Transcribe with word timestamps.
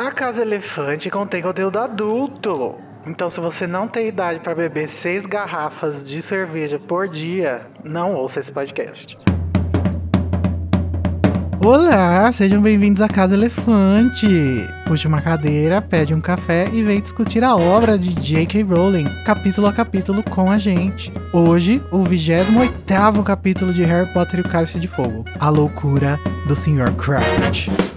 A 0.00 0.10
Casa 0.12 0.40
Elefante 0.40 1.10
contém 1.10 1.42
conteúdo 1.42 1.78
adulto. 1.78 2.74
Então, 3.06 3.28
se 3.28 3.38
você 3.38 3.66
não 3.66 3.86
tem 3.86 4.08
idade 4.08 4.40
para 4.40 4.54
beber 4.54 4.88
seis 4.88 5.26
garrafas 5.26 6.02
de 6.02 6.22
cerveja 6.22 6.78
por 6.78 7.06
dia, 7.06 7.60
não 7.84 8.14
ouça 8.14 8.40
esse 8.40 8.50
podcast. 8.50 9.18
Olá, 11.62 12.32
sejam 12.32 12.62
bem-vindos 12.62 13.02
à 13.02 13.08
Casa 13.08 13.34
Elefante. 13.34 14.26
Puxe 14.86 15.06
uma 15.06 15.20
cadeira, 15.20 15.82
pede 15.82 16.14
um 16.14 16.20
café 16.22 16.66
e 16.72 16.82
vem 16.82 17.02
discutir 17.02 17.44
a 17.44 17.54
obra 17.54 17.98
de 17.98 18.14
J.K. 18.14 18.62
Rowling, 18.62 19.04
capítulo 19.26 19.66
a 19.66 19.72
capítulo 19.74 20.22
com 20.30 20.50
a 20.50 20.56
gente. 20.56 21.12
Hoje, 21.30 21.82
o 21.90 21.98
28º 21.98 23.22
capítulo 23.22 23.70
de 23.70 23.82
Harry 23.82 24.10
Potter 24.14 24.40
e 24.40 24.48
o 24.48 24.48
Cálice 24.48 24.80
de 24.80 24.88
Fogo, 24.88 25.26
A 25.38 25.50
Loucura 25.50 26.18
do 26.46 26.56
Sr. 26.56 26.90
Crouch. 26.96 27.89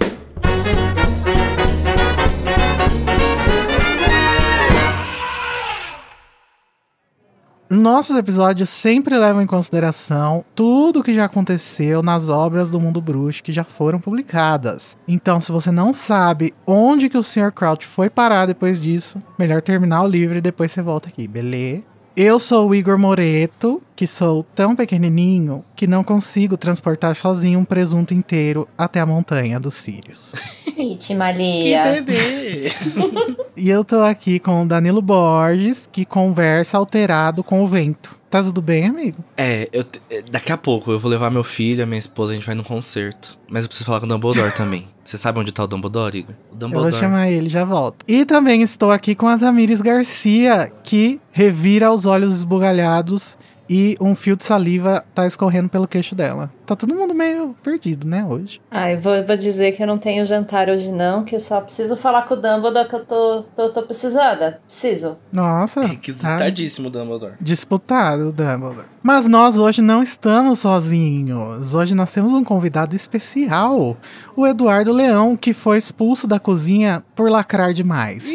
Nossos 7.73 8.15
episódios 8.15 8.69
sempre 8.69 9.17
levam 9.17 9.41
em 9.41 9.47
consideração 9.47 10.45
tudo 10.53 10.99
o 10.99 11.03
que 11.03 11.11
já 11.11 11.25
aconteceu 11.25 12.03
nas 12.03 12.29
obras 12.29 12.69
do 12.69 12.79
mundo 12.79 13.01
bruxo 13.01 13.41
que 13.41 13.51
já 13.51 13.63
foram 13.63 13.99
publicadas. 13.99 14.95
Então, 15.07 15.41
se 15.41 15.51
você 15.51 15.71
não 15.71 15.91
sabe 15.91 16.53
onde 16.67 17.09
que 17.09 17.17
o 17.17 17.23
Sr. 17.23 17.51
Crouch 17.51 17.87
foi 17.87 18.11
parar 18.11 18.45
depois 18.45 18.79
disso, 18.79 19.19
melhor 19.39 19.59
terminar 19.59 20.03
o 20.03 20.07
livro 20.07 20.37
e 20.37 20.41
depois 20.41 20.71
você 20.71 20.83
volta 20.83 21.09
aqui, 21.09 21.27
beleza? 21.27 21.81
Eu 22.15 22.37
sou 22.37 22.69
o 22.69 22.75
Igor 22.75 22.95
Moreto, 22.95 23.81
que 23.95 24.05
sou 24.05 24.43
tão 24.43 24.75
pequenininho 24.75 25.65
que 25.83 25.87
não 25.87 26.01
consigo 26.01 26.55
transportar 26.55 27.13
sozinho 27.13 27.59
um 27.59 27.65
presunto 27.65 28.13
inteiro 28.13 28.69
até 28.77 29.01
a 29.01 29.05
montanha 29.05 29.59
dos 29.59 29.73
Sírios. 29.73 30.33
Iti, 30.77 31.13
Maria. 31.13 31.95
Que 31.95 32.01
bebê! 32.01 32.71
e 33.57 33.69
eu 33.69 33.83
tô 33.83 33.99
aqui 33.99 34.39
com 34.39 34.63
o 34.63 34.65
Danilo 34.65 35.01
Borges, 35.01 35.89
que 35.91 36.05
conversa 36.05 36.77
alterado 36.77 37.43
com 37.43 37.61
o 37.61 37.67
vento. 37.67 38.17
Tá 38.29 38.41
tudo 38.41 38.61
bem, 38.61 38.87
amigo? 38.87 39.21
É, 39.35 39.67
eu, 39.73 39.83
daqui 40.31 40.53
a 40.53 40.57
pouco 40.57 40.89
eu 40.89 40.97
vou 40.97 41.11
levar 41.11 41.29
meu 41.29 41.43
filho, 41.43 41.83
a 41.83 41.85
minha 41.85 41.99
esposa, 41.99 42.31
a 42.31 42.35
gente 42.35 42.45
vai 42.45 42.55
no 42.55 42.63
concerto. 42.63 43.37
Mas 43.49 43.63
eu 43.63 43.67
preciso 43.67 43.85
falar 43.85 43.99
com 43.99 44.05
o 44.05 44.09
Dumbledore 44.09 44.51
também. 44.55 44.87
Você 45.03 45.17
sabe 45.17 45.37
onde 45.37 45.51
tá 45.51 45.65
o 45.65 45.67
Dumbledore, 45.67 46.19
Igor? 46.19 46.33
O 46.49 46.55
Dumbledore. 46.55 46.87
Eu 46.87 46.91
vou 46.91 46.99
chamar 46.99 47.29
ele, 47.29 47.49
já 47.49 47.65
volto. 47.65 48.05
E 48.07 48.23
também 48.23 48.61
estou 48.61 48.89
aqui 48.89 49.15
com 49.15 49.27
a 49.27 49.37
Tamires 49.37 49.81
Garcia, 49.81 50.71
que 50.81 51.19
revira 51.29 51.91
os 51.91 52.05
olhos 52.05 52.33
esbugalhados 52.33 53.37
e 53.73 53.97
um 53.99 54.13
fio 54.13 54.37
de 54.37 54.45
saliva 54.45 55.03
tá 55.15 55.25
escorrendo 55.25 55.67
pelo 55.67 55.87
queixo 55.87 56.13
dela. 56.13 56.51
Tá 56.63 56.75
todo 56.75 56.93
mundo 56.93 57.11
meio 57.11 57.55
perdido, 57.63 58.07
né, 58.07 58.23
hoje. 58.23 58.61
Ai, 58.69 58.95
vou, 58.95 59.25
vou 59.25 59.35
dizer 59.35 59.71
que 59.71 59.81
eu 59.81 59.87
não 59.87 59.97
tenho 59.97 60.23
jantar 60.23 60.69
hoje 60.69 60.91
não, 60.91 61.23
que 61.23 61.35
eu 61.35 61.39
só 61.39 61.59
preciso 61.59 61.97
falar 61.97 62.21
com 62.27 62.35
o 62.35 62.37
Dumbledore 62.37 62.87
que 62.87 62.95
eu 62.95 63.03
tô, 63.03 63.43
tô, 63.55 63.69
tô 63.69 63.81
precisada. 63.81 64.61
Preciso. 64.67 65.17
Nossa. 65.31 65.85
É, 65.85 65.95
que 65.95 66.13
tá 66.13 66.27
disputadíssimo 66.27 66.87
o 66.87 66.91
Dumbledore. 66.91 67.33
Disputado 67.41 68.29
o 68.29 68.31
Dumbledore. 68.31 68.85
Mas 69.01 69.27
nós 69.27 69.57
hoje 69.57 69.81
não 69.81 70.03
estamos 70.03 70.59
sozinhos. 70.59 71.73
Hoje 71.73 71.95
nós 71.95 72.11
temos 72.11 72.31
um 72.31 72.43
convidado 72.43 72.95
especial. 72.95 73.97
O 74.35 74.45
Eduardo 74.45 74.91
Leão, 74.91 75.35
que 75.35 75.51
foi 75.51 75.79
expulso 75.79 76.27
da 76.27 76.39
cozinha 76.39 77.03
por 77.15 77.27
lacrar 77.31 77.73
demais. 77.73 78.29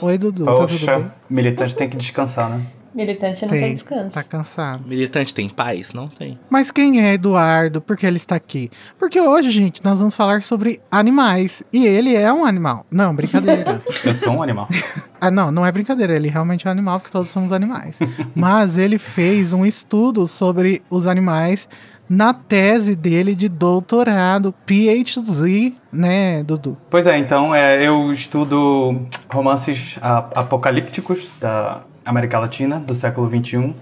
Oi, 0.00 0.16
Dudu, 0.16 0.44
Poxa, 0.44 0.60
tá 0.60 0.66
tudo 0.66 0.86
bem? 0.86 1.12
militante 1.28 1.74
tem 1.74 1.88
que 1.88 1.96
descansar, 1.96 2.48
né? 2.48 2.60
Militante 2.96 3.42
não 3.42 3.50
tem, 3.50 3.60
tem 3.60 3.74
descanso. 3.74 4.14
Tá 4.14 4.22
cansado. 4.22 4.88
Militante 4.88 5.34
tem 5.34 5.50
paz? 5.50 5.92
Não 5.92 6.08
tem. 6.08 6.38
Mas 6.48 6.70
quem 6.70 7.04
é 7.04 7.12
Eduardo? 7.12 7.78
Por 7.78 7.94
que 7.94 8.06
ele 8.06 8.16
está 8.16 8.36
aqui? 8.36 8.70
Porque 8.98 9.20
hoje, 9.20 9.50
gente, 9.50 9.84
nós 9.84 9.98
vamos 9.98 10.16
falar 10.16 10.42
sobre 10.42 10.80
animais. 10.90 11.62
E 11.70 11.86
ele 11.86 12.16
é 12.16 12.32
um 12.32 12.46
animal. 12.46 12.86
Não, 12.90 13.14
brincadeira. 13.14 13.82
Eu 14.02 14.14
sou 14.14 14.32
um 14.32 14.42
animal. 14.42 14.66
ah, 15.20 15.30
não, 15.30 15.52
não 15.52 15.66
é 15.66 15.70
brincadeira. 15.70 16.16
Ele 16.16 16.28
realmente 16.28 16.66
é 16.66 16.70
um 16.70 16.72
animal, 16.72 16.98
porque 16.98 17.12
todos 17.12 17.28
somos 17.28 17.52
animais. 17.52 17.98
Mas 18.34 18.78
ele 18.78 18.96
fez 18.96 19.52
um 19.52 19.66
estudo 19.66 20.26
sobre 20.26 20.82
os 20.88 21.06
animais 21.06 21.68
na 22.08 22.32
tese 22.32 22.96
dele 22.96 23.34
de 23.34 23.46
doutorado, 23.46 24.54
PhD, 24.64 25.74
né, 25.92 26.42
Dudu? 26.44 26.78
Pois 26.88 27.06
é, 27.06 27.18
então 27.18 27.54
é, 27.54 27.84
eu 27.84 28.10
estudo 28.12 29.02
romances 29.28 29.98
apocalípticos 30.00 31.30
da 31.40 31.82
América 32.06 32.38
Latina 32.38 32.78
do 32.78 32.94
século 32.94 33.28
XXI. 33.28 33.74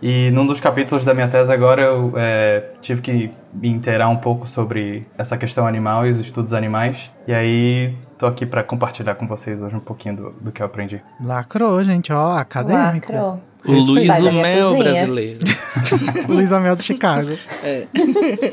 E 0.00 0.32
num 0.32 0.44
dos 0.44 0.58
capítulos 0.60 1.04
da 1.04 1.14
minha 1.14 1.28
tese 1.28 1.52
agora 1.52 1.82
eu 1.82 2.12
é, 2.16 2.70
tive 2.80 3.00
que 3.00 3.30
me 3.52 3.68
inteirar 3.68 4.08
um 4.08 4.16
pouco 4.16 4.48
sobre 4.48 5.06
essa 5.16 5.36
questão 5.36 5.64
animal 5.64 6.06
e 6.06 6.10
os 6.10 6.18
estudos 6.18 6.52
animais. 6.52 7.10
E 7.26 7.32
aí 7.32 7.96
tô 8.18 8.26
aqui 8.26 8.44
para 8.44 8.64
compartilhar 8.64 9.14
com 9.14 9.28
vocês 9.28 9.62
hoje 9.62 9.76
um 9.76 9.80
pouquinho 9.80 10.16
do, 10.16 10.30
do 10.40 10.52
que 10.52 10.60
eu 10.60 10.66
aprendi. 10.66 11.00
Lacrou, 11.20 11.84
gente, 11.84 12.12
ó, 12.12 12.36
acadêmico. 12.36 13.12
Lacrou. 13.12 13.40
O 13.64 13.72
Luiz 13.72 14.22
Mel 14.22 14.76
brasileiro. 14.76 15.40
Luiz 16.28 16.50
Mel 16.50 16.76
de 16.76 16.82
Chicago. 16.82 17.30
É. 17.62 17.86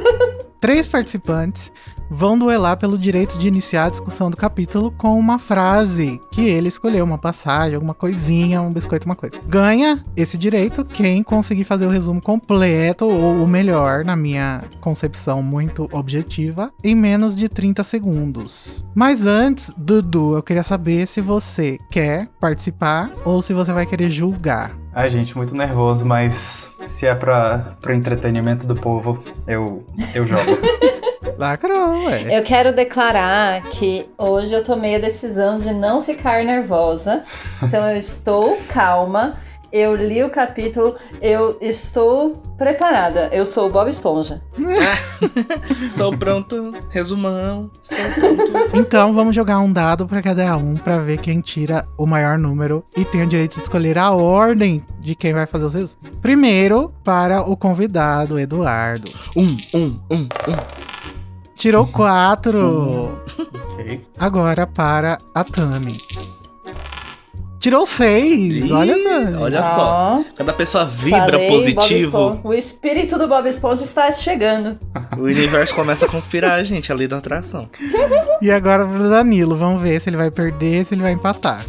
Três 0.61 0.87
participantes 0.87 1.71
vão 2.11 2.39
duelar 2.39 2.77
pelo 2.77 2.97
direito 2.97 3.39
de 3.39 3.49
iniciar 3.49 3.87
a 3.87 3.91
discussão 3.91 4.31
do 4.31 4.37
capítulo 4.37 4.91
com 4.91 5.19
uma 5.19 5.39
frase 5.39 6.21
que 6.31 6.49
ele 6.49 6.69
escolheu, 6.69 7.05
uma 7.05 7.19
passagem, 7.19 7.75
alguma 7.75 7.95
coisinha, 7.95 8.63
um 8.63 8.73
biscoito, 8.73 9.07
uma 9.07 9.17
coisa. 9.17 9.35
Ganha 9.47 10.03
esse 10.17 10.39
direito 10.39 10.85
quem 10.85 11.23
conseguir 11.23 11.65
fazer 11.65 11.87
o 11.87 11.91
resumo 11.91 12.21
completo 12.21 13.07
ou 13.07 13.43
o 13.43 13.47
melhor, 13.47 14.05
na 14.05 14.17
minha 14.17 14.65
concepção 14.81 15.43
muito 15.43 15.89
objetiva, 15.93 16.73
em 16.83 16.95
menos 16.95 17.37
de 17.37 17.49
30 17.49 17.83
segundos. 17.85 18.85
Mas 18.95 19.27
antes, 19.27 19.73
Dudu, 19.77 20.37
eu 20.37 20.43
queria 20.43 20.63
saber 20.63 21.07
se 21.07 21.21
você 21.21 21.79
quer 21.91 22.29
participar 22.41 23.11
ou 23.25 23.43
se 23.43 23.53
você 23.53 23.73
vai 23.73 23.87
querer 23.87 24.09
julgar. 24.11 24.77
Ai, 24.99 25.11
gente, 25.11 25.37
muito 25.37 25.55
nervoso, 25.55 26.07
mas 26.07 26.71
se 26.87 27.05
é 27.05 27.15
para 27.15 27.77
pro 27.83 27.93
entretenimento 27.93 28.67
do 28.67 28.75
povo, 28.75 29.23
eu, 29.47 29.85
eu 30.15 30.25
jogo. 30.25 30.43
Lacrou, 31.37 32.07
ué. 32.07 32.35
Eu 32.35 32.43
quero 32.43 32.73
declarar 32.73 33.61
que 33.69 34.09
hoje 34.17 34.55
eu 34.55 34.65
tomei 34.65 34.95
a 34.95 34.99
decisão 34.99 35.59
de 35.59 35.71
não 35.75 36.01
ficar 36.01 36.43
nervosa. 36.43 37.25
Então 37.63 37.87
eu 37.91 37.99
estou 37.99 38.57
calma. 38.73 39.37
Eu 39.73 39.95
li 39.95 40.23
o 40.23 40.31
capítulo, 40.31 40.97
eu 41.21 41.59
estou 41.61 42.37
preparada. 42.57 43.29
Eu 43.33 43.45
sou 43.45 43.69
o 43.69 43.71
Bob 43.71 43.91
Esponja. 43.91 44.41
Estou 45.85 46.17
pronto. 46.17 46.73
Resumão. 46.89 47.71
Estou 47.83 48.37
pronto. 48.37 48.77
Então 48.77 49.13
vamos 49.13 49.35
jogar 49.35 49.59
um 49.59 49.73
dado 49.73 50.07
pra 50.07 50.23
cada 50.23 50.57
um 50.57 50.77
pra 50.77 50.99
ver 50.99 51.19
quem 51.19 51.41
tira 51.41 51.87
o 51.99 52.07
maior 52.07 52.39
número 52.39 52.85
e 52.97 53.05
tem 53.05 53.23
o 53.23 53.27
direito 53.27 53.57
de 53.57 53.63
escolher 53.63 53.99
a 53.99 54.13
ordem 54.13 54.83
de 55.01 55.15
quem 55.15 55.33
vai 55.33 55.47
fazer 55.47 55.65
os 55.65 55.75
resumos. 55.75 55.99
Primeiro, 56.23 56.93
para 57.03 57.43
o 57.43 57.57
convidado, 57.57 58.39
Eduardo. 58.39 59.11
Um, 59.37 59.79
um, 59.79 60.01
um, 60.11 60.23
um. 60.23 60.97
Tirou 61.57 61.87
quatro. 61.87 63.19
Ok. 63.73 64.07
Agora 64.19 64.67
para 64.67 65.19
a 65.35 65.43
Tami. 65.43 65.97
Tirou 67.59 67.87
seis. 67.87 68.65
Ih, 68.65 68.73
Olha. 68.73 68.95
Olha 69.41 69.63
só. 69.65 70.21
Ó, 70.21 70.25
Quando 70.37 70.49
a 70.51 70.53
pessoa 70.53 70.85
vibra 70.85 71.33
falei, 71.33 71.49
positivo. 71.49 72.41
O 72.45 72.53
espírito 72.53 73.19
do 73.19 73.27
Bob 73.27 73.49
Esponja 73.49 73.83
está 73.83 74.11
chegando. 74.13 74.79
o 75.17 75.23
universo 75.23 75.75
começa 75.75 76.05
a 76.07 76.09
conspirar, 76.09 76.63
gente. 76.65 76.93
A 76.93 76.95
lei 76.95 77.09
da 77.09 77.19
atração. 77.19 77.69
E 78.43 78.51
agora 78.51 78.85
pro 78.87 79.09
Danilo. 79.09 79.57
Vamos 79.57 79.81
ver 79.81 80.01
se 80.01 80.11
ele 80.11 80.17
vai 80.17 80.31
perder, 80.31 80.85
se 80.85 80.95
ele 80.95 81.03
vai 81.03 81.13
empatar. 81.13 81.65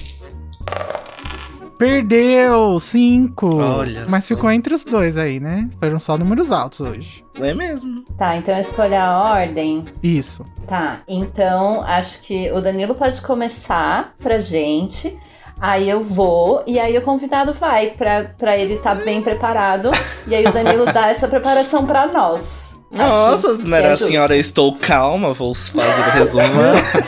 Perdeu! 1.78 2.80
Cinco! 2.80 3.58
Olha 3.58 4.06
Mas 4.10 4.24
só. 4.24 4.30
ficou 4.36 4.52
entre 4.52 4.74
os 4.74 4.84
dois 4.84 5.16
aí, 5.16 5.40
né? 5.40 5.70
Foram 5.80 6.00
só 6.00 6.18
números 6.18 6.52
altos 6.52 6.82
hoje. 6.82 7.24
Não 7.38 7.46
é 7.46 7.54
mesmo? 7.54 8.02
Tá, 8.18 8.36
então 8.36 8.56
eu 8.56 8.60
escolhi 8.60 8.96
a 8.96 9.16
ordem. 9.16 9.86
Isso. 10.02 10.44
Tá, 10.68 11.02
então 11.08 11.84
acho 11.84 12.22
que 12.24 12.52
o 12.52 12.60
Danilo 12.62 12.96
pode 12.96 13.22
começar 13.22 14.16
pra 14.18 14.40
gente. 14.40 15.16
Aí 15.60 15.90
eu 15.90 16.02
vou, 16.02 16.64
e 16.68 16.80
aí 16.80 16.98
o 16.98 17.02
convidado 17.02 17.52
vai 17.52 17.88
pra, 17.88 18.26
pra 18.38 18.58
ele 18.58 18.76
estar 18.76 18.96
bem 18.96 19.22
preparado. 19.22 19.90
E 20.28 20.36
aí 20.36 20.46
o 20.46 20.52
Danilo 20.52 20.86
dá 20.92 21.10
essa 21.10 21.28
preparação 21.28 21.86
pra 21.86 22.08
nós. 22.08 22.78
Nossa, 22.90 23.50
Acho 23.50 23.62
se 23.64 23.68
não 23.68 23.78
que 23.80 23.84
é 23.86 23.96
senhora 23.96 24.36
estou 24.38 24.74
calma, 24.78 25.34
vou 25.34 25.54
fazer 25.54 25.80
o 25.80 26.12
resumo. 26.12 26.62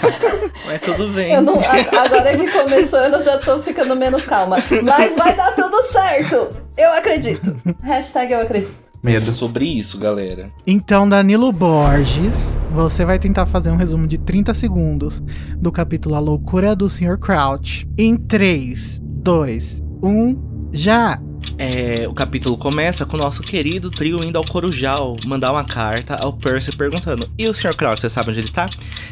Mas 0.65 0.81
tudo 0.81 1.07
bem. 1.13 1.33
Eu 1.33 1.41
não, 1.41 1.55
agora 1.55 2.37
que 2.37 2.51
começou, 2.51 2.99
eu 2.99 3.21
já 3.21 3.37
tô 3.37 3.59
ficando 3.59 3.95
menos 3.95 4.25
calma. 4.25 4.57
Mas 4.83 5.15
vai 5.15 5.33
dar 5.35 5.53
tudo 5.55 5.81
certo! 5.83 6.49
Eu 6.77 6.91
acredito. 6.91 7.55
Hashtag 7.81 8.33
eu 8.33 8.41
acredito. 8.41 8.88
Medo. 9.01 9.31
Sobre 9.31 9.65
isso, 9.65 9.97
galera. 9.97 10.51
Então, 10.67 11.07
Danilo 11.07 11.51
Borges, 11.51 12.59
você 12.69 13.05
vai 13.05 13.17
tentar 13.17 13.45
fazer 13.45 13.71
um 13.71 13.77
resumo 13.77 14.05
de 14.05 14.17
30 14.17 14.53
segundos 14.53 15.23
do 15.57 15.71
capítulo 15.71 16.15
A 16.15 16.19
Loucura 16.19 16.75
do 16.75 16.89
Sr. 16.89 17.17
Crouch. 17.17 17.87
Em 17.97 18.17
3, 18.17 18.99
2, 19.01 19.81
1, 20.03 20.69
já! 20.71 21.21
É, 21.57 22.07
o 22.07 22.13
capítulo 22.13 22.57
começa 22.57 23.05
com 23.05 23.15
o 23.17 23.19
nosso 23.19 23.41
querido 23.41 23.89
trio 23.89 24.23
indo 24.23 24.37
ao 24.37 24.45
Corujal 24.45 25.15
mandar 25.25 25.51
uma 25.51 25.63
carta 25.63 26.15
ao 26.15 26.33
Percy 26.33 26.75
perguntando: 26.75 27.29
E 27.37 27.47
o 27.47 27.53
Sr. 27.53 27.75
Crouch, 27.75 28.01
você 28.01 28.09
sabe 28.09 28.29
onde 28.29 28.39
ele 28.39 28.51
tá? 28.51 28.65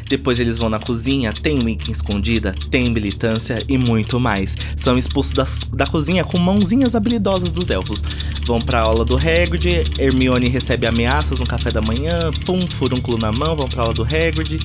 Depois 0.08 0.38
eles 0.38 0.58
vão 0.58 0.70
na 0.70 0.78
cozinha, 0.78 1.32
tem 1.32 1.58
Wicca 1.62 1.90
escondida, 1.90 2.54
tem 2.70 2.90
militância 2.90 3.58
e 3.68 3.76
muito 3.76 4.18
mais. 4.18 4.56
São 4.76 4.96
expulsos 4.96 5.34
da, 5.34 5.46
da 5.76 5.86
cozinha 5.86 6.24
com 6.24 6.38
mãozinhas 6.38 6.94
habilidosas 6.94 7.50
dos 7.50 7.70
elfos. 7.70 8.02
Vão 8.46 8.58
pra 8.60 8.80
aula 8.80 9.04
do 9.04 9.16
Hagrid, 9.16 9.84
Hermione 9.98 10.48
recebe 10.48 10.86
ameaças 10.86 11.38
no 11.38 11.46
café 11.46 11.70
da 11.70 11.80
manhã, 11.80 12.30
pum, 12.46 12.58
furúnculo 12.66 13.18
na 13.18 13.30
mão, 13.30 13.54
vão 13.54 13.66
pra 13.66 13.82
aula 13.82 13.94
do 13.94 14.02
Hagrid. 14.02 14.58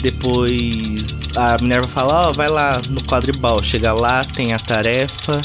Depois 0.00 1.20
a 1.36 1.58
Minerva 1.60 1.88
fala: 1.88 2.28
Ó, 2.28 2.32
vai 2.32 2.48
lá 2.48 2.80
no 2.88 3.02
quadribol. 3.02 3.62
Chega 3.62 3.92
lá, 3.92 4.24
tem 4.24 4.52
a 4.52 4.58
tarefa. 4.58 5.42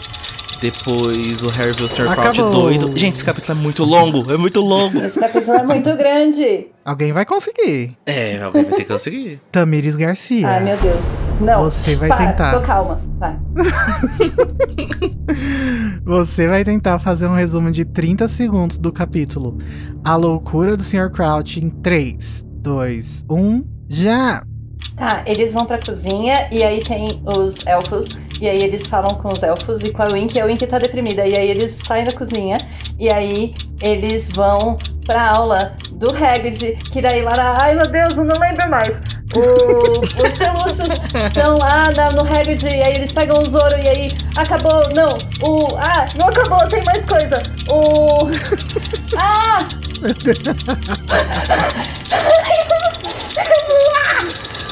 Depois 0.62 1.42
o 1.42 1.50
Harry 1.50 1.74
vê 1.76 1.84
o 1.84 1.88
Sr. 1.88 2.04
Crouch 2.04 2.40
Acabou. 2.40 2.52
doido. 2.52 2.96
Gente, 2.96 3.16
esse 3.16 3.26
capítulo 3.26 3.58
é 3.58 3.62
muito 3.64 3.84
longo, 3.84 4.32
é 4.32 4.38
muito 4.38 4.62
longo. 4.62 4.96
Esse 5.00 5.20
capítulo 5.20 5.58
é 5.58 5.64
muito 5.64 5.98
grande. 5.98 6.68
Alguém 6.86 7.12
vai 7.12 7.26
conseguir. 7.26 7.98
É, 8.06 8.40
alguém 8.40 8.66
vai 8.66 8.74
ter 8.74 8.86
que 8.86 8.94
conseguir. 8.94 9.42
Tamires 9.52 9.96
Garcia. 9.96 10.48
Ai, 10.48 10.64
meu 10.64 10.78
Deus. 10.78 11.22
Não. 11.40 11.64
Você 11.64 11.96
vai 11.96 12.10
para, 12.10 12.28
tentar. 12.28 12.54
Tô 12.54 12.62
calma. 12.62 13.02
Vai. 13.18 13.40
Você 16.06 16.48
vai 16.48 16.64
tentar 16.64 17.00
fazer 17.00 17.26
um 17.26 17.34
resumo 17.34 17.72
de 17.72 17.84
30 17.84 18.28
segundos 18.28 18.78
do 18.78 18.92
capítulo 18.92 19.58
A 20.04 20.16
Loucura 20.16 20.78
do 20.78 20.84
Sr. 20.84 21.10
Crouch 21.10 21.60
em 21.60 21.72
3, 21.72 22.46
2, 22.62 23.26
1, 23.28 23.64
já! 23.90 24.44
Tá, 25.02 25.24
eles 25.26 25.52
vão 25.52 25.66
pra 25.66 25.80
cozinha 25.80 26.48
e 26.52 26.64
aí 26.64 26.80
tem 26.84 27.24
os 27.26 27.66
elfos. 27.66 28.08
E 28.40 28.48
aí 28.48 28.62
eles 28.62 28.86
falam 28.86 29.16
com 29.16 29.30
os 29.34 29.42
elfos 29.42 29.82
e 29.82 29.90
com 29.92 30.04
a 30.04 30.06
Wink. 30.06 30.38
E 30.38 30.40
a 30.40 30.46
Wink 30.46 30.64
tá 30.68 30.78
deprimida. 30.78 31.26
E 31.26 31.36
aí 31.36 31.50
eles 31.50 31.72
saem 31.72 32.04
da 32.04 32.12
cozinha. 32.12 32.60
E 33.00 33.10
aí 33.10 33.52
eles 33.82 34.30
vão 34.30 34.78
pra 35.04 35.32
aula 35.32 35.76
do 35.94 36.12
Hagrid. 36.12 36.76
Que 36.92 37.02
daí 37.02 37.24
lá. 37.24 37.58
Ai, 37.60 37.74
meu 37.74 37.88
Deus, 37.88 38.16
eu 38.16 38.26
não 38.26 38.40
lembro 38.40 38.70
mais. 38.70 39.02
O- 39.34 40.02
os 40.22 40.38
pelúcios 40.38 40.90
estão 41.26 41.58
lá 41.58 41.90
na- 41.98 42.12
no 42.12 42.22
Hagrid. 42.22 42.64
E 42.64 42.84
aí 42.84 42.94
eles 42.94 43.12
pegam 43.12 43.42
o 43.42 43.50
Zoro. 43.50 43.76
E 43.80 43.90
aí 43.90 44.12
acabou. 44.38 44.88
Não. 44.94 45.18
O... 45.42 45.76
Ah, 45.78 46.06
não 46.16 46.28
acabou. 46.28 46.60
Tem 46.68 46.84
mais 46.84 47.04
coisa. 47.06 47.42
O... 47.72 48.30
Ah! 49.18 49.68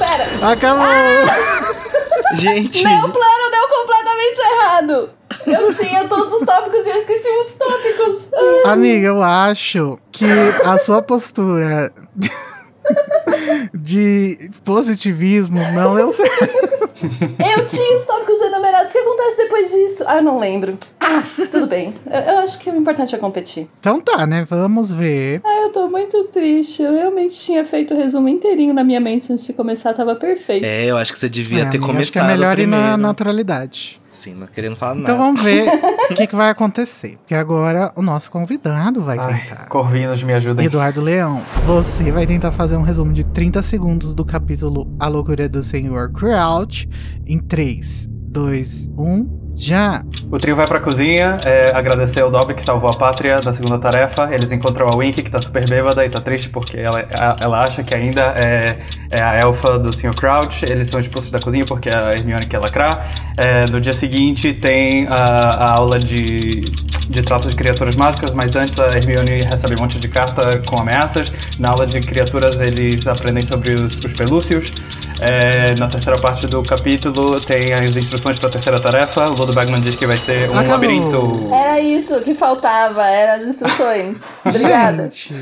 Pera. 0.09 0.51
Acabou! 0.51 0.85
Gente, 2.38 2.83
Meu 2.83 3.09
plano 3.09 3.51
deu 3.51 3.67
completamente 3.69 4.39
errado. 4.39 5.09
Eu 5.45 5.73
tinha 5.73 6.07
todos 6.07 6.33
os 6.33 6.45
tópicos 6.45 6.85
e 6.85 6.89
eu 6.89 6.95
esqueci 6.97 7.29
muitos 7.31 7.56
tópicos. 7.56 8.29
Amiga, 8.65 9.07
eu 9.07 9.21
acho 9.23 10.00
que 10.11 10.25
a 10.63 10.77
sua 10.77 11.01
postura 11.01 11.91
de 13.73 14.51
positivismo 14.63 15.59
não 15.71 15.95
deu 15.95 16.11
certo. 16.11 16.78
Eu 17.01 17.67
tinha 17.67 17.95
os 17.97 18.05
tópicos 18.05 18.39
enumerados. 18.41 18.89
O 18.89 18.91
que 18.93 18.97
acontece 18.99 19.37
depois 19.37 19.71
disso? 19.71 20.03
Ah, 20.07 20.21
não 20.21 20.39
lembro. 20.39 20.77
Ah, 20.99 21.23
tudo 21.51 21.65
bem. 21.67 21.93
Eu, 22.05 22.19
eu 22.33 22.39
acho 22.39 22.59
que 22.59 22.69
o 22.69 22.75
importante 22.75 23.15
é 23.15 23.17
competir. 23.17 23.67
Então 23.79 23.99
tá, 24.01 24.25
né? 24.27 24.45
Vamos 24.49 24.93
ver. 24.93 25.41
Ah, 25.43 25.61
eu 25.63 25.69
tô 25.69 25.87
muito 25.87 26.23
triste. 26.25 26.81
Eu 26.83 26.93
realmente 26.93 27.37
tinha 27.39 27.63
feito 27.65 27.93
o 27.93 27.97
resumo 27.97 28.27
inteirinho 28.29 28.73
na 28.73 28.83
minha 28.83 28.99
mente 28.99 29.31
antes 29.31 29.45
de 29.45 29.53
começar. 29.53 29.93
Tava 29.93 30.15
perfeito. 30.15 30.63
é, 30.65 30.85
eu 30.85 30.97
acho 30.97 31.13
que 31.13 31.19
você 31.19 31.29
devia 31.29 31.59
É, 31.59 31.65
ter 31.65 31.77
amiga, 31.77 31.85
começado 31.85 32.01
acho 32.03 32.11
que 32.11 32.19
é 32.19 32.23
melhor 32.23 32.59
ir 32.59 32.67
na 32.67 32.77
primeiro. 32.77 32.97
naturalidade. 33.01 34.01
Sim, 34.19 34.33
não 34.33 34.47
querendo 34.47 34.76
falar 34.76 34.97
Então 34.97 35.16
nada. 35.16 35.26
vamos 35.28 35.42
ver 35.42 35.66
o 36.11 36.14
que, 36.14 36.28
que 36.28 36.35
vai 36.35 36.49
acontecer. 36.49 37.16
Porque 37.19 37.33
agora 37.33 37.92
o 37.95 38.02
nosso 38.02 38.30
convidado 38.30 39.02
vai 39.02 39.18
Ai, 39.18 39.42
tentar. 39.47 39.66
Corvinos, 39.68 40.21
me 40.23 40.33
ajudem. 40.33 40.66
Eduardo 40.66 40.99
Leão, 40.99 41.42
você 41.66 42.11
vai 42.11 42.26
tentar 42.26 42.52
fazer 42.52 42.76
um 42.76 42.81
resumo 42.81 43.14
de 43.14 43.23
30 43.23 43.64
segundos 43.64 44.14
do 44.14 44.26
capítulo 44.26 44.94
A 44.99 45.07
Loucura 45.07 45.47
do 45.47 45.64
Senhor 45.64 46.11
Crouch 46.11 46.90
em 47.26 47.40
3, 47.40 48.07
2, 48.09 48.90
1, 48.97 49.38
já! 49.59 50.04
O 50.31 50.37
trio 50.37 50.56
vai 50.56 50.66
pra 50.66 50.80
cozinha, 50.80 51.37
é, 51.44 51.71
agradecer 51.75 52.21
ao 52.21 52.31
Dobby 52.31 52.54
que 52.54 52.61
salvou 52.61 52.89
a 52.89 52.94
pátria 52.94 53.42
da 53.42 53.51
segunda 53.51 53.78
tarefa. 53.78 54.30
Eles 54.31 54.51
encontram 54.54 54.87
a 54.87 54.95
Wink, 54.95 55.21
que 55.21 55.30
tá 55.30 55.42
super 55.42 55.68
bêbada 55.68 56.06
e 56.06 56.09
tá 56.09 56.21
triste 56.21 56.47
porque 56.47 56.78
ela, 56.78 57.06
ela 57.42 57.59
acha 57.59 57.83
que 57.83 57.94
ainda 57.94 58.33
é, 58.37 58.80
é 59.11 59.21
a 59.21 59.35
elfa 59.35 59.78
do 59.78 59.92
Sr. 59.92 60.16
Crouch. 60.16 60.63
Eles 60.63 60.87
são 60.87 60.99
expulsos 60.99 61.30
da 61.30 61.39
cozinha 61.39 61.66
porque 61.66 61.89
a 61.89 62.13
Hermione 62.13 62.45
quer 62.45 62.59
lacrar. 62.59 63.11
É, 63.37 63.69
no 63.69 63.81
dia 63.81 63.94
seguinte 63.94 64.54
tem 64.54 65.07
a, 65.07 65.16
a 65.16 65.73
aula 65.73 65.99
de, 65.99 66.61
de 67.09 67.21
tratos 67.21 67.51
de 67.51 67.57
criaturas 67.57 67.97
mágicas, 67.97 68.31
mas 68.33 68.56
antes 68.56 68.80
a 68.80 68.85
Hermione 68.85 69.44
recebe 69.44 69.75
um 69.75 69.80
monte 69.80 69.99
de 69.99 70.07
carta 70.07 70.59
com 70.66 70.80
ameaças. 70.80 71.30
Na 71.59 71.71
aula 71.71 71.85
de 71.85 71.99
criaturas 71.99 72.57
eles 72.61 73.06
aprendem 73.07 73.45
sobre 73.45 73.73
os, 73.73 73.99
os 73.99 74.13
pelúcios. 74.13 74.71
É, 75.21 75.76
na 75.76 75.88
terceira 75.88 76.18
parte 76.18 76.47
do 76.47 76.64
capítulo 76.64 77.40
tem 77.42 77.73
as 77.73 77.95
instruções 77.95 78.40
para 78.40 78.47
a 78.47 78.52
terceira 78.52 78.80
tarefa. 78.80 79.30
O 79.30 79.33
Ludo 79.33 79.54
Bagman 79.54 79.81
diz 79.81 79.95
que 79.95 80.07
vai 80.07 80.16
ser 80.18 80.49
um 80.49 80.54
Acabou. 80.54 80.71
labirinto. 80.71 81.54
Era 81.54 81.80
isso 81.80 82.19
que 82.21 82.33
faltava. 82.35 83.06
Eram 83.06 83.42
as 83.44 83.49
instruções. 83.49 84.23
Obrigada. 84.45 85.04
Gente, 85.04 85.33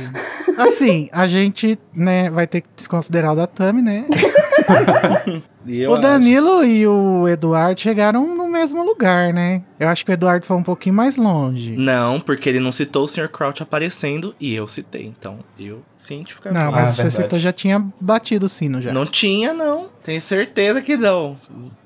assim, 0.58 1.10
a 1.12 1.28
gente, 1.28 1.78
né, 1.94 2.30
vai 2.32 2.48
ter 2.48 2.62
que 2.62 2.70
desconsiderar 2.76 3.34
o 3.34 3.36
da 3.36 3.46
Tami, 3.46 3.82
né? 3.82 4.06
Eu 5.70 5.92
o 5.92 5.94
acho- 5.94 6.02
Danilo 6.02 6.64
e 6.64 6.86
o 6.88 7.28
Eduardo 7.28 7.80
chegaram 7.80 8.36
no 8.36 8.48
mesmo 8.48 8.84
lugar, 8.84 9.34
né? 9.34 9.62
Eu 9.80 9.88
acho 9.88 10.04
que 10.06 10.12
o 10.12 10.14
Eduardo 10.14 10.46
foi 10.46 10.58
um 10.58 10.64
pouquinho 10.64 10.96
mais 10.96 11.18
longe. 11.18 11.76
Não, 11.78 12.20
porque 12.20 12.50
ele 12.50 12.60
não 12.60 12.72
citou 12.72 13.04
o 13.06 13.08
Sr. 13.08 13.30
Crouch 13.30 13.62
aparecendo 13.62 14.36
e 14.40 14.54
eu 14.56 14.68
citei. 14.68 15.06
Então, 15.06 15.40
eu 15.60 15.82
cientificamente. 15.96 16.62
Não, 16.64 16.70
Ah, 16.70 16.72
mas 16.72 16.90
você 16.96 17.04
verdade. 17.04 17.24
citou, 17.24 17.40
já 17.40 17.52
tinha 17.54 17.86
batido 18.00 18.46
o 18.46 18.50
sino 18.50 18.82
já. 18.82 18.92
Não 18.94 19.06
tinha, 19.06 19.54
não. 19.54 19.88
Tenho 20.08 20.22
certeza 20.22 20.82
que 20.82 20.96
não. 20.96 21.38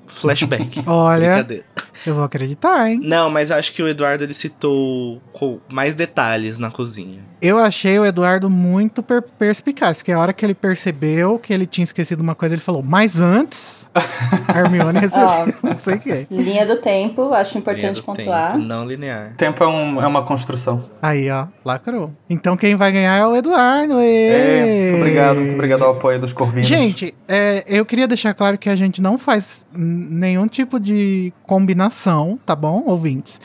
Flashback. 0.06 0.82
Olha, 0.86 1.28
Brincadeira. 1.34 1.64
Eu 2.06 2.14
vou 2.14 2.24
acreditar, 2.24 2.88
hein? 2.90 3.00
Não, 3.02 3.30
mas 3.30 3.50
acho 3.50 3.72
que 3.72 3.82
o 3.82 3.88
Eduardo 3.88 4.22
ele 4.24 4.34
citou 4.34 5.20
com 5.32 5.58
mais 5.68 5.94
detalhes 5.94 6.58
na 6.58 6.70
cozinha. 6.70 7.20
Eu 7.40 7.58
achei 7.58 7.98
o 7.98 8.04
Eduardo 8.04 8.48
muito 8.50 9.02
per 9.02 9.22
perspicaz, 9.22 9.96
porque 9.98 10.12
a 10.12 10.18
hora 10.18 10.32
que 10.32 10.44
ele 10.44 10.54
percebeu 10.54 11.38
que 11.38 11.52
ele 11.52 11.66
tinha 11.66 11.84
esquecido 11.84 12.20
uma 12.20 12.34
coisa, 12.34 12.54
ele 12.54 12.60
falou, 12.62 12.82
mas 12.82 13.20
antes, 13.20 13.88
a 13.94 14.58
Hermione 14.58 14.98
recebeu. 15.00 15.54
não 15.62 15.78
sei 15.78 15.94
o 15.94 15.98
que. 15.98 16.26
Linha 16.30 16.66
do 16.66 16.76
tempo, 16.80 17.32
acho 17.32 17.50
Linha 17.58 17.60
importante 17.60 17.96
do 17.96 18.02
pontuar. 18.04 18.52
tempo, 18.52 18.64
não 18.64 18.84
linear. 18.86 19.34
Tempo 19.36 19.62
é, 19.62 19.66
um- 19.68 20.00
é 20.02 20.06
uma 20.06 20.22
construção. 20.24 20.84
Aí, 21.00 21.30
ó, 21.30 21.46
lacrou. 21.64 22.12
Então 22.28 22.56
quem 22.56 22.74
vai 22.76 22.90
ganhar 22.92 23.16
é 23.16 23.26
o 23.26 23.34
Eduardo. 23.36 23.98
ê! 24.00 24.26
É, 24.28 24.90
muito 24.90 25.00
obrigado, 25.02 25.36
muito 25.36 25.54
obrigado 25.54 25.82
ao 25.84 25.90
apoio 25.92 26.18
dos 26.20 26.32
corvinos. 26.32 26.68
Gente, 26.68 27.14
é, 27.28 27.64
eu 27.66 27.84
queria 27.84 28.06
deixar 28.12 28.34
claro 28.34 28.56
que 28.58 28.68
a 28.68 28.76
gente 28.76 29.00
não 29.02 29.16
faz 29.18 29.66
nenhum 29.74 30.46
tipo 30.46 30.78
de 30.78 31.32
combinação, 31.44 32.38
tá 32.46 32.54
bom, 32.54 32.82
ouvintes? 32.86 33.40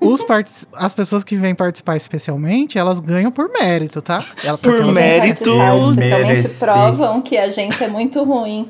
Os 0.00 0.22
partic- 0.24 0.66
as 0.74 0.92
pessoas 0.92 1.22
que 1.22 1.36
vêm 1.36 1.54
participar 1.54 1.96
especialmente, 1.96 2.76
elas 2.76 2.98
ganham 2.98 3.30
por 3.30 3.48
mérito, 3.52 4.02
tá? 4.02 4.24
Elas, 4.42 4.60
Por 4.60 4.84
mérito. 4.86 5.48
Especialmente 5.50 6.48
provam 6.58 7.22
que 7.22 7.36
a 7.36 7.48
gente 7.48 7.82
é 7.84 7.86
muito 7.86 8.22
ruim. 8.24 8.68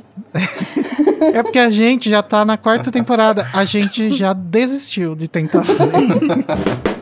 É 1.32 1.42
porque 1.42 1.58
a 1.58 1.70
gente 1.70 2.10
já 2.10 2.22
tá 2.22 2.44
na 2.44 2.58
quarta 2.58 2.90
temporada, 2.92 3.48
a 3.54 3.64
gente 3.64 4.10
já 4.14 4.34
desistiu 4.34 5.14
de 5.14 5.26
tentar 5.26 5.64
fazer. 5.64 5.88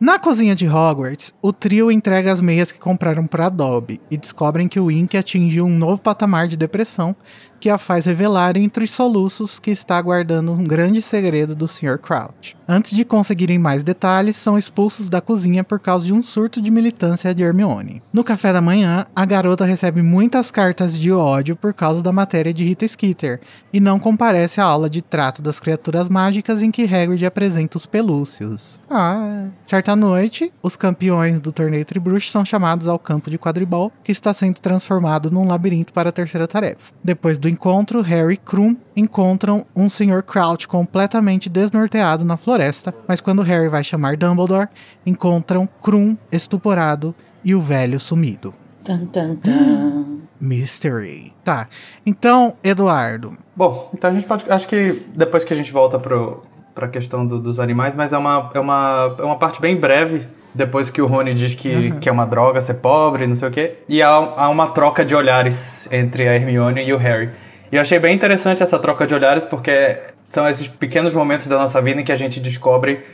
Na 0.00 0.16
cozinha 0.16 0.54
de 0.54 0.68
Hogwarts, 0.68 1.34
o 1.42 1.52
trio 1.52 1.90
entrega 1.90 2.32
as 2.32 2.40
meias 2.40 2.70
que 2.70 2.78
compraram 2.78 3.26
para 3.26 3.48
Dobby 3.48 4.00
e 4.08 4.16
descobrem 4.16 4.68
que 4.68 4.78
o 4.78 4.92
Ink 4.92 5.16
atingiu 5.16 5.66
um 5.66 5.76
novo 5.76 6.00
patamar 6.00 6.46
de 6.46 6.56
depressão 6.56 7.16
que 7.60 7.70
a 7.70 7.78
faz 7.78 8.06
revelar 8.06 8.56
entre 8.56 8.84
os 8.84 8.90
soluços 8.90 9.58
que 9.58 9.70
está 9.70 10.00
guardando 10.00 10.52
um 10.52 10.64
grande 10.64 11.02
segredo 11.02 11.54
do 11.54 11.66
Sr. 11.66 11.98
Crouch. 11.98 12.56
Antes 12.70 12.94
de 12.94 13.04
conseguirem 13.04 13.58
mais 13.58 13.82
detalhes, 13.82 14.36
são 14.36 14.58
expulsos 14.58 15.08
da 15.08 15.20
cozinha 15.22 15.64
por 15.64 15.80
causa 15.80 16.04
de 16.04 16.12
um 16.12 16.20
surto 16.20 16.60
de 16.60 16.70
militância 16.70 17.34
de 17.34 17.42
Hermione. 17.42 18.02
No 18.12 18.22
café 18.22 18.52
da 18.52 18.60
manhã, 18.60 19.06
a 19.16 19.24
garota 19.24 19.64
recebe 19.64 20.02
muitas 20.02 20.50
cartas 20.50 20.98
de 20.98 21.10
ódio 21.10 21.56
por 21.56 21.72
causa 21.72 22.02
da 22.02 22.12
matéria 22.12 22.52
de 22.52 22.64
Rita 22.64 22.86
Skeeter 22.86 23.40
e 23.72 23.80
não 23.80 23.98
comparece 23.98 24.60
à 24.60 24.64
aula 24.64 24.90
de 24.90 25.00
trato 25.00 25.40
das 25.40 25.58
criaturas 25.58 26.08
mágicas 26.08 26.62
em 26.62 26.70
que 26.70 26.82
Hagrid 26.82 27.24
apresenta 27.24 27.78
os 27.78 27.86
pelúcios. 27.86 28.78
Ah, 28.90 29.46
certa 29.66 29.96
noite, 29.96 30.52
os 30.62 30.76
campeões 30.76 31.40
do 31.40 31.52
torneio 31.52 31.84
Tribruxo 31.84 32.30
são 32.30 32.44
chamados 32.44 32.86
ao 32.86 32.98
campo 32.98 33.30
de 33.30 33.38
quadribol, 33.38 33.90
que 34.04 34.12
está 34.12 34.34
sendo 34.34 34.60
transformado 34.60 35.30
num 35.30 35.46
labirinto 35.46 35.92
para 35.92 36.10
a 36.10 36.12
terceira 36.12 36.46
tarefa. 36.46 36.92
Depois 37.02 37.38
do 37.38 37.47
encontro, 37.48 38.00
Harry 38.02 38.34
e 38.34 38.36
Krum 38.36 38.76
encontram 38.96 39.64
um 39.74 39.88
Sr. 39.88 40.22
Crouch 40.22 40.66
completamente 40.68 41.48
desnorteado 41.48 42.24
na 42.24 42.36
floresta, 42.36 42.94
mas 43.06 43.20
quando 43.20 43.42
Harry 43.42 43.68
vai 43.68 43.82
chamar 43.82 44.16
Dumbledore, 44.16 44.68
encontram 45.06 45.68
Krum 45.80 46.16
estuporado 46.30 47.14
e 47.44 47.54
o 47.54 47.60
velho 47.60 47.98
sumido. 47.98 48.52
Tan, 48.84 49.06
tan, 49.06 49.36
tan. 49.36 50.18
Mystery. 50.40 51.32
Tá. 51.44 51.68
Então, 52.06 52.54
Eduardo. 52.62 53.36
Bom, 53.54 53.90
então 53.92 54.10
a 54.10 54.12
gente 54.12 54.26
pode. 54.26 54.50
Acho 54.50 54.66
que 54.68 55.02
depois 55.14 55.44
que 55.44 55.52
a 55.52 55.56
gente 55.56 55.72
volta 55.72 55.98
pro, 55.98 56.42
pra 56.74 56.88
questão 56.88 57.26
do- 57.26 57.40
dos 57.40 57.58
animais, 57.60 57.94
mas 57.96 58.12
é 58.12 58.18
uma, 58.18 58.50
é, 58.54 58.60
uma, 58.60 59.16
é 59.18 59.22
uma 59.22 59.36
parte 59.36 59.60
bem 59.60 59.76
breve. 59.78 60.26
Depois 60.54 60.90
que 60.90 61.00
o 61.00 61.06
Rony 61.06 61.34
diz 61.34 61.54
que, 61.54 61.92
que 62.00 62.08
é 62.08 62.12
uma 62.12 62.26
droga 62.26 62.60
ser 62.60 62.74
pobre, 62.74 63.26
não 63.26 63.36
sei 63.36 63.48
o 63.48 63.50
quê. 63.50 63.74
E 63.88 64.02
há, 64.02 64.08
há 64.08 64.48
uma 64.48 64.68
troca 64.68 65.04
de 65.04 65.14
olhares 65.14 65.88
entre 65.92 66.28
a 66.28 66.34
Hermione 66.34 66.82
e 66.82 66.92
o 66.92 66.96
Harry. 66.96 67.30
E 67.70 67.76
eu 67.76 67.82
achei 67.82 67.98
bem 67.98 68.14
interessante 68.14 68.62
essa 68.62 68.78
troca 68.78 69.06
de 69.06 69.14
olhares, 69.14 69.44
porque 69.44 69.98
são 70.26 70.48
esses 70.48 70.66
pequenos 70.66 71.12
momentos 71.12 71.46
da 71.46 71.58
nossa 71.58 71.80
vida 71.80 72.00
em 72.00 72.04
que 72.04 72.12
a 72.12 72.16
gente 72.16 72.40
descobre 72.40 73.04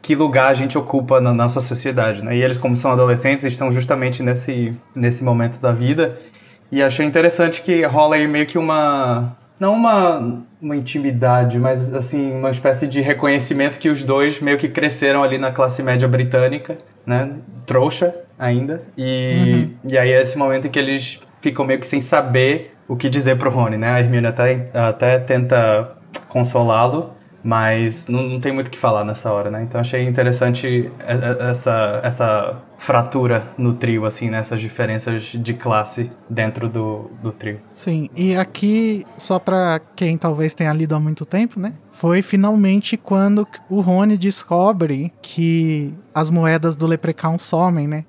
que 0.00 0.14
lugar 0.14 0.50
a 0.50 0.54
gente 0.54 0.76
ocupa 0.76 1.20
na 1.20 1.32
nossa 1.32 1.60
sociedade, 1.60 2.22
né? 2.22 2.36
E 2.36 2.42
eles, 2.42 2.58
como 2.58 2.76
são 2.76 2.92
adolescentes, 2.92 3.44
estão 3.44 3.72
justamente 3.72 4.22
nesse, 4.22 4.74
nesse 4.94 5.24
momento 5.24 5.58
da 5.60 5.72
vida. 5.72 6.18
E 6.70 6.82
achei 6.82 7.06
interessante 7.06 7.62
que 7.62 7.82
rola 7.84 8.16
aí 8.16 8.28
meio 8.28 8.46
que 8.46 8.58
uma. 8.58 9.34
Não 9.58 9.74
uma, 9.74 10.44
uma 10.60 10.76
intimidade, 10.76 11.58
mas 11.58 11.94
assim, 11.94 12.32
uma 12.32 12.50
espécie 12.50 12.86
de 12.86 13.00
reconhecimento 13.00 13.78
que 13.78 13.88
os 13.88 14.02
dois 14.02 14.40
meio 14.40 14.58
que 14.58 14.68
cresceram 14.68 15.22
ali 15.22 15.38
na 15.38 15.52
classe 15.52 15.82
média 15.82 16.08
britânica, 16.08 16.78
né? 17.06 17.30
Trouxa 17.64 18.14
ainda. 18.38 18.82
E, 18.98 19.68
e 19.84 19.96
aí 19.96 20.12
é 20.12 20.22
esse 20.22 20.36
momento 20.36 20.66
em 20.66 20.70
que 20.70 20.78
eles 20.78 21.20
ficam 21.40 21.64
meio 21.64 21.78
que 21.78 21.86
sem 21.86 22.00
saber 22.00 22.74
o 22.88 22.96
que 22.96 23.08
dizer 23.08 23.36
pro 23.38 23.50
Rony, 23.50 23.76
né? 23.76 23.90
A 23.90 24.00
Hermione 24.00 24.26
até, 24.26 24.70
até 24.74 25.18
tenta 25.18 25.96
consolá-lo, 26.28 27.12
mas 27.44 28.08
não, 28.08 28.22
não 28.22 28.40
tem 28.40 28.50
muito 28.50 28.68
o 28.68 28.70
que 28.70 28.78
falar 28.78 29.04
nessa 29.04 29.30
hora, 29.30 29.50
né? 29.50 29.62
Então 29.62 29.78
achei 29.78 30.08
interessante 30.08 30.90
essa, 30.98 32.00
essa 32.02 32.62
fratura 32.78 33.52
no 33.58 33.74
trio, 33.74 34.06
assim, 34.06 34.30
nessas 34.30 34.60
diferenças 34.60 35.24
de 35.24 35.52
classe 35.52 36.10
dentro 36.28 36.70
do, 36.70 37.10
do 37.22 37.30
trio. 37.32 37.60
Sim, 37.74 38.08
e 38.16 38.34
aqui, 38.34 39.04
só 39.18 39.38
pra 39.38 39.78
quem 39.94 40.16
talvez 40.16 40.54
tenha 40.54 40.72
lido 40.72 40.94
há 40.94 41.00
muito 41.00 41.26
tempo, 41.26 41.60
né? 41.60 41.74
Foi 41.92 42.22
finalmente 42.22 42.96
quando 42.96 43.46
o 43.68 43.80
Rony 43.80 44.16
descobre 44.16 45.12
que 45.20 45.92
as 46.14 46.30
moedas 46.30 46.76
do 46.76 46.86
Leprechaun 46.86 47.38
somem, 47.38 47.86
né? 47.86 48.04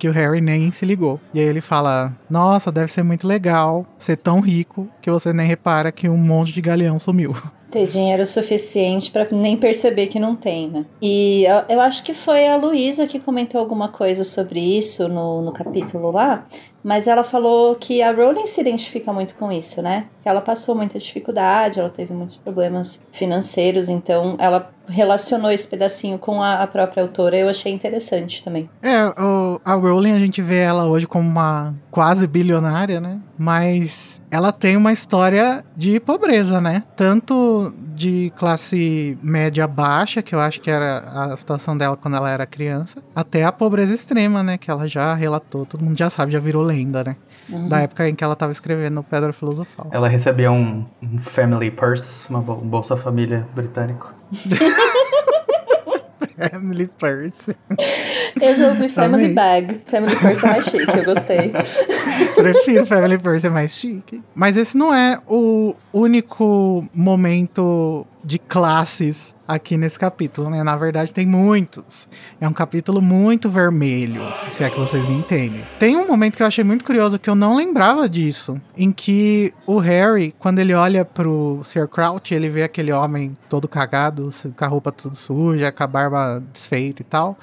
Que 0.00 0.08
o 0.08 0.12
Harry 0.12 0.40
nem 0.40 0.72
se 0.72 0.86
ligou. 0.86 1.20
E 1.34 1.38
aí 1.38 1.46
ele 1.46 1.60
fala: 1.60 2.16
Nossa, 2.28 2.72
deve 2.72 2.90
ser 2.90 3.02
muito 3.02 3.28
legal 3.28 3.84
ser 3.98 4.16
tão 4.16 4.40
rico 4.40 4.88
que 5.02 5.10
você 5.10 5.30
nem 5.30 5.46
repara 5.46 5.92
que 5.92 6.08
um 6.08 6.16
monte 6.16 6.52
de 6.52 6.62
galeão 6.62 6.98
sumiu. 6.98 7.36
Ter 7.70 7.86
dinheiro 7.86 8.26
suficiente 8.26 9.12
pra 9.12 9.28
nem 9.30 9.56
perceber 9.56 10.08
que 10.08 10.18
não 10.18 10.34
tem, 10.34 10.68
né? 10.68 10.84
E 11.00 11.44
eu, 11.44 11.76
eu 11.76 11.80
acho 11.80 12.02
que 12.02 12.12
foi 12.12 12.48
a 12.48 12.56
Luísa 12.56 13.06
que 13.06 13.20
comentou 13.20 13.60
alguma 13.60 13.86
coisa 13.86 14.24
sobre 14.24 14.58
isso 14.58 15.08
no, 15.08 15.40
no 15.40 15.52
capítulo 15.52 16.10
lá. 16.10 16.44
Mas 16.82 17.06
ela 17.06 17.22
falou 17.22 17.74
que 17.74 18.02
a 18.02 18.10
Rowling 18.10 18.46
se 18.46 18.60
identifica 18.60 19.12
muito 19.12 19.34
com 19.34 19.52
isso, 19.52 19.82
né? 19.82 20.06
Que 20.22 20.28
ela 20.28 20.40
passou 20.40 20.74
muita 20.74 20.98
dificuldade, 20.98 21.78
ela 21.78 21.90
teve 21.90 22.12
muitos 22.12 22.38
problemas 22.38 23.00
financeiros, 23.12 23.88
então 23.88 24.34
ela 24.38 24.72
relacionou 24.90 25.50
esse 25.50 25.66
pedacinho 25.68 26.18
com 26.18 26.42
a, 26.42 26.62
a 26.62 26.66
própria 26.66 27.02
autora. 27.02 27.36
Eu 27.38 27.48
achei 27.48 27.72
interessante 27.72 28.42
também. 28.42 28.68
É, 28.82 29.06
o- 29.20 29.60
a 29.64 29.74
Rowling 29.74 30.12
a 30.12 30.18
gente 30.18 30.42
vê 30.42 30.58
ela 30.58 30.86
hoje 30.86 31.06
como 31.06 31.28
uma 31.28 31.74
quase 31.90 32.26
bilionária, 32.26 33.00
né? 33.00 33.18
Mas 33.38 34.20
ela 34.30 34.52
tem 34.52 34.76
uma 34.76 34.92
história 34.92 35.64
de 35.76 35.98
pobreza, 36.00 36.60
né? 36.60 36.82
Tanto 36.96 37.72
de 37.94 38.32
classe 38.36 39.16
média 39.22 39.66
baixa, 39.66 40.22
que 40.22 40.34
eu 40.34 40.40
acho 40.40 40.60
que 40.60 40.70
era 40.70 40.98
a 41.32 41.36
situação 41.36 41.76
dela 41.76 41.96
quando 41.96 42.16
ela 42.16 42.30
era 42.30 42.46
criança, 42.46 43.02
até 43.14 43.44
a 43.44 43.52
pobreza 43.52 43.94
extrema, 43.94 44.42
né? 44.42 44.58
Que 44.58 44.70
ela 44.70 44.86
já 44.86 45.14
relatou, 45.14 45.64
todo 45.66 45.84
mundo 45.84 45.98
já 45.98 46.10
sabe, 46.10 46.32
já 46.32 46.38
virou 46.38 46.62
lenda, 46.62 47.02
né? 47.04 47.16
Uhum. 47.48 47.68
Da 47.68 47.80
época 47.80 48.08
em 48.08 48.14
que 48.14 48.22
ela 48.22 48.36
tava 48.36 48.52
escrevendo 48.52 49.02
Pedra 49.02 49.32
Filosofal. 49.32 49.88
Ela 49.90 50.08
recebia 50.08 50.52
um, 50.52 50.84
um 51.02 51.18
family 51.18 51.70
purse, 51.70 52.24
uma 52.30 52.40
bol- 52.40 52.60
um 52.62 52.68
Bolsa 52.68 52.96
Família 52.96 53.46
britânico. 53.54 54.14
Family 56.36 56.86
Purse. 56.86 57.50
Eu 58.40 58.56
já 58.56 58.68
ouvi 58.68 58.88
Family 58.88 59.24
Amei. 59.24 59.34
Bag. 59.34 59.80
Family 59.86 60.16
Purse 60.16 60.44
é 60.44 60.48
mais 60.48 60.64
chique, 60.66 60.96
eu 60.96 61.04
gostei. 61.04 61.52
Prefiro 62.36 62.86
Family 62.86 63.18
Purse, 63.18 63.46
é 63.46 63.50
mais 63.50 63.72
chique. 63.72 64.22
Mas 64.34 64.56
esse 64.56 64.76
não 64.76 64.94
é 64.94 65.18
o 65.26 65.74
único 65.92 66.84
momento 66.94 68.06
de 68.22 68.38
classes 68.38 69.34
aqui 69.48 69.76
nesse 69.76 69.98
capítulo, 69.98 70.50
né? 70.50 70.62
Na 70.62 70.76
verdade, 70.76 71.12
tem 71.12 71.26
muitos. 71.26 72.08
É 72.40 72.46
um 72.46 72.52
capítulo 72.52 73.00
muito 73.00 73.48
vermelho, 73.48 74.22
se 74.52 74.62
é 74.62 74.70
que 74.70 74.78
vocês 74.78 75.04
me 75.06 75.14
entendem. 75.14 75.66
Tem 75.78 75.96
um 75.96 76.06
momento 76.06 76.36
que 76.36 76.42
eu 76.42 76.46
achei 76.46 76.62
muito 76.62 76.84
curioso, 76.84 77.18
que 77.18 77.28
eu 77.28 77.34
não 77.34 77.56
lembrava 77.56 78.08
disso, 78.08 78.60
em 78.76 78.92
que 78.92 79.52
o 79.66 79.78
Harry, 79.78 80.34
quando 80.38 80.58
ele 80.58 80.74
olha 80.74 81.04
pro 81.04 81.60
Sr. 81.64 81.88
Crouch, 81.88 82.32
ele 82.32 82.48
vê 82.48 82.62
aquele 82.62 82.92
homem 82.92 83.32
todo 83.48 83.66
cagado, 83.66 84.28
com 84.56 84.64
a 84.64 84.68
roupa 84.68 84.92
tudo 84.92 85.16
suja, 85.16 85.72
com 85.72 85.82
a 85.82 85.86
barba 85.86 86.42
desfeita 86.52 87.02
e 87.02 87.04
tal. 87.04 87.38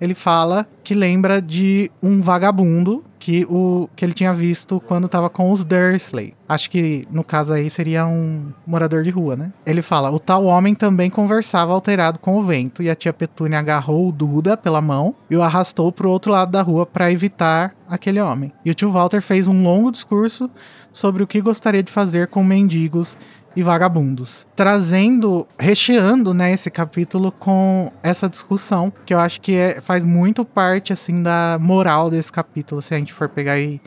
Ele 0.00 0.14
fala 0.14 0.66
que 0.84 0.94
lembra 0.94 1.40
de 1.40 1.90
um 2.02 2.20
vagabundo 2.20 3.02
que, 3.18 3.44
o, 3.46 3.88
que 3.96 4.04
ele 4.04 4.12
tinha 4.12 4.32
visto 4.32 4.80
quando 4.86 5.08
tava 5.08 5.28
com 5.28 5.50
os 5.50 5.64
Dursley. 5.64 6.34
Acho 6.48 6.70
que 6.70 7.04
no 7.10 7.24
caso 7.24 7.52
aí 7.52 7.68
seria 7.68 8.06
um 8.06 8.52
morador 8.66 9.02
de 9.02 9.10
rua, 9.10 9.34
né? 9.34 9.52
Ele 9.64 9.82
fala: 9.82 10.10
o 10.10 10.18
tal 10.18 10.44
homem 10.44 10.74
também 10.74 11.10
conversava 11.10 11.72
alterado 11.72 12.18
com 12.18 12.38
o 12.38 12.42
vento 12.42 12.82
e 12.82 12.90
a 12.90 12.94
tia 12.94 13.12
Petúnia 13.12 13.58
agarrou 13.58 14.08
o 14.08 14.12
Duda 14.12 14.56
pela 14.56 14.80
mão 14.80 15.14
e 15.28 15.36
o 15.36 15.42
arrastou 15.42 15.90
pro 15.90 16.10
outro 16.10 16.30
lado 16.30 16.52
da 16.52 16.62
rua 16.62 16.86
para 16.86 17.10
evitar 17.10 17.74
aquele 17.88 18.20
homem. 18.20 18.52
E 18.64 18.70
o 18.70 18.74
tio 18.74 18.90
Walter 18.90 19.20
fez 19.20 19.48
um 19.48 19.62
longo 19.62 19.90
discurso 19.90 20.48
sobre 20.92 21.22
o 21.22 21.26
que 21.26 21.40
gostaria 21.40 21.82
de 21.82 21.92
fazer 21.92 22.28
com 22.28 22.44
mendigos 22.44 23.16
e 23.56 23.62
vagabundos, 23.62 24.46
trazendo, 24.54 25.48
recheando, 25.58 26.34
né, 26.34 26.52
esse 26.52 26.70
capítulo 26.70 27.32
com 27.32 27.90
essa 28.02 28.28
discussão 28.28 28.92
que 29.06 29.14
eu 29.14 29.18
acho 29.18 29.40
que 29.40 29.56
é, 29.56 29.80
faz 29.80 30.04
muito 30.04 30.44
parte 30.44 30.92
assim 30.92 31.22
da 31.22 31.58
moral 31.58 32.10
desse 32.10 32.30
capítulo, 32.30 32.82
se 32.82 32.94
a 32.94 32.98
gente 32.98 33.14
for 33.14 33.30
pegar 33.30 33.58
e, 33.58 33.80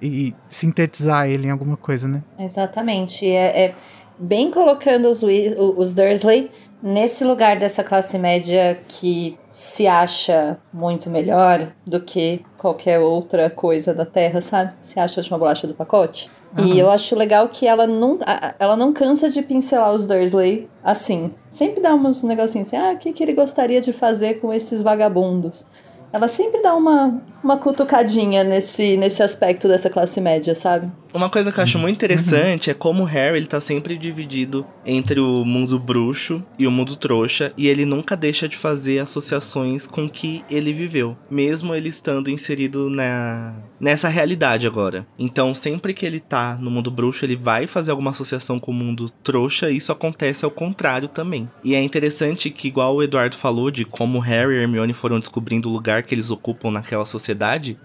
e 0.00 0.32
sintetizar 0.48 1.28
ele 1.28 1.48
em 1.48 1.50
alguma 1.50 1.76
coisa, 1.76 2.06
né? 2.06 2.22
Exatamente, 2.38 3.28
é, 3.28 3.66
é 3.66 3.74
bem 4.16 4.50
colocando 4.50 5.08
os, 5.08 5.22
os 5.22 5.92
Dursley 5.92 6.50
nesse 6.82 7.24
lugar 7.24 7.58
dessa 7.58 7.82
classe 7.82 8.18
média 8.18 8.78
que 8.86 9.38
se 9.48 9.86
acha 9.86 10.58
muito 10.72 11.10
melhor 11.10 11.72
do 11.86 12.00
que 12.00 12.44
qualquer 12.56 13.00
outra 13.00 13.50
coisa 13.50 13.92
da 13.92 14.06
Terra, 14.06 14.40
sabe? 14.40 14.72
Se 14.80 15.00
acha 15.00 15.20
de 15.20 15.28
uma 15.30 15.38
bolacha 15.38 15.66
do 15.66 15.74
pacote. 15.74 16.30
Uhum. 16.58 16.66
E 16.66 16.78
eu 16.78 16.90
acho 16.90 17.14
legal 17.14 17.48
que 17.48 17.66
ela 17.66 17.86
não, 17.86 18.18
ela 18.58 18.76
não 18.76 18.92
cansa 18.92 19.28
de 19.28 19.42
pincelar 19.42 19.92
os 19.92 20.06
Dursley 20.06 20.68
assim. 20.82 21.32
Sempre 21.48 21.82
dá 21.82 21.94
uns 21.94 22.22
negocinhos 22.22 22.68
assim, 22.68 22.76
ah, 22.76 22.92
o 22.92 22.98
que, 22.98 23.12
que 23.12 23.22
ele 23.22 23.34
gostaria 23.34 23.80
de 23.80 23.92
fazer 23.92 24.40
com 24.40 24.52
esses 24.52 24.80
vagabundos? 24.80 25.66
Ela 26.12 26.28
sempre 26.28 26.62
dá 26.62 26.74
uma, 26.74 27.20
uma 27.46 27.56
cutucadinha 27.56 28.42
nesse, 28.42 28.96
nesse 28.96 29.22
aspecto 29.22 29.68
dessa 29.68 29.88
classe 29.88 30.20
média, 30.20 30.52
sabe? 30.52 30.90
Uma 31.14 31.30
coisa 31.30 31.52
que 31.52 31.58
eu 31.58 31.64
acho 31.64 31.78
muito 31.78 31.94
interessante 31.94 32.70
é 32.70 32.74
como 32.74 33.04
o 33.04 33.06
Harry 33.06 33.38
ele 33.38 33.46
tá 33.46 33.60
sempre 33.60 33.96
dividido 33.96 34.66
entre 34.84 35.20
o 35.20 35.44
mundo 35.44 35.78
bruxo 35.78 36.44
e 36.58 36.66
o 36.66 36.70
mundo 36.70 36.96
trouxa, 36.96 37.52
e 37.56 37.68
ele 37.68 37.86
nunca 37.86 38.16
deixa 38.16 38.48
de 38.48 38.56
fazer 38.56 38.98
associações 38.98 39.86
com 39.86 40.10
que 40.10 40.44
ele 40.50 40.72
viveu, 40.72 41.16
mesmo 41.30 41.74
ele 41.74 41.88
estando 41.88 42.28
inserido 42.28 42.90
na 42.90 43.54
nessa 43.78 44.08
realidade 44.08 44.66
agora. 44.66 45.06
Então, 45.18 45.54
sempre 45.54 45.94
que 45.94 46.04
ele 46.04 46.18
tá 46.18 46.56
no 46.60 46.70
mundo 46.70 46.90
bruxo, 46.90 47.24
ele 47.24 47.36
vai 47.36 47.66
fazer 47.66 47.90
alguma 47.90 48.10
associação 48.10 48.58
com 48.58 48.70
o 48.70 48.74
mundo 48.74 49.10
trouxa, 49.22 49.70
e 49.70 49.76
isso 49.76 49.92
acontece 49.92 50.44
ao 50.44 50.50
contrário 50.50 51.08
também. 51.08 51.48
E 51.62 51.74
é 51.74 51.82
interessante 51.82 52.50
que 52.50 52.68
igual 52.68 52.96
o 52.96 53.02
Eduardo 53.02 53.36
falou 53.36 53.70
de 53.70 53.84
como 53.84 54.18
Harry 54.18 54.54
e 54.54 54.62
Hermione 54.62 54.92
foram 54.92 55.20
descobrindo 55.20 55.68
o 55.68 55.72
lugar 55.72 56.02
que 56.02 56.14
eles 56.14 56.30
ocupam 56.30 56.70
naquela 56.70 57.04
sociedade, 57.04 57.35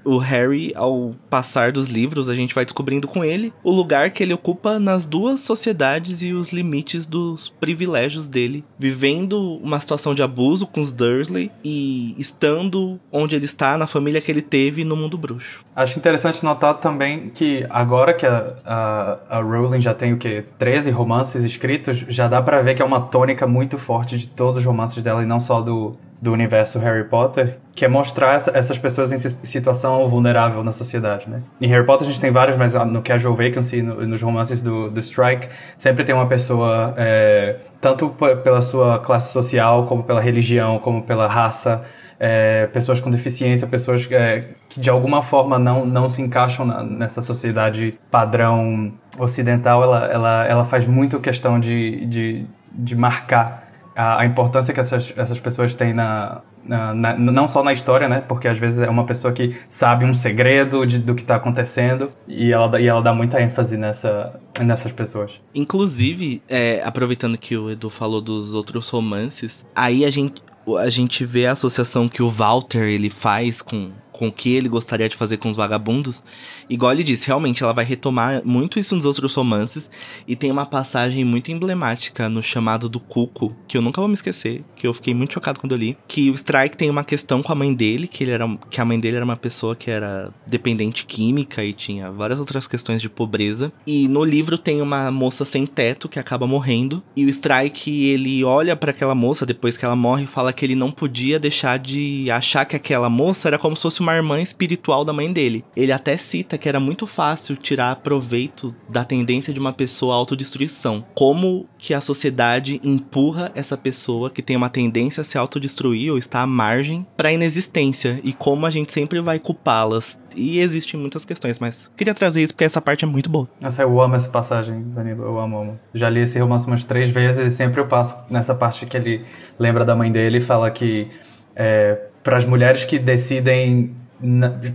o 0.03 0.17
Harry 0.17 0.72
ao 0.75 1.13
passar 1.29 1.72
dos 1.72 1.88
livros, 1.88 2.29
a 2.29 2.34
gente 2.34 2.55
vai 2.55 2.65
descobrindo 2.65 3.08
com 3.08 3.24
ele 3.24 3.53
o 3.63 3.72
lugar 3.72 4.10
que 4.12 4.24
ele 4.24 4.34
ocupa 4.34 4.79
nas 4.79 5.05
duas 5.05 5.41
sociedades 5.41 6.22
e 6.22 6.34
os 6.34 6.51
limites 6.51 7.05
dos 7.05 7.50
privilégios 7.50 8.27
dele, 8.27 8.63
vivendo 8.77 9.58
uma 9.58 9.79
situação 9.79 10.15
de 10.15 10.22
abuso 10.22 10.65
com 10.65 10.81
os 10.81 10.91
Dursley 10.91 11.51
e 11.63 12.15
estando 12.17 13.00
onde 13.12 13.36
ele 13.36 13.46
está, 13.46 13.77
na 13.77 13.88
família 13.88 14.22
que 14.22 14.31
ele 14.31 14.41
teve 14.41 14.84
no 14.84 14.96
mundo 14.96 15.17
bruxo. 15.17 15.63
Acho 15.75 15.98
interessante 15.98 16.43
notar 16.43 16.75
também 16.75 17.29
que 17.29 17.65
agora 17.70 18.13
que 18.13 18.25
a, 18.25 18.53
a, 18.65 19.38
a 19.38 19.41
Rowling 19.41 19.81
já 19.81 19.93
tem 19.93 20.13
o 20.13 20.17
que 20.17 20.43
13 20.58 20.91
romances 20.91 21.43
escritos, 21.43 22.05
já 22.08 22.27
dá 22.27 22.41
para 22.41 22.62
ver 22.62 22.75
que 22.75 22.81
é 22.81 22.86
uma 22.86 23.01
tônica 23.01 23.48
muito 23.48 23.77
forte 23.77 24.17
de 24.17 24.27
todos 24.27 24.58
os 24.58 24.65
romances 24.65 25.01
dela 25.01 25.24
e 25.24 25.25
não 25.25 25.39
só 25.39 25.62
do 25.62 25.96
do 26.21 26.31
universo 26.31 26.77
Harry 26.77 27.03
Potter, 27.05 27.57
que 27.73 27.83
é 27.83 27.87
mostrar 27.87 28.35
essa, 28.35 28.51
essas 28.55 28.77
pessoas 28.77 29.11
em 29.11 29.17
situação 29.17 30.07
vulnerável 30.07 30.63
na 30.63 30.71
sociedade, 30.71 31.27
né? 31.27 31.41
Em 31.59 31.67
Harry 31.67 31.83
Potter 31.83 32.07
a 32.07 32.11
gente 32.11 32.21
tem 32.21 32.31
vários, 32.31 32.55
mas 32.55 32.73
no 32.73 33.01
Casual 33.01 33.35
Vacancy, 33.35 33.81
no, 33.81 34.05
nos 34.05 34.21
romances 34.21 34.61
do, 34.61 34.91
do 34.91 34.99
Strike, 34.99 35.47
sempre 35.79 36.03
tem 36.03 36.13
uma 36.13 36.27
pessoa, 36.27 36.93
é, 36.95 37.55
tanto 37.81 38.09
pela 38.43 38.61
sua 38.61 38.99
classe 38.99 39.33
social, 39.33 39.87
como 39.87 40.03
pela 40.03 40.21
religião, 40.21 40.77
como 40.77 41.01
pela 41.01 41.27
raça, 41.27 41.83
é, 42.19 42.67
pessoas 42.67 43.01
com 43.01 43.09
deficiência, 43.09 43.65
pessoas 43.65 44.07
é, 44.11 44.49
que 44.69 44.79
de 44.79 44.91
alguma 44.91 45.23
forma 45.23 45.57
não, 45.57 45.87
não 45.87 46.07
se 46.07 46.21
encaixam 46.21 46.67
na, 46.67 46.83
nessa 46.83 47.19
sociedade 47.19 47.97
padrão 48.11 48.93
ocidental, 49.17 49.81
ela, 49.81 50.05
ela, 50.05 50.45
ela 50.45 50.65
faz 50.65 50.85
muito 50.85 51.19
questão 51.19 51.59
de, 51.59 52.05
de, 52.05 52.45
de 52.71 52.95
marcar 52.95 53.70
a, 53.95 54.21
a 54.21 54.25
importância 54.25 54.74
que 54.74 54.79
essas, 54.79 55.13
essas 55.15 55.39
pessoas 55.39 55.74
têm 55.74 55.93
na, 55.93 56.41
na, 56.63 56.93
na, 56.93 57.17
não 57.17 57.48
só 57.48 57.63
na 57.63 57.74
história, 57.74 58.07
né? 58.07 58.21
Porque 58.21 58.48
às 58.48 58.57
vezes 58.57 58.79
é 58.79 58.89
uma 58.89 59.05
pessoa 59.05 59.33
que 59.33 59.55
sabe 59.67 60.06
um 60.06 60.13
segredo 60.13 60.86
de, 60.86 60.99
do 60.99 61.15
que 61.15 61.21
está 61.21 61.36
acontecendo 61.36 62.12
e 62.27 62.51
ela, 62.51 62.80
e 62.80 62.88
ela 62.88 63.01
dá 63.01 63.13
muita 63.13 63.41
ênfase 63.41 63.77
nessa, 63.77 64.39
nessas 64.60 64.91
pessoas. 64.91 65.41
Inclusive, 65.54 66.41
é, 66.47 66.82
aproveitando 66.84 67.38
que 67.38 67.56
o 67.58 67.69
Edu 67.69 67.89
falou 67.89 68.21
dos 68.21 68.54
outros 68.54 68.89
romances, 68.89 69.65
aí 69.75 70.06
a 70.06 70.12
gente, 70.12 70.41
a 70.80 70.89
gente 70.89 71.25
vê 71.25 71.47
a 71.47 71.54
associação 71.54 72.08
que 72.08 72.21
o 72.21 72.30
Walter 72.30 72.84
ele 72.84 73.10
faz 73.10 73.62
com 73.62 73.91
com 74.21 74.27
o 74.27 74.31
que 74.31 74.53
ele 74.53 74.69
gostaria 74.69 75.10
de 75.10 75.15
fazer 75.15 75.38
com 75.38 75.49
os 75.49 75.57
vagabundos. 75.57 76.23
Igual 76.69 76.91
ele 76.91 77.03
disse, 77.03 77.25
realmente 77.25 77.63
ela 77.63 77.73
vai 77.73 77.84
retomar 77.84 78.43
muito 78.45 78.77
isso 78.77 78.95
nos 78.95 79.03
outros 79.03 79.34
romances. 79.34 79.89
E 80.27 80.36
tem 80.36 80.51
uma 80.51 80.63
passagem 80.63 81.25
muito 81.25 81.51
emblemática 81.51 82.29
no 82.29 82.43
chamado 82.43 82.88
do 82.88 82.99
Cuco, 82.99 83.55
que 83.67 83.75
eu 83.75 83.81
nunca 83.81 83.99
vou 83.99 84.07
me 84.07 84.13
esquecer, 84.13 84.63
que 84.75 84.86
eu 84.86 84.93
fiquei 84.93 85.15
muito 85.15 85.34
chocado 85.34 85.60
quando 85.60 85.71
eu 85.71 85.77
li. 85.79 85.97
Que 86.07 86.29
o 86.29 86.36
Strike 86.36 86.77
tem 86.77 86.88
uma 86.88 87.03
questão 87.03 87.41
com 87.41 87.51
a 87.51 87.55
mãe 87.55 87.73
dele, 87.73 88.07
que, 88.07 88.23
ele 88.23 88.29
era, 88.29 88.47
que 88.69 88.79
a 88.79 88.86
mãe 88.86 88.99
dele 88.99 89.15
era 89.15 89.25
uma 89.25 89.36
pessoa 89.36 89.75
que 89.75 89.89
era 89.89 90.31
dependente 90.45 91.03
química 91.07 91.63
e 91.63 91.73
tinha 91.73 92.12
várias 92.12 92.38
outras 92.38 92.67
questões 92.67 93.01
de 93.01 93.10
pobreza. 93.10 93.73
E 93.88 94.07
no 94.07 94.23
livro 94.23 94.55
tem 94.55 94.84
uma 94.84 95.10
moça 95.10 95.45
sem 95.45 95.65
teto 95.65 96.07
que 96.07 96.19
acaba 96.19 96.45
morrendo. 96.45 97.01
E 97.15 97.25
o 97.25 97.29
Strike, 97.29 98.05
ele 98.05 98.43
olha 98.43 98.75
para 98.75 98.91
aquela 98.91 99.15
moça 99.15 99.47
depois 99.47 99.77
que 99.77 99.84
ela 99.84 99.95
morre 99.95 100.25
e 100.25 100.27
fala 100.27 100.53
que 100.53 100.63
ele 100.63 100.75
não 100.75 100.91
podia 100.91 101.39
deixar 101.39 101.79
de 101.79 102.29
achar 102.29 102.65
que 102.65 102.75
aquela 102.75 103.10
moça 103.10 103.47
era 103.47 103.57
como 103.57 103.75
se 103.75 103.81
fosse 103.81 103.99
uma 103.99 104.11
uma 104.12 104.17
irmã 104.17 104.41
espiritual 104.41 105.04
da 105.06 105.13
mãe 105.13 105.32
dele. 105.32 105.63
Ele 105.76 105.91
até 105.91 106.17
cita 106.17 106.58
que 106.58 106.67
era 106.67 106.80
muito 106.80 107.08
fácil 107.08 107.56
tirar 107.56 107.95
proveito 107.97 108.76
da 108.89 109.04
tendência 109.04 109.54
de 109.54 109.60
uma 109.60 109.74
pessoa 109.74 110.13
à 110.13 110.17
autodestruição. 110.17 111.04
Como 111.15 111.67
que 111.78 111.93
a 111.93 112.02
sociedade 112.02 112.80
empurra 112.84 113.52
essa 113.56 113.78
pessoa 113.78 114.30
que 114.30 114.41
tem 114.41 114.56
uma 114.56 114.69
tendência 114.69 115.21
a 115.21 115.24
se 115.24 115.38
autodestruir 115.38 116.12
ou 116.12 116.17
está 116.17 116.41
à 116.41 116.47
margem 116.47 117.06
para 117.15 117.30
a 117.30 117.34
inexistência 117.34 118.19
e 118.24 118.34
como 118.34 118.65
a 118.65 118.71
gente 118.71 118.91
sempre 118.91 119.19
vai 119.21 119.39
culpá-las. 119.39 120.19
E 120.36 120.60
existem 120.60 121.00
muitas 121.00 121.26
questões, 121.26 121.60
mas 121.60 121.91
queria 121.97 122.13
trazer 122.13 122.41
isso 122.41 122.54
porque 122.54 122.63
essa 122.63 122.82
parte 122.82 123.04
é 123.04 123.08
muito 123.08 123.30
boa. 123.30 123.50
Nossa, 123.60 123.82
eu 123.82 124.02
amo 124.02 124.15
essa 124.15 124.30
passagem, 124.30 124.84
Danilo. 124.93 125.24
Eu 125.24 125.39
amo, 125.39 125.60
amo. 125.60 125.80
Já 125.93 126.10
li 126.10 126.21
esse 126.21 126.39
romance 126.39 126.67
umas 126.67 126.84
três 126.84 127.10
vezes 127.10 127.54
e 127.54 127.56
sempre 127.56 127.82
eu 127.82 127.88
passo 127.88 128.15
nessa 128.30 128.56
parte 128.56 128.86
que 128.86 128.95
ele 128.95 129.26
lembra 129.60 129.84
da 129.84 129.95
mãe 129.95 130.12
dele 130.12 130.38
e 130.38 130.41
fala 130.41 130.71
que 130.71 131.10
é, 131.56 132.00
para 132.24 132.38
as 132.38 132.45
mulheres 132.45 132.86
que 132.86 132.97
decidem 133.00 133.95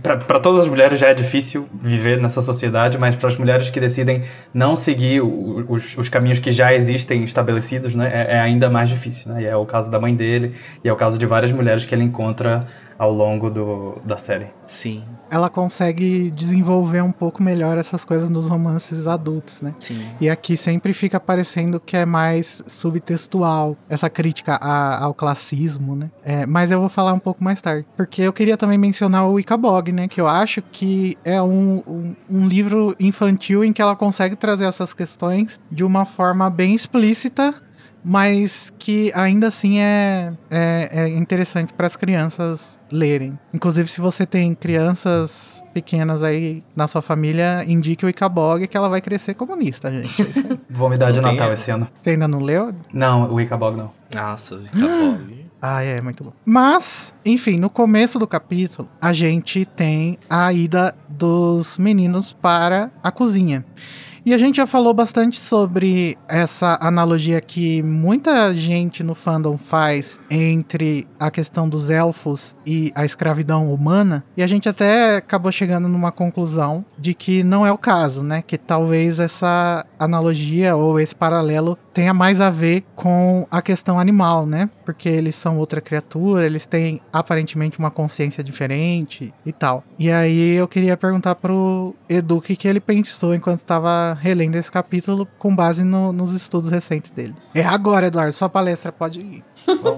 para 0.03 0.39
todas 0.39 0.61
as 0.61 0.67
mulheres 0.67 0.99
já 0.99 1.07
é 1.07 1.13
difícil 1.13 1.67
viver 1.81 2.21
nessa 2.21 2.41
sociedade, 2.41 2.97
mas 2.97 3.15
para 3.15 3.27
as 3.27 3.37
mulheres 3.37 3.69
que 3.69 3.79
decidem 3.79 4.23
não 4.53 4.75
seguir 4.75 5.21
os, 5.21 5.97
os 5.97 6.09
caminhos 6.09 6.39
que 6.39 6.51
já 6.51 6.73
existem 6.73 7.23
estabelecidos, 7.23 7.95
né, 7.95 8.09
é, 8.13 8.35
é, 8.35 8.39
ainda 8.39 8.69
mais 8.69 8.89
difícil. 8.89 9.31
Né? 9.31 9.43
E 9.43 9.45
é 9.45 9.55
o 9.55 9.65
caso 9.65 9.89
da 9.89 9.99
mãe 9.99 10.13
dele, 10.13 10.53
e 10.83 10.89
é 10.89 10.93
o 10.93 10.95
caso 10.95 11.17
de 11.17 11.25
várias 11.25 11.51
mulheres 11.51 11.85
que 11.85 11.95
ele 11.95 12.03
encontra 12.03 12.67
ao 12.97 13.11
longo 13.11 13.49
do, 13.49 13.97
da 14.03 14.17
série. 14.17 14.47
Sim. 14.65 15.03
Ela 15.29 15.49
consegue 15.49 16.31
desenvolver 16.31 17.01
um 17.01 17.11
pouco 17.11 17.43
melhor 17.43 17.77
essas 17.77 18.05
coisas 18.05 18.29
nos 18.29 18.47
romances 18.47 19.07
adultos, 19.07 19.61
né? 19.61 19.75
Sim. 19.79 20.05
E 20.19 20.29
aqui 20.29 20.55
sempre 20.55 20.93
fica 20.93 21.19
parecendo 21.19 21.79
que 21.79 21.97
é 21.97 22.05
mais 22.05 22.63
subtextual, 22.65 23.75
essa 23.89 24.09
crítica 24.09 24.55
a, 24.55 25.03
ao 25.03 25.13
classismo, 25.13 25.95
né? 25.95 26.09
É, 26.23 26.45
mas 26.45 26.71
eu 26.71 26.79
vou 26.79 26.89
falar 26.89 27.13
um 27.13 27.19
pouco 27.19 27.43
mais 27.43 27.61
tarde. 27.61 27.85
Porque 27.95 28.21
eu 28.21 28.33
queria 28.33 28.57
também 28.57 28.77
mencionar 28.77 29.27
o 29.27 29.39
Icabog, 29.39 29.91
né? 29.91 30.07
Que 30.07 30.21
eu 30.21 30.27
acho 30.27 30.61
que 30.61 31.17
é 31.23 31.41
um, 31.41 31.83
um, 31.87 32.15
um 32.29 32.47
livro 32.47 32.95
infantil 32.99 33.63
em 33.63 33.73
que 33.73 33.81
ela 33.81 33.95
consegue 33.95 34.35
trazer 34.35 34.65
essas 34.65 34.93
questões 34.93 35.59
de 35.71 35.83
uma 35.83 36.05
forma 36.05 36.49
bem 36.49 36.73
explícita 36.73 37.53
mas 38.07 38.73
que 38.79 39.11
ainda 39.13 39.47
assim 39.47 39.79
é, 39.79 40.31
é, 40.49 40.89
é 40.91 41.09
interessante 41.09 41.73
para 41.73 41.85
as 41.85 41.97
crianças 41.97 42.79
lerem. 42.89 43.37
Inclusive, 43.53 43.89
se 43.89 43.99
você 43.99 44.25
tem 44.25 44.55
crianças 44.55 45.61
pequenas 45.73 46.23
aí 46.23 46.63
na 46.73 46.87
sua 46.87 47.01
família, 47.01 47.65
indique 47.67 48.05
o 48.05 48.09
Icabog 48.09 48.65
que 48.65 48.77
ela 48.77 48.87
vai 48.87 49.01
crescer 49.01 49.33
comunista, 49.33 49.91
gente. 49.91 50.21
É 50.21 50.57
Vou 50.73 50.89
me 50.89 50.97
dar 50.97 51.11
de 51.11 51.19
Natal 51.19 51.51
esse 51.51 51.69
ano. 51.69 51.85
Você 52.01 52.11
ainda 52.11 52.29
não 52.29 52.39
leu? 52.39 52.73
Não, 52.93 53.29
o 53.29 53.41
Icabog 53.41 53.75
não. 53.75 53.91
Nossa, 54.15 54.55
o 54.55 54.65
Icabog. 54.65 55.47
Ah, 55.59 55.81
é, 55.81 55.99
muito 55.99 56.23
bom. 56.23 56.33
Mas, 56.45 57.11
enfim, 57.25 57.57
no 57.57 57.67
começo 57.67 58.19
do 58.19 58.27
capítulo, 58.27 58.87
a 59.01 59.11
gente 59.11 59.65
tem 59.65 60.19
a 60.29 60.53
ida 60.53 60.93
dos 61.09 61.79
meninos 61.79 62.31
para 62.31 62.91
a 63.03 63.11
cozinha. 63.11 63.65
E 64.27 64.33
a 64.33 64.37
gente 64.37 64.57
já 64.57 64.67
falou 64.67 64.93
bastante 64.93 65.39
sobre 65.39 66.17
essa 66.27 66.77
analogia 66.81 67.39
que 67.39 67.81
muita 67.81 68.53
gente 68.53 69.01
no 69.01 69.15
fandom 69.15 69.55
faz 69.55 70.19
entre 70.29 71.07
a 71.17 71.31
questão 71.31 71.69
dos 71.69 71.89
elfos 71.89 72.53
e 72.65 72.91
a 72.93 73.05
escravidão 73.05 73.73
humana, 73.73 74.25
e 74.35 74.43
a 74.43 74.47
gente 74.47 74.67
até 74.67 75.15
acabou 75.15 75.49
chegando 75.49 75.87
numa 75.87 76.11
conclusão 76.11 76.83
de 76.99 77.13
que 77.13 77.41
não 77.41 77.65
é 77.65 77.71
o 77.71 77.77
caso, 77.77 78.21
né? 78.21 78.43
Que 78.45 78.57
talvez 78.57 79.17
essa 79.17 79.85
analogia 79.97 80.75
ou 80.75 80.99
esse 80.99 81.15
paralelo 81.15 81.79
tenha 81.97 82.13
mais 82.13 82.39
a 82.39 82.51
ver 82.51 82.83
com 82.95 83.47
a 83.49 83.59
questão 83.59 83.99
animal, 83.99 84.45
né? 84.45 84.69
Porque 84.85 85.09
eles 85.09 85.33
são 85.33 85.57
outra 85.57 85.81
criatura, 85.81 86.45
eles 86.45 86.63
têm 86.63 87.01
aparentemente 87.11 87.79
uma 87.79 87.89
consciência 87.89 88.43
diferente 88.43 89.33
e 89.43 89.51
tal. 89.51 89.83
E 89.97 90.11
aí 90.11 90.53
eu 90.53 90.67
queria 90.67 90.95
perguntar 90.95 91.33
pro 91.33 91.95
Edu 92.07 92.37
o 92.37 92.41
que, 92.41 92.55
que 92.55 92.67
ele 92.67 92.79
pensou 92.79 93.33
enquanto 93.33 93.57
estava 93.57 94.13
relendo 94.13 94.57
esse 94.57 94.71
capítulo 94.71 95.27
com 95.39 95.55
base 95.55 95.83
no, 95.83 96.13
nos 96.13 96.33
estudos 96.33 96.69
recentes 96.69 97.09
dele. 97.09 97.33
É 97.55 97.63
agora, 97.63 98.05
Eduardo, 98.05 98.31
sua 98.31 98.47
palestra 98.47 98.91
pode 98.91 99.19
ir. 99.19 99.43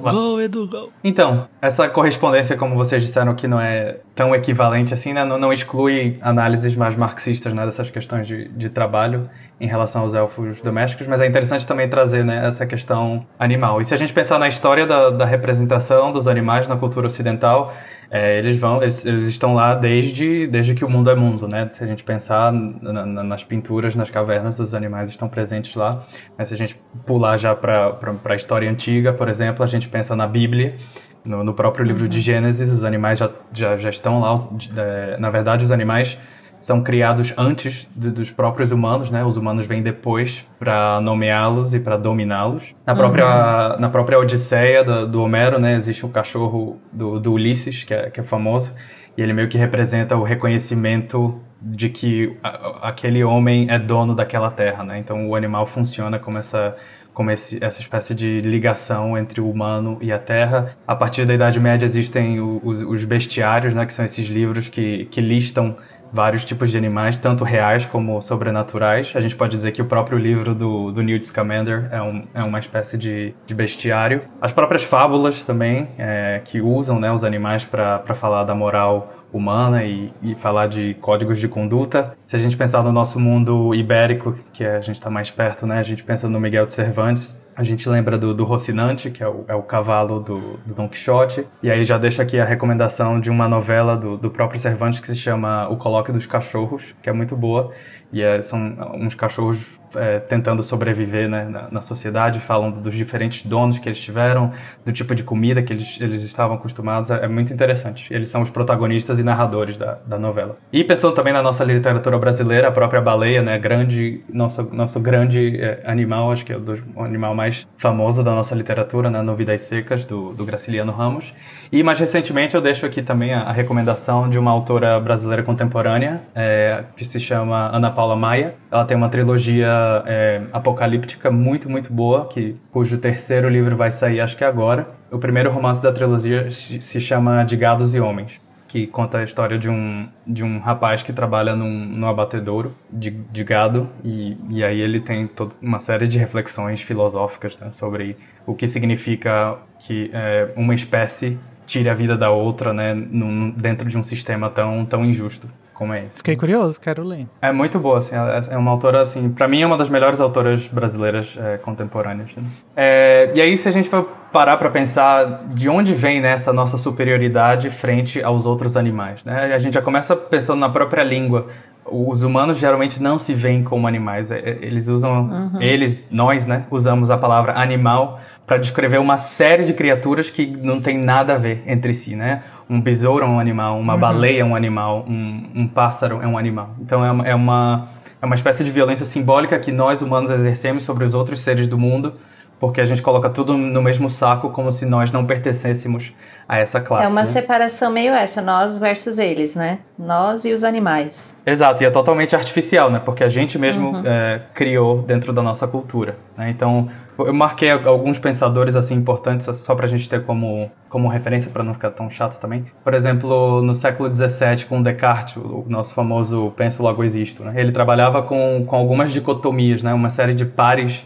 Go, 0.10 0.40
Edu, 0.40 0.70
go. 0.70 0.90
Então, 1.04 1.50
essa 1.62 1.90
correspondência, 1.90 2.56
como 2.56 2.76
vocês 2.76 3.04
disseram 3.04 3.36
que 3.36 3.46
não 3.46 3.60
é 3.60 3.98
tão 4.16 4.34
equivalente 4.34 4.94
assim, 4.94 5.12
né? 5.12 5.26
não, 5.26 5.38
não 5.38 5.52
exclui 5.52 6.18
análises 6.22 6.78
mais 6.78 6.96
marxistas 6.96 7.54
né? 7.54 7.66
dessas 7.66 7.92
questões 7.92 8.26
de, 8.26 8.48
de 8.48 8.70
trabalho 8.70 9.30
em 9.60 9.68
relação 9.68 10.04
aos 10.04 10.14
elfos 10.14 10.62
domésticos, 10.62 11.06
mas 11.06 11.20
é 11.20 11.28
interessante 11.28 11.68
também 11.68 11.89
trazer 11.90 12.24
né, 12.24 12.48
essa 12.48 12.66
questão 12.66 13.26
animal. 13.38 13.82
E 13.82 13.86
se 13.86 13.94
a 13.94 13.98
gente 13.98 14.14
pensar 14.14 14.40
na 14.40 14.48
história 14.48 14.88
da, 14.88 15.10
da 15.10 15.26
representação 15.26 16.12
dos 16.12 16.28
animais 16.28 16.68
na 16.68 16.78
cultura 16.78 17.08
ocidental, 17.08 17.74
é, 18.12 18.40
eles 18.40 18.58
vão, 18.58 18.82
eles, 18.82 19.06
eles, 19.06 19.26
estão 19.26 19.54
lá 19.54 19.76
desde, 19.76 20.48
desde 20.48 20.74
que 20.74 20.84
o 20.84 20.90
mundo 20.90 21.10
é 21.10 21.16
mundo, 21.16 21.48
né? 21.48 21.70
Se 21.72 21.84
a 21.84 21.88
gente 21.88 22.04
pensar 22.04 22.52
na, 22.52 23.06
na, 23.06 23.24
nas 23.24 23.44
pinturas, 23.44 23.96
nas 23.96 24.10
cavernas, 24.10 24.60
os 24.60 24.74
animais 24.74 25.10
estão 25.10 25.30
presentes 25.30 25.76
lá. 25.76 26.06
Mas 26.38 26.48
se 26.48 26.54
a 26.56 26.58
gente 26.58 26.80
pular 27.06 27.38
já 27.38 27.54
para 27.56 28.00
a 28.26 28.36
história 28.36 28.70
antiga, 28.70 29.14
por 29.14 29.30
exemplo, 29.30 29.64
a 29.64 29.68
gente 29.68 29.88
pensa 29.88 30.16
na 30.16 30.26
Bíblia, 30.26 30.78
no, 31.24 31.44
no 31.44 31.54
próprio 31.54 31.86
livro 31.86 32.08
de 32.08 32.20
Gênesis, 32.20 32.72
os 32.72 32.84
animais 32.84 33.20
já, 33.20 33.30
já, 33.54 33.78
já 33.78 33.90
estão 33.90 34.20
lá. 34.20 34.34
É, 34.78 35.18
na 35.20 35.30
verdade, 35.30 35.64
os 35.64 35.72
animais 35.72 36.18
são 36.60 36.84
criados 36.84 37.34
antes 37.38 37.90
de, 37.96 38.10
dos 38.12 38.32
próprios 38.32 38.72
humanos, 38.72 39.10
né? 39.10 39.24
Os 39.24 39.38
humanos 39.38 39.66
vêm 39.66 39.82
depois 39.82 40.46
para 40.60 41.00
nomeá-los 41.02 41.74
e 41.74 41.80
para 41.80 41.96
dominá-los. 41.98 42.76
Na 42.86 42.94
própria 42.94 43.26
uhum. 43.26 43.80
na 43.80 43.90
própria 43.90 44.20
Odisseia 44.20 44.84
do, 44.84 45.08
do, 45.08 45.22
Homero, 45.22 45.60
né? 45.60 45.76
Existe 45.76 46.06
o 46.06 46.10
cachorro 46.10 46.80
do, 46.92 47.20
do 47.20 47.34
Ulisses 47.34 47.84
que 47.84 47.94
é, 47.94 48.10
que 48.10 48.20
é 48.20 48.24
famoso 48.24 48.74
e 49.18 49.22
ele 49.22 49.34
meio 49.34 49.48
que 49.48 49.58
representa 49.58 50.16
o 50.16 50.24
reconhecimento 50.24 51.40
de 51.62 51.90
que 51.90 52.38
a, 52.44 52.88
aquele 52.90 53.24
homem 53.24 53.70
é 53.70 53.78
dono 53.78 54.16
daquela 54.16 54.50
terra, 54.50 54.84
né? 54.84 55.00
Então 55.00 55.28
o 55.28 55.36
animal 55.36 55.66
funciona 55.66 56.20
como 56.20 56.38
essa 56.38 56.76
como 57.14 57.32
esse, 57.32 57.62
essa 57.62 57.82
espécie 57.82 58.16
de 58.16 58.40
ligação 58.40 59.18
entre 59.18 59.42
o 59.42 59.50
humano 59.50 59.98
e 60.00 60.10
a 60.10 60.18
terra. 60.18 60.78
A 60.88 60.96
partir 60.96 61.26
da 61.26 61.34
Idade 61.34 61.60
Média 61.60 61.86
existem 61.86 62.40
os, 62.40 62.82
os 62.82 63.04
bestiários, 63.04 63.74
né, 63.74 63.86
que 63.86 63.92
são 63.92 64.06
esses 64.06 64.28
livros 64.28 64.70
que, 64.70 65.04
que 65.12 65.20
listam 65.20 65.76
vários 66.12 66.44
tipos 66.46 66.72
de 66.72 66.78
animais, 66.78 67.18
tanto 67.18 67.44
reais 67.44 67.86
como 67.86 68.22
sobrenaturais. 68.22 69.12
A 69.16 69.22
gente 69.22 69.36
pode 69.36 69.56
dizer 69.56 69.72
que 69.72 69.82
o 69.82 69.86
próprio 69.86 70.18
livro 70.18 70.54
do, 70.56 70.92
do 70.92 71.02
Newt 71.02 71.26
Scamander 71.26 71.88
é, 71.92 72.02
um, 72.02 72.24
é 72.34 72.44
uma 72.44 72.60
espécie 72.60 72.98
de, 72.98 73.34
de 73.46 73.56
bestiário. 73.56 74.22
As 74.42 74.52
próprias 74.52 74.84
fábulas 74.84 75.44
também, 75.44 75.88
é, 75.98 76.42
que 76.44 76.62
usam 76.62 77.00
né, 77.00 77.12
os 77.12 77.24
animais 77.24 77.66
para 77.66 78.16
falar 78.16 78.44
da 78.44 78.56
moral 78.56 79.14
humana 79.32 79.84
e, 79.84 80.12
e, 80.22 80.36
falar 80.36 80.68
de 80.68 80.96
códigos 80.96 81.40
de 81.40 81.48
conduta. 81.48 82.18
Se 82.26 82.36
a 82.36 82.40
gente 82.40 82.58
pensar 82.58 82.84
no 82.84 82.92
nosso 82.92 83.20
mundo 83.20 83.76
ibérico, 83.76 84.36
que 84.52 84.66
a 84.66 84.82
gente 84.82 84.96
está 84.96 85.10
mais 85.10 85.30
perto, 85.30 85.68
né? 85.68 85.80
A 85.80 85.84
gente 85.84 86.04
pensa 86.04 86.28
no 86.28 86.40
Miguel 86.40 86.66
de 86.66 86.74
Cervantes, 86.74 87.40
a 87.60 87.64
gente 87.64 87.90
lembra 87.90 88.18
do, 88.18 88.34
do 88.34 88.46
Rocinante, 88.46 89.12
que 89.12 89.22
é 89.22 89.28
o, 89.28 89.44
é 89.46 89.54
o 89.54 89.62
cavalo 89.62 90.22
do, 90.22 90.40
do, 90.66 90.74
Don 90.74 90.88
Quixote. 90.88 91.46
E 91.62 91.70
aí 91.70 91.84
já 91.84 91.98
deixo 91.98 92.22
aqui 92.22 92.40
a 92.40 92.46
recomendação 92.46 93.20
de 93.20 93.30
uma 93.30 93.50
novela 93.50 93.98
do, 93.98 94.16
do 94.16 94.32
próprio 94.32 94.58
Cervantes 94.58 95.02
que 95.02 95.08
se 95.08 95.16
chama 95.18 95.68
O 95.68 95.76
Colóquio 95.76 96.14
dos 96.14 96.26
Cachorros, 96.26 96.96
que 97.04 97.10
é 97.10 97.12
muito 97.12 97.36
boa. 97.36 97.74
E 98.14 98.22
é, 98.22 98.42
são 98.42 98.78
uns 98.96 99.14
cachorros 99.14 99.78
é, 99.96 100.20
tentando 100.20 100.62
sobreviver 100.62 101.30
né, 101.30 101.46
na, 101.46 101.68
na, 101.72 101.82
sociedade, 101.82 102.40
falam 102.40 102.72
dos 102.72 102.94
diferentes 102.96 103.46
donos 103.46 103.80
que 103.80 103.90
eles 103.90 104.02
tiveram, 104.02 104.52
do 104.86 104.92
tipo 104.92 105.16
de 105.16 105.24
comida 105.24 105.62
que 105.62 105.74
eles, 105.74 106.00
eles 106.00 106.24
estavam 106.24 106.56
acostumados. 106.56 107.10
É, 107.10 107.26
é 107.26 107.28
muito 107.28 107.54
interessante. 107.54 108.12
Eles 108.14 108.30
são 108.30 108.42
os 108.42 108.50
protagonistas 108.50 109.20
e 109.20 109.24
narradores 109.24 109.78
da, 109.78 109.98
da 110.06 110.20
novela. 110.20 110.58
E 110.72 110.84
pensando 110.84 111.14
também 111.14 111.34
na 111.34 111.42
nossa 111.42 111.64
literatura 111.64 112.18
brasileira, 112.18 112.68
a 112.68 112.72
própria 112.72 113.02
baleia, 113.02 113.42
né, 113.42 113.58
grande, 113.58 114.22
nosso, 114.32 114.64
nosso 114.74 115.00
grande 115.00 115.60
é, 115.60 115.82
animal, 115.86 116.32
acho 116.32 116.46
que 116.46 116.54
é 116.54 116.58
o, 116.58 117.04
animal 117.04 117.34
mais 117.34 117.68
famoso 117.78 118.24
da 118.24 118.32
nossa 118.32 118.56
literatura, 118.56 119.10
né, 119.10 119.22
No 119.22 119.36
Vidas 119.36 119.62
Secas, 119.62 120.06
do, 120.06 120.34
do 120.34 120.46
Graciliano 120.46 120.92
Ramos. 120.92 121.34
E 121.72 121.84
mais 121.84 122.00
recentemente 122.00 122.56
eu 122.56 122.62
deixo 122.62 122.86
aqui 122.86 123.02
também 123.02 123.34
a, 123.34 123.42
a 123.42 123.52
recomendação 123.52 124.30
de 124.30 124.38
uma 124.38 124.52
autora 124.52 125.00
brasileira 125.00 125.44
contemporânea, 125.44 126.22
é, 126.36 126.84
que 126.96 127.06
se 127.06 127.20
chama 127.20 127.70
Ana 127.76 127.92
Paula 127.92 128.16
Maia. 128.16 128.56
Ela 128.72 128.86
tem 128.86 128.96
uma 128.96 129.10
trilogia 129.10 129.79
é, 130.06 130.42
apocalíptica 130.52 131.32
muito, 131.32 131.70
muito 131.70 131.92
boa, 131.92 132.28
que, 132.28 132.56
cujo 132.72 132.98
terceiro 132.98 133.50
livro 133.50 133.76
vai 133.76 133.92
sair 133.92 134.20
acho 134.20 134.38
que 134.38 134.44
agora. 134.44 134.88
O 135.12 135.18
primeiro 135.18 135.52
romance 135.52 135.82
da 135.82 135.92
trilogia 135.92 136.52
se 136.52 137.00
chama 137.00 137.44
De 137.44 137.58
Gados 137.58 137.96
e 137.96 138.00
Homens, 138.00 138.40
que 138.68 138.86
conta 138.86 139.18
a 139.18 139.24
história 139.24 139.58
de 139.58 139.70
um, 139.70 140.08
de 140.26 140.44
um 140.44 140.60
rapaz 140.60 141.02
que 141.02 141.12
trabalha 141.12 141.56
num, 141.56 141.86
num 141.86 142.08
abatedouro 142.08 142.76
de, 142.92 143.10
de 143.10 143.44
gado 143.44 143.90
e, 144.04 144.38
e 144.50 144.64
aí 144.64 144.80
ele 144.80 145.00
tem 145.00 145.26
toda 145.26 145.56
uma 145.62 145.80
série 145.80 146.08
de 146.08 146.20
reflexões 146.20 146.82
filosóficas 146.82 147.58
né, 147.58 147.72
sobre 147.72 148.16
o 148.46 148.54
que 148.54 148.68
significa 148.68 149.58
que 149.80 150.12
é, 150.14 150.50
uma 150.56 150.76
espécie 150.76 151.40
tire 151.66 151.90
a 151.90 151.94
vida 151.94 152.16
da 152.16 152.30
outra 152.30 152.72
né, 152.72 152.94
num, 152.94 153.50
dentro 153.52 153.90
de 153.90 153.98
um 153.98 154.04
sistema 154.04 154.50
tão, 154.50 154.86
tão 154.86 155.04
injusto 155.04 155.50
como 155.80 155.94
é 155.94 156.00
esse. 156.00 156.18
Fiquei 156.18 156.36
curioso, 156.36 156.78
quero 156.80 157.04
ler. 157.04 157.26
É 157.42 157.54
muito 157.54 157.80
boa, 157.80 158.00
assim, 158.00 158.14
é 158.14 158.58
uma 158.58 158.70
autora, 158.70 159.02
assim, 159.02 159.30
para 159.30 159.48
mim 159.48 159.62
é 159.62 159.66
uma 159.66 159.78
das 159.78 159.88
melhores 159.88 160.20
autoras 160.20 160.68
brasileiras 160.68 161.40
é, 161.42 161.58
contemporâneas. 161.58 162.36
Né? 162.36 162.44
É, 162.76 163.32
e 163.34 163.40
aí, 163.40 163.58
se 163.58 163.70
a 163.70 163.72
gente 163.72 163.88
for 163.88 164.04
parar 164.30 164.58
para 164.58 164.70
pensar 164.70 165.46
de 165.48 165.70
onde 165.70 165.96
vem 165.96 166.20
né, 166.20 166.34
essa 166.34 166.52
nossa 166.52 166.76
superioridade 166.78 167.70
frente 167.70 168.22
aos 168.22 168.46
outros 168.46 168.76
animais, 168.76 169.24
né? 169.24 169.54
A 169.56 169.60
gente 169.60 169.74
já 169.74 169.82
começa 169.82 170.16
pensando 170.16 170.60
na 170.60 170.70
própria 170.70 171.04
língua. 171.04 171.48
Os 171.92 172.24
humanos 172.24 172.58
geralmente 172.58 173.02
não 173.02 173.18
se 173.20 173.34
veem 173.34 173.64
como 173.64 173.88
animais. 173.88 174.32
É, 174.32 174.38
é, 174.38 174.58
eles 174.62 174.88
usam, 174.88 175.52
uhum. 175.54 175.62
eles, 175.62 176.08
nós, 176.12 176.46
né, 176.46 176.66
usamos 176.70 177.12
a 177.12 177.18
palavra 177.18 177.60
animal 177.60 178.20
para 178.46 178.58
descrever 178.58 179.00
uma 179.00 179.18
série 179.18 179.64
de 179.64 179.74
criaturas 179.74 180.30
que 180.30 180.46
não 180.48 180.82
tem 180.82 180.98
nada 180.98 181.36
a 181.36 181.38
ver 181.38 181.64
entre 181.68 181.94
si, 181.94 182.16
né? 182.16 182.42
Um 182.70 182.82
besouro 182.82 183.24
é 183.24 183.28
um 183.28 183.40
animal, 183.40 183.80
uma 183.80 183.94
uhum. 183.94 184.00
baleia 184.00 184.42
é 184.42 184.46
um 184.46 184.56
animal, 184.56 185.06
um, 185.08 185.50
um, 185.56 185.68
pássaro 185.68 186.20
é 186.22 186.28
um 186.28 186.38
animal. 186.38 186.72
Então 186.80 187.06
é 187.06 187.12
uma, 187.12 187.28
é 187.28 187.36
uma, 187.36 187.90
é 188.22 188.26
uma 188.26 188.36
espécie 188.36 188.64
de 188.64 188.72
violência 188.72 189.06
simbólica 189.06 189.58
que 189.60 189.72
nós 189.72 190.02
humanos 190.02 190.32
exercemos 190.32 190.84
sobre 190.84 191.06
os 191.06 191.14
outros 191.14 191.42
seres 191.42 191.68
do 191.68 191.78
mundo 191.78 192.14
porque 192.60 192.82
a 192.82 192.86
gente 192.86 193.02
coloca 193.02 193.30
tudo 193.30 193.58
no 193.58 193.82
mesmo 193.82 194.10
saco 194.10 194.50
como 194.50 194.72
se 194.72 194.86
nós 194.86 195.12
não 195.12 195.26
pertencêssemos 195.26 196.14
a 196.48 196.58
essa 196.58 196.82
classe. 196.82 197.06
É 197.06 197.08
uma 197.08 197.22
né? 197.22 197.28
separação 197.28 197.92
meio 197.92 198.12
essa, 198.12 198.42
nós 198.42 198.78
versus 198.78 199.20
eles, 199.20 199.56
né? 199.56 199.80
Nós 199.98 200.46
e 200.46 200.52
os 200.52 200.64
animais. 200.64 201.34
Exato, 201.46 201.84
e 201.84 201.86
é 201.86 201.92
totalmente 201.92 202.36
artificial, 202.36 202.90
né? 202.90 203.00
Porque 203.04 203.24
a 203.24 203.30
gente 203.30 203.58
mesmo 203.58 203.92
uhum. 203.92 204.04
é, 204.04 204.42
criou 204.54 205.02
dentro 205.02 205.32
da 205.32 205.44
nossa 205.44 205.68
cultura. 205.68 206.18
Né? 206.36 206.50
Então, 206.50 206.90
eu 207.20 207.34
marquei 207.34 207.70
alguns 207.70 208.18
pensadores 208.18 208.76
assim 208.76 208.96
importantes 208.96 209.46
só 209.58 209.76
para 209.76 209.86
a 209.86 209.90
gente 209.90 210.10
ter 210.10 210.26
como, 210.26 210.72
como 210.90 211.08
referência 211.08 211.52
para 211.52 211.64
não 211.64 211.74
ficar 211.74 211.92
tão 211.92 212.10
chato 212.10 212.40
também. 212.40 212.66
Por 212.84 212.94
exemplo, 212.94 213.62
no 213.62 213.76
século 213.76 214.14
XVII 214.14 214.66
com 214.68 214.82
Descartes, 214.82 215.38
o 215.38 215.66
nosso 215.70 215.94
famoso 215.94 216.52
penso 216.58 216.82
logo 216.82 217.04
existo. 217.04 217.44
Né? 217.44 217.54
Ele 217.56 217.72
trabalhava 217.72 218.24
com, 218.24 218.66
com 218.66 218.76
algumas 218.76 219.12
dicotomias, 219.12 219.84
né? 219.84 219.94
Uma 219.94 220.10
série 220.10 220.34
de 220.34 220.46
pares 220.46 221.06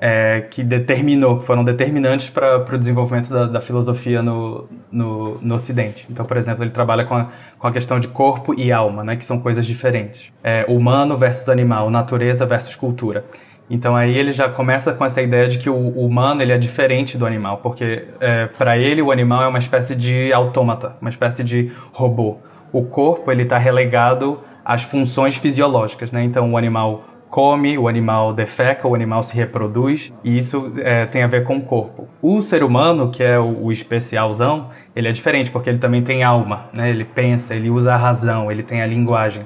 é, 0.00 0.42
que 0.50 0.62
determinou, 0.62 1.38
que 1.38 1.46
foram 1.46 1.64
determinantes 1.64 2.28
para 2.28 2.58
o 2.58 2.78
desenvolvimento 2.78 3.30
da, 3.30 3.46
da 3.46 3.60
filosofia 3.60 4.22
no, 4.22 4.68
no, 4.90 5.36
no, 5.40 5.54
Ocidente. 5.54 6.06
Então, 6.10 6.24
por 6.24 6.36
exemplo, 6.36 6.62
ele 6.62 6.70
trabalha 6.70 7.04
com 7.04 7.14
a, 7.14 7.28
com 7.58 7.66
a 7.66 7.72
questão 7.72 7.98
de 7.98 8.08
corpo 8.08 8.54
e 8.58 8.70
alma, 8.70 9.02
né, 9.02 9.16
que 9.16 9.24
são 9.24 9.40
coisas 9.40 9.64
diferentes. 9.64 10.32
É, 10.44 10.64
humano 10.68 11.16
versus 11.16 11.48
animal, 11.48 11.90
natureza 11.90 12.44
versus 12.44 12.76
cultura. 12.76 13.24
Então 13.68 13.96
aí 13.96 14.16
ele 14.16 14.30
já 14.32 14.48
começa 14.48 14.92
com 14.92 15.04
essa 15.04 15.20
ideia 15.20 15.48
de 15.48 15.58
que 15.58 15.68
o, 15.68 15.74
humano 15.74 16.40
ele 16.40 16.52
é 16.52 16.58
diferente 16.58 17.18
do 17.18 17.26
animal, 17.26 17.58
porque 17.58 18.04
é, 18.20 18.46
para 18.46 18.78
ele 18.78 19.02
o 19.02 19.10
animal 19.10 19.42
é 19.42 19.48
uma 19.48 19.58
espécie 19.58 19.96
de 19.96 20.32
autômata, 20.32 20.96
uma 21.00 21.10
espécie 21.10 21.42
de 21.42 21.72
robô. 21.92 22.38
O 22.72 22.84
corpo 22.84 23.30
ele 23.32 23.42
está 23.42 23.58
relegado 23.58 24.40
às 24.64 24.82
funções 24.82 25.36
fisiológicas, 25.36 26.12
né? 26.12 26.22
Então 26.22 26.52
o 26.52 26.56
animal 26.56 27.04
come, 27.30 27.76
o 27.76 27.88
animal 27.88 28.32
defeca, 28.32 28.86
o 28.86 28.94
animal 28.94 29.22
se 29.22 29.36
reproduz, 29.36 30.12
e 30.22 30.38
isso 30.38 30.72
é, 30.78 31.06
tem 31.06 31.22
a 31.22 31.26
ver 31.26 31.44
com 31.44 31.56
o 31.56 31.62
corpo. 31.62 32.08
O 32.22 32.40
ser 32.40 32.62
humano, 32.62 33.10
que 33.10 33.22
é 33.22 33.38
o, 33.38 33.64
o, 33.64 33.72
especialzão, 33.72 34.70
ele 34.94 35.08
é 35.08 35.12
diferente, 35.12 35.50
porque 35.50 35.68
ele 35.68 35.78
também 35.78 36.02
tem 36.02 36.22
alma, 36.22 36.68
né? 36.72 36.88
Ele 36.88 37.04
pensa, 37.04 37.54
ele 37.54 37.68
usa 37.68 37.94
a 37.94 37.96
razão, 37.96 38.50
ele 38.50 38.62
tem 38.62 38.80
a 38.80 38.86
linguagem. 38.86 39.42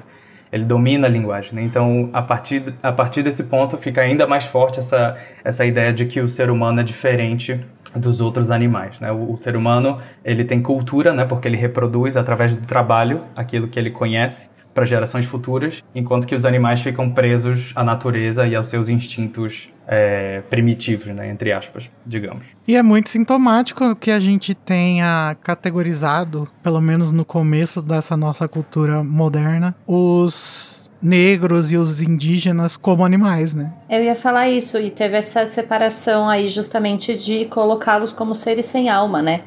ele 0.51 0.65
domina 0.65 1.07
a 1.07 1.09
linguagem. 1.09 1.55
Né? 1.55 1.63
Então, 1.63 2.09
a 2.13 2.21
partir, 2.21 2.73
a 2.83 2.91
partir 2.91 3.23
desse 3.23 3.43
ponto, 3.43 3.77
fica 3.77 4.01
ainda 4.01 4.27
mais 4.27 4.45
forte 4.45 4.79
essa, 4.79 5.17
essa 5.43 5.65
ideia 5.65 5.93
de 5.93 6.05
que 6.05 6.19
o 6.19 6.29
ser 6.29 6.49
humano 6.49 6.81
é 6.81 6.83
diferente 6.83 7.59
dos 7.95 8.21
outros 8.21 8.51
animais. 8.51 8.99
Né? 8.99 9.11
O, 9.11 9.33
o, 9.33 9.37
ser 9.37 9.55
humano 9.55 9.99
ele 10.23 10.43
tem 10.43 10.61
cultura, 10.61 11.13
né? 11.13 11.25
porque 11.25 11.47
ele 11.47 11.57
reproduz 11.57 12.17
através 12.17 12.55
do 12.55 12.65
trabalho 12.65 13.23
aquilo 13.35 13.67
que 13.67 13.79
ele 13.79 13.91
conhece 13.91 14.49
para 14.73 14.85
gerações 14.85 15.25
futuras, 15.25 15.83
enquanto 15.93 16.25
que 16.25 16.35
os 16.35 16.45
animais 16.45 16.81
ficam 16.81 17.09
presos 17.09 17.71
à 17.75 17.83
natureza 17.83 18.47
e 18.47 18.55
aos 18.55 18.67
seus 18.67 18.89
instintos 18.89 19.69
é, 19.87 20.41
primitivos, 20.49 21.07
né, 21.07 21.29
entre 21.29 21.51
aspas, 21.51 21.89
digamos. 22.05 22.47
E 22.67 22.75
é 22.75 22.83
muito 22.83 23.09
sintomático 23.09 23.95
que 23.95 24.11
a 24.11 24.19
gente 24.19 24.55
tenha 24.55 25.35
categorizado, 25.43 26.47
pelo 26.63 26.79
menos 26.79 27.11
no 27.11 27.25
começo 27.25 27.81
dessa 27.81 28.15
nossa 28.15 28.47
cultura 28.47 29.03
moderna, 29.03 29.75
os 29.85 30.89
negros 31.01 31.71
e 31.71 31.77
os 31.77 32.01
indígenas 32.01 32.77
como 32.77 33.03
animais, 33.03 33.55
né? 33.55 33.73
Eu 33.89 34.03
ia 34.03 34.15
falar 34.15 34.49
isso, 34.49 34.77
e 34.77 34.91
teve 34.91 35.17
essa 35.17 35.47
separação 35.47 36.29
aí 36.29 36.47
justamente 36.47 37.15
de 37.15 37.45
colocá-los 37.45 38.13
como 38.13 38.35
seres 38.35 38.67
sem 38.67 38.87
alma, 38.87 39.21
né? 39.21 39.41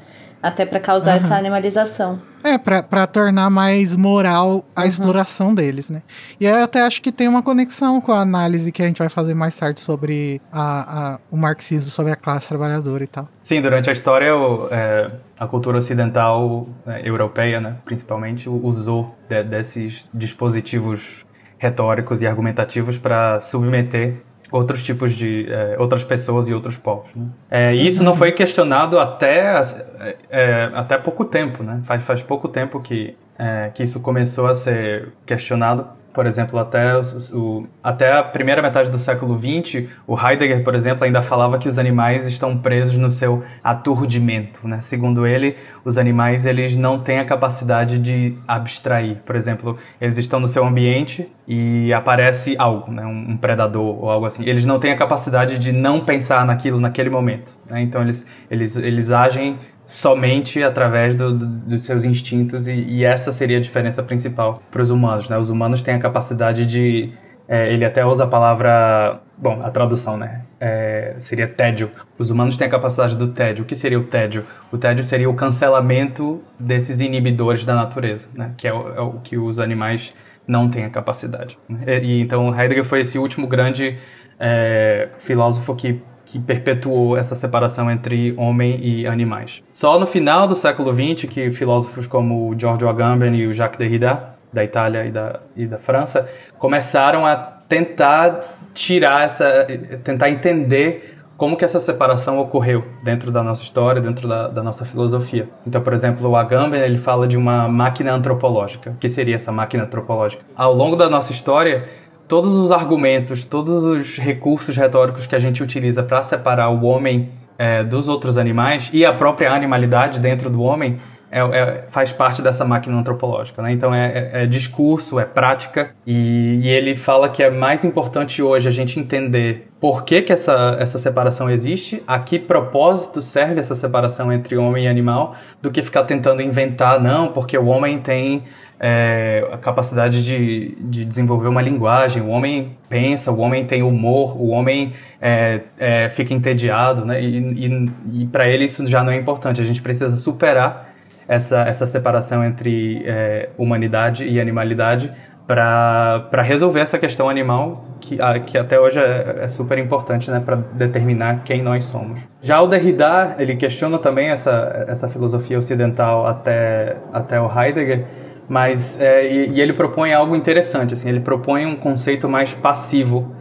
Até 0.44 0.66
para 0.66 0.78
causar 0.78 1.12
uhum. 1.12 1.16
essa 1.16 1.37
animalização. 1.37 2.20
É, 2.44 2.59
para 2.59 3.07
tornar 3.07 3.48
mais 3.48 3.96
moral 3.96 4.62
a 4.76 4.83
uhum. 4.83 4.87
exploração 4.87 5.54
deles, 5.54 5.88
né? 5.88 6.02
E 6.38 6.44
eu 6.44 6.62
até 6.62 6.83
acho 6.83 7.00
que 7.00 7.11
tem 7.11 7.26
uma 7.26 7.42
conexão 7.42 7.98
com 7.98 8.12
a 8.12 8.20
análise 8.20 8.70
que 8.70 8.83
a 8.83 8.87
gente 8.87 8.98
vai 8.98 9.09
fazer 9.09 9.33
mais 9.33 9.57
tarde 9.57 9.80
sobre 9.80 10.42
a, 10.52 11.14
a 11.14 11.18
o 11.30 11.37
marxismo, 11.38 11.90
sobre 11.90 12.12
a 12.12 12.16
classe 12.16 12.46
trabalhadora 12.46 13.02
e 13.02 13.07
tal. 13.07 13.26
Sim, 13.42 13.62
durante 13.62 13.88
a 13.88 13.92
história, 13.94 14.37
o, 14.37 14.68
é, 14.70 15.11
a 15.40 15.46
cultura 15.46 15.78
ocidental, 15.78 16.68
é, 16.87 17.09
europeia, 17.09 17.59
né, 17.59 17.76
principalmente, 17.83 18.46
usou 18.46 19.16
de, 19.26 19.42
desses 19.44 20.07
dispositivos 20.12 21.24
retóricos 21.57 22.20
e 22.20 22.26
argumentativos 22.26 22.98
para 22.98 23.40
submeter 23.40 24.22
outros 24.55 24.85
tipos 24.85 25.12
de 25.12 25.47
é, 25.51 25.77
outras 25.79 26.05
pessoas 26.05 26.49
e 26.49 26.55
outros 26.55 26.77
povos. 26.77 27.09
Né? 27.14 27.27
É, 27.51 27.75
e 27.75 27.85
isso 27.85 28.05
não 28.05 28.14
foi 28.14 28.31
questionado 28.31 29.01
até 29.01 29.61
é, 30.01 30.17
é, 30.31 30.71
até 30.73 30.97
pouco 30.97 31.25
tempo, 31.25 31.64
né? 31.64 31.81
Faz, 31.83 32.05
faz 32.05 32.23
pouco 32.23 32.47
tempo 32.47 32.81
que 32.81 33.17
é, 33.37 33.71
que 33.75 33.83
isso 33.83 33.99
começou 33.99 34.47
a 34.47 34.55
ser 34.55 35.12
questionado 35.27 35.88
por 36.14 36.27
exemplo, 36.27 36.61
até, 36.61 36.92
o, 37.33 37.66
até 37.83 38.12
a 38.12 38.22
primeira 38.22 38.62
metade 38.62 38.88
do 38.88 39.00
século 39.00 39.37
XX, 39.37 39.88
o 40.07 40.16
Heidegger, 40.16 40.62
por 40.62 40.77
exemplo, 40.77 41.05
ainda 41.05 41.20
falava 41.20 41.59
que 41.59 41.68
os 41.68 41.77
animais 41.77 42.24
estão 42.24 42.57
presos 42.57 42.96
no 42.96 43.11
seu 43.11 43.42
aturdimento. 43.64 44.61
Né? 44.62 44.81
Segundo 44.81 45.27
ele, 45.27 45.57
os 45.85 45.98
animais 45.98 46.46
eles 46.46 46.77
não 46.77 47.00
têm 47.00 47.18
a 47.18 47.24
capacidade 47.24 47.98
de 47.98 48.38
abstrair. 48.46 49.16
Por 49.27 49.35
exemplo, 49.35 49.77
eles 50.00 50.16
estão 50.16 50.38
no 50.38 50.46
seu 50.46 50.64
ambiente 50.64 51.29
e 51.48 51.92
aparece 51.92 52.55
algo, 52.59 52.92
né? 52.92 53.05
um, 53.05 53.33
um 53.33 53.37
predador 53.37 54.05
ou 54.05 54.09
algo 54.09 54.24
assim. 54.24 54.48
Eles 54.48 54.64
não 54.64 54.79
têm 54.79 54.92
a 54.92 54.96
capacidade 54.96 55.59
de 55.59 55.72
não 55.72 55.98
pensar 55.98 56.46
naquilo 56.46 56.79
naquele 56.79 57.11
momento. 57.11 57.59
Né? 57.68 57.83
Então, 57.83 58.03
eles, 58.03 58.24
eles, 58.48 58.77
eles 58.77 59.11
agem 59.11 59.59
somente 59.87 60.62
através 60.62 61.14
do, 61.14 61.37
do, 61.37 61.47
dos 61.47 61.85
seus 61.85 62.05
instintos 62.05 62.66
e, 62.66 62.73
e, 62.73 63.05
essa 63.05 63.33
seria 63.33 63.59
a 63.59 63.61
diferença 63.61 64.03
principal 64.03 64.62
para 64.70 64.81
os 64.81 64.90
humanos, 64.90 65.29
né? 65.29 65.37
Os 65.37 65.51
humanos 65.51 65.83
têm 65.83 65.94
a 65.94 65.99
capacidade 65.99 66.66
de 66.66 67.12
é, 67.47 67.70
ele 67.73 67.85
até 67.85 68.05
usa 68.05 68.25
a 68.25 68.27
palavra, 68.27 69.20
bom, 69.37 69.61
a 69.62 69.70
tradução, 69.70 70.16
né? 70.16 70.42
É, 70.59 71.14
seria 71.18 71.47
tédio. 71.47 71.90
Os 72.18 72.31
humanos 72.31 72.57
têm 72.57 72.66
a 72.66 72.70
capacidade 72.70 73.16
do 73.16 73.29
tédio. 73.29 73.64
O 73.64 73.66
que 73.66 73.77
seria 73.77 73.99
o 73.99 74.05
tédio? 74.05 74.47
O 74.73 74.79
tédio 74.79 75.05
seria 75.05 75.29
o 75.29 75.35
cancelamento 75.35 76.42
desses 76.59 77.01
inibidores 77.01 77.64
da 77.64 77.75
natureza, 77.75 78.29
né? 78.35 78.53
Que 78.57 78.66
é 78.66 78.73
o, 78.73 78.88
é 78.94 79.01
o 79.01 79.12
que 79.23 79.37
os 79.37 79.61
animais 79.61 80.14
não 80.47 80.70
têm 80.70 80.85
a 80.85 80.90
capacidade. 80.90 81.59
Né? 81.68 81.85
E, 81.87 82.07
e, 82.07 82.20
então 82.23 82.49
Heidegger 82.59 82.85
foi 82.85 83.01
esse 83.01 83.18
último 83.18 83.47
grande 83.47 83.99
é, 84.38 85.09
filósofo 85.18 85.75
que 85.75 86.01
que 86.35 86.40
perpetuou 86.40 87.16
essa 87.16 87.37
separação 87.37 87.88
entre 87.88 88.35
homem 88.37 88.81
e 88.83 89.07
animais. 89.07 89.62
Só 89.70 90.01
no 90.01 90.07
final 90.07 90.49
do 90.49 90.57
século 90.57 90.92
XX 90.92 91.29
que 91.31 91.53
filósofos 91.53 92.09
como 92.09 92.53
Giorgio 92.59 92.88
Agamben 92.88 93.37
e 93.37 93.47
o 93.47 93.55
Jacques 93.55 93.79
Derrida, 93.79 94.35
da 94.53 94.64
Itália 94.64 95.05
e 95.05 95.12
da, 95.12 95.40
e 95.55 95.64
da 95.64 95.79
França, 95.79 96.29
começaram 96.59 97.25
a 97.25 97.37
tentar 97.37 98.57
tirar 98.75 99.25
essa, 99.25 99.64
tentar 100.03 100.29
entender 100.29 101.14
como 101.37 101.57
que 101.57 101.64
essa 101.64 101.79
separação 101.79 102.40
ocorreu 102.40 102.85
dentro 103.05 103.31
da 103.31 103.42
nossa 103.42 103.62
história, 103.62 104.03
dentro 104.03 104.27
da, 104.27 104.49
da, 104.49 104.62
nossa 104.62 104.85
filosofia. 104.85 105.49
Então, 105.64 105.81
por 105.81 105.92
exemplo, 105.92 106.29
o 106.29 106.37
Agamben 106.37 106.81
ele 106.81 106.99
fala 106.99 107.29
de 107.29 107.37
uma 107.37 107.68
máquina 107.68 108.12
antropológica. 108.12 108.90
O 108.90 108.97
que 108.97 109.09
seria 109.09 109.37
essa 109.37 109.53
máquina 109.53 109.85
antropológica? 109.85 110.44
Ao 110.57 110.73
longo 110.73 110.97
da 110.97 111.09
nossa 111.09 111.31
história, 111.31 111.88
todos 112.28 112.54
os 112.54 112.72
argumentos, 112.72 113.44
todos 113.44 113.84
os 113.84 114.16
recursos 114.16 114.76
retóricos 114.76 115.26
que 115.26 115.34
a 115.34 115.38
gente 115.38 115.62
utiliza 115.62 116.02
para 116.02 116.22
separar 116.24 116.70
o 116.70 116.84
homem 116.84 117.30
é, 117.58 117.84
dos 117.84 118.08
outros 118.08 118.38
animais 118.38 118.90
e 118.92 119.04
a 119.04 119.12
própria 119.12 119.52
animalidade 119.52 120.18
dentro 120.18 120.50
do 120.50 120.62
homem 120.62 120.98
é, 121.30 121.40
é, 121.40 121.84
faz 121.88 122.12
parte 122.12 122.40
dessa 122.40 122.64
máquina 122.64 122.96
antropológica. 122.96 123.60
Né? 123.60 123.72
Então 123.72 123.92
é, 123.92 124.30
é, 124.32 124.42
é 124.44 124.46
discurso, 124.46 125.18
é 125.18 125.24
prática, 125.24 125.90
e, 126.06 126.60
e, 126.62 126.68
ele 126.68 126.94
fala 126.94 127.28
que 127.28 127.42
é 127.42 127.50
mais 127.50 127.84
importante 127.84 128.40
hoje 128.40 128.68
a 128.68 128.70
gente 128.70 129.00
entender 129.00 129.68
por 129.80 130.04
que, 130.04 130.22
que 130.22 130.32
essa, 130.32 130.76
essa 130.78 130.96
separação 130.96 131.50
existe, 131.50 132.00
a 132.06 132.20
que 132.20 132.38
propósito 132.38 133.20
serve 133.20 133.58
essa 133.58 133.74
separação 133.74 134.32
entre 134.32 134.56
homem 134.56 134.84
e 134.84 134.88
animal, 134.88 135.34
do 135.60 135.72
que 135.72 135.82
ficar 135.82 136.04
tentando 136.04 136.40
inventar, 136.40 137.00
não, 137.00 137.32
porque 137.32 137.58
o 137.58 137.66
homem 137.66 137.98
tem 137.98 138.44
é, 138.78 139.46
a 139.52 139.58
capacidade 139.58 140.24
de, 140.24 140.76
de 140.80 141.04
desenvolver 141.04 141.48
uma 141.48 141.62
linguagem. 141.62 142.22
O 142.22 142.28
homem 142.28 142.76
pensa, 142.88 143.30
o 143.30 143.38
homem 143.38 143.64
tem 143.64 143.82
humor, 143.82 144.37
o 144.37 144.48
homem 144.48 144.92
é, 145.20 145.60
é, 145.78 146.08
fica 146.10 146.34
entediado, 146.34 147.04
né? 147.04 147.22
E, 147.22 147.38
e, 147.66 147.90
e 148.22 148.26
para 148.26 148.48
ele 148.48 148.64
isso 148.64 148.87
já 148.87 149.02
não 149.02 149.12
é 149.12 149.16
importante. 149.16 149.60
A 149.60 149.64
gente 149.64 149.80
precisa 149.80 150.14
superar 150.16 150.94
essa, 151.26 151.62
essa 151.62 151.87
separação 151.87 152.44
entre 152.44 153.02
é, 153.06 153.48
humanidade 153.56 154.26
e 154.28 154.40
animalidade 154.40 155.10
para 155.46 156.42
resolver 156.42 156.80
essa 156.80 156.98
questão 156.98 157.28
animal 157.28 157.84
que, 158.00 158.20
a, 158.20 158.40
que 158.40 158.56
até 158.56 158.80
hoje 158.80 158.98
é, 158.98 159.40
é 159.42 159.48
super 159.48 159.78
importante 159.78 160.30
né, 160.30 160.40
para 160.40 160.56
determinar 160.56 161.42
quem 161.44 161.62
nós 161.62 161.84
somos. 161.84 162.20
Já 162.40 162.60
o 162.62 162.66
Derrida 162.66 163.37
ele 163.38 163.54
questiona 163.56 163.98
também 163.98 164.28
essa, 164.28 164.87
essa 164.88 165.08
filosofia 165.08 165.58
ocidental 165.58 166.26
até, 166.26 166.96
até 167.12 167.38
o 167.40 167.50
Heidegger 167.50 168.04
mas 168.48 169.00
é, 169.00 169.26
e, 169.33 169.50
e, 169.52 169.61
ele 169.61 169.72
propõe 169.72 170.12
algo 170.12 170.37
interessante, 170.37 170.94
assim, 170.94 171.09
ele 171.09 171.20
propõe 171.20 171.66
um 171.66 171.76
conceito 171.76 172.28
mais 172.28 172.52
passivo 172.52 173.35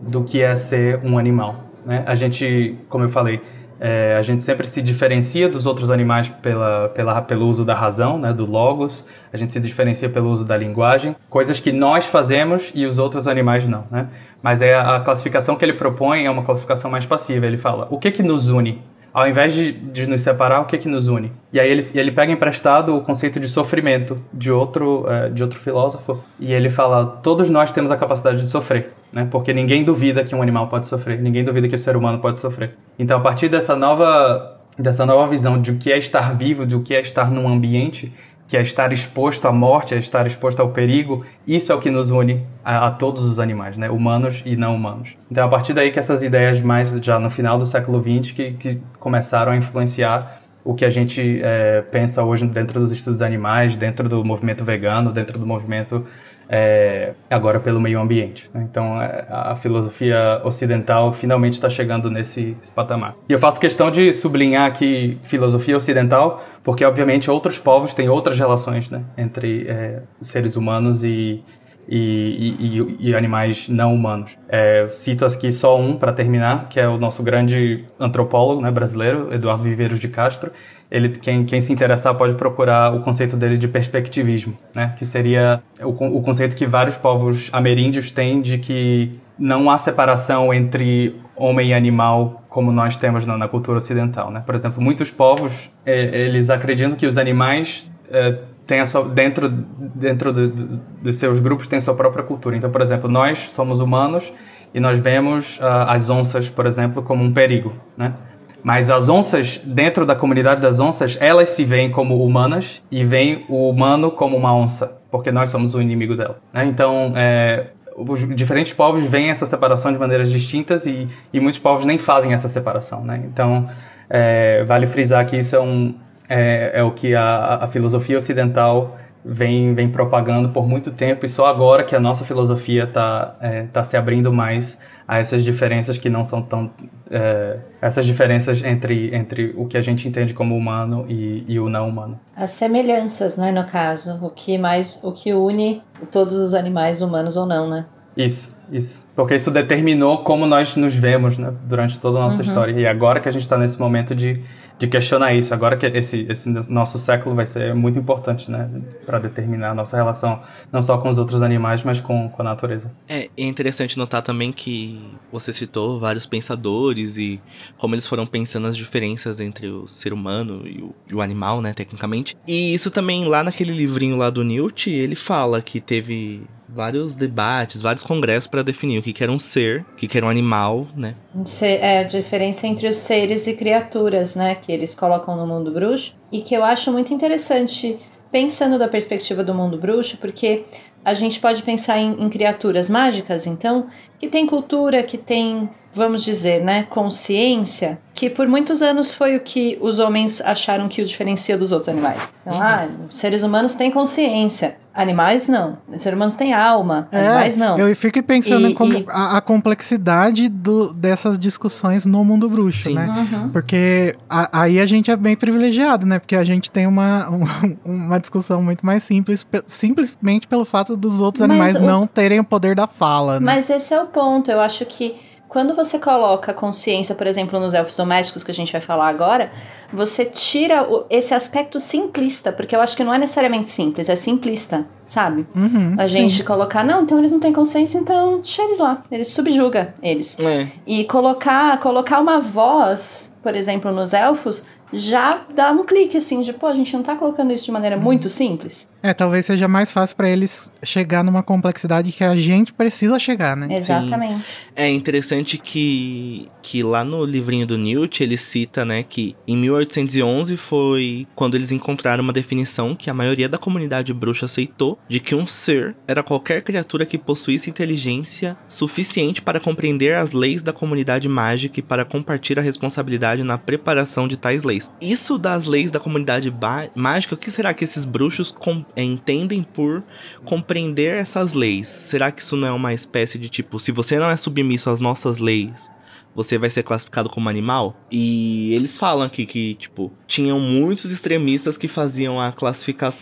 do 0.00 0.24
que 0.24 0.42
é 0.42 0.54
ser 0.54 1.00
um 1.04 1.18
animal. 1.18 1.56
Né? 1.84 2.02
A 2.06 2.14
gente, 2.14 2.76
como 2.88 3.04
eu 3.04 3.08
falei, 3.08 3.40
é, 3.80 4.16
a 4.18 4.22
gente 4.22 4.42
sempre 4.42 4.66
se 4.66 4.82
diferencia 4.82 5.48
dos 5.48 5.64
outros 5.64 5.90
animais 5.90 6.28
pela, 6.28 6.88
pela, 6.88 7.22
pelo 7.22 7.46
uso 7.46 7.64
da 7.64 7.74
razão, 7.74 8.18
né, 8.18 8.32
do 8.32 8.44
logos. 8.44 9.04
A 9.32 9.36
gente 9.36 9.52
se 9.52 9.60
diferencia 9.60 10.08
pelo 10.08 10.30
uso 10.30 10.44
da 10.44 10.56
linguagem, 10.56 11.14
coisas 11.30 11.60
que 11.60 11.70
nós 11.70 12.06
fazemos 12.06 12.72
e 12.74 12.86
os 12.86 12.98
outros 12.98 13.28
animais 13.28 13.68
não, 13.68 13.84
né? 13.90 14.08
Mas 14.42 14.62
é 14.62 14.74
a, 14.74 14.96
a 14.96 15.00
classificação 15.00 15.54
que 15.56 15.64
ele 15.64 15.74
propõe 15.74 16.24
é 16.24 16.30
uma 16.30 16.42
classificação 16.42 16.90
mais 16.90 17.06
passiva. 17.06 17.46
Ele 17.46 17.58
fala: 17.58 17.86
o 17.90 17.98
que 17.98 18.10
que 18.10 18.22
nos 18.22 18.48
une? 18.48 18.82
Ao 19.18 19.28
invés 19.28 19.52
de, 19.52 19.72
de 19.72 20.06
nos 20.06 20.22
separar, 20.22 20.60
o 20.60 20.64
que 20.66 20.76
é 20.76 20.78
que 20.78 20.88
nos 20.88 21.08
une? 21.08 21.32
E 21.52 21.58
aí 21.58 21.68
ele, 21.68 21.82
ele 21.94 22.12
pega 22.12 22.32
emprestado 22.32 22.96
o 22.96 23.00
conceito 23.00 23.40
de 23.40 23.48
sofrimento 23.48 24.22
de 24.32 24.50
outro, 24.52 25.06
é, 25.08 25.28
de 25.28 25.42
outro 25.42 25.58
filósofo 25.58 26.22
e 26.38 26.52
ele 26.52 26.70
fala: 26.70 27.04
todos 27.22 27.50
nós 27.50 27.72
temos 27.72 27.90
a 27.90 27.96
capacidade 27.96 28.38
de 28.38 28.46
sofrer, 28.46 28.92
né? 29.12 29.26
Porque 29.30 29.52
ninguém 29.52 29.82
duvida 29.84 30.22
que 30.22 30.34
um 30.34 30.42
animal 30.42 30.68
pode 30.68 30.86
sofrer, 30.86 31.20
ninguém 31.20 31.44
duvida 31.44 31.68
que 31.68 31.74
o 31.74 31.78
ser 31.78 31.96
humano 31.96 32.20
pode 32.20 32.38
sofrer. 32.38 32.76
Então, 32.98 33.18
a 33.18 33.20
partir 33.20 33.48
dessa 33.48 33.74
nova 33.74 34.56
dessa 34.78 35.04
nova 35.04 35.26
visão 35.26 35.60
de 35.60 35.72
o 35.72 35.76
que 35.76 35.92
é 35.92 35.98
estar 35.98 36.36
vivo, 36.36 36.64
de 36.64 36.76
o 36.76 36.82
que 36.82 36.94
é 36.94 37.00
estar 37.00 37.30
num 37.30 37.48
ambiente, 37.48 38.12
que 38.48 38.56
é 38.56 38.62
estar 38.62 38.92
exposto 38.94 39.46
à 39.46 39.52
morte, 39.52 39.94
é 39.94 39.98
estar 39.98 40.26
exposto 40.26 40.60
ao 40.60 40.70
perigo, 40.70 41.24
isso 41.46 41.70
é 41.70 41.74
o 41.74 41.78
que 41.78 41.90
nos 41.90 42.10
une 42.10 42.46
a, 42.64 42.86
a, 42.86 42.90
todos 42.90 43.26
os 43.26 43.38
animais, 43.38 43.76
né? 43.76 43.90
humanos 43.90 44.42
e 44.46 44.56
não 44.56 44.74
humanos. 44.74 45.14
Então, 45.30 45.44
a 45.44 45.48
partir 45.48 45.74
daí 45.74 45.92
que 45.92 45.98
essas 45.98 46.22
ideias 46.22 46.58
mais 46.62 46.90
já 46.90 47.18
no 47.18 47.28
final 47.28 47.58
do 47.58 47.66
século 47.66 48.02
XX 48.02 48.32
que, 48.32 48.52
que 48.52 48.80
começaram 48.98 49.52
a 49.52 49.56
influenciar 49.56 50.40
o 50.64 50.74
que 50.74 50.84
a 50.84 50.90
gente 50.90 51.40
é, 51.42 51.82
pensa 51.82 52.22
hoje 52.22 52.46
dentro 52.46 52.80
dos 52.80 52.90
estudos 52.90 53.20
animais, 53.20 53.76
dentro 53.76 54.08
do 54.08 54.24
movimento 54.24 54.64
vegano, 54.64 55.12
dentro 55.12 55.38
do 55.38 55.46
movimento 55.46 56.06
é, 56.48 57.12
agora 57.30 57.60
pelo 57.60 57.80
meio 57.80 58.00
ambiente. 58.00 58.50
Né? 58.54 58.66
Então 58.68 59.00
é, 59.00 59.26
a 59.28 59.54
filosofia 59.54 60.40
ocidental 60.44 61.12
finalmente 61.12 61.54
está 61.54 61.68
chegando 61.68 62.10
nesse 62.10 62.56
patamar. 62.74 63.14
E 63.28 63.32
eu 63.32 63.38
faço 63.38 63.60
questão 63.60 63.90
de 63.90 64.12
sublinhar 64.12 64.66
aqui 64.66 65.18
filosofia 65.24 65.76
ocidental, 65.76 66.42
porque 66.64 66.84
obviamente 66.84 67.30
outros 67.30 67.58
povos 67.58 67.92
têm 67.92 68.08
outras 68.08 68.38
relações 68.38 68.90
né? 68.90 69.02
entre 69.16 69.66
é, 69.68 70.02
seres 70.22 70.56
humanos 70.56 71.04
e, 71.04 71.44
e, 71.88 72.56
e, 72.58 73.08
e, 73.08 73.14
animais 73.14 73.68
não 73.68 73.94
humanos. 73.94 74.36
É, 74.48 74.82
eu 74.82 74.88
cito 74.88 75.24
aqui 75.24 75.50
só 75.50 75.78
um 75.78 75.96
para 75.96 76.12
terminar, 76.12 76.68
que 76.68 76.78
é 76.78 76.86
o 76.86 76.98
nosso 76.98 77.22
grande 77.22 77.84
antropólogo 77.98 78.60
né, 78.60 78.70
brasileiro, 78.70 79.32
Eduardo 79.32 79.62
Viveiros 79.62 79.98
de 79.98 80.08
Castro, 80.08 80.50
ele, 80.90 81.10
quem, 81.10 81.44
quem 81.44 81.60
se 81.60 81.72
interessar 81.72 82.14
pode 82.14 82.34
procurar 82.34 82.94
o 82.94 83.00
conceito 83.00 83.36
dele 83.36 83.58
de 83.58 83.68
perspectivismo, 83.68 84.56
né? 84.74 84.94
Que 84.98 85.04
seria 85.04 85.62
o, 85.80 85.88
o 85.88 86.22
conceito 86.22 86.56
que 86.56 86.66
vários 86.66 86.96
povos 86.96 87.50
ameríndios 87.52 88.10
têm 88.10 88.40
de 88.40 88.58
que 88.58 89.18
não 89.38 89.70
há 89.70 89.76
separação 89.76 90.52
entre 90.52 91.14
homem 91.36 91.70
e 91.70 91.74
animal 91.74 92.42
como 92.48 92.72
nós 92.72 92.96
temos 92.96 93.24
na, 93.26 93.36
na 93.36 93.46
cultura 93.46 93.78
ocidental, 93.78 94.30
né? 94.30 94.42
Por 94.44 94.54
exemplo, 94.54 94.82
muitos 94.82 95.10
povos, 95.10 95.70
é, 95.84 96.26
eles 96.26 96.48
acreditam 96.48 96.96
que 96.96 97.06
os 97.06 97.18
animais 97.18 97.90
é, 98.10 98.38
têm 98.66 98.80
a 98.80 98.86
sua, 98.86 99.06
dentro, 99.08 99.48
dentro 99.48 100.32
do, 100.32 100.48
do, 100.48 100.80
dos 101.02 101.16
seus 101.16 101.38
grupos 101.38 101.66
têm 101.66 101.80
sua 101.80 101.94
própria 101.94 102.24
cultura. 102.24 102.56
Então, 102.56 102.70
por 102.70 102.80
exemplo, 102.80 103.08
nós 103.10 103.50
somos 103.52 103.80
humanos 103.80 104.32
e 104.74 104.80
nós 104.80 104.98
vemos 104.98 105.58
uh, 105.58 105.88
as 105.88 106.10
onças, 106.10 106.48
por 106.48 106.66
exemplo, 106.66 107.02
como 107.02 107.24
um 107.24 107.32
perigo, 107.32 107.72
né? 107.96 108.14
Mas 108.62 108.90
as 108.90 109.08
onças, 109.08 109.60
dentro 109.64 110.04
da 110.04 110.14
comunidade 110.14 110.60
das 110.60 110.80
onças, 110.80 111.16
elas 111.20 111.50
se 111.50 111.64
veem 111.64 111.90
como 111.90 112.22
humanas 112.22 112.82
e 112.90 113.04
veem 113.04 113.44
o 113.48 113.68
humano 113.68 114.10
como 114.10 114.36
uma 114.36 114.54
onça, 114.54 115.00
porque 115.10 115.30
nós 115.30 115.50
somos 115.50 115.74
o 115.74 115.80
inimigo 115.80 116.16
dela. 116.16 116.38
Né? 116.52 116.66
Então, 116.66 117.12
é, 117.16 117.68
os 117.96 118.26
diferentes 118.34 118.72
povos 118.72 119.02
veem 119.02 119.30
essa 119.30 119.46
separação 119.46 119.92
de 119.92 119.98
maneiras 119.98 120.30
distintas 120.30 120.86
e, 120.86 121.08
e 121.32 121.40
muitos 121.40 121.58
povos 121.58 121.84
nem 121.84 121.98
fazem 121.98 122.32
essa 122.32 122.48
separação. 122.48 123.04
Né? 123.04 123.22
Então, 123.32 123.68
é, 124.08 124.64
vale 124.64 124.86
frisar 124.86 125.24
que 125.26 125.36
isso 125.36 125.54
é, 125.54 125.60
um, 125.60 125.94
é, 126.28 126.72
é 126.74 126.82
o 126.82 126.90
que 126.92 127.14
a, 127.14 127.60
a 127.62 127.66
filosofia 127.66 128.18
ocidental 128.18 128.96
vem, 129.24 129.74
vem 129.74 129.88
propagando 129.88 130.48
por 130.50 130.66
muito 130.66 130.90
tempo 130.90 131.24
e 131.24 131.28
só 131.28 131.46
agora 131.46 131.84
que 131.84 131.94
a 131.94 132.00
nossa 132.00 132.24
filosofia 132.24 132.84
está 132.84 133.36
é, 133.40 133.62
tá 133.64 133.84
se 133.84 133.96
abrindo 133.96 134.32
mais 134.32 134.78
a 135.08 135.18
essas 135.18 135.42
diferenças 135.42 135.96
que 135.96 136.10
não 136.10 136.22
são 136.22 136.42
tão 136.42 136.70
é, 137.10 137.58
essas 137.80 138.04
diferenças 138.04 138.62
entre, 138.62 139.14
entre 139.14 139.54
o 139.56 139.66
que 139.66 139.78
a 139.78 139.80
gente 139.80 140.06
entende 140.06 140.34
como 140.34 140.54
humano 140.54 141.06
e, 141.08 141.44
e, 141.48 141.58
o 141.58 141.70
não 141.70 141.88
humano. 141.88 142.20
As 142.36 142.50
semelhanças 142.50 143.38
né 143.38 143.50
no 143.50 143.64
caso 143.64 144.18
o 144.22 144.28
que 144.28 144.58
mais 144.58 145.00
o 145.02 145.10
que 145.10 145.32
une 145.32 145.82
todos 146.12 146.36
os 146.36 146.52
animais 146.52 147.00
humanos 147.00 147.38
ou 147.38 147.46
não 147.46 147.68
né? 147.68 147.86
Isso 148.14 148.58
isso. 148.70 149.02
Porque 149.16 149.34
isso 149.34 149.50
determinou 149.50 150.18
como 150.18 150.46
nós 150.46 150.76
nos 150.76 150.94
vemos 150.94 151.38
né, 151.38 151.52
durante 151.64 151.98
toda 151.98 152.18
a 152.18 152.22
nossa 152.22 152.36
uhum. 152.36 152.42
história. 152.42 152.72
E 152.72 152.86
agora 152.86 153.20
que 153.20 153.28
a 153.28 153.32
gente 153.32 153.42
está 153.42 153.56
nesse 153.56 153.80
momento 153.80 154.14
de 154.14 154.42
de 154.78 154.86
questionar 154.86 155.34
isso. 155.34 155.52
Agora 155.52 155.76
que 155.76 155.86
esse, 155.86 156.26
esse 156.28 156.48
nosso 156.70 156.98
século 156.98 157.34
vai 157.34 157.44
ser 157.44 157.74
muito 157.74 157.98
importante, 157.98 158.50
né? 158.50 158.70
Para 159.04 159.18
determinar 159.18 159.70
a 159.70 159.74
nossa 159.74 159.96
relação, 159.96 160.40
não 160.72 160.80
só 160.80 160.98
com 160.98 161.08
os 161.08 161.18
outros 161.18 161.42
animais, 161.42 161.82
mas 161.82 162.00
com, 162.00 162.28
com 162.28 162.42
a 162.42 162.44
natureza. 162.44 162.90
É, 163.08 163.28
é 163.36 163.44
interessante 163.44 163.98
notar 163.98 164.22
também 164.22 164.52
que 164.52 165.00
você 165.32 165.52
citou 165.52 165.98
vários 165.98 166.24
pensadores 166.24 167.18
e 167.18 167.40
como 167.76 167.94
eles 167.94 168.06
foram 168.06 168.26
pensando 168.26 168.68
as 168.68 168.76
diferenças 168.76 169.40
entre 169.40 169.68
o 169.68 169.86
ser 169.88 170.12
humano 170.12 170.62
e 170.64 170.80
o, 170.80 170.94
e 171.10 171.14
o 171.14 171.20
animal, 171.20 171.60
né? 171.60 171.72
Tecnicamente. 171.72 172.36
E 172.46 172.72
isso 172.72 172.90
também, 172.90 173.24
lá 173.26 173.42
naquele 173.42 173.72
livrinho 173.72 174.16
lá 174.16 174.30
do 174.30 174.44
Newt, 174.44 174.88
ele 174.88 175.16
fala 175.16 175.60
que 175.60 175.80
teve 175.80 176.42
vários 176.68 177.14
debates, 177.14 177.80
vários 177.80 178.02
congressos 178.02 178.46
para 178.46 178.62
definir 178.62 178.98
o 178.98 179.02
que, 179.02 179.12
que 179.12 179.22
era 179.22 179.32
um 179.32 179.38
ser, 179.38 179.86
o 179.92 179.96
que, 179.96 180.06
que 180.06 180.18
era 180.18 180.26
um 180.26 180.28
animal, 180.28 180.86
né? 180.94 181.14
É 181.62 182.00
a 182.00 182.02
diferença 182.02 182.66
entre 182.66 182.86
os 182.86 182.96
seres 182.96 183.46
e 183.46 183.54
criaturas, 183.54 184.34
né? 184.34 184.54
Que 184.54 184.70
eles 184.70 184.94
colocam 184.94 185.36
no 185.36 185.46
mundo 185.46 185.72
bruxo. 185.72 186.14
E 186.30 186.42
que 186.42 186.54
eu 186.54 186.62
acho 186.62 186.92
muito 186.92 187.14
interessante, 187.14 187.98
pensando 188.30 188.78
da 188.78 188.86
perspectiva 188.86 189.42
do 189.42 189.54
mundo 189.54 189.78
bruxo, 189.78 190.18
porque 190.18 190.64
a 191.04 191.14
gente 191.14 191.40
pode 191.40 191.62
pensar 191.62 191.98
em, 191.98 192.22
em 192.22 192.28
criaturas 192.28 192.90
mágicas, 192.90 193.46
então, 193.46 193.86
que 194.18 194.28
tem 194.28 194.46
cultura, 194.46 195.02
que 195.02 195.16
tem 195.16 195.70
vamos 195.98 196.24
dizer, 196.24 196.64
né, 196.64 196.84
consciência, 196.84 197.98
que 198.14 198.30
por 198.30 198.48
muitos 198.48 198.80
anos 198.80 199.14
foi 199.14 199.36
o 199.36 199.40
que 199.40 199.76
os 199.80 199.98
homens 199.98 200.40
acharam 200.40 200.88
que 200.88 201.02
o 201.02 201.04
diferencia 201.04 201.58
dos 201.58 201.72
outros 201.72 201.90
animais. 201.90 202.22
Então, 202.40 202.54
uhum. 202.54 202.62
ah, 202.62 202.88
seres 203.10 203.42
humanos 203.42 203.74
têm 203.74 203.90
consciência, 203.90 204.76
animais 204.94 205.48
não. 205.48 205.78
Seres 205.98 206.16
humanos 206.16 206.34
têm 206.34 206.52
alma, 206.52 207.06
é, 207.12 207.26
animais 207.26 207.56
não. 207.56 207.78
Eu 207.78 207.94
fico 207.94 208.20
pensando 208.22 208.66
e, 208.66 208.72
em 208.72 208.74
como 208.74 208.92
e... 208.92 209.06
a, 209.08 209.36
a, 209.36 209.40
complexidade 209.40 210.48
do, 210.48 210.92
dessas 210.92 211.38
discussões 211.38 212.04
no 212.06 212.24
mundo 212.24 212.48
bruxo, 212.48 212.84
Sim. 212.84 212.94
né? 212.94 213.06
Uhum. 213.06 213.48
Porque 213.50 214.16
a, 214.28 214.62
aí 214.62 214.80
a 214.80 214.86
gente 214.86 215.10
é 215.10 215.16
bem 215.16 215.36
privilegiado, 215.36 216.06
né? 216.06 216.18
Porque 216.18 216.34
a 216.34 216.44
gente 216.44 216.70
tem 216.70 216.86
uma, 216.86 217.28
uma 217.84 218.18
discussão 218.18 218.62
muito 218.62 218.84
mais 218.84 219.02
simples, 219.02 219.46
simplesmente 219.66 220.48
pelo 220.48 220.64
fato 220.64 220.96
dos 220.96 221.20
outros 221.20 221.46
Mas 221.46 221.50
animais 221.50 221.76
o... 221.76 221.80
não 221.80 222.06
terem 222.06 222.40
o 222.40 222.44
poder 222.44 222.74
da 222.74 222.86
fala, 222.86 223.38
né? 223.38 223.46
Mas 223.46 223.70
esse 223.70 223.94
é 223.94 224.02
o 224.02 224.06
ponto. 224.06 224.50
Eu 224.50 224.60
acho 224.60 224.84
que 224.86 225.16
quando 225.48 225.74
você 225.74 225.98
coloca 225.98 226.52
consciência, 226.52 227.14
por 227.14 227.26
exemplo, 227.26 227.58
nos 227.58 227.72
elfos 227.72 227.96
domésticos 227.96 228.44
que 228.44 228.50
a 228.50 228.54
gente 228.54 228.70
vai 228.70 228.82
falar 228.82 229.08
agora, 229.08 229.50
você 229.90 230.24
tira 230.24 230.82
o, 230.82 231.06
esse 231.08 231.32
aspecto 231.32 231.80
simplista, 231.80 232.52
porque 232.52 232.76
eu 232.76 232.80
acho 232.80 232.94
que 232.94 233.02
não 233.02 233.14
é 233.14 233.18
necessariamente 233.18 233.70
simples, 233.70 234.10
é 234.10 234.14
simplista, 234.14 234.86
sabe? 235.06 235.46
Uhum, 235.56 235.94
a 235.96 236.06
gente 236.06 236.34
sim. 236.34 236.44
colocar, 236.44 236.84
não, 236.84 237.02
então 237.02 237.18
eles 237.18 237.32
não 237.32 237.40
têm 237.40 237.52
consciência, 237.52 237.98
então 237.98 238.40
deixa 238.40 238.62
eles 238.62 238.78
lá, 238.78 239.02
eles 239.10 239.28
subjuga 239.28 239.94
eles. 240.02 240.36
É. 240.40 240.68
E 240.86 241.04
colocar, 241.04 241.80
colocar 241.80 242.20
uma 242.20 242.38
voz, 242.38 243.32
por 243.42 243.56
exemplo, 243.56 243.90
nos 243.90 244.12
elfos, 244.12 244.64
já 244.92 245.42
dá 245.54 245.70
um 245.70 245.84
clique 245.84 246.16
assim 246.16 246.40
de, 246.40 246.52
pô, 246.52 246.66
a 246.66 246.74
gente 246.74 246.94
não 246.94 247.02
tá 247.02 247.14
colocando 247.16 247.52
isso 247.52 247.64
de 247.64 247.72
maneira 247.72 247.96
muito 247.96 248.28
simples. 248.28 248.88
É, 249.02 249.14
talvez 249.14 249.46
seja 249.46 249.68
mais 249.68 249.92
fácil 249.92 250.16
para 250.16 250.28
eles 250.28 250.72
chegar 250.82 251.22
numa 251.22 251.42
complexidade 251.42 252.10
que 252.10 252.24
a 252.24 252.34
gente 252.34 252.72
precisa 252.72 253.18
chegar, 253.18 253.56
né? 253.56 253.68
Exatamente. 253.76 254.38
Sim. 254.38 254.44
É 254.74 254.88
interessante 254.88 255.56
que, 255.56 256.48
que 256.62 256.82
lá 256.82 257.04
no 257.04 257.24
livrinho 257.24 257.66
do 257.66 257.78
Newt 257.78 258.22
ele 258.22 258.36
cita, 258.36 258.84
né, 258.84 259.02
que 259.02 259.36
em 259.46 259.56
1811 259.56 260.56
foi 260.56 261.26
quando 261.34 261.54
eles 261.54 261.70
encontraram 261.70 262.22
uma 262.22 262.32
definição 262.32 262.94
que 262.94 263.10
a 263.10 263.14
maioria 263.14 263.48
da 263.48 263.58
comunidade 263.58 264.12
bruxa 264.12 264.46
aceitou 264.46 264.98
de 265.08 265.20
que 265.20 265.34
um 265.34 265.46
ser 265.46 265.96
era 266.06 266.22
qualquer 266.22 266.62
criatura 266.62 267.06
que 267.06 267.18
possuísse 267.18 267.70
inteligência 267.70 268.56
suficiente 268.68 269.42
para 269.42 269.60
compreender 269.60 270.14
as 270.14 270.32
leis 270.32 270.62
da 270.62 270.72
comunidade 270.72 271.28
mágica 271.28 271.80
e 271.80 271.82
para 271.82 272.04
compartilhar 272.04 272.62
a 272.62 272.64
responsabilidade 272.64 273.42
na 273.42 273.58
preparação 273.58 274.26
de 274.26 274.36
tais 274.36 274.64
leis. 274.64 274.90
Isso 275.00 275.38
das 275.38 275.66
leis 275.66 275.90
da 275.90 276.00
comunidade 276.00 276.52
mágica, 276.94 277.34
o 277.34 277.38
que 277.38 277.50
será 277.50 277.72
que 277.74 277.84
esses 277.84 278.04
bruxos 278.04 278.52
é, 278.52 278.87
entendem 278.96 279.62
por 279.62 280.02
compreender 280.44 281.14
essas 281.14 281.52
leis? 281.52 281.88
Será 281.88 282.30
que 282.30 282.42
isso 282.42 282.56
não 282.56 282.68
é 282.68 282.72
uma 282.72 282.94
espécie 282.94 283.38
de 283.38 283.48
tipo, 283.48 283.78
se 283.78 283.92
você 283.92 284.18
não 284.18 284.30
é 284.30 284.36
submisso 284.36 284.90
às 284.90 285.00
nossas 285.00 285.38
leis, 285.38 285.90
você 286.34 286.56
vai 286.58 286.70
ser 286.70 286.82
classificado 286.82 287.28
como 287.28 287.48
animal? 287.48 287.96
E 288.10 288.72
eles 288.74 288.98
falam 288.98 289.26
aqui 289.26 289.44
que, 289.44 289.74
tipo, 289.74 290.12
tinham 290.26 290.60
muitos 290.60 291.10
extremistas 291.10 291.76
que 291.76 291.88
faziam 291.88 292.40
a 292.40 292.54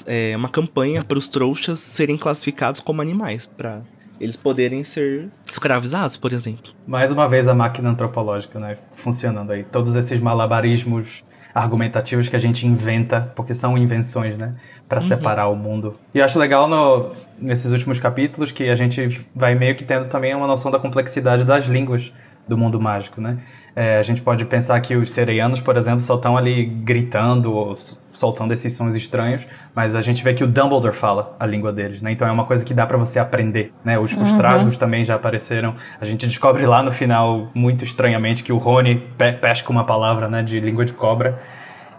é, 0.06 0.36
uma 0.36 0.48
campanha 0.48 1.02
para 1.02 1.18
os 1.18 1.28
trouxas 1.28 1.80
serem 1.80 2.18
classificados 2.18 2.80
como 2.80 3.00
animais, 3.00 3.46
para 3.46 3.82
eles 4.20 4.36
poderem 4.36 4.82
ser 4.84 5.28
escravizados, 5.48 6.16
por 6.16 6.32
exemplo. 6.32 6.72
Mais 6.86 7.12
uma 7.12 7.28
vez 7.28 7.46
a 7.48 7.54
máquina 7.54 7.90
antropológica, 7.90 8.58
né, 8.58 8.78
funcionando 8.94 9.52
aí. 9.52 9.64
Todos 9.64 9.94
esses 9.94 10.20
malabarismos 10.20 11.24
argumentativos 11.56 12.28
que 12.28 12.36
a 12.36 12.38
gente 12.38 12.66
inventa, 12.66 13.32
porque 13.34 13.54
são 13.54 13.78
invenções, 13.78 14.36
né? 14.36 14.52
Para 14.86 15.00
uhum. 15.00 15.06
separar 15.08 15.48
o 15.48 15.56
mundo. 15.56 15.98
E 16.14 16.18
eu 16.18 16.24
acho 16.24 16.38
legal 16.38 16.68
no, 16.68 17.12
nesses 17.38 17.72
últimos 17.72 17.98
capítulos 17.98 18.52
que 18.52 18.68
a 18.68 18.76
gente 18.76 19.26
vai 19.34 19.54
meio 19.54 19.74
que 19.74 19.82
tendo 19.82 20.06
também 20.06 20.34
uma 20.34 20.46
noção 20.46 20.70
da 20.70 20.78
complexidade 20.78 21.46
das 21.46 21.64
línguas 21.64 22.12
do 22.46 22.58
mundo 22.58 22.78
mágico, 22.78 23.22
né? 23.22 23.38
É, 23.78 23.98
a 23.98 24.02
gente 24.02 24.22
pode 24.22 24.42
pensar 24.46 24.80
que 24.80 24.96
os 24.96 25.12
sereianos, 25.12 25.60
por 25.60 25.76
exemplo, 25.76 26.00
só 26.00 26.14
estão 26.14 26.34
ali 26.34 26.64
gritando 26.64 27.52
ou 27.52 27.74
soltando 28.10 28.54
esses 28.54 28.72
sons 28.72 28.94
estranhos, 28.94 29.46
mas 29.74 29.94
a 29.94 30.00
gente 30.00 30.24
vê 30.24 30.32
que 30.32 30.42
o 30.42 30.46
Dumbledore 30.46 30.94
fala 30.94 31.36
a 31.38 31.44
língua 31.44 31.70
deles, 31.74 32.00
né? 32.00 32.10
Então 32.10 32.26
é 32.26 32.32
uma 32.32 32.46
coisa 32.46 32.64
que 32.64 32.72
dá 32.72 32.86
para 32.86 32.96
você 32.96 33.18
aprender, 33.18 33.74
né? 33.84 33.98
Os, 33.98 34.12
os 34.16 34.32
uhum. 34.32 34.70
também 34.78 35.04
já 35.04 35.16
apareceram. 35.16 35.74
A 36.00 36.06
gente 36.06 36.26
descobre 36.26 36.64
lá 36.64 36.82
no 36.82 36.90
final, 36.90 37.50
muito 37.54 37.84
estranhamente, 37.84 38.42
que 38.42 38.50
o 38.50 38.56
Rony 38.56 38.96
pe 39.18 39.34
pesca 39.34 39.70
uma 39.70 39.84
palavra, 39.84 40.26
né, 40.26 40.42
de 40.42 40.58
língua 40.58 40.86
de 40.86 40.94
cobra. 40.94 41.38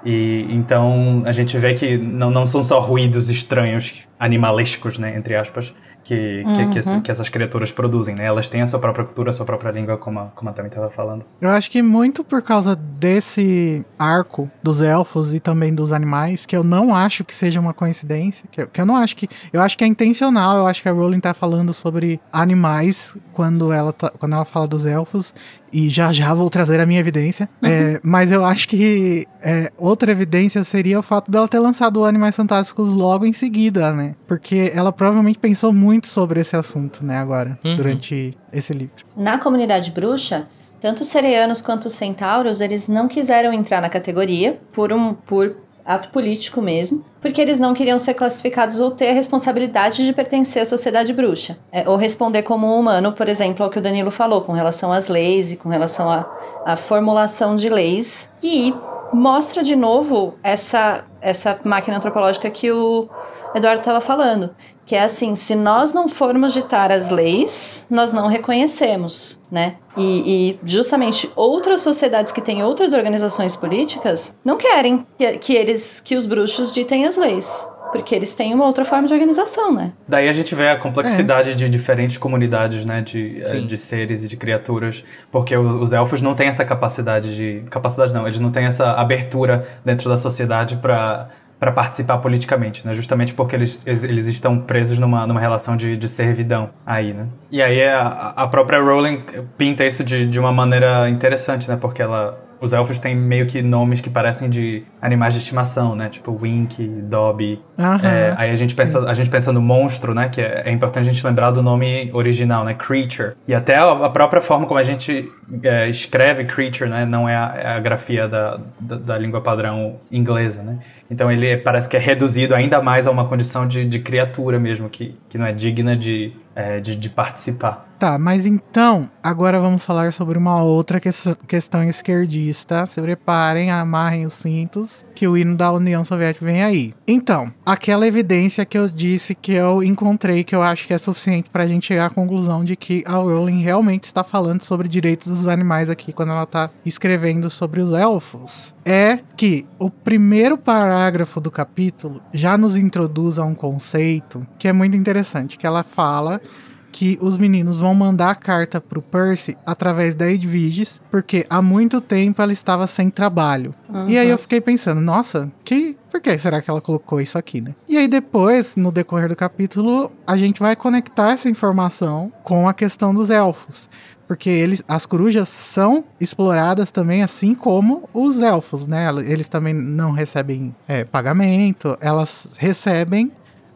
E 0.09 0.47
então 0.49 1.23
a 1.25 1.33
gente 1.33 1.57
vê 1.57 1.73
que 1.73 1.97
não, 1.97 2.31
não 2.31 2.45
são 2.45 2.63
só 2.63 2.79
ruídos 2.79 3.29
estranhos, 3.29 4.07
animalescos, 4.17 4.97
né, 4.97 5.13
entre 5.17 5.35
aspas, 5.35 5.73
que, 6.07 6.43
uhum. 6.45 6.69
que, 6.69 6.81
que, 6.81 7.01
que, 7.01 7.11
essas 7.11 7.27
criaturas 7.27 7.69
produzem, 7.69 8.15
né? 8.15 8.23
Elas 8.23 8.47
têm 8.47 8.61
a 8.61 8.67
sua 8.67 8.79
própria 8.79 9.03
cultura, 9.03 9.31
a 9.31 9.33
sua 9.33 9.45
própria 9.45 9.71
língua, 9.71 9.97
como 9.97 10.19
a, 10.19 10.25
como 10.27 10.49
a 10.49 10.53
Tami 10.53 10.69
estava 10.69 10.89
falando. 10.89 11.25
Eu 11.41 11.49
acho 11.49 11.69
que 11.69 11.81
muito 11.81 12.23
por 12.23 12.41
causa 12.41 12.73
desse 12.77 13.85
arco 13.99 14.49
dos 14.63 14.81
elfos 14.81 15.33
e 15.33 15.41
também 15.41 15.75
dos 15.75 15.91
animais, 15.91 16.45
que 16.45 16.55
eu 16.55 16.63
não 16.63 16.95
acho 16.95 17.25
que 17.25 17.35
seja 17.35 17.59
uma 17.59 17.73
coincidência, 17.73 18.47
que 18.49 18.61
eu, 18.61 18.67
que 18.67 18.79
eu 18.79 18.85
não 18.85 18.95
acho 18.95 19.17
que... 19.17 19.27
Eu 19.51 19.61
acho 19.61 19.77
que 19.77 19.83
é 19.83 19.87
intencional, 19.87 20.55
eu 20.55 20.67
acho 20.67 20.81
que 20.81 20.87
a 20.87 20.93
Rowling 20.93 21.19
tá 21.19 21.33
falando 21.33 21.73
sobre 21.73 22.21
animais 22.31 23.17
quando 23.33 23.73
ela, 23.73 23.91
tá, 23.91 24.09
quando 24.17 24.31
ela 24.31 24.45
fala 24.45 24.65
dos 24.65 24.85
elfos, 24.85 25.33
e 25.71 25.89
já 25.89 26.11
já 26.11 26.33
vou 26.33 26.49
trazer 26.49 26.79
a 26.79 26.85
minha 26.85 26.99
evidência. 26.99 27.47
Uhum. 27.61 27.67
É, 27.77 27.99
mas 28.01 28.31
eu 28.31 28.45
acho 28.45 28.67
que 28.69 29.27
é, 29.43 29.69
outra 29.77 30.11
evidência 30.11 30.63
seria 30.63 30.97
o 30.97 31.03
fato 31.03 31.29
dela 31.29 31.47
ter 31.47 31.59
lançado 31.59 31.99
o 31.99 32.05
Animais 32.05 32.35
Fantásticos 32.35 32.91
logo 32.93 33.25
em 33.25 33.33
seguida, 33.33 33.91
né? 33.91 34.15
Porque 34.25 34.71
ela 34.73 34.91
provavelmente 34.91 35.37
pensou 35.37 35.71
muito 35.73 36.07
sobre 36.07 36.39
esse 36.39 36.55
assunto, 36.55 37.05
né, 37.05 37.17
agora, 37.17 37.59
uhum. 37.63 37.75
durante 37.75 38.35
esse 38.51 38.73
livro. 38.73 39.05
Na 39.15 39.37
comunidade 39.37 39.91
bruxa, 39.91 40.47
tanto 40.79 41.01
os 41.01 41.07
sereianos 41.07 41.61
quanto 41.61 41.85
os 41.85 41.93
centauros, 41.93 42.61
eles 42.61 42.87
não 42.87 43.07
quiseram 43.07 43.51
entrar 43.51 43.81
na 43.81 43.89
categoria 43.89 44.59
por 44.71 44.93
um 44.93 45.13
por 45.13 45.55
ato 45.87 46.09
político 46.09 46.61
mesmo, 46.61 47.03
porque 47.21 47.41
eles 47.41 47.59
não 47.59 47.73
queriam 47.73 47.97
ser 47.97 48.13
classificados 48.13 48.79
ou 48.79 48.91
ter 48.91 49.09
a 49.09 49.13
responsabilidade 49.13 50.05
de 50.05 50.13
pertencer 50.13 50.61
à 50.61 50.65
sociedade 50.65 51.13
bruxa, 51.13 51.57
é, 51.71 51.89
ou 51.89 51.95
responder 51.95 52.43
como 52.43 52.67
um 52.67 52.79
humano, 52.79 53.13
por 53.13 53.29
exemplo, 53.29 53.63
ao 53.63 53.69
que 53.69 53.79
o 53.79 53.81
Danilo 53.81 54.11
falou 54.11 54.41
com 54.41 54.51
relação 54.51 54.91
às 54.91 55.07
leis 55.07 55.51
e 55.51 55.55
com 55.55 55.69
relação 55.69 56.09
à, 56.09 56.29
à 56.65 56.75
formulação 56.75 57.55
de 57.55 57.69
leis. 57.69 58.29
E 58.43 58.73
mostra 59.13 59.63
de 59.63 59.75
novo 59.75 60.35
essa, 60.43 61.05
essa 61.21 61.59
máquina 61.63 61.97
antropológica 61.97 62.49
que 62.49 62.71
o 62.71 63.07
Eduardo 63.55 63.79
estava 63.79 64.01
falando, 64.01 64.51
que 64.85 64.95
é 64.95 65.03
assim, 65.03 65.35
se 65.35 65.53
nós 65.53 65.93
não 65.93 66.07
formos 66.07 66.53
ditar 66.53 66.91
as 66.91 67.09
leis, 67.09 67.85
nós 67.89 68.13
não 68.13 68.27
reconhecemos, 68.27 69.39
né? 69.51 69.75
E, 69.97 70.51
e, 70.51 70.59
justamente 70.63 71.29
outras 71.35 71.81
sociedades 71.81 72.31
que 72.31 72.39
têm 72.39 72.63
outras 72.63 72.93
organizações 72.93 73.55
políticas 73.55 74.33
não 74.45 74.57
querem 74.57 75.05
que, 75.17 75.37
que 75.39 75.53
eles, 75.53 75.99
que 75.99 76.15
os 76.15 76.25
bruxos 76.25 76.73
ditem 76.73 77.05
as 77.05 77.17
leis. 77.17 77.67
Porque 77.91 78.13
eles 78.13 78.33
têm 78.33 78.53
uma 78.53 78.65
outra 78.65 78.83
forma 78.83 79.07
de 79.07 79.13
organização, 79.13 79.73
né? 79.73 79.93
Daí 80.07 80.27
a 80.27 80.33
gente 80.33 80.53
vê 80.53 80.69
a 80.69 80.77
complexidade 80.77 81.51
é. 81.51 81.53
de 81.53 81.69
diferentes 81.69 82.17
comunidades, 82.17 82.85
né? 82.85 83.01
De, 83.01 83.41
eh, 83.41 83.61
de 83.61 83.77
seres 83.77 84.23
e 84.23 84.27
de 84.27 84.35
criaturas. 84.35 85.05
Porque 85.31 85.55
os 85.55 85.93
elfos 85.93 86.21
não 86.21 86.35
têm 86.35 86.49
essa 86.49 86.65
capacidade 86.65 87.35
de. 87.35 87.63
Capacidade 87.69 88.13
não, 88.13 88.27
eles 88.27 88.41
não 88.41 88.51
têm 88.51 88.65
essa 88.65 88.91
abertura 88.91 89.65
dentro 89.85 90.09
da 90.09 90.17
sociedade 90.17 90.75
para 90.77 91.29
para 91.59 91.71
participar 91.71 92.19
politicamente, 92.19 92.85
né? 92.85 92.93
Justamente 92.93 93.33
porque 93.33 93.55
eles, 93.55 93.81
eles 93.85 94.27
estão 94.27 94.59
presos 94.59 94.99
numa, 94.99 95.25
numa 95.25 95.39
relação 95.39 95.75
de, 95.75 95.97
de 95.97 96.07
servidão 96.07 96.69
aí, 96.85 97.13
né? 97.13 97.27
E 97.51 97.61
aí 97.61 97.83
a, 97.83 98.33
a 98.35 98.47
própria 98.47 98.79
Rowling 98.79 99.23
pinta 99.57 99.85
isso 99.85 100.03
de, 100.03 100.27
de 100.27 100.39
uma 100.39 100.51
maneira 100.51 101.09
interessante, 101.09 101.67
né? 101.67 101.77
Porque 101.79 102.01
ela 102.01 102.46
os 102.59 102.73
elfos 102.73 102.99
têm 102.99 103.15
meio 103.15 103.45
que 103.45 103.61
nomes 103.61 104.01
que 104.01 104.09
parecem 104.09 104.49
de 104.49 104.83
animais 105.01 105.33
de 105.33 105.39
estimação, 105.39 105.95
né? 105.95 106.09
Tipo 106.09 106.37
Wink, 106.41 106.85
Dobby. 107.03 107.61
É, 108.03 108.33
aí 108.37 108.51
a 108.51 108.55
gente, 108.55 108.73
pensa, 108.73 108.99
a 109.07 109.13
gente 109.13 109.29
pensa 109.29 109.51
no 109.51 109.61
monstro, 109.61 110.13
né? 110.13 110.29
Que 110.29 110.41
é, 110.41 110.63
é, 110.65 110.71
importante 110.71 111.09
a 111.09 111.11
gente 111.11 111.25
lembrar 111.25 111.51
do 111.51 111.61
nome 111.61 112.09
original, 112.13 112.63
né? 112.63 112.73
Creature. 112.73 113.33
E 113.47 113.53
até 113.53 113.75
a, 113.75 113.91
a 113.91 114.09
própria 114.09 114.41
forma 114.41 114.65
como 114.65 114.79
a 114.79 114.83
gente 114.83 115.31
é, 115.63 115.89
escreve 115.89 116.45
creature, 116.45 116.89
né? 116.89 117.05
Não 117.05 117.27
é 117.27 117.35
a, 117.35 117.53
é 117.57 117.67
a 117.67 117.79
grafia 117.79 118.27
da, 118.27 118.59
da, 118.79 118.95
da, 118.97 119.17
língua 119.17 119.41
padrão 119.41 119.97
inglesa, 120.11 120.63
né? 120.63 120.79
Então 121.09 121.31
ele 121.31 121.57
parece 121.57 121.87
que 121.87 121.95
é 121.95 121.99
reduzido 121.99 122.53
ainda 122.53 122.81
mais 122.81 123.07
a 123.07 123.11
uma 123.11 123.27
condição 123.27 123.67
de, 123.67 123.85
de 123.85 123.99
criatura 123.99 124.59
mesmo, 124.59 124.89
que, 124.89 125.15
que 125.29 125.37
não 125.37 125.45
é 125.45 125.53
digna 125.53 125.95
de, 125.95 126.33
é, 126.57 126.79
de, 126.79 126.95
de 126.95 127.07
participar. 127.07 127.87
Tá, 127.99 128.17
mas 128.19 128.45
então, 128.45 129.09
agora 129.23 129.59
vamos 129.59 129.83
falar 129.83 130.13
sobre 130.13 130.37
uma 130.37 130.61
outra 130.61 130.99
que 130.99 131.09
questão 131.47 131.83
esquerdista. 131.83 132.85
Se 132.85 133.01
preparem, 133.01 133.71
amarrem 133.71 134.25
os 134.25 134.33
cintos, 134.33 135.05
que 135.15 135.27
o 135.27 135.35
hino 135.35 135.55
da 135.55 135.71
União 135.71 136.03
Soviética 136.03 136.45
vem 136.45 136.63
aí. 136.63 136.93
Então, 137.07 137.51
aquela 137.65 138.07
evidência 138.07 138.65
que 138.65 138.77
eu 138.77 138.87
disse 138.87 139.33
que 139.33 139.53
eu 139.53 139.83
encontrei, 139.83 140.43
que 140.43 140.55
eu 140.55 140.61
acho 140.61 140.85
que 140.85 140.93
é 140.93 140.97
suficiente 140.97 141.49
pra 141.49 141.65
gente 141.65 141.87
chegar 141.87 142.05
à 142.05 142.09
conclusão 142.09 142.63
de 142.63 142.75
que 142.75 143.03
a 143.05 143.13
Rowling 143.13 143.61
realmente 143.61 144.03
está 144.03 144.23
falando 144.23 144.61
sobre 144.63 144.87
direitos 144.87 145.27
dos 145.27 145.47
animais 145.47 145.89
aqui, 145.89 146.13
quando 146.13 146.31
ela 146.31 146.45
tá 146.45 146.69
escrevendo 146.85 147.49
sobre 147.49 147.81
os 147.81 147.93
elfos, 147.93 148.75
é 148.87 149.19
que 149.35 149.65
o 149.77 149.89
primeiro 149.89 150.57
parágrafo 150.57 151.41
do 151.41 151.51
capítulo 151.51 152.21
já 152.33 152.57
nos 152.57 152.77
introduz 152.77 153.37
a 153.37 153.43
um 153.43 153.53
conceito 153.53 154.47
que 154.57 154.67
é 154.67 154.73
muito 154.73 154.95
interessante, 154.95 155.57
que 155.57 155.67
ela 155.67 155.83
fala 155.83 156.41
que 156.89 157.17
os 157.21 157.37
meninos 157.37 157.77
vão 157.77 157.93
mandar 157.93 158.31
a 158.31 158.35
carta 158.35 158.81
pro 158.81 159.01
Percy 159.01 159.55
através 159.65 160.15
da 160.15 160.31
Edviges, 160.31 161.01
porque 161.11 161.45
há 161.49 161.61
muito 161.61 162.01
tempo 162.01 162.41
ela 162.41 162.53
estava 162.53 162.87
sem 162.87 163.09
trabalho. 163.09 163.75
Uhum. 163.87 164.09
E 164.09 164.17
aí 164.17 164.29
eu 164.29 164.37
fiquei 164.37 164.59
pensando, 164.59 164.99
nossa, 165.01 165.51
que 165.63 165.95
por 166.17 166.21
que 166.21 166.37
será 166.39 166.61
que 166.61 166.69
ela 166.69 166.81
colocou 166.81 167.21
isso 167.21 167.37
aqui, 167.37 167.61
né? 167.61 167.75
E 167.87 167.95
aí 167.95 168.07
depois, 168.07 168.75
no 168.75 168.91
decorrer 168.91 169.29
do 169.29 169.35
capítulo, 169.35 170.11
a 170.25 170.35
gente 170.35 170.59
vai 170.59 170.75
conectar 170.75 171.33
essa 171.33 171.47
informação 171.47 172.31
com 172.43 172.67
a 172.67 172.73
questão 172.73 173.13
dos 173.13 173.29
elfos. 173.29 173.87
Porque 174.27 174.49
eles, 174.49 174.83
as 174.87 175.05
corujas 175.05 175.47
são 175.47 176.03
exploradas 176.19 176.91
também, 176.91 177.23
assim 177.23 177.53
como 177.53 178.09
os 178.13 178.41
elfos, 178.41 178.87
né? 178.87 179.07
Eles 179.25 179.47
também 179.47 179.73
não 179.73 180.11
recebem 180.11 180.75
é, 180.87 181.05
pagamento, 181.05 181.95
elas 182.01 182.47
recebem 182.57 183.31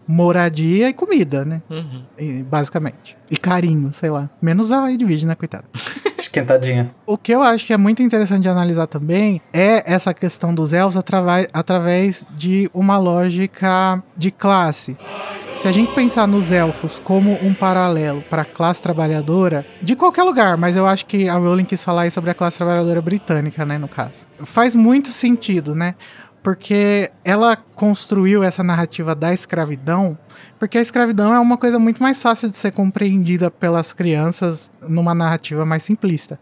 moradia 0.07 0.89
e 0.89 0.93
comida, 0.93 1.45
né? 1.45 1.61
Uhum. 1.69 2.03
E, 2.17 2.43
basicamente. 2.43 3.15
E 3.29 3.37
carinho, 3.37 3.93
sei 3.93 4.09
lá. 4.09 4.29
Menos 4.41 4.71
a 4.71 4.91
Edwige, 4.91 5.25
né, 5.25 5.35
coitada. 5.35 5.65
Esquentadinha. 6.31 6.89
O 7.05 7.17
que 7.17 7.33
eu 7.33 7.43
acho 7.43 7.65
que 7.65 7.73
é 7.73 7.77
muito 7.77 8.01
interessante 8.01 8.43
de 8.43 8.47
analisar 8.47 8.87
também 8.87 9.41
é 9.51 9.83
essa 9.85 10.13
questão 10.13 10.55
dos 10.55 10.71
elfos 10.71 10.95
através, 11.53 12.25
de 12.37 12.69
uma 12.73 12.97
lógica 12.97 14.01
de 14.15 14.31
classe. 14.31 14.95
Se 15.57 15.67
a 15.67 15.73
gente 15.73 15.93
pensar 15.93 16.25
nos 16.27 16.49
elfos 16.49 16.99
como 16.99 17.33
um 17.43 17.53
paralelo 17.53 18.23
para 18.29 18.43
a 18.43 18.45
classe 18.45 18.81
trabalhadora, 18.81 19.65
de 19.81 19.93
qualquer 19.93 20.23
lugar, 20.23 20.55
mas 20.55 20.77
eu 20.77 20.87
acho 20.87 21.05
que 21.05 21.27
a 21.27 21.35
Rowling 21.35 21.65
quis 21.65 21.83
falar 21.83 22.03
aí 22.03 22.11
sobre 22.11 22.31
a 22.31 22.33
classe 22.33 22.57
trabalhadora 22.57 23.01
britânica, 23.01 23.65
né, 23.65 23.77
no 23.77 23.89
caso. 23.89 24.25
Faz 24.39 24.73
muito 24.73 25.09
sentido, 25.09 25.75
né? 25.75 25.95
Porque 26.43 27.11
ela 27.23 27.55
construiu 27.55 28.43
essa 28.43 28.63
narrativa 28.63 29.13
da 29.13 29.33
escravidão, 29.33 30.17
porque 30.59 30.77
a 30.77 30.81
escravidão 30.81 31.33
é 31.33 31.39
uma 31.39 31.57
coisa 31.57 31.77
muito 31.77 32.01
mais 32.01 32.21
fácil 32.21 32.49
de 32.49 32.57
ser 32.57 32.73
compreendida 32.73 33.51
pelas 33.51 33.93
crianças 33.93 34.71
numa 34.81 35.13
narrativa 35.13 35.65
mais 35.65 35.83
simplista. 35.83 36.39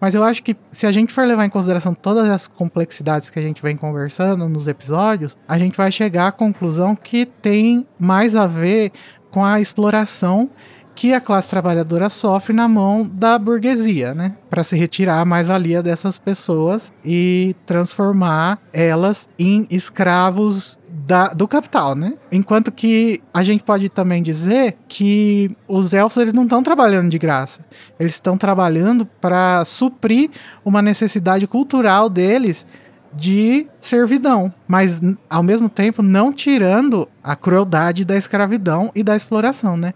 Mas 0.00 0.16
eu 0.16 0.24
acho 0.24 0.42
que 0.42 0.56
se 0.72 0.84
a 0.84 0.90
gente 0.90 1.12
for 1.12 1.24
levar 1.24 1.46
em 1.46 1.48
consideração 1.48 1.94
todas 1.94 2.28
as 2.28 2.48
complexidades 2.48 3.30
que 3.30 3.38
a 3.38 3.42
gente 3.42 3.62
vem 3.62 3.76
conversando 3.76 4.48
nos 4.48 4.66
episódios, 4.66 5.36
a 5.46 5.56
gente 5.58 5.76
vai 5.76 5.92
chegar 5.92 6.26
à 6.26 6.32
conclusão 6.32 6.96
que 6.96 7.24
tem 7.24 7.86
mais 8.00 8.34
a 8.34 8.48
ver 8.48 8.90
com 9.30 9.44
a 9.44 9.60
exploração 9.60 10.50
que 10.94 11.12
a 11.12 11.20
classe 11.20 11.48
trabalhadora 11.48 12.08
sofre 12.08 12.52
na 12.52 12.68
mão 12.68 13.08
da 13.10 13.38
burguesia, 13.38 14.14
né? 14.14 14.34
Para 14.50 14.62
se 14.62 14.76
retirar 14.76 15.20
a 15.20 15.24
mais-valia 15.24 15.82
dessas 15.82 16.18
pessoas 16.18 16.92
e 17.04 17.56
transformar 17.66 18.58
elas 18.72 19.28
em 19.38 19.66
escravos 19.70 20.78
da, 21.06 21.28
do 21.28 21.48
capital, 21.48 21.94
né? 21.94 22.14
Enquanto 22.30 22.70
que 22.70 23.20
a 23.32 23.42
gente 23.42 23.62
pode 23.62 23.88
também 23.88 24.22
dizer 24.22 24.76
que 24.86 25.56
os 25.66 25.92
elfos 25.92 26.18
eles 26.18 26.32
não 26.32 26.44
estão 26.44 26.62
trabalhando 26.62 27.10
de 27.10 27.18
graça. 27.18 27.60
Eles 27.98 28.14
estão 28.14 28.36
trabalhando 28.36 29.06
para 29.06 29.64
suprir 29.64 30.30
uma 30.64 30.82
necessidade 30.82 31.46
cultural 31.46 32.08
deles 32.08 32.66
de 33.14 33.66
servidão, 33.80 34.52
mas 34.66 35.00
ao 35.28 35.42
mesmo 35.42 35.68
tempo 35.68 36.02
não 36.02 36.32
tirando 36.32 37.06
a 37.22 37.36
crueldade 37.36 38.04
da 38.04 38.16
escravidão 38.16 38.90
e 38.94 39.02
da 39.02 39.14
exploração, 39.14 39.76
né? 39.76 39.92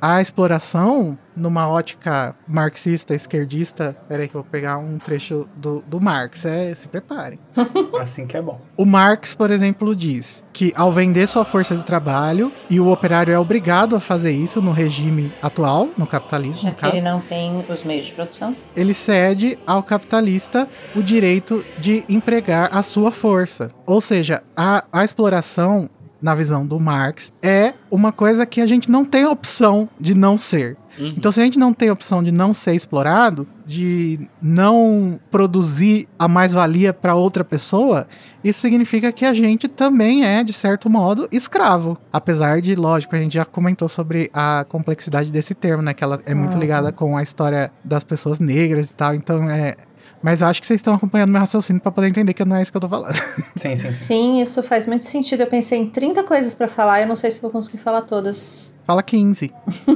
A 0.00 0.20
exploração 0.20 1.18
numa 1.38 1.68
ótica 1.68 2.34
marxista, 2.46 3.14
esquerdista. 3.14 3.96
Peraí 4.08 4.28
que 4.28 4.34
eu 4.34 4.42
vou 4.42 4.50
pegar 4.50 4.78
um 4.78 4.98
trecho 4.98 5.48
do, 5.56 5.82
do 5.86 6.00
Marx. 6.00 6.44
É, 6.44 6.74
se 6.74 6.88
preparem. 6.88 7.38
assim 8.00 8.26
que 8.26 8.36
é 8.36 8.42
bom. 8.42 8.60
O 8.76 8.84
Marx, 8.84 9.34
por 9.34 9.50
exemplo, 9.50 9.94
diz 9.94 10.44
que 10.52 10.72
ao 10.74 10.92
vender 10.92 11.26
sua 11.26 11.44
força 11.44 11.76
de 11.76 11.84
trabalho, 11.84 12.52
e 12.68 12.80
o 12.80 12.90
operário 12.90 13.32
é 13.32 13.38
obrigado 13.38 13.94
a 13.94 14.00
fazer 14.00 14.32
isso 14.32 14.60
no 14.60 14.72
regime 14.72 15.32
atual, 15.40 15.88
no 15.96 16.06
capitalismo, 16.06 16.62
Já 16.62 16.70
no 16.70 16.74
que 16.74 16.86
ele 16.86 17.00
não 17.00 17.20
tem 17.20 17.64
os 17.68 17.84
meios 17.84 18.06
de 18.06 18.12
produção. 18.12 18.56
Ele 18.74 18.92
cede 18.92 19.58
ao 19.66 19.82
capitalista 19.82 20.68
o 20.96 21.02
direito 21.02 21.64
de 21.78 22.04
empregar 22.08 22.76
a 22.76 22.82
sua 22.82 23.12
força. 23.12 23.70
Ou 23.86 24.00
seja, 24.00 24.42
a, 24.56 24.84
a 24.92 25.04
exploração 25.04 25.88
na 26.20 26.34
visão 26.34 26.66
do 26.66 26.78
Marx, 26.80 27.32
é 27.42 27.74
uma 27.90 28.12
coisa 28.12 28.44
que 28.44 28.60
a 28.60 28.66
gente 28.66 28.90
não 28.90 29.04
tem 29.04 29.24
opção 29.24 29.88
de 29.98 30.14
não 30.14 30.36
ser. 30.36 30.76
Uhum. 30.98 31.14
Então, 31.16 31.30
se 31.30 31.40
a 31.40 31.44
gente 31.44 31.58
não 31.58 31.72
tem 31.72 31.90
opção 31.90 32.22
de 32.22 32.32
não 32.32 32.52
ser 32.52 32.74
explorado, 32.74 33.46
de 33.64 34.28
não 34.42 35.18
produzir 35.30 36.08
a 36.18 36.26
mais-valia 36.26 36.92
para 36.92 37.14
outra 37.14 37.44
pessoa, 37.44 38.06
isso 38.42 38.60
significa 38.60 39.12
que 39.12 39.24
a 39.24 39.32
gente 39.32 39.68
também 39.68 40.24
é, 40.24 40.42
de 40.42 40.52
certo 40.52 40.90
modo, 40.90 41.28
escravo. 41.30 41.96
Apesar 42.12 42.60
de, 42.60 42.74
lógico, 42.74 43.14
a 43.14 43.18
gente 43.18 43.34
já 43.34 43.44
comentou 43.44 43.88
sobre 43.88 44.30
a 44.34 44.66
complexidade 44.68 45.30
desse 45.30 45.54
termo, 45.54 45.82
né? 45.82 45.94
Que 45.94 46.02
ela 46.02 46.20
é 46.26 46.34
muito 46.34 46.54
uhum. 46.54 46.60
ligada 46.60 46.90
com 46.90 47.16
a 47.16 47.22
história 47.22 47.70
das 47.84 48.02
pessoas 48.02 48.40
negras 48.40 48.90
e 48.90 48.94
tal. 48.94 49.14
Então, 49.14 49.48
é, 49.48 49.76
mas 50.22 50.42
acho 50.42 50.60
que 50.60 50.66
vocês 50.66 50.78
estão 50.78 50.94
acompanhando 50.94 51.30
meu 51.30 51.40
raciocínio 51.40 51.80
para 51.80 51.92
poder 51.92 52.08
entender 52.08 52.34
que 52.34 52.44
não 52.44 52.56
é 52.56 52.62
isso 52.62 52.70
que 52.70 52.76
eu 52.76 52.80
tô 52.80 52.88
falando. 52.88 53.14
Sim, 53.56 53.76
sim. 53.76 53.88
Sim, 53.88 54.40
isso 54.40 54.62
faz 54.62 54.86
muito 54.86 55.04
sentido. 55.04 55.40
Eu 55.40 55.46
pensei 55.46 55.78
em 55.78 55.86
30 55.86 56.22
coisas 56.24 56.54
para 56.54 56.68
falar, 56.68 57.00
eu 57.00 57.06
não 57.06 57.16
sei 57.16 57.30
se 57.30 57.40
vou 57.40 57.50
conseguir 57.50 57.78
falar 57.78 58.02
todas. 58.02 58.72
Fala 58.84 59.02
15. 59.02 59.52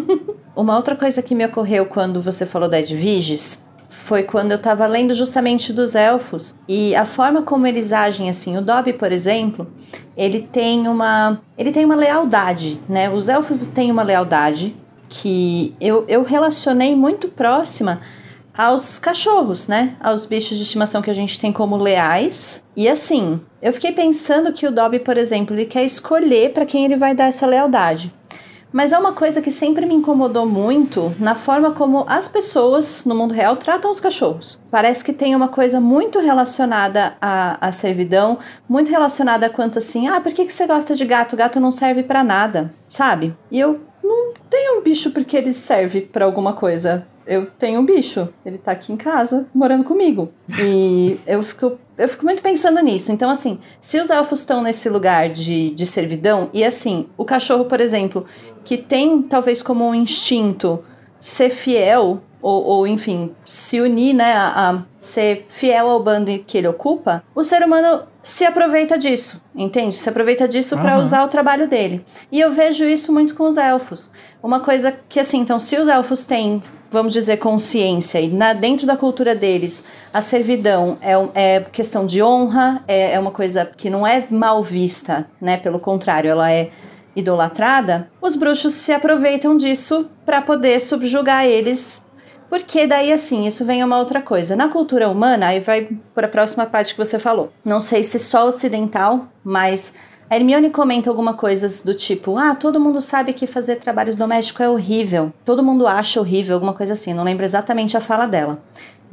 Uma 0.54 0.76
outra 0.76 0.94
coisa 0.94 1.22
que 1.22 1.34
me 1.34 1.44
ocorreu 1.46 1.86
quando 1.86 2.20
você 2.20 2.44
falou 2.44 2.68
da 2.68 2.78
Edviges 2.78 3.64
foi 3.88 4.22
quando 4.22 4.52
eu 4.52 4.58
tava 4.58 4.86
lendo 4.86 5.14
justamente 5.14 5.72
dos 5.72 5.94
elfos 5.94 6.56
e 6.66 6.94
a 6.94 7.04
forma 7.04 7.42
como 7.42 7.66
eles 7.66 7.92
agem 7.92 8.28
assim. 8.30 8.56
O 8.56 8.62
Dobby, 8.62 8.94
por 8.94 9.12
exemplo, 9.12 9.70
ele 10.16 10.40
tem 10.50 10.88
uma 10.88 11.40
ele 11.58 11.70
tem 11.70 11.84
uma 11.84 11.94
lealdade, 11.94 12.80
né? 12.88 13.10
Os 13.10 13.28
elfos 13.28 13.66
têm 13.66 13.90
uma 13.90 14.02
lealdade 14.02 14.74
que 15.08 15.74
eu, 15.78 16.06
eu 16.08 16.22
relacionei 16.22 16.96
muito 16.96 17.28
próxima 17.28 18.00
aos 18.56 18.98
cachorros, 18.98 19.66
né? 19.68 19.96
Aos 20.00 20.26
bichos 20.26 20.56
de 20.56 20.64
estimação 20.64 21.02
que 21.02 21.10
a 21.10 21.14
gente 21.14 21.38
tem 21.38 21.52
como 21.52 21.76
leais. 21.76 22.64
E 22.76 22.88
assim, 22.88 23.40
eu 23.60 23.72
fiquei 23.72 23.92
pensando 23.92 24.52
que 24.52 24.66
o 24.66 24.72
Dobby, 24.72 24.98
por 24.98 25.16
exemplo, 25.16 25.54
ele 25.54 25.66
quer 25.66 25.84
escolher 25.84 26.52
para 26.52 26.66
quem 26.66 26.84
ele 26.84 26.96
vai 26.96 27.14
dar 27.14 27.26
essa 27.26 27.46
lealdade. 27.46 28.12
Mas 28.72 28.90
é 28.90 28.98
uma 28.98 29.12
coisa 29.12 29.42
que 29.42 29.50
sempre 29.50 29.84
me 29.84 29.94
incomodou 29.94 30.46
muito 30.46 31.14
na 31.18 31.34
forma 31.34 31.72
como 31.72 32.06
as 32.08 32.26
pessoas 32.26 33.04
no 33.04 33.14
mundo 33.14 33.34
real 33.34 33.54
tratam 33.56 33.90
os 33.90 34.00
cachorros. 34.00 34.58
Parece 34.70 35.04
que 35.04 35.12
tem 35.12 35.36
uma 35.36 35.48
coisa 35.48 35.78
muito 35.78 36.18
relacionada 36.18 37.14
à, 37.20 37.68
à 37.68 37.70
servidão, 37.70 38.38
muito 38.66 38.90
relacionada 38.90 39.44
a 39.44 39.50
quanto 39.50 39.78
assim, 39.78 40.08
ah, 40.08 40.20
por 40.20 40.32
que, 40.32 40.46
que 40.46 40.52
você 40.52 40.66
gosta 40.66 40.94
de 40.94 41.04
gato? 41.04 41.36
Gato 41.36 41.60
não 41.60 41.70
serve 41.70 42.02
para 42.02 42.24
nada, 42.24 42.72
sabe? 42.88 43.36
E 43.50 43.60
eu 43.60 43.78
não 44.02 44.32
tenho 44.48 44.78
um 44.78 44.82
bicho 44.82 45.10
porque 45.10 45.36
ele 45.36 45.52
serve 45.52 46.00
para 46.00 46.24
alguma 46.24 46.54
coisa 46.54 47.06
eu 47.26 47.46
tenho 47.46 47.80
um 47.80 47.84
bicho, 47.84 48.28
ele 48.44 48.58
tá 48.58 48.72
aqui 48.72 48.92
em 48.92 48.96
casa, 48.96 49.46
morando 49.54 49.84
comigo. 49.84 50.32
E 50.58 51.18
eu 51.26 51.42
fico, 51.42 51.78
eu 51.96 52.08
fico 52.08 52.24
muito 52.24 52.42
pensando 52.42 52.80
nisso. 52.80 53.12
Então, 53.12 53.30
assim, 53.30 53.58
se 53.80 54.00
os 54.00 54.10
elfos 54.10 54.40
estão 54.40 54.62
nesse 54.62 54.88
lugar 54.88 55.28
de, 55.28 55.70
de 55.70 55.86
servidão, 55.86 56.50
e 56.52 56.64
assim, 56.64 57.06
o 57.16 57.24
cachorro, 57.24 57.64
por 57.64 57.80
exemplo, 57.80 58.26
que 58.64 58.76
tem 58.76 59.22
talvez 59.22 59.62
como 59.62 59.86
um 59.86 59.94
instinto 59.94 60.82
ser 61.18 61.50
fiel, 61.50 62.20
ou, 62.40 62.64
ou 62.64 62.86
enfim, 62.86 63.32
se 63.46 63.80
unir, 63.80 64.14
né, 64.14 64.32
a, 64.32 64.70
a 64.70 64.82
ser 64.98 65.44
fiel 65.46 65.88
ao 65.88 66.02
bando 66.02 66.36
que 66.40 66.58
ele 66.58 66.66
ocupa, 66.66 67.22
o 67.34 67.44
ser 67.44 67.62
humano 67.62 68.02
se 68.22 68.44
aproveita 68.44 68.96
disso, 68.96 69.42
entende? 69.54 69.94
Se 69.94 70.08
aproveita 70.08 70.46
disso 70.46 70.76
uhum. 70.76 70.82
para 70.82 70.98
usar 70.98 71.24
o 71.24 71.28
trabalho 71.28 71.68
dele. 71.68 72.04
E 72.30 72.40
eu 72.40 72.50
vejo 72.50 72.84
isso 72.84 73.12
muito 73.12 73.34
com 73.34 73.44
os 73.44 73.56
elfos. 73.56 74.12
Uma 74.42 74.60
coisa 74.60 74.96
que, 75.08 75.18
assim, 75.18 75.38
então, 75.38 75.58
se 75.58 75.76
os 75.76 75.88
elfos 75.88 76.24
têm 76.24 76.62
vamos 76.92 77.14
dizer, 77.14 77.38
consciência, 77.38 78.20
e 78.20 78.28
na, 78.28 78.52
dentro 78.52 78.86
da 78.86 78.96
cultura 78.96 79.34
deles, 79.34 79.82
a 80.12 80.20
servidão 80.20 80.98
é, 81.00 81.12
é 81.34 81.60
questão 81.72 82.04
de 82.04 82.22
honra, 82.22 82.84
é, 82.86 83.14
é 83.14 83.18
uma 83.18 83.30
coisa 83.30 83.64
que 83.64 83.88
não 83.88 84.06
é 84.06 84.26
mal 84.30 84.62
vista, 84.62 85.26
né? 85.40 85.56
Pelo 85.56 85.80
contrário, 85.80 86.30
ela 86.30 86.52
é 86.52 86.70
idolatrada, 87.16 88.10
os 88.20 88.36
bruxos 88.36 88.74
se 88.74 88.92
aproveitam 88.92 89.56
disso 89.56 90.08
para 90.24 90.42
poder 90.42 90.80
subjugar 90.80 91.46
eles. 91.46 92.04
Porque 92.48 92.86
daí, 92.86 93.10
assim, 93.10 93.46
isso 93.46 93.64
vem 93.64 93.82
uma 93.82 93.98
outra 93.98 94.20
coisa. 94.20 94.54
Na 94.54 94.68
cultura 94.68 95.08
humana, 95.08 95.46
aí 95.46 95.60
vai 95.60 95.88
para 96.14 96.26
a 96.26 96.30
próxima 96.30 96.66
parte 96.66 96.94
que 96.94 97.02
você 97.02 97.18
falou. 97.18 97.50
Não 97.64 97.80
sei 97.80 98.02
se 98.02 98.18
só 98.18 98.46
ocidental, 98.46 99.28
mas 99.42 99.94
a 100.32 100.36
Hermione 100.36 100.70
comenta 100.70 101.10
alguma 101.10 101.34
coisa 101.34 101.68
do 101.84 101.92
tipo: 101.92 102.38
ah, 102.38 102.54
todo 102.54 102.80
mundo 102.80 103.02
sabe 103.02 103.34
que 103.34 103.46
fazer 103.46 103.76
trabalho 103.76 104.16
doméstico 104.16 104.62
é 104.62 104.68
horrível. 104.68 105.30
Todo 105.44 105.62
mundo 105.62 105.86
acha 105.86 106.18
horrível, 106.18 106.54
alguma 106.54 106.72
coisa 106.72 106.94
assim. 106.94 107.12
Não 107.12 107.22
lembro 107.22 107.44
exatamente 107.44 107.98
a 107.98 108.00
fala 108.00 108.24
dela. 108.24 108.58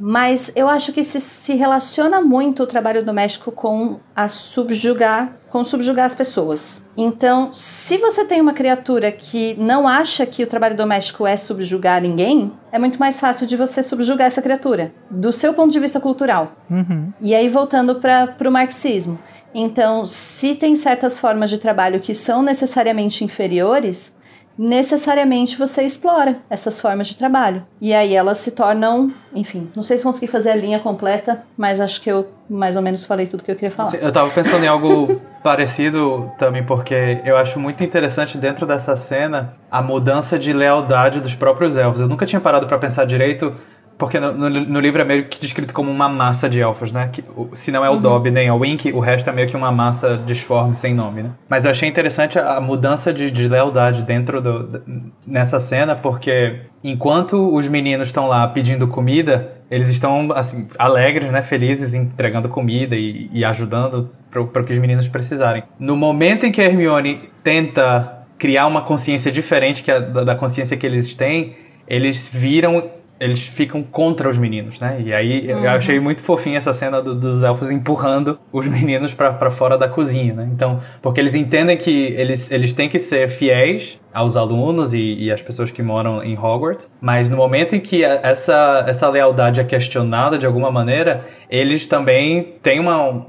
Mas 0.02 0.50
eu 0.56 0.66
acho 0.66 0.94
que 0.94 1.04
se, 1.04 1.20
se 1.20 1.54
relaciona 1.56 2.22
muito 2.22 2.62
o 2.62 2.66
trabalho 2.66 3.04
doméstico 3.04 3.52
com 3.52 4.00
a 4.16 4.28
subjugar, 4.28 5.30
com 5.50 5.62
subjugar 5.62 6.06
as 6.06 6.14
pessoas. 6.14 6.82
Então, 6.96 7.52
se 7.52 7.98
você 7.98 8.24
tem 8.24 8.40
uma 8.40 8.54
criatura 8.54 9.12
que 9.12 9.54
não 9.58 9.86
acha 9.86 10.24
que 10.24 10.42
o 10.42 10.46
trabalho 10.46 10.74
doméstico 10.74 11.26
é 11.26 11.36
subjugar 11.36 12.00
ninguém, 12.00 12.50
é 12.72 12.78
muito 12.78 12.98
mais 12.98 13.20
fácil 13.20 13.46
de 13.46 13.58
você 13.58 13.82
subjugar 13.82 14.26
essa 14.26 14.40
criatura, 14.40 14.90
do 15.10 15.30
seu 15.30 15.52
ponto 15.52 15.70
de 15.70 15.78
vista 15.78 16.00
cultural. 16.00 16.52
Uhum. 16.70 17.12
E 17.20 17.34
aí, 17.34 17.46
voltando 17.46 17.96
para 17.96 18.48
o 18.48 18.50
marxismo. 18.50 19.18
Então, 19.54 20.06
se 20.06 20.54
tem 20.54 20.76
certas 20.76 21.18
formas 21.18 21.50
de 21.50 21.58
trabalho 21.58 22.00
que 22.00 22.14
são 22.14 22.42
necessariamente 22.42 23.24
inferiores, 23.24 24.14
necessariamente 24.60 25.56
você 25.56 25.82
explora 25.82 26.36
essas 26.50 26.78
formas 26.78 27.08
de 27.08 27.16
trabalho. 27.16 27.64
E 27.80 27.94
aí 27.94 28.14
elas 28.14 28.36
se 28.38 28.50
tornam, 28.50 29.10
enfim, 29.34 29.70
não 29.74 29.82
sei 29.82 29.96
se 29.96 30.04
consegui 30.04 30.26
fazer 30.26 30.50
a 30.50 30.56
linha 30.56 30.78
completa, 30.78 31.42
mas 31.56 31.80
acho 31.80 32.00
que 32.02 32.10
eu 32.10 32.28
mais 32.48 32.76
ou 32.76 32.82
menos 32.82 33.06
falei 33.06 33.26
tudo 33.26 33.42
que 33.42 33.50
eu 33.50 33.54
queria 33.54 33.70
falar. 33.70 33.94
Eu 33.94 34.12
tava 34.12 34.28
pensando 34.30 34.62
em 34.62 34.68
algo 34.68 35.18
parecido 35.42 36.30
também, 36.38 36.62
porque 36.62 37.22
eu 37.24 37.38
acho 37.38 37.58
muito 37.58 37.82
interessante 37.82 38.36
dentro 38.36 38.66
dessa 38.66 38.96
cena 38.96 39.54
a 39.70 39.80
mudança 39.80 40.38
de 40.38 40.52
lealdade 40.52 41.20
dos 41.20 41.34
próprios 41.34 41.78
elfos. 41.78 42.02
Eu 42.02 42.08
nunca 42.08 42.26
tinha 42.26 42.40
parado 42.40 42.66
para 42.66 42.76
pensar 42.76 43.06
direito 43.06 43.56
porque 44.00 44.18
no, 44.18 44.32
no, 44.32 44.48
no, 44.48 44.80
livro 44.80 45.02
é 45.02 45.04
meio 45.04 45.26
que 45.26 45.38
descrito 45.38 45.74
como 45.74 45.90
uma 45.90 46.08
massa 46.08 46.48
de 46.48 46.58
elfos, 46.58 46.90
né? 46.90 47.10
Que, 47.12 47.22
se 47.52 47.70
não 47.70 47.84
é 47.84 47.90
o 47.90 47.92
uhum. 47.92 48.00
Dobby 48.00 48.30
nem 48.30 48.50
o 48.50 48.56
Wink, 48.56 48.90
o 48.92 48.98
resto 48.98 49.28
é 49.28 49.32
meio 49.32 49.46
que 49.46 49.54
uma 49.54 49.70
massa 49.70 50.16
disforme, 50.24 50.74
sem 50.74 50.94
nome, 50.94 51.22
né? 51.22 51.30
Mas 51.46 51.66
eu 51.66 51.70
achei 51.70 51.86
interessante 51.86 52.38
a, 52.38 52.56
a 52.56 52.60
mudança 52.62 53.12
de, 53.12 53.30
de, 53.30 53.46
lealdade 53.46 54.02
dentro 54.02 54.40
do, 54.40 54.82
nessa 55.26 55.60
cena, 55.60 55.94
porque 55.94 56.60
enquanto 56.82 57.54
os 57.54 57.68
meninos 57.68 58.08
estão 58.08 58.26
lá 58.26 58.48
pedindo 58.48 58.88
comida, 58.88 59.52
eles 59.70 59.90
estão, 59.90 60.32
assim, 60.32 60.66
alegres, 60.78 61.30
né? 61.30 61.42
Felizes, 61.42 61.94
entregando 61.94 62.48
comida 62.48 62.96
e, 62.96 63.28
e 63.30 63.44
ajudando 63.44 64.08
para 64.30 64.40
o 64.40 64.64
que 64.64 64.72
os 64.72 64.78
meninos 64.78 65.08
precisarem. 65.08 65.62
No 65.78 65.94
momento 65.94 66.46
em 66.46 66.50
que 66.50 66.62
a 66.62 66.64
Hermione 66.64 67.28
tenta 67.44 68.24
criar 68.38 68.66
uma 68.66 68.80
consciência 68.80 69.30
diferente 69.30 69.82
que 69.82 69.90
a, 69.90 69.98
da, 70.00 70.24
da 70.24 70.34
consciência 70.34 70.74
que 70.74 70.86
eles 70.86 71.14
têm, 71.14 71.54
eles 71.86 72.26
viram 72.32 72.98
eles 73.20 73.42
ficam 73.42 73.82
contra 73.82 74.30
os 74.30 74.38
meninos, 74.38 74.78
né? 74.78 74.98
E 75.04 75.12
aí 75.12 75.52
uhum. 75.52 75.62
eu 75.62 75.70
achei 75.70 76.00
muito 76.00 76.22
fofinha 76.22 76.56
essa 76.56 76.72
cena 76.72 77.02
do, 77.02 77.14
dos 77.14 77.44
elfos 77.44 77.70
empurrando 77.70 78.40
os 78.50 78.66
meninos 78.66 79.12
para 79.12 79.50
fora 79.50 79.76
da 79.76 79.86
cozinha, 79.86 80.32
né? 80.32 80.48
Então, 80.50 80.80
porque 81.02 81.20
eles 81.20 81.34
entendem 81.34 81.76
que 81.76 82.14
eles, 82.16 82.50
eles 82.50 82.72
têm 82.72 82.88
que 82.88 82.98
ser 82.98 83.28
fiéis 83.28 84.00
aos 84.12 84.38
alunos 84.38 84.94
e, 84.94 85.24
e 85.24 85.30
às 85.30 85.42
pessoas 85.42 85.70
que 85.70 85.82
moram 85.82 86.24
em 86.24 86.36
Hogwarts, 86.36 86.90
mas 86.98 87.28
no 87.28 87.36
momento 87.36 87.76
em 87.76 87.80
que 87.80 88.02
essa, 88.02 88.84
essa 88.88 89.06
lealdade 89.08 89.60
é 89.60 89.64
questionada 89.64 90.38
de 90.38 90.46
alguma 90.46 90.70
maneira, 90.70 91.26
eles 91.50 91.86
também 91.86 92.54
têm 92.62 92.80
uma 92.80 93.26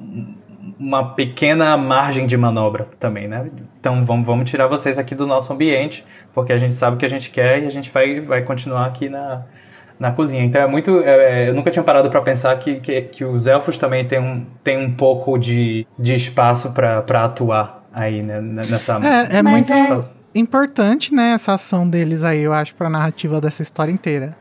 uma 0.79 1.13
pequena 1.13 1.77
margem 1.77 2.25
de 2.25 2.35
manobra 2.35 2.87
também, 2.99 3.27
né? 3.27 3.51
Então 3.79 4.03
vamos, 4.03 4.25
vamos 4.25 4.49
tirar 4.49 4.65
vocês 4.65 4.97
aqui 4.97 5.13
do 5.13 5.27
nosso 5.27 5.53
ambiente, 5.53 6.03
porque 6.33 6.51
a 6.51 6.57
gente 6.57 6.73
sabe 6.73 6.95
o 6.95 6.99
que 6.99 7.05
a 7.05 7.09
gente 7.09 7.29
quer 7.29 7.61
e 7.61 7.67
a 7.67 7.69
gente 7.69 7.91
vai, 7.91 8.19
vai 8.19 8.41
continuar 8.41 8.87
aqui 8.87 9.07
na, 9.07 9.43
na 10.01 10.11
cozinha. 10.11 10.43
Então 10.43 10.59
é 10.59 10.67
muito. 10.67 10.99
É, 11.01 11.47
eu 11.47 11.53
nunca 11.53 11.69
tinha 11.69 11.83
parado 11.83 12.09
para 12.09 12.19
pensar 12.21 12.57
que, 12.57 12.79
que, 12.79 13.03
que, 13.03 13.23
os 13.23 13.45
elfos 13.45 13.77
também 13.77 14.03
têm 14.03 14.19
um, 14.19 14.43
têm 14.63 14.83
um 14.83 14.91
pouco 14.91 15.37
de, 15.37 15.85
de 15.97 16.15
espaço 16.15 16.71
para 16.71 17.23
atuar 17.23 17.87
aí, 17.93 18.23
né? 18.23 18.41
Nessa. 18.41 18.99
É, 19.03 19.37
é 19.37 19.43
muito 19.43 19.71
é... 19.71 19.99
importante, 20.33 21.13
né? 21.13 21.33
Essa 21.33 21.53
ação 21.53 21.87
deles 21.87 22.23
aí, 22.23 22.41
eu 22.41 22.51
acho, 22.51 22.73
pra 22.73 22.89
narrativa 22.89 23.39
dessa 23.39 23.61
história 23.61 23.91
inteira 23.91 24.35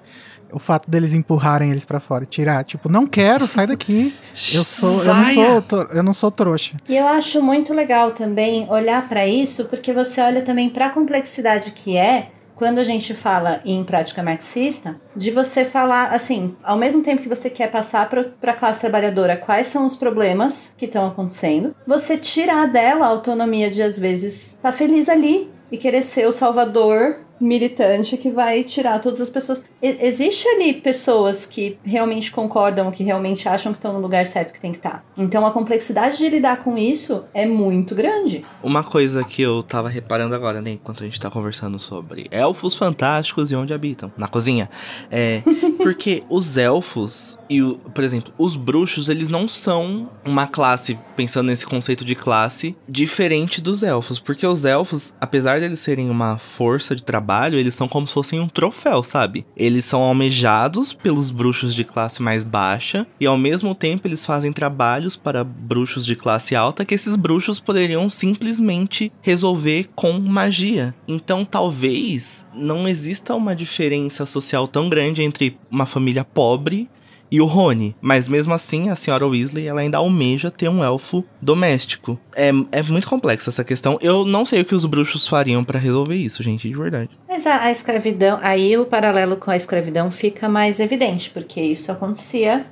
o 0.52 0.58
fato 0.58 0.90
deles 0.90 1.14
empurrarem 1.14 1.70
eles 1.70 1.84
para 1.84 2.00
fora, 2.00 2.24
tirar, 2.26 2.64
tipo, 2.64 2.88
não 2.88 3.06
quero, 3.06 3.46
sai 3.46 3.68
daqui. 3.68 4.12
Eu 4.52 4.64
sou, 4.64 5.00
eu 5.04 5.14
não 5.14 5.24
sou, 5.32 5.88
eu 5.92 6.02
não 6.02 6.12
sou 6.12 6.28
trouxa. 6.28 6.76
E 6.88 6.96
eu 6.96 7.06
acho 7.06 7.40
muito 7.40 7.72
legal 7.72 8.11
também 8.11 8.68
olhar 8.68 9.08
para 9.08 9.28
isso, 9.28 9.66
porque 9.66 9.92
você 9.92 10.20
olha 10.20 10.42
também 10.42 10.68
para 10.68 10.86
a 10.86 10.90
complexidade 10.90 11.70
que 11.70 11.96
é 11.96 12.32
quando 12.61 12.78
a 12.78 12.84
gente 12.84 13.14
fala 13.14 13.62
em 13.64 13.82
prática 13.82 14.22
marxista, 14.22 15.00
de 15.16 15.30
você 15.30 15.64
falar 15.64 16.11
assim, 16.11 16.54
ao 16.62 16.76
mesmo 16.76 17.02
tempo 17.02 17.22
que 17.22 17.28
você 17.28 17.48
quer 17.48 17.70
passar 17.70 18.06
para 18.06 18.52
a 18.52 18.54
classe 18.54 18.82
trabalhadora 18.82 19.34
quais 19.34 19.66
são 19.66 19.86
os 19.86 19.96
problemas 19.96 20.74
que 20.76 20.84
estão 20.84 21.06
acontecendo, 21.06 21.74
você 21.86 22.18
tirar 22.18 22.66
dela 22.66 23.06
a 23.06 23.08
autonomia 23.08 23.70
de 23.70 23.82
às 23.82 23.98
vezes 23.98 24.48
estar 24.48 24.72
tá 24.72 24.72
feliz 24.72 25.08
ali 25.08 25.50
e 25.72 25.78
querer 25.78 26.02
ser 26.02 26.28
o 26.28 26.32
salvador 26.32 27.20
militante 27.41 28.16
que 28.16 28.30
vai 28.30 28.62
tirar 28.62 29.01
todas 29.01 29.20
as 29.20 29.30
pessoas. 29.30 29.64
E 29.82 29.97
existe 30.01 30.47
ali 30.49 30.74
pessoas 30.74 31.47
que 31.47 31.78
realmente 31.82 32.30
concordam, 32.30 32.91
que 32.91 33.03
realmente 33.03 33.49
acham 33.49 33.72
que 33.72 33.78
estão 33.78 33.95
no 33.95 34.01
lugar 34.01 34.26
certo 34.26 34.53
que 34.53 34.61
tem 34.61 34.72
que 34.72 34.78
estar. 34.78 34.91
Tá. 34.91 35.03
Então 35.16 35.47
a 35.47 35.51
complexidade 35.51 36.18
de 36.18 36.28
lidar 36.28 36.59
com 36.59 36.76
isso 36.76 37.24
é 37.32 37.47
muito 37.47 37.95
grande. 37.95 38.45
Uma 38.62 38.84
coisa 38.84 39.24
que 39.24 39.41
eu 39.41 39.62
tava 39.62 39.88
reparando 39.88 40.34
agora, 40.34 40.61
né, 40.61 40.72
enquanto 40.72 41.03
a 41.03 41.07
gente 41.07 41.20
tá 41.20 41.30
conversando 41.30 41.78
sobre 41.78 42.26
elfos 42.30 42.76
fantásticos 42.76 43.51
e 43.51 43.57
onde 43.57 43.72
habitam, 43.72 44.12
na 44.16 44.28
cozinha, 44.28 44.68
é 45.11 45.43
porque 45.82 46.22
os 46.28 46.57
elfos 46.57 47.38
e, 47.49 47.62
o, 47.62 47.76
por 47.76 48.05
exemplo, 48.05 48.32
os 48.38 48.55
bruxos, 48.55 49.09
eles 49.09 49.28
não 49.28 49.49
são 49.49 50.11
uma 50.24 50.47
classe, 50.47 50.99
pensando 51.16 51.47
nesse 51.47 51.66
conceito 51.66 52.05
de 52.05 52.14
classe, 52.14 52.76
diferente 52.88 53.61
dos 53.61 53.82
elfos, 53.82 54.20
porque 54.20 54.47
os 54.47 54.64
elfos, 54.64 55.12
apesar 55.20 55.59
de 55.59 55.64
eles 55.64 55.80
serem 55.80 56.11
uma 56.11 56.38
força 56.38 56.95
de 56.95 57.03
trabalho 57.03 57.30
trabalho, 57.31 57.59
eles 57.59 57.76
são 57.76 57.87
como 57.87 58.09
se 58.09 58.14
fossem 58.14 58.41
um 58.41 58.49
troféu, 58.49 59.05
sabe? 59.05 59.47
Eles 59.57 59.85
são 59.85 60.03
almejados 60.03 60.93
pelos 60.93 61.31
bruxos 61.31 61.74
de 61.74 61.85
classe 61.85 62.20
mais 62.20 62.43
baixa 62.43 63.07
e 63.20 63.26
ao 63.26 63.39
mesmo 63.39 63.72
tempo 63.72 64.09
eles 64.09 64.26
fazem 64.26 64.53
trabalhos 64.53 65.14
para 65.14 65.45
bruxos 65.45 66.05
de 66.05 66.16
classe 66.16 66.57
alta 66.57 66.85
que 66.85 66.95
esses 66.95 67.14
bruxos 67.14 67.61
poderiam 67.61 68.11
simplesmente 68.11 69.12
resolver 69.22 69.89
com 69.95 70.18
magia. 70.18 70.93
Então, 71.07 71.45
talvez 71.45 72.45
não 72.53 72.89
exista 72.89 73.35
uma 73.35 73.55
diferença 73.55 74.26
social 74.26 74.66
tão 74.66 74.89
grande 74.89 75.22
entre 75.22 75.57
uma 75.70 75.87
família 75.87 76.24
pobre 76.24 76.89
e 77.31 77.41
o 77.41 77.47
Rony. 77.47 77.95
Mas 78.01 78.28
mesmo 78.28 78.53
assim, 78.53 78.91
a 78.91 78.97
senhora 78.97 79.26
Weasley 79.26 79.66
ela 79.66 79.81
ainda 79.81 79.99
almeja 79.99 80.51
ter 80.51 80.68
um 80.68 80.83
elfo 80.83 81.24
doméstico. 81.41 82.18
É, 82.35 82.51
é 82.72 82.83
muito 82.83 83.09
complexa 83.09 83.51
essa 83.51 83.64
questão. 83.64 83.99
Eu 84.01 84.24
não 84.24 84.45
sei 84.45 84.61
o 84.61 84.64
que 84.64 84.74
os 84.74 84.85
bruxos 84.85 85.26
fariam 85.26 85.64
para 85.64 85.78
resolver 85.78 86.16
isso, 86.16 86.43
gente, 86.43 86.68
de 86.68 86.76
verdade. 86.76 87.11
Mas 87.28 87.47
a, 87.47 87.62
a 87.62 87.70
escravidão, 87.70 88.39
aí 88.43 88.76
o 88.76 88.87
paralelo 88.87 89.37
com 89.37 89.51
a 89.51 89.57
escravidão 89.57 90.11
fica 90.11 90.49
mais 90.49 90.81
evidente, 90.81 91.31
porque 91.31 91.61
isso 91.61 91.93
acontecia 91.93 92.66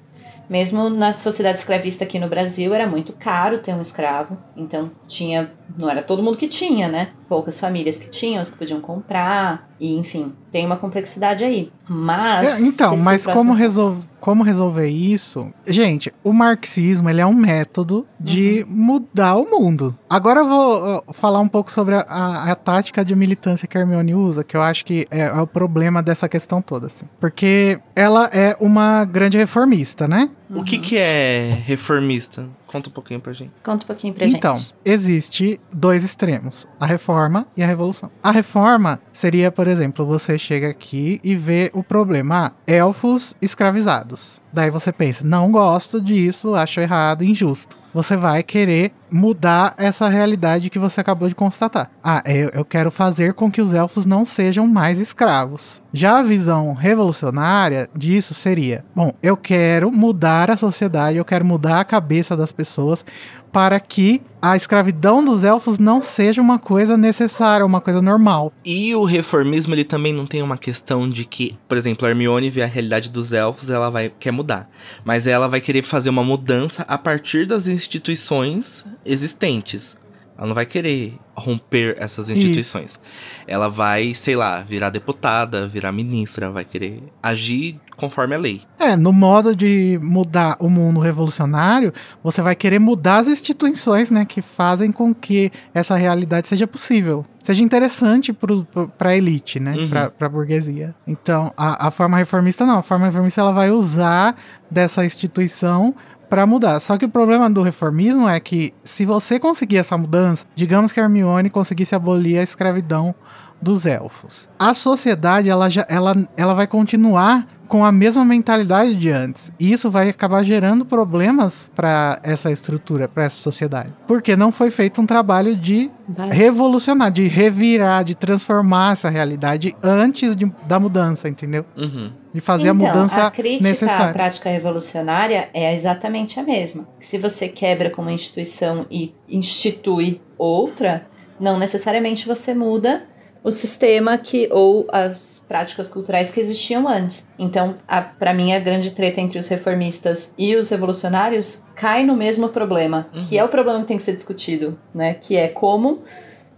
mesmo 0.48 0.88
na 0.88 1.12
sociedade 1.12 1.58
escravista 1.58 2.04
aqui 2.04 2.18
no 2.18 2.28
Brasil, 2.28 2.72
era 2.72 2.86
muito 2.86 3.12
caro 3.12 3.58
ter 3.58 3.74
um 3.74 3.80
escravo. 3.80 4.38
Então 4.56 4.90
tinha. 5.06 5.52
Não 5.76 5.90
era 5.90 6.02
todo 6.02 6.22
mundo 6.22 6.38
que 6.38 6.48
tinha, 6.48 6.88
né? 6.88 7.10
Poucas 7.28 7.60
famílias 7.60 7.98
que 7.98 8.08
tinham, 8.08 8.40
os 8.40 8.50
que 8.50 8.56
podiam 8.56 8.80
comprar. 8.80 9.68
E, 9.78 9.94
enfim, 9.96 10.32
tem 10.50 10.64
uma 10.66 10.76
complexidade 10.76 11.44
aí. 11.44 11.70
Mas. 11.88 12.60
É, 12.60 12.66
então, 12.66 12.96
mas 12.96 13.22
próximo- 13.22 13.32
como, 13.34 13.52
resol 13.52 13.96
como 14.20 14.42
resolver 14.42 14.88
isso? 14.88 15.52
Gente, 15.66 16.12
o 16.24 16.32
marxismo 16.32 17.08
ele 17.08 17.20
é 17.20 17.26
um 17.26 17.32
método 17.34 18.06
de 18.18 18.64
Uhum. 18.68 18.74
mudar 18.76 19.36
o 19.36 19.44
mundo. 19.48 19.96
Agora 20.10 20.40
eu 20.40 20.48
vou 20.48 21.04
falar 21.12 21.38
um 21.40 21.46
pouco 21.48 21.70
sobre 21.70 21.94
a, 21.94 22.00
a- 22.00 22.50
a 22.50 22.54
tática 22.56 23.04
de 23.04 23.14
militância 23.14 23.68
que 23.68 23.76
a 23.78 23.80
Hermione 23.82 24.14
usa, 24.14 24.42
que 24.42 24.56
eu 24.56 24.62
acho 24.62 24.84
que 24.84 25.06
é, 25.10 25.20
é 25.26 25.40
o 25.40 25.46
problema 25.46 26.02
dessa 26.02 26.28
questão 26.28 26.60
toda. 26.62 26.86
assim. 26.86 27.06
Porque 27.20 27.78
ela 27.94 28.26
é 28.32 28.56
uma 28.60 29.04
grande 29.04 29.36
reformista, 29.38 30.08
né? 30.08 30.30
O 30.50 30.64
que 30.64 30.78
que 30.78 30.96
é 30.96 31.50
reformista? 31.66 32.48
Conta 32.66 32.88
um 32.88 32.92
pouquinho 32.92 33.20
pra 33.20 33.32
gente. 33.32 33.50
Conta 33.62 33.84
um 33.84 33.86
pouquinho 33.86 34.14
pra 34.14 34.26
Então, 34.26 34.56
gente. 34.56 34.74
existe 34.84 35.60
dois 35.72 36.04
extremos, 36.04 36.66
a 36.80 36.86
reforma 36.86 37.46
e 37.56 37.62
a 37.62 37.66
revolução. 37.66 38.10
A 38.22 38.30
reforma 38.30 39.00
seria, 39.12 39.50
por 39.50 39.66
exemplo, 39.66 40.06
você 40.06 40.38
chega 40.38 40.68
aqui 40.68 41.20
e 41.22 41.34
vê 41.36 41.70
o 41.74 41.82
problema, 41.82 42.46
ah, 42.46 42.52
elfos 42.66 43.36
escravizados. 43.40 44.40
Daí 44.52 44.70
você 44.70 44.90
pensa, 44.92 45.24
não 45.24 45.50
gosto 45.52 46.00
disso, 46.00 46.54
acho 46.54 46.80
errado, 46.80 47.22
injusto. 47.24 47.76
Você 47.98 48.16
vai 48.16 48.44
querer 48.44 48.92
mudar 49.10 49.74
essa 49.76 50.08
realidade 50.08 50.70
que 50.70 50.78
você 50.78 51.00
acabou 51.00 51.28
de 51.28 51.34
constatar. 51.34 51.90
Ah, 52.02 52.22
eu, 52.24 52.48
eu 52.50 52.64
quero 52.64 52.92
fazer 52.92 53.34
com 53.34 53.50
que 53.50 53.60
os 53.60 53.72
elfos 53.72 54.06
não 54.06 54.24
sejam 54.24 54.68
mais 54.68 55.00
escravos. 55.00 55.82
Já 55.92 56.20
a 56.20 56.22
visão 56.22 56.74
revolucionária 56.74 57.90
disso 57.96 58.34
seria: 58.34 58.84
bom, 58.94 59.10
eu 59.20 59.36
quero 59.36 59.90
mudar 59.90 60.48
a 60.48 60.56
sociedade, 60.56 61.18
eu 61.18 61.24
quero 61.24 61.44
mudar 61.44 61.80
a 61.80 61.84
cabeça 61.84 62.36
das 62.36 62.52
pessoas 62.52 63.04
para 63.52 63.78
que 63.80 64.20
a 64.40 64.56
escravidão 64.56 65.24
dos 65.24 65.42
elfos 65.44 65.78
não 65.78 66.00
seja 66.00 66.40
uma 66.40 66.58
coisa 66.58 66.96
necessária, 66.96 67.66
uma 67.66 67.80
coisa 67.80 68.00
normal. 68.00 68.52
E 68.64 68.94
o 68.94 69.04
reformismo, 69.04 69.74
ele 69.74 69.84
também 69.84 70.12
não 70.12 70.26
tem 70.26 70.42
uma 70.42 70.56
questão 70.56 71.08
de 71.08 71.24
que, 71.24 71.58
por 71.66 71.76
exemplo, 71.76 72.06
a 72.06 72.10
Hermione 72.10 72.50
vê 72.50 72.62
a 72.62 72.66
realidade 72.66 73.10
dos 73.10 73.32
elfos, 73.32 73.70
ela 73.70 73.90
vai 73.90 74.12
quer 74.18 74.30
mudar. 74.30 74.70
Mas 75.04 75.26
ela 75.26 75.48
vai 75.48 75.60
querer 75.60 75.82
fazer 75.82 76.10
uma 76.10 76.22
mudança 76.22 76.82
a 76.82 76.96
partir 76.96 77.46
das 77.46 77.66
instituições 77.66 78.84
existentes. 79.04 79.96
Ela 80.38 80.46
não 80.46 80.54
vai 80.54 80.64
querer 80.64 81.18
romper 81.34 81.96
essas 81.98 82.28
instituições. 82.28 83.00
Ela 83.44 83.68
vai, 83.68 84.14
sei 84.14 84.36
lá, 84.36 84.62
virar 84.62 84.88
deputada, 84.88 85.66
virar 85.66 85.90
ministra, 85.90 86.48
vai 86.48 86.64
querer 86.64 87.02
agir 87.20 87.80
conforme 87.96 88.36
a 88.36 88.38
lei. 88.38 88.62
É, 88.78 88.94
no 88.94 89.12
modo 89.12 89.56
de 89.56 89.98
mudar 90.00 90.56
o 90.60 90.70
mundo 90.70 91.00
revolucionário, 91.00 91.92
você 92.22 92.40
vai 92.40 92.54
querer 92.54 92.78
mudar 92.78 93.18
as 93.18 93.26
instituições, 93.26 94.12
né, 94.12 94.24
que 94.24 94.40
fazem 94.40 94.92
com 94.92 95.12
que 95.12 95.50
essa 95.74 95.96
realidade 95.96 96.46
seja 96.46 96.68
possível. 96.68 97.26
Seja 97.42 97.64
interessante 97.64 98.32
para 98.32 99.10
a 99.10 99.16
elite, 99.16 99.58
né? 99.58 99.74
Uhum. 99.74 99.88
Para 99.88 100.12
a 100.20 100.28
burguesia. 100.28 100.94
Então, 101.06 101.52
a, 101.56 101.88
a 101.88 101.90
forma 101.90 102.16
reformista 102.16 102.66
não. 102.66 102.78
A 102.78 102.82
forma 102.82 103.06
reformista 103.06 103.40
ela 103.40 103.52
vai 103.52 103.70
usar 103.70 104.36
dessa 104.70 105.04
instituição 105.04 105.94
para 106.28 106.46
mudar. 106.46 106.80
Só 106.80 106.96
que 106.96 107.04
o 107.04 107.08
problema 107.08 107.48
do 107.50 107.62
reformismo 107.62 108.28
é 108.28 108.38
que 108.38 108.72
se 108.84 109.04
você 109.04 109.38
conseguir 109.38 109.78
essa 109.78 109.96
mudança, 109.96 110.46
digamos 110.54 110.92
que 110.92 111.00
Hermione 111.00 111.50
conseguisse 111.50 111.94
abolir 111.94 112.38
a 112.38 112.42
escravidão 112.42 113.14
dos 113.60 113.86
elfos. 113.86 114.48
A 114.58 114.72
sociedade 114.74 115.48
ela 115.48 115.68
já 115.68 115.84
ela, 115.88 116.14
ela 116.36 116.54
vai 116.54 116.66
continuar 116.66 117.46
com 117.66 117.84
a 117.84 117.92
mesma 117.92 118.24
mentalidade 118.24 118.94
de 118.94 119.10
antes. 119.10 119.52
E 119.60 119.70
isso 119.70 119.90
vai 119.90 120.08
acabar 120.08 120.42
gerando 120.42 120.86
problemas 120.86 121.70
para 121.76 122.18
essa 122.22 122.50
estrutura, 122.50 123.06
para 123.06 123.24
essa 123.24 123.36
sociedade. 123.42 123.92
Porque 124.06 124.34
não 124.34 124.50
foi 124.50 124.70
feito 124.70 125.02
um 125.02 125.06
trabalho 125.06 125.54
de 125.54 125.90
Basi- 126.08 126.32
revolucionar, 126.34 127.10
de 127.10 127.28
revirar, 127.28 128.04
de 128.04 128.14
transformar 128.14 128.92
essa 128.94 129.10
realidade 129.10 129.76
antes 129.82 130.34
de- 130.34 130.50
da 130.66 130.80
mudança, 130.80 131.28
entendeu? 131.28 131.62
Uhum. 131.76 132.10
De 132.32 132.40
fazer 132.40 132.68
então, 132.70 132.86
a 132.86 132.88
mudança 132.88 133.26
a 133.26 133.30
crítica 133.30 133.66
à 133.66 133.70
necessária. 133.70 134.12
prática 134.14 134.48
revolucionária 134.48 135.50
é 135.52 135.74
exatamente 135.74 136.40
a 136.40 136.42
mesma. 136.42 136.88
Se 136.98 137.18
você 137.18 137.48
quebra 137.48 137.90
com 137.90 138.00
uma 138.00 138.12
instituição 138.12 138.86
e 138.90 139.14
institui 139.28 140.22
outra, 140.38 141.06
não 141.38 141.58
necessariamente 141.58 142.26
você 142.26 142.54
muda 142.54 143.02
o 143.42 143.50
sistema 143.50 144.18
que 144.18 144.48
ou 144.50 144.86
as 144.90 145.42
práticas 145.48 145.88
culturais 145.88 146.30
que 146.30 146.40
existiam 146.40 146.88
antes. 146.88 147.26
Então, 147.38 147.76
para 148.18 148.34
mim, 148.34 148.52
a 148.52 148.58
grande 148.58 148.90
treta 148.90 149.20
entre 149.20 149.38
os 149.38 149.48
reformistas 149.48 150.34
e 150.36 150.56
os 150.56 150.68
revolucionários 150.68 151.62
cai 151.74 152.04
no 152.04 152.16
mesmo 152.16 152.48
problema, 152.48 153.08
que 153.28 153.38
é 153.38 153.44
o 153.44 153.48
problema 153.48 153.80
que 153.80 153.86
tem 153.86 153.96
que 153.96 154.02
ser 154.02 154.14
discutido, 154.14 154.78
né? 154.94 155.14
Que 155.14 155.36
é 155.36 155.48
como, 155.48 156.02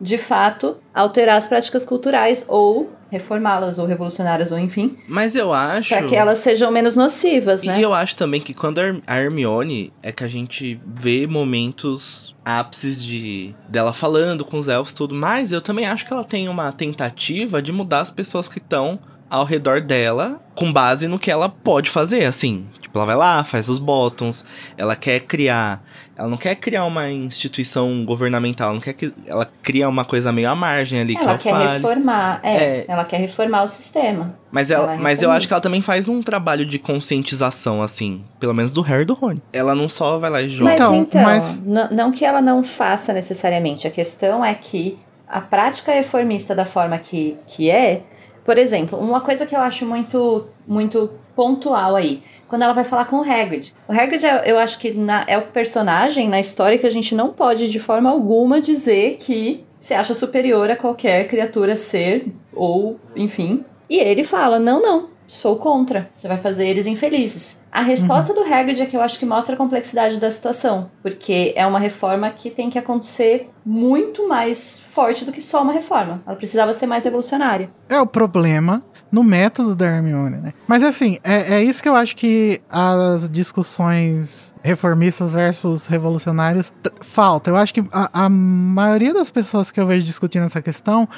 de 0.01 0.17
fato, 0.17 0.79
alterar 0.95 1.37
as 1.37 1.47
práticas 1.47 1.85
culturais 1.85 2.45
ou 2.49 2.91
reformá-las 3.11 3.79
ou 3.79 3.87
revolucionárias 3.87 4.53
ou 4.53 4.59
enfim, 4.59 4.97
Mas 5.09 5.35
eu 5.35 5.53
acho. 5.53 5.89
para 5.91 6.05
que 6.05 6.15
elas 6.17 6.39
sejam 6.39 6.71
menos 6.71 6.97
nocivas, 6.97 7.63
né? 7.65 7.79
E 7.79 7.83
eu 7.83 7.93
acho 7.93 8.15
também 8.17 8.41
que 8.41 8.55
quando 8.55 8.79
a 8.79 8.83
Her- 8.83 9.03
a 9.07 9.19
Hermione 9.21 9.93
é 10.03 10.13
que 10.13 10.23
a 10.25 10.29
gente 10.29 10.81
vê 10.87 11.27
momentos 11.27 12.35
ápices 12.45 13.03
de 13.03 13.55
dela 13.69 13.93
falando 13.93 14.45
com 14.45 14.59
os 14.59 14.69
elfos 14.69 14.93
e 14.93 14.97
tudo, 14.97 15.15
mas 15.15 15.53
eu 15.53 15.61
também 15.61 15.87
acho 15.87 16.07
que 16.07 16.13
ela 16.13 16.25
tem 16.25 16.49
uma 16.49 16.71
tentativa 16.73 17.61
de 17.61 17.73
mudar 17.73 18.01
as 18.01 18.11
pessoas 18.11 18.49
que 18.49 18.59
estão 18.59 18.99
ao 19.31 19.45
redor 19.45 19.81
dela 19.81 20.41
com 20.57 20.71
base 20.73 21.07
no 21.09 21.19
que 21.19 21.31
ela 21.31 21.49
pode 21.49 21.89
fazer, 21.89 22.25
assim. 22.25 22.67
Tipo, 22.81 22.99
ela 22.99 23.07
vai 23.07 23.17
lá, 23.17 23.45
faz 23.45 23.69
os 23.69 23.79
bottoms, 23.79 24.45
ela 24.77 24.97
quer 24.97 25.21
criar, 25.21 25.83
ela 26.17 26.29
não 26.29 26.37
quer 26.37 26.57
criar 26.57 26.85
uma 26.85 27.09
instituição 27.09 28.05
governamental, 28.05 28.67
ela 28.67 28.75
não 28.75 28.81
quer 28.81 28.93
que 28.93 29.15
ela 29.27 29.49
cria 29.63 29.89
uma 29.89 30.05
coisa 30.05 30.33
meio 30.33 30.51
à 30.51 30.55
margem 30.57 31.01
ali 31.01 31.17
ela 31.17 31.39
que 31.39 31.45
quer 31.45 31.51
ela 31.51 31.59
fale. 31.61 31.73
reformar, 31.75 32.41
é, 32.43 32.57
É. 32.57 32.85
ela 32.89 33.05
quer 33.05 33.19
reformar 33.19 33.63
o 33.63 33.69
sistema. 33.69 34.35
Mas, 34.51 34.71
ela, 34.71 34.95
Ela 34.95 35.01
mas 35.03 35.23
eu 35.23 35.31
acho 35.31 35.47
que 35.47 35.53
ela 35.55 35.61
também 35.63 35.81
faz 35.81 36.09
um 36.09 36.21
trabalho 36.21 36.67
de 36.67 36.79
conscientização, 36.81 37.83
assim. 37.83 38.25
Pelo 38.41 38.53
menos 38.53 38.73
do 38.73 38.81
Harry 38.83 39.03
e 39.03 39.05
do 39.05 39.15
Rony. 39.15 39.41
Ela 39.53 39.75
não 39.75 39.89
só 39.89 40.19
vai 40.19 40.29
lá 40.31 40.43
e 40.43 40.49
joga. 40.49 40.65
Mas 40.71 40.75
Então, 40.75 40.95
então, 40.97 41.23
mas- 41.23 41.63
não 41.91 42.11
que 42.11 42.25
ela 42.25 42.41
não 42.43 42.63
faça 42.65 43.13
necessariamente, 43.13 43.87
a 43.87 43.91
questão 43.91 44.45
é 44.45 44.55
que 44.55 44.99
a 45.29 45.41
prática 45.41 45.93
reformista 45.93 46.55
da 46.57 46.65
forma 46.65 46.99
que, 46.99 47.37
que 47.47 47.71
é, 47.71 48.03
por 48.45 48.59
exemplo, 48.59 48.99
uma 48.99 49.21
coisa 49.21 49.47
que 49.47 49.55
eu 49.55 49.61
acho 49.61 49.87
muito, 49.87 50.47
muito 50.67 51.11
pontual 51.35 51.97
aí, 51.97 52.23
quando 52.49 52.63
ela 52.63 52.73
vai 52.73 52.85
falar 52.85 53.05
com 53.05 53.17
o 53.17 53.23
Hagrid. 53.23 53.73
O 53.89 53.93
Hagrid, 53.93 54.25
é- 54.27 54.43
eu 54.51 54.59
acho 54.59 54.79
que 54.79 54.91
na- 54.93 55.25
é 55.29 55.39
o 55.39 55.43
personagem 55.49 56.29
na 56.29 56.41
história 56.41 56.77
que 56.79 56.87
a 56.87 56.91
gente 56.91 57.15
não 57.15 57.29
pode 57.29 57.69
de 57.71 57.79
forma 57.79 58.11
alguma 58.11 58.61
dizer 58.61 59.17
que 59.21 59.65
se 59.79 59.95
acha 59.95 60.13
superior 60.15 60.71
a 60.71 60.77
qualquer 60.77 61.29
criatura, 61.29 61.77
ser 61.77 62.27
ou, 62.53 62.99
enfim. 63.15 63.65
E 63.89 63.99
ele 63.99 64.25
fala: 64.25 64.59
não, 64.59 64.83
não, 64.83 65.09
sou 65.31 65.55
contra. 65.57 66.11
Você 66.17 66.27
vai 66.27 66.37
fazer 66.37 66.67
eles 66.67 66.87
infelizes. 66.87 67.61
A 67.71 67.83
resposta 67.83 68.35
do 68.35 68.41
Hagrid 68.41 68.83
é 68.83 68.87
que 68.87 68.97
eu 68.97 69.01
acho 69.01 69.17
que 69.17 69.25
mostra 69.25 69.55
a 69.55 69.59
complexidade 69.59 70.19
da 70.19 70.29
situação, 70.29 70.91
porque 71.03 71.53
é 71.55 71.65
uma 71.65 71.79
reforma 71.79 72.31
que 72.31 72.51
tem 72.51 72.69
que 72.69 72.77
acontecer 72.77 73.49
muito 73.65 74.27
mais 74.27 74.81
forte 74.81 75.25
do 75.25 75.31
que 75.31 75.41
só 75.41 75.63
uma 75.63 75.73
reforma. 75.73 76.21
Ela 76.27 76.35
precisava 76.35 76.75
ser 76.75 76.87
mais 76.87 77.05
revolucionária. 77.05 77.71
É 77.89 78.01
o 78.01 78.07
problema 78.07 78.83
no 79.11 79.23
método 79.23 79.75
da 79.75 79.87
Hermione, 79.87 80.39
né? 80.39 80.53
Mas 80.67 80.83
assim, 80.83 81.19
é, 81.23 81.55
é 81.55 81.63
isso 81.63 81.81
que 81.81 81.89
eu 81.89 81.95
acho 81.95 82.17
que 82.17 82.61
as 82.69 83.29
discussões 83.29 84.53
reformistas 84.63 85.33
versus 85.33 85.87
revolucionários 85.87 86.73
falta. 87.01 87.51
Eu 87.51 87.57
acho 87.57 87.73
que 87.73 87.85
a, 87.93 88.25
a 88.25 88.29
maioria 88.29 89.15
das 89.15 89.31
pessoas 89.31 89.71
que 89.71 89.81
eu 89.81 89.87
vejo 89.87 90.05
discutindo 90.05 90.47
essa 90.47 90.61
questão 90.63 91.09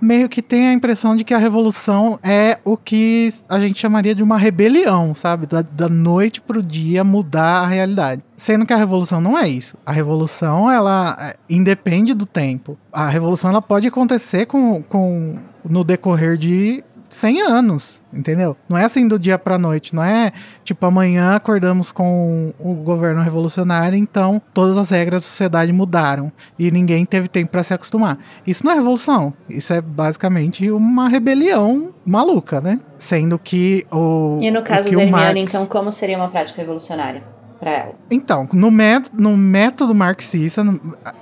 meio 0.00 0.28
que 0.28 0.42
tem 0.42 0.68
a 0.68 0.72
impressão 0.72 1.16
de 1.16 1.24
que 1.24 1.34
a 1.34 1.38
revolução 1.38 2.18
é 2.22 2.58
o 2.64 2.76
que 2.76 3.32
a 3.48 3.58
gente 3.58 3.78
chamaria 3.78 4.14
de 4.14 4.22
uma 4.22 4.36
rebelião, 4.36 5.14
sabe? 5.14 5.46
Da, 5.46 5.62
da 5.62 5.88
noite 5.88 6.40
pro 6.40 6.62
dia 6.62 7.04
mudar 7.04 7.62
a 7.62 7.66
realidade. 7.66 8.22
Sendo 8.36 8.66
que 8.66 8.72
a 8.72 8.76
revolução 8.76 9.20
não 9.20 9.38
é 9.38 9.48
isso. 9.48 9.76
A 9.84 9.92
revolução, 9.92 10.70
ela 10.70 11.16
é, 11.20 11.36
independe 11.48 12.14
do 12.14 12.26
tempo. 12.26 12.76
A 12.92 13.08
revolução, 13.08 13.50
ela 13.50 13.62
pode 13.62 13.86
acontecer 13.86 14.46
com, 14.46 14.82
com 14.82 15.38
no 15.64 15.84
decorrer 15.84 16.36
de 16.36 16.82
100 17.14 17.42
anos, 17.42 18.02
entendeu? 18.12 18.56
Não 18.68 18.76
é 18.76 18.84
assim 18.84 19.06
do 19.06 19.18
dia 19.18 19.38
pra 19.38 19.56
noite, 19.56 19.94
não 19.94 20.02
é 20.02 20.32
tipo 20.64 20.84
amanhã 20.84 21.36
acordamos 21.36 21.92
com 21.92 22.52
o 22.58 22.74
governo 22.74 23.22
revolucionário, 23.22 23.96
então 23.96 24.42
todas 24.52 24.76
as 24.76 24.90
regras 24.90 25.22
da 25.22 25.26
sociedade 25.26 25.72
mudaram 25.72 26.32
e 26.58 26.70
ninguém 26.72 27.04
teve 27.04 27.28
tempo 27.28 27.52
para 27.52 27.62
se 27.62 27.72
acostumar. 27.72 28.18
Isso 28.46 28.64
não 28.64 28.72
é 28.72 28.74
revolução, 28.74 29.32
isso 29.48 29.72
é 29.72 29.80
basicamente 29.80 30.68
uma 30.72 31.08
rebelião 31.08 31.90
maluca, 32.04 32.60
né? 32.60 32.80
Sendo 32.98 33.38
que 33.38 33.86
o 33.92 34.38
E 34.42 34.50
no 34.50 34.62
caso 34.62 34.90
da 34.90 35.00
Hermione, 35.02 35.10
Marx- 35.10 35.54
então, 35.54 35.66
como 35.66 35.92
seria 35.92 36.16
uma 36.16 36.28
prática 36.28 36.60
revolucionária 36.60 37.22
pra 37.58 37.70
ela? 37.70 37.94
Então, 38.10 38.48
no, 38.52 38.70
no 39.12 39.36
método 39.36 39.94
marxista, 39.94 40.62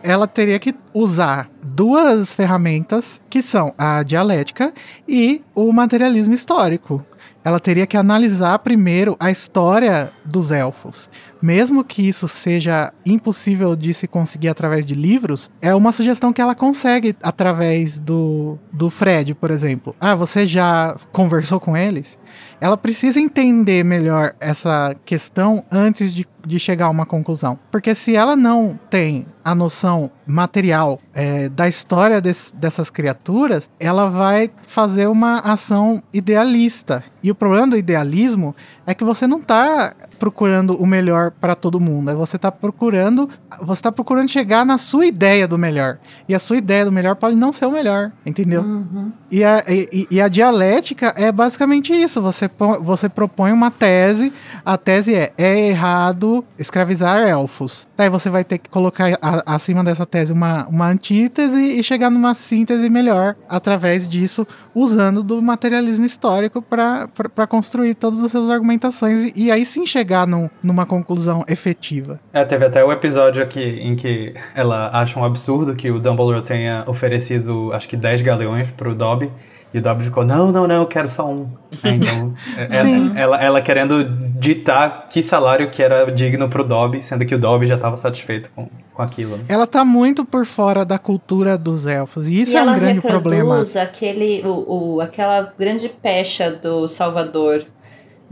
ela 0.02 0.26
teria 0.26 0.58
que 0.58 0.74
usar 0.92 1.48
duas 1.62 2.34
ferramentas, 2.34 3.20
que 3.30 3.42
são 3.42 3.74
a 3.78 4.02
dialética 4.02 4.72
e 5.06 5.42
o 5.54 5.72
materialismo 5.72 6.34
histórico. 6.34 7.04
Ela 7.44 7.58
teria 7.58 7.86
que 7.86 7.96
analisar 7.96 8.58
primeiro 8.60 9.16
a 9.18 9.30
história 9.30 10.12
dos 10.24 10.50
elfos. 10.50 11.10
Mesmo 11.42 11.82
que 11.82 12.06
isso 12.08 12.28
seja 12.28 12.92
impossível 13.04 13.74
de 13.74 13.92
se 13.92 14.06
conseguir 14.06 14.48
através 14.48 14.86
de 14.86 14.94
livros, 14.94 15.50
é 15.60 15.74
uma 15.74 15.90
sugestão 15.92 16.32
que 16.32 16.40
ela 16.40 16.54
consegue 16.54 17.16
através 17.22 17.98
do, 17.98 18.56
do 18.72 18.88
Fred, 18.88 19.34
por 19.34 19.50
exemplo. 19.50 19.94
Ah, 20.00 20.14
você 20.14 20.46
já 20.46 20.96
conversou 21.10 21.58
com 21.58 21.76
eles? 21.76 22.18
ela 22.60 22.76
precisa 22.76 23.18
entender 23.20 23.84
melhor 23.84 24.34
essa 24.40 24.94
questão 25.04 25.64
antes 25.70 26.14
de, 26.14 26.24
de 26.46 26.58
chegar 26.60 26.86
a 26.86 26.90
uma 26.90 27.04
conclusão. 27.04 27.58
Porque 27.72 27.92
se 27.92 28.14
ela 28.14 28.36
não 28.36 28.78
tem 28.88 29.26
a 29.44 29.52
noção 29.52 30.10
material 30.24 31.00
é, 31.12 31.48
da 31.48 31.66
história 31.68 32.20
des- 32.20 32.54
dessas 32.56 32.88
criaturas, 32.88 33.68
ela 33.80 34.08
vai 34.08 34.48
fazer 34.62 35.08
uma 35.08 35.40
ação 35.40 36.00
idealista. 36.12 37.02
E 37.20 37.30
o 37.30 37.34
problema 37.34 37.66
do 37.68 37.76
idealismo 37.76 38.54
é 38.86 38.94
que 38.94 39.02
você 39.04 39.26
não 39.26 39.38
está 39.38 39.92
procurando 40.22 40.76
o 40.76 40.86
melhor 40.86 41.32
para 41.32 41.56
todo 41.56 41.80
mundo. 41.80 42.12
É 42.12 42.14
você 42.14 42.36
está 42.36 42.52
procurando, 42.52 43.28
você 43.60 43.80
está 43.80 43.90
procurando 43.90 44.28
chegar 44.28 44.64
na 44.64 44.78
sua 44.78 45.04
ideia 45.04 45.48
do 45.48 45.58
melhor. 45.58 45.98
E 46.28 46.34
a 46.34 46.38
sua 46.38 46.58
ideia 46.58 46.84
do 46.84 46.92
melhor 46.92 47.16
pode 47.16 47.34
não 47.34 47.52
ser 47.52 47.66
o 47.66 47.72
melhor, 47.72 48.12
entendeu? 48.24 48.62
Uhum. 48.62 49.10
E 49.28 49.42
a, 49.42 49.64
e, 49.66 50.06
e 50.08 50.20
a 50.20 50.28
dialética 50.28 51.12
é 51.16 51.32
basicamente 51.32 51.92
isso. 51.92 52.22
Você, 52.22 52.48
você 52.82 53.08
propõe 53.08 53.50
uma 53.50 53.68
tese. 53.68 54.32
A 54.64 54.78
tese 54.78 55.12
é: 55.12 55.32
é 55.36 55.68
errado 55.70 56.44
escravizar 56.56 57.18
elfos. 57.18 57.88
Daí 57.96 58.08
você 58.08 58.30
vai 58.30 58.44
ter 58.44 58.58
que 58.58 58.70
colocar 58.70 59.18
a- 59.20 59.42
acima 59.56 59.82
dessa 59.82 60.06
tese 60.06 60.32
uma, 60.32 60.68
uma 60.68 60.86
antítese 60.86 61.58
e 61.58 61.82
chegar 61.82 62.10
numa 62.10 62.32
síntese 62.32 62.88
melhor 62.88 63.34
através 63.48 64.06
disso, 64.06 64.46
usando 64.72 65.20
do 65.24 65.42
materialismo 65.42 66.06
histórico 66.06 66.62
para 66.62 67.08
construir 67.48 67.94
todas 67.96 68.22
as 68.22 68.30
suas 68.30 68.48
argumentações 68.50 69.32
e, 69.34 69.46
e 69.46 69.50
aí 69.50 69.66
sim 69.66 69.84
chegar 69.84 70.11
num- 70.26 70.48
numa 70.62 70.86
conclusão 70.86 71.44
efetiva. 71.48 72.20
É, 72.32 72.44
teve 72.44 72.64
até 72.64 72.84
o 72.84 72.92
episódio 72.92 73.42
aqui 73.42 73.60
em 73.60 73.94
que 73.96 74.34
ela 74.54 74.90
acha 74.92 75.18
um 75.18 75.24
absurdo 75.24 75.74
que 75.74 75.90
o 75.90 75.98
Dumbledore 75.98 76.42
tenha 76.42 76.84
oferecido, 76.86 77.72
acho 77.72 77.88
que 77.88 77.96
10 77.96 78.22
galeões 78.22 78.70
pro 78.70 78.94
Dobby. 78.94 79.30
E 79.74 79.78
o 79.78 79.80
Dobby 79.82 80.04
ficou, 80.04 80.22
não, 80.22 80.52
não, 80.52 80.68
não, 80.68 80.82
eu 80.82 80.86
quero 80.86 81.08
só 81.08 81.26
um. 81.26 81.48
É, 81.82 81.88
então, 81.88 82.34
é- 82.68 82.82
Sim. 82.84 83.12
ela, 83.16 83.20
ela, 83.38 83.42
ela 83.44 83.62
querendo 83.62 84.04
ditar 84.38 85.08
que 85.08 85.22
salário 85.22 85.70
que 85.70 85.82
era 85.82 86.12
digno 86.12 86.46
pro 86.46 86.62
Dobby, 86.62 87.00
sendo 87.00 87.24
que 87.24 87.34
o 87.34 87.38
Dobby 87.38 87.64
já 87.66 87.76
estava 87.76 87.96
satisfeito 87.96 88.50
com, 88.54 88.68
com 88.92 89.02
aquilo. 89.02 89.38
né? 89.38 89.44
Ela 89.48 89.66
tá 89.66 89.82
muito 89.82 90.26
por 90.26 90.44
fora 90.44 90.84
da 90.84 90.98
cultura 90.98 91.56
dos 91.56 91.86
elfos. 91.86 92.28
E 92.28 92.38
isso 92.42 92.52
e 92.52 92.56
é 92.56 92.58
ela 92.58 92.72
um 92.72 92.78
grande 92.78 93.00
problema. 93.00 93.62
aquele, 93.80 94.42
o, 94.46 94.96
o- 94.96 95.00
aquela 95.00 95.50
grande 95.58 95.88
pecha 95.88 96.50
do 96.50 96.86
Salvador 96.86 97.64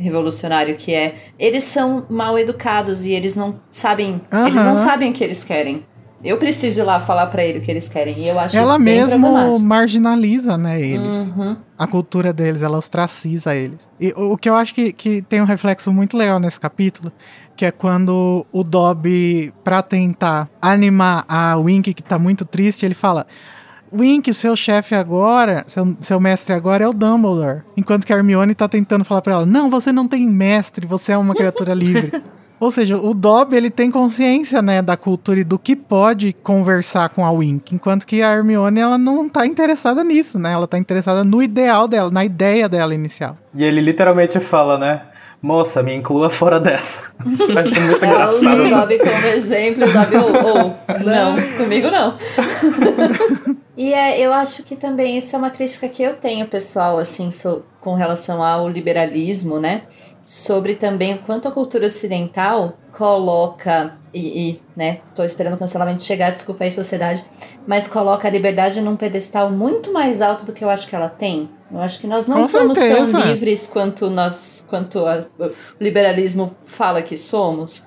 revolucionário 0.00 0.76
que 0.76 0.94
é 0.94 1.16
eles 1.38 1.64
são 1.64 2.06
mal 2.08 2.38
educados 2.38 3.04
e 3.04 3.12
eles 3.12 3.36
não 3.36 3.60
sabem 3.70 4.20
eles 4.46 4.64
não 4.64 4.76
sabem 4.76 5.10
o 5.10 5.14
que 5.14 5.22
eles 5.22 5.44
querem 5.44 5.84
eu 6.22 6.36
preciso 6.36 6.80
ir 6.80 6.82
lá 6.82 7.00
falar 7.00 7.26
pra 7.28 7.42
ele 7.42 7.58
o 7.58 7.62
que 7.62 7.70
eles 7.70 7.88
querem 7.88 8.18
e 8.18 8.28
eu 8.28 8.38
acho 8.38 8.56
Ela 8.56 8.78
mesmo 8.78 9.58
marginaliza, 9.58 10.56
né, 10.58 10.80
eles. 10.80 11.32
Uhum. 11.34 11.56
A 11.78 11.86
cultura 11.86 12.30
deles, 12.30 12.62
ela 12.62 12.76
ostraciza 12.76 13.54
eles. 13.54 13.88
E 13.98 14.12
o 14.14 14.32
o 14.32 14.36
que 14.36 14.48
eu 14.48 14.54
acho 14.54 14.74
que, 14.74 14.92
que 14.92 15.22
tem 15.22 15.40
um 15.40 15.46
reflexo 15.46 15.90
muito 15.92 16.16
legal 16.16 16.38
nesse 16.38 16.60
capítulo, 16.60 17.10
que 17.56 17.64
é 17.64 17.70
quando 17.70 18.44
o 18.52 18.62
Dobby, 18.62 19.52
pra 19.64 19.82
tentar 19.82 20.48
animar 20.60 21.24
a 21.26 21.56
Wink, 21.56 21.94
que 21.94 22.02
tá 22.02 22.18
muito 22.18 22.44
triste, 22.44 22.84
ele 22.84 22.94
fala... 22.94 23.26
Wink, 23.92 24.32
seu 24.32 24.54
chefe 24.54 24.94
agora, 24.94 25.64
seu, 25.66 25.96
seu 26.00 26.20
mestre 26.20 26.54
agora 26.54 26.84
é 26.84 26.88
o 26.88 26.92
Dumbledore. 26.92 27.62
Enquanto 27.76 28.06
que 28.06 28.12
a 28.12 28.16
Hermione 28.16 28.54
tá 28.54 28.68
tentando 28.68 29.04
falar 29.04 29.22
pra 29.22 29.34
ela, 29.34 29.46
não, 29.46 29.68
você 29.68 29.90
não 29.90 30.06
tem 30.06 30.28
mestre, 30.28 30.86
você 30.86 31.12
é 31.12 31.18
uma 31.18 31.34
criatura 31.34 31.74
livre. 31.74 32.12
Ou 32.60 32.70
seja, 32.70 32.98
o 32.98 33.14
Dobby, 33.14 33.56
ele 33.56 33.70
tem 33.70 33.90
consciência, 33.90 34.60
né, 34.60 34.82
da 34.82 34.94
cultura 34.94 35.40
e 35.40 35.44
do 35.44 35.58
que 35.58 35.74
pode 35.74 36.34
conversar 36.42 37.08
com 37.08 37.24
a 37.24 37.30
Wink, 37.30 37.74
enquanto 37.74 38.06
que 38.06 38.20
a 38.20 38.32
Hermione, 38.32 38.78
ela 38.78 38.98
não 38.98 39.30
tá 39.30 39.46
interessada 39.46 40.04
nisso, 40.04 40.38
né? 40.38 40.52
Ela 40.52 40.68
tá 40.68 40.76
interessada 40.76 41.24
no 41.24 41.42
ideal 41.42 41.88
dela, 41.88 42.10
na 42.10 42.22
ideia 42.22 42.68
dela 42.68 42.94
inicial. 42.94 43.38
E 43.54 43.64
ele 43.64 43.80
literalmente 43.80 44.38
fala, 44.38 44.76
né? 44.76 45.00
Moça, 45.42 45.82
me 45.82 45.94
inclua 45.94 46.28
fora 46.28 46.60
dessa. 46.60 47.00
Acho 47.20 47.80
muito 47.80 48.04
ela 48.04 48.30
usa 48.30 48.50
o 48.50 48.52
engraçado. 48.52 48.80
Dobby 48.80 48.98
como 48.98 49.26
exemplo 49.26 49.84
o 49.88 49.92
Dobby 49.92 50.16
ou 50.20 50.56
ou, 50.56 50.76
não 51.04 51.36
comigo 51.56 51.90
não 51.90 52.16
e 53.76 53.92
é, 53.92 54.20
eu 54.20 54.32
acho 54.32 54.62
que 54.62 54.76
também 54.76 55.16
isso 55.16 55.34
é 55.34 55.38
uma 55.38 55.50
crítica 55.50 55.88
que 55.88 56.02
eu 56.02 56.14
tenho 56.16 56.46
pessoal 56.46 56.98
assim 56.98 57.30
so- 57.30 57.64
com 57.80 57.94
relação 57.94 58.42
ao 58.42 58.68
liberalismo 58.68 59.58
né 59.58 59.82
sobre 60.24 60.74
também 60.74 61.14
o 61.14 61.18
quanto 61.18 61.48
a 61.48 61.50
cultura 61.50 61.86
ocidental 61.86 62.74
coloca 62.92 63.94
e, 64.12 64.50
e, 64.50 64.62
né, 64.76 64.98
tô 65.14 65.22
esperando 65.24 65.54
o 65.54 65.58
cancelamento 65.58 66.02
chegar, 66.02 66.30
desculpa 66.30 66.64
aí, 66.64 66.72
sociedade, 66.72 67.24
mas 67.66 67.86
coloca 67.88 68.26
a 68.26 68.30
liberdade 68.30 68.80
num 68.80 68.96
pedestal 68.96 69.50
muito 69.50 69.92
mais 69.92 70.20
alto 70.20 70.44
do 70.44 70.52
que 70.52 70.64
eu 70.64 70.70
acho 70.70 70.88
que 70.88 70.94
ela 70.96 71.08
tem. 71.08 71.48
Eu 71.70 71.80
acho 71.80 72.00
que 72.00 72.06
nós 72.06 72.26
não 72.26 72.38
Com 72.38 72.44
somos 72.48 72.78
certeza. 72.78 73.18
tão 73.18 73.28
livres 73.28 73.66
quanto 73.66 74.10
nós, 74.10 74.66
quanto 74.68 75.06
a- 75.06 75.26
o 75.38 75.50
liberalismo 75.80 76.54
fala 76.64 77.00
que 77.02 77.16
somos. 77.16 77.86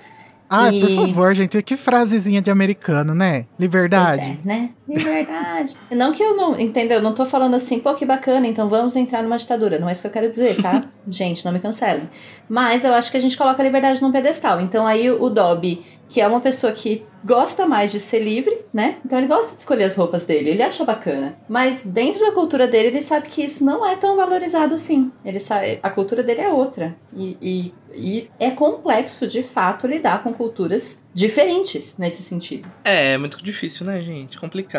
Por 0.49 0.71
E- 0.73 0.95
favor, 0.95 1.33
gente, 1.33 1.61
que 1.63 1.75
frasezinha 1.75 2.39
de 2.41 2.51
americano, 2.51 3.15
né? 3.15 3.45
Liberdade. 3.59 4.21
Pois 4.21 4.45
é, 4.45 4.47
né? 4.47 4.69
Liberdade. 4.87 5.75
não 5.91 6.11
que 6.11 6.21
eu 6.21 6.35
não, 6.35 6.59
entendeu? 6.59 7.01
Não 7.01 7.13
tô 7.13 7.25
falando 7.25 7.55
assim, 7.55 7.79
pô, 7.79 7.93
que 7.93 8.05
bacana, 8.05 8.47
então 8.47 8.67
vamos 8.67 8.95
entrar 8.95 9.23
numa 9.23 9.37
ditadura. 9.37 9.79
Não 9.79 9.89
é 9.89 9.91
isso 9.91 10.01
que 10.01 10.07
eu 10.07 10.11
quero 10.11 10.29
dizer, 10.29 10.61
tá? 10.61 10.83
gente, 11.07 11.45
não 11.45 11.51
me 11.51 11.59
cancelem. 11.59 12.09
Mas 12.49 12.83
eu 12.83 12.93
acho 12.93 13.09
que 13.09 13.17
a 13.17 13.19
gente 13.19 13.37
coloca 13.37 13.61
a 13.61 13.65
liberdade 13.65 14.01
num 14.01 14.11
pedestal. 14.11 14.59
Então 14.61 14.85
aí 14.85 15.09
o 15.09 15.29
Dobby, 15.29 15.83
que 16.09 16.21
é 16.21 16.27
uma 16.27 16.39
pessoa 16.41 16.71
que 16.71 17.05
gosta 17.23 17.65
mais 17.65 17.91
de 17.91 17.99
ser 17.99 18.19
livre, 18.19 18.65
né? 18.73 18.97
Então 19.05 19.17
ele 19.17 19.27
gosta 19.27 19.53
de 19.53 19.59
escolher 19.59 19.85
as 19.85 19.95
roupas 19.95 20.25
dele, 20.25 20.49
ele 20.49 20.61
acha 20.61 20.83
bacana. 20.83 21.37
Mas 21.47 21.85
dentro 21.85 22.19
da 22.19 22.31
cultura 22.31 22.67
dele, 22.67 22.89
ele 22.89 23.01
sabe 23.01 23.29
que 23.29 23.43
isso 23.43 23.63
não 23.63 23.85
é 23.85 23.95
tão 23.95 24.15
valorizado 24.15 24.73
assim. 24.73 25.11
Ele 25.23 25.39
sabe, 25.39 25.79
a 25.81 25.89
cultura 25.89 26.21
dele 26.21 26.41
é 26.41 26.49
outra. 26.49 26.95
E, 27.15 27.37
e, 27.41 27.73
e 27.93 28.29
é 28.39 28.51
complexo, 28.51 29.27
de 29.27 29.41
fato, 29.41 29.87
lidar 29.87 30.21
com 30.21 30.33
culturas 30.33 31.01
diferentes 31.13 31.97
nesse 31.97 32.23
sentido. 32.23 32.69
É, 32.83 33.13
é 33.13 33.17
muito 33.17 33.43
difícil, 33.43 33.85
né, 33.85 34.01
gente? 34.01 34.37
Complicado. 34.37 34.72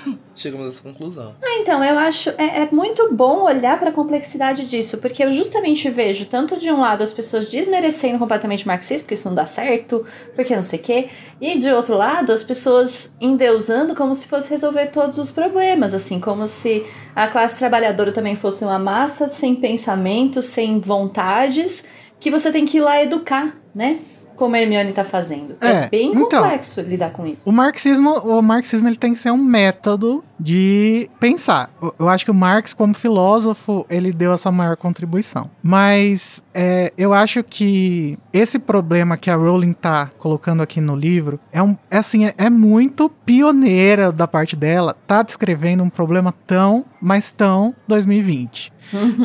Chegamos 0.34 0.66
a 0.66 0.70
essa 0.70 0.82
conclusão. 0.82 1.34
Então, 1.42 1.82
eu 1.82 1.98
acho 1.98 2.30
é, 2.30 2.62
é 2.62 2.68
muito 2.70 3.12
bom 3.12 3.42
olhar 3.42 3.78
para 3.78 3.90
a 3.90 3.92
complexidade 3.92 4.68
disso, 4.68 4.98
porque 4.98 5.24
eu 5.24 5.32
justamente 5.32 5.90
vejo 5.90 6.26
tanto 6.26 6.56
de 6.56 6.70
um 6.70 6.80
lado 6.80 7.02
as 7.02 7.12
pessoas 7.12 7.50
desmerecendo 7.50 8.18
completamente 8.18 8.64
o 8.64 8.68
marxismo, 8.68 9.04
porque 9.04 9.14
isso 9.14 9.28
não 9.28 9.34
dá 9.34 9.46
certo, 9.46 10.04
porque 10.34 10.54
não 10.54 10.62
sei 10.62 10.78
o 10.78 10.82
quê, 10.82 11.08
e 11.40 11.58
de 11.58 11.70
outro 11.72 11.96
lado 11.96 12.32
as 12.32 12.42
pessoas 12.42 13.12
endeusando 13.20 13.94
como 13.94 14.14
se 14.14 14.28
fosse 14.28 14.50
resolver 14.50 14.86
todos 14.86 15.18
os 15.18 15.30
problemas, 15.30 15.94
assim, 15.94 16.20
como 16.20 16.46
se 16.46 16.84
a 17.14 17.26
classe 17.26 17.58
trabalhadora 17.58 18.12
também 18.12 18.36
fosse 18.36 18.64
uma 18.64 18.78
massa 18.78 19.28
sem 19.28 19.56
pensamentos, 19.56 20.46
sem 20.46 20.78
vontades, 20.78 21.84
que 22.20 22.30
você 22.30 22.50
tem 22.50 22.64
que 22.64 22.78
ir 22.78 22.80
lá 22.80 23.02
educar, 23.02 23.56
né? 23.74 23.98
Como 24.38 24.54
a 24.54 24.60
Hermione 24.60 24.92
tá 24.92 25.02
fazendo. 25.02 25.56
É, 25.60 25.68
É, 25.68 25.88
bem 25.88 26.10
então. 26.12 26.22
complexo 26.42 26.80
lidar 26.80 27.10
com 27.10 27.26
isso. 27.26 27.48
O 27.48 27.52
marxismo, 27.52 28.10
o 28.20 28.40
marxismo 28.40 28.88
ele 28.88 28.96
tem 28.96 29.12
que 29.12 29.18
ser 29.18 29.32
um 29.32 29.36
método 29.36 30.22
de 30.38 31.10
pensar. 31.18 31.68
Eu- 31.82 31.94
Eu 31.98 32.08
acho 32.08 32.24
que 32.24 32.30
o 32.30 32.34
Marx, 32.34 32.72
como 32.72 32.94
filósofo, 32.94 33.84
ele 33.90 34.12
deu 34.12 34.32
essa 34.32 34.52
maior 34.52 34.76
contribuição. 34.76 35.50
Mas 35.60 36.42
é, 36.54 36.92
eu 36.96 37.12
acho 37.12 37.42
que 37.42 38.16
esse 38.32 38.58
problema 38.60 39.16
que 39.16 39.28
a 39.30 39.34
Rowling 39.34 39.72
tá 39.72 40.08
colocando 40.18 40.62
aqui 40.62 40.80
no 40.80 40.94
livro 40.94 41.40
é 41.52 41.60
um, 41.60 41.76
é 41.90 41.98
assim, 41.98 42.24
é, 42.26 42.34
é 42.38 42.48
muito 42.48 43.10
pioneira 43.26 44.12
da 44.12 44.28
parte 44.28 44.54
dela. 44.54 44.96
Tá 45.06 45.22
descrevendo 45.22 45.82
um 45.82 45.90
problema 45.90 46.32
tão, 46.46 46.84
mas 47.02 47.32
tão 47.32 47.74
2020. 47.88 48.72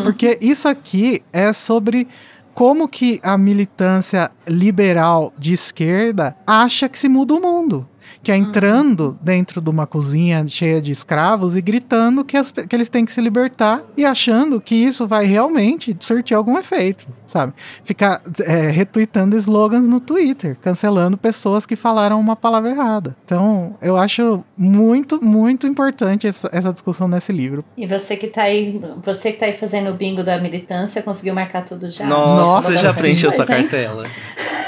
Porque 0.04 0.38
isso 0.42 0.68
aqui 0.68 1.22
é 1.32 1.54
sobre 1.54 2.08
como 2.54 2.88
que 2.88 3.20
a 3.24 3.38
militância 3.38 4.32
liberal 4.48 5.34
de 5.38 5.54
esquerda 5.54 6.38
acha 6.46 6.88
que 6.88 7.00
se 7.00 7.10
muda 7.10 7.34
o 7.34 7.42
mundo. 7.42 7.88
Que 8.22 8.32
é 8.32 8.36
entrando 8.36 9.18
dentro 9.22 9.62
de 9.62 9.70
uma 9.70 9.86
cozinha 9.88 10.46
cheia 10.48 10.82
de 10.82 10.92
escravos 10.92 11.56
e 11.58 11.62
gritando 11.62 12.24
que, 12.24 12.38
as- 12.38 12.52
que 12.52 12.76
eles 12.76 12.90
têm 12.90 13.06
que 13.06 13.12
se 13.12 13.22
libertar 13.22 13.82
e 13.98 14.06
achando 14.06 14.60
que 14.62 14.76
isso 14.76 15.08
vai 15.08 15.26
realmente 15.26 15.96
surtir 16.00 16.36
algum 16.36 16.58
efeito, 16.58 17.06
sabe? 17.28 17.54
Ficar 17.84 18.22
é, 18.42 18.70
retweetando 18.70 19.36
slogans 19.38 19.88
no 19.88 20.00
Twitter, 20.00 20.58
cancelando 20.62 21.18
pessoas 21.18 21.66
que 21.66 21.76
falaram 21.76 22.20
uma 22.20 22.36
palavra 22.36 22.70
errada. 22.72 23.16
Então, 23.26 23.76
eu 23.82 23.98
acho 23.98 24.44
muito, 24.58 25.24
muito 25.24 25.68
importante 25.68 26.28
essa, 26.28 26.50
essa 26.52 26.72
discussão 26.74 27.08
nesse 27.08 27.32
livro. 27.32 27.64
E 27.78 27.86
você 27.88 28.16
que 28.16 28.28
tá 28.28 28.44
aí, 28.44 28.80
você 29.04 29.32
que 29.32 29.40
tá 29.40 29.46
aí 29.46 29.54
fazendo 29.54 29.90
o 29.90 29.94
bingo 29.94 30.24
da 30.24 30.40
militância, 30.40 31.02
conseguiu 31.02 31.34
marcar 31.34 31.66
tudo 31.66 31.90
já? 31.90 32.06
Nossa, 32.06 32.34
Nossa, 32.42 32.70
você 32.72 32.78
já 32.78 32.94
preencheu 32.94 33.32
sua 33.32 33.44
hein? 33.44 33.48
cartela. 33.48 34.04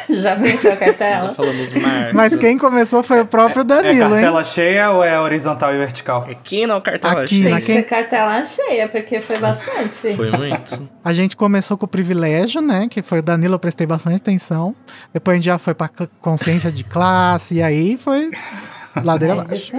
Já 0.21 0.35
preencheu 0.35 0.71
a 0.73 0.75
cartela? 0.75 1.33
Falamos 1.33 1.71
marcos. 1.73 2.13
Mas 2.13 2.35
quem 2.35 2.57
começou 2.57 3.01
foi 3.03 3.21
o 3.21 3.25
próprio 3.25 3.61
É 3.61 3.63
Danilo, 3.65 4.03
hein? 4.05 4.09
cartela 4.09 4.43
cheia 4.43 4.91
ou 4.91 5.03
é 5.03 5.19
horizontal 5.19 5.73
e 5.73 5.77
vertical? 5.77 6.17
Aqui 6.29 6.65
não, 6.67 6.79
cartela 6.81 7.21
Aqui, 7.21 7.41
cheia. 7.43 7.49
na 7.49 7.55
Tem 7.57 7.59
que 7.59 7.65
quem- 7.65 7.75
ser 7.75 7.83
cartela 7.83 8.43
cheia, 8.43 8.87
porque 8.87 9.19
foi 9.21 9.37
bastante. 9.37 10.15
Foi 10.15 10.31
muito. 10.31 10.89
A 11.03 11.13
gente 11.13 11.35
começou 11.35 11.77
com 11.77 11.85
o 11.85 11.89
privilégio, 11.89 12.61
né? 12.61 12.87
Que 12.89 13.01
foi 13.01 13.19
o 13.19 13.23
Danilo, 13.23 13.55
eu 13.55 13.59
prestei 13.59 13.85
bastante 13.87 14.17
atenção. 14.17 14.75
Depois 15.13 15.33
a 15.33 15.37
gente 15.37 15.45
já 15.45 15.57
foi 15.57 15.73
pra 15.73 15.89
consciência 16.21 16.71
de 16.71 16.83
classe, 16.83 17.55
e 17.55 17.61
aí 17.63 17.97
foi 17.97 18.31
ladeira 19.03 19.33
abaixo. 19.33 19.71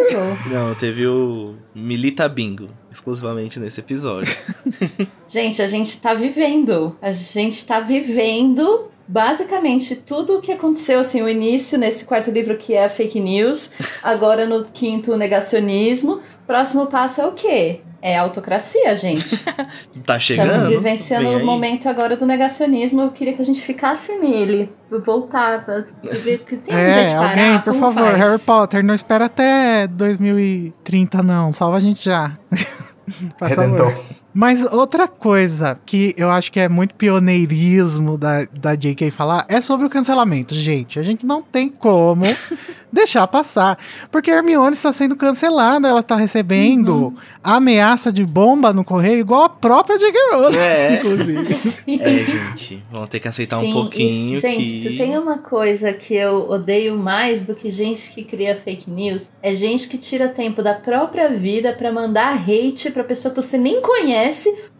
Não, 0.46 0.74
teve 0.74 1.06
o 1.06 1.54
Milita 1.74 2.28
Bingo, 2.28 2.68
exclusivamente 2.92 3.58
nesse 3.58 3.80
episódio. 3.80 4.30
Gente, 5.26 5.60
a 5.62 5.66
gente 5.66 5.98
tá 6.00 6.12
vivendo. 6.14 6.96
A 7.00 7.10
gente 7.12 7.64
tá 7.66 7.80
vivendo 7.80 8.88
basicamente 9.09 9.96
tudo 9.96 10.36
o 10.38 10.40
que 10.40 10.52
aconteceu, 10.52 11.00
assim, 11.00 11.22
o 11.22 11.28
início 11.28 11.78
nesse 11.78 12.04
quarto 12.04 12.30
livro 12.30 12.57
que 12.57 12.74
é 12.74 12.88
fake 12.88 13.20
news, 13.20 13.70
agora 14.02 14.46
no 14.46 14.64
quinto 14.64 15.12
o 15.12 15.16
negacionismo. 15.16 16.20
Próximo 16.46 16.86
passo 16.86 17.20
é 17.20 17.26
o 17.26 17.32
quê? 17.32 17.80
É 18.02 18.16
autocracia, 18.16 18.94
gente. 18.94 19.42
Tá 20.04 20.18
chegando? 20.20 20.50
Estamos 20.52 20.68
vivenciando 20.68 21.28
o 21.30 21.44
momento 21.44 21.88
agora 21.88 22.16
do 22.16 22.24
negacionismo. 22.24 23.00
Eu 23.02 23.11
queria 23.11 23.32
que 23.34 23.42
a 23.42 23.44
gente 23.44 23.61
ficasse 23.61 24.16
nele. 24.18 24.70
Voltar 25.04 25.64
pra 25.64 25.82
ver 26.12 26.38
que 26.44 26.57
tem 26.57 26.72
um 26.72 26.78
jeito 26.78 26.98
É, 26.98 27.07
de 27.07 27.14
parar. 27.14 27.28
alguém, 27.30 27.59
por 27.59 27.72
como 27.72 27.80
favor, 27.80 28.11
faz? 28.12 28.18
Harry 28.24 28.38
Potter, 28.42 28.84
não 28.84 28.94
espera 28.94 29.24
até 29.24 29.88
2030, 29.88 31.22
não. 31.22 31.50
Salva 31.50 31.78
a 31.78 31.80
gente 31.80 32.04
já. 32.04 32.38
Faz 33.38 33.54
favor. 33.54 33.92
Mas 34.39 34.62
outra 34.70 35.09
coisa 35.09 35.78
que 35.87 36.14
eu 36.18 36.30
acho 36.30 36.53
que 36.53 36.61
é 36.61 36.68
muito 36.68 36.95
pioneirismo 36.95 38.18
da, 38.18 38.45
da 38.53 38.74
JK 38.74 39.11
falar 39.11 39.47
é 39.49 39.62
sobre 39.62 39.87
o 39.87 39.91
cancelamento. 39.91 40.55
Gente, 40.55 40.99
a 40.99 41.03
gente 41.03 41.24
não 41.24 41.41
tem 41.41 41.70
como 41.70 42.26
deixar 42.93 43.26
passar. 43.28 43.78
Porque 44.11 44.30
a 44.30 44.34
Hermione 44.37 44.74
está 44.74 44.93
sendo 44.93 45.16
cancelada, 45.16 45.89
ela 45.89 46.01
está 46.01 46.16
recebendo 46.16 46.87
Uhum. 46.97 47.16
ameaça 47.43 48.12
de 48.12 48.24
bomba 48.26 48.74
no 48.74 48.84
correio, 48.84 49.20
igual 49.20 49.45
a 49.45 49.49
própria 49.49 49.97
JK 49.99 50.18
Rowling, 50.32 50.57
É. 50.59 50.97
inclusive. 51.01 51.76
É, 51.99 52.24
gente, 52.26 52.84
vamos 52.93 53.09
ter 53.09 53.20
que 53.20 53.28
aceitar 53.28 53.61
Sim, 53.61 53.70
um 53.70 53.72
pouquinho 53.72 54.37
e, 54.37 54.41
gente, 54.41 54.57
que... 54.59 54.82
se 54.82 54.97
tem 54.99 55.16
uma 55.18 55.39
coisa 55.39 55.93
que 55.95 56.14
eu 56.14 56.51
odeio 56.51 56.95
mais 56.99 57.47
do 57.47 57.55
que 57.55 57.70
gente 57.70 58.11
que 58.12 58.22
cria 58.22 58.55
fake 58.55 58.91
news, 58.91 59.30
é 59.43 59.55
gente 59.55 59.89
que 59.89 59.97
tira 59.97 60.28
tempo 60.28 60.62
da 60.62 60.74
própria 60.74 61.28
vida 61.30 61.72
pra 61.72 61.91
mandar 61.91 62.34
hate 62.47 62.91
pra 62.91 63.03
pessoa 63.03 63.32
que 63.32 63.41
você 63.41 63.57
nem 63.57 63.80
conhece 63.80 64.25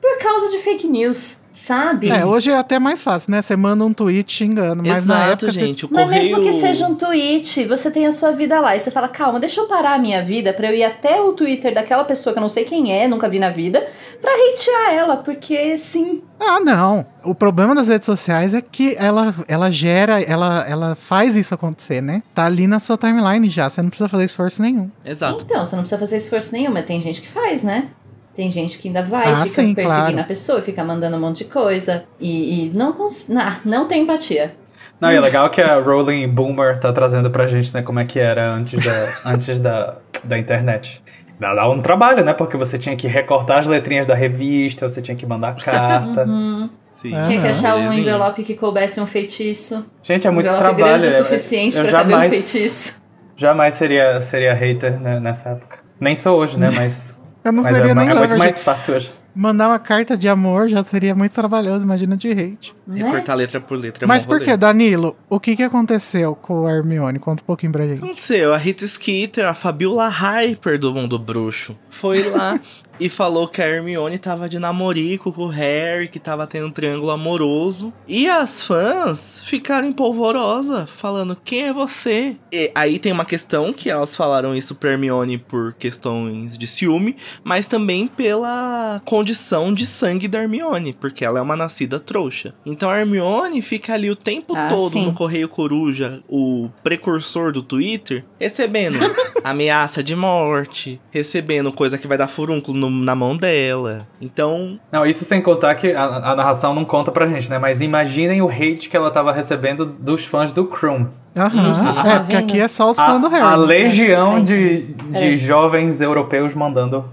por 0.01 0.19
causa 0.19 0.51
de 0.51 0.59
fake 0.59 0.87
news, 0.89 1.39
sabe? 1.51 2.09
É, 2.11 2.25
hoje 2.25 2.51
é 2.51 2.57
até 2.57 2.79
mais 2.79 3.03
fácil, 3.03 3.31
né? 3.31 3.43
Você 3.43 3.57
manda 3.57 3.85
um 3.85 3.93
tweet 3.93 4.33
xingando, 4.33 4.83
mas 4.83 5.07
na 5.07 5.17
Exato, 5.17 5.33
época 5.47 5.53
você- 5.53 5.67
gente, 5.67 5.87
o 5.87 5.89
Mas 5.91 6.05
correio... 6.05 6.23
mesmo 6.23 6.41
que 6.43 6.53
seja 6.53 6.87
um 6.87 6.95
tweet, 6.95 7.65
você 7.65 7.91
tem 7.91 8.07
a 8.07 8.13
sua 8.13 8.31
vida 8.33 8.61
lá 8.61 8.77
e 8.77 8.81
você 8.81 8.91
fala, 8.91 9.09
calma, 9.09 9.41
deixa 9.41 9.61
eu 9.61 9.67
parar 9.67 9.95
a 9.95 9.99
minha 9.99 10.23
vida 10.23 10.53
pra 10.53 10.69
eu 10.71 10.75
ir 10.77 10.85
até 10.85 11.21
o 11.21 11.33
Twitter 11.33 11.75
daquela 11.75 12.05
pessoa 12.05 12.33
que 12.33 12.39
eu 12.39 12.43
não 12.43 12.49
sei 12.49 12.65
quem 12.65 12.93
é, 12.93 13.09
nunca 13.09 13.29
vi 13.29 13.39
na 13.39 13.51
vida, 13.51 13.87
pra 14.21 14.31
hatear 14.33 14.95
ela, 14.95 15.17
porque 15.19 15.77
sim. 15.79 16.23
Ah, 16.39 16.61
não. 16.61 17.07
O 17.25 17.35
problema 17.35 17.75
das 17.75 17.89
redes 17.89 18.07
sociais 18.07 18.53
é 18.55 18.61
que 18.61 18.95
ela, 18.99 19.35
ela 19.49 19.71
gera, 19.71 20.21
ela, 20.23 20.65
ela 20.69 20.95
faz 20.95 21.37
isso 21.37 21.55
acontecer, 21.55 22.01
né? 22.03 22.23
Tá 22.35 22.45
ali 22.47 22.67
na 22.67 22.79
sua 22.79 22.97
timeline 22.99 23.49
já, 23.51 23.69
você 23.71 23.81
não 23.83 23.89
precisa 23.89 24.09
fazer 24.09 24.25
esforço 24.25 24.61
nenhum. 24.63 24.91
Exato. 25.05 25.43
Então, 25.45 25.65
você 25.65 25.75
não 25.75 25.83
precisa 25.83 25.99
fazer 25.99 26.17
esforço 26.19 26.53
nenhum, 26.53 26.71
mas 26.73 26.85
tem 26.85 27.01
gente 27.01 27.23
que 27.23 27.29
faz, 27.29 27.63
né? 27.63 27.89
Tem 28.37 28.51
gente 28.51 28.79
que 28.79 28.89
ainda 28.89 29.03
vai, 29.03 29.25
Ah, 29.27 29.37
fica 29.47 29.47
sim, 29.47 29.75
perseguindo 29.75 30.07
claro. 30.13 30.21
a 30.21 30.25
pessoa, 30.25 30.61
fica 30.61 30.85
mandando 30.85 31.17
um 31.17 31.21
monte 31.21 31.39
de 31.39 31.45
coisa. 31.47 32.05
E, 32.21 32.67
e 32.67 32.73
não, 32.77 32.93
cons- 32.93 33.29
não, 33.29 33.51
não 33.65 33.89
tem 33.89 34.03
empatia. 34.03 34.55
Não, 35.01 35.11
e 35.11 35.17
é 35.17 35.21
legal 35.21 35.49
que 35.51 35.61
a 35.61 35.79
Rowling 35.81 36.29
Boomer 36.29 36.79
tá 36.79 36.93
trazendo 36.93 37.31
pra 37.31 37.47
gente, 37.47 37.73
né, 37.75 37.83
como 37.83 37.99
é 37.99 38.05
que 38.05 38.19
era 38.19 38.55
antes 38.55 38.85
da, 38.85 39.17
antes 39.31 39.59
da, 39.61 39.97
da 40.23 40.39
internet. 40.39 41.03
Dá 41.41 41.55
dá 41.55 41.69
um 41.69 41.83
trabalho, 41.83 42.25
né? 42.25 42.33
Porque 42.33 42.57
você 42.57 42.79
tinha 42.79 42.97
que 42.97 43.07
recortar 43.07 43.59
as 43.59 43.67
letrinhas 43.67 44.07
da 44.07 44.15
revista, 44.15 44.89
você 44.89 45.03
tinha 45.03 45.15
que 45.17 45.27
mandar 45.27 45.55
carta. 45.57 46.25
Uhum. 46.25 46.71
Sim. 46.91 47.15
Ah, 47.15 47.21
Tinha 47.21 47.41
que 47.43 47.47
achar 47.49 47.77
um 47.77 47.93
envelope 47.93 48.43
que 48.43 48.55
coubesse 48.55 48.99
um 49.03 49.07
feitiço. 49.07 49.85
Gente, 50.03 50.27
é 50.27 50.31
muito 50.31 50.51
um 50.51 50.57
trabalho. 50.57 50.77
grande 50.77 51.07
o 51.09 51.11
eu- 51.11 51.25
suficiente 51.25 51.77
eu 51.77 51.83
pra 51.85 51.93
caber 51.93 52.07
um 52.07 52.21
jamais, 52.23 52.31
feitiço. 52.51 53.03
jamais 53.37 53.75
seria, 53.75 54.21
seria 54.23 54.55
hater 54.55 54.99
né, 54.99 55.21
nessa 55.21 55.51
época. 55.51 55.79
Nem 56.01 56.17
sou 56.17 56.39
hoje, 56.39 56.59
né? 56.59 56.71
Mas, 56.75 57.16
Eu 57.47 57.53
não 57.53 57.63
mas 57.63 57.77
seria 57.77 57.93
é, 57.93 57.95
nem 57.95 58.09
é 58.09 58.09
muito 58.09 58.23
lover, 58.23 58.39
mais 58.39 58.61
fácil 58.61 58.97
hoje. 58.97 59.13
Mandar 59.33 59.69
uma 59.69 59.79
carta 59.79 60.17
de 60.17 60.27
amor 60.29 60.69
já 60.69 60.83
seria 60.83 61.15
muito 61.15 61.31
trabalhoso, 61.33 61.85
imagina 61.85 62.17
de 62.17 62.29
hate. 62.33 62.75
Né? 62.85 63.05
Recortar 63.05 63.37
letra 63.37 63.61
por 63.61 63.79
letra. 63.79 64.05
é 64.05 64.09
Mas 64.09 64.25
por 64.27 64.41
que, 64.41 64.57
Danilo? 64.57 65.15
O 65.31 65.39
que 65.39 65.55
que 65.55 65.63
aconteceu 65.63 66.35
com 66.35 66.67
a 66.67 66.73
Hermione? 66.73 67.21
Conta 67.21 67.45
um 67.45 67.47
pouquinho 67.47 67.71
pra 67.71 67.85
O 67.85 67.87
gente. 67.87 68.03
aconteceu? 68.05 68.53
A 68.53 68.57
Rita 68.57 68.85
Skeeter, 68.85 69.47
a 69.47 69.55
Fabiola 69.55 70.09
Hyper 70.09 70.77
do 70.77 70.93
mundo 70.93 71.21
bruxo, 71.21 71.79
foi 71.89 72.29
lá 72.31 72.59
e 72.99 73.09
falou 73.09 73.47
que 73.49 73.61
a 73.63 73.67
Hermione 73.69 74.19
tava 74.19 74.49
de 74.49 74.59
namorico 74.59 75.33
com 75.33 75.43
o 75.45 75.49
Harry, 75.49 76.09
que 76.09 76.19
tava 76.19 76.47
tendo 76.47 76.67
um 76.69 76.71
triângulo 76.71 77.11
amoroso. 77.11 77.93
E 78.09 78.29
as 78.29 78.63
fãs 78.65 79.43
ficaram 79.45 79.89
em 79.89 79.93
polvorosa, 79.93 80.87
falando: 80.87 81.37
quem 81.45 81.67
é 81.69 81.73
você? 81.73 82.37
E 82.53 82.71
aí 82.75 82.99
tem 82.99 83.13
uma 83.13 83.25
questão 83.25 83.73
que 83.73 83.91
elas 83.91 84.15
falaram 84.17 84.55
isso 84.55 84.75
pra 84.75 84.93
Hermione 84.93 85.39
por 85.39 85.75
questões 85.75 86.57
de 86.57 86.67
ciúme, 86.67 87.17
mas 87.45 87.67
também 87.67 88.07
pela 88.07 89.01
condição 89.05 89.73
de 89.73 89.87
sangue 89.87 90.29
da 90.29 90.41
Hermione, 90.43 90.93
porque 90.93 91.25
ela 91.25 91.39
é 91.39 91.43
uma 91.43 91.57
nascida 91.57 91.99
trouxa. 92.01 92.55
Então 92.65 92.89
a 92.91 92.99
Hermione 92.99 93.61
fica 93.63 93.95
ali 93.95 94.11
o 94.11 94.17
tempo 94.17 94.55
Ah, 94.57 94.69
todo 94.69 94.91
sim. 94.91 95.05
no 95.07 95.13
Correio 95.13 95.49
Coruja, 95.49 96.23
o 96.29 96.69
precursor 96.83 97.53
do 97.53 97.63
Twitter, 97.63 98.25
recebendo 98.39 98.99
ameaça 99.51 100.03
de 100.03 100.15
morte, 100.17 101.01
recebendo 101.11 101.73
coisa 101.73 101.97
que 101.99 102.07
vai 102.07 102.19
dar 102.19 102.29
furúnculo 102.29 102.79
no- 102.79 102.91
na 102.91 103.15
mão 103.15 103.37
dela. 103.37 103.99
Então, 104.21 104.79
Não, 104.91 105.05
isso 105.07 105.25
sem 105.25 105.41
contar 105.43 105.75
que 105.75 105.93
a, 105.93 106.05
a 106.05 106.37
narração 106.37 106.75
não 106.75 106.85
conta 106.85 107.11
pra 107.13 107.27
gente, 107.27 107.49
né? 107.51 107.59
Mas 107.59 107.81
imaginem 107.81 108.43
o 108.43 108.49
hate 108.49 108.89
que 108.89 108.97
ela 108.97 109.11
tava 109.11 109.33
recebendo 109.33 109.85
dos 109.87 110.25
fãs 110.25 110.53
do 110.53 110.65
Krum. 110.67 111.07
Aham. 111.37 111.71
Isso, 111.71 111.95
tá 111.95 112.09
é, 112.15 112.19
porque 112.21 112.37
aqui 112.37 112.59
é 112.61 112.67
só 112.69 112.91
os 112.91 112.99
A, 112.99 113.07
fãs 113.07 113.21
do 113.21 113.29
Harry. 113.29 113.43
a 113.45 113.51
né? 113.59 113.67
legião 113.67 114.43
de, 114.43 114.95
peraí. 115.13 115.31
de 115.31 115.37
jovens 115.37 116.01
europeus 116.01 116.55
mandando 116.55 117.05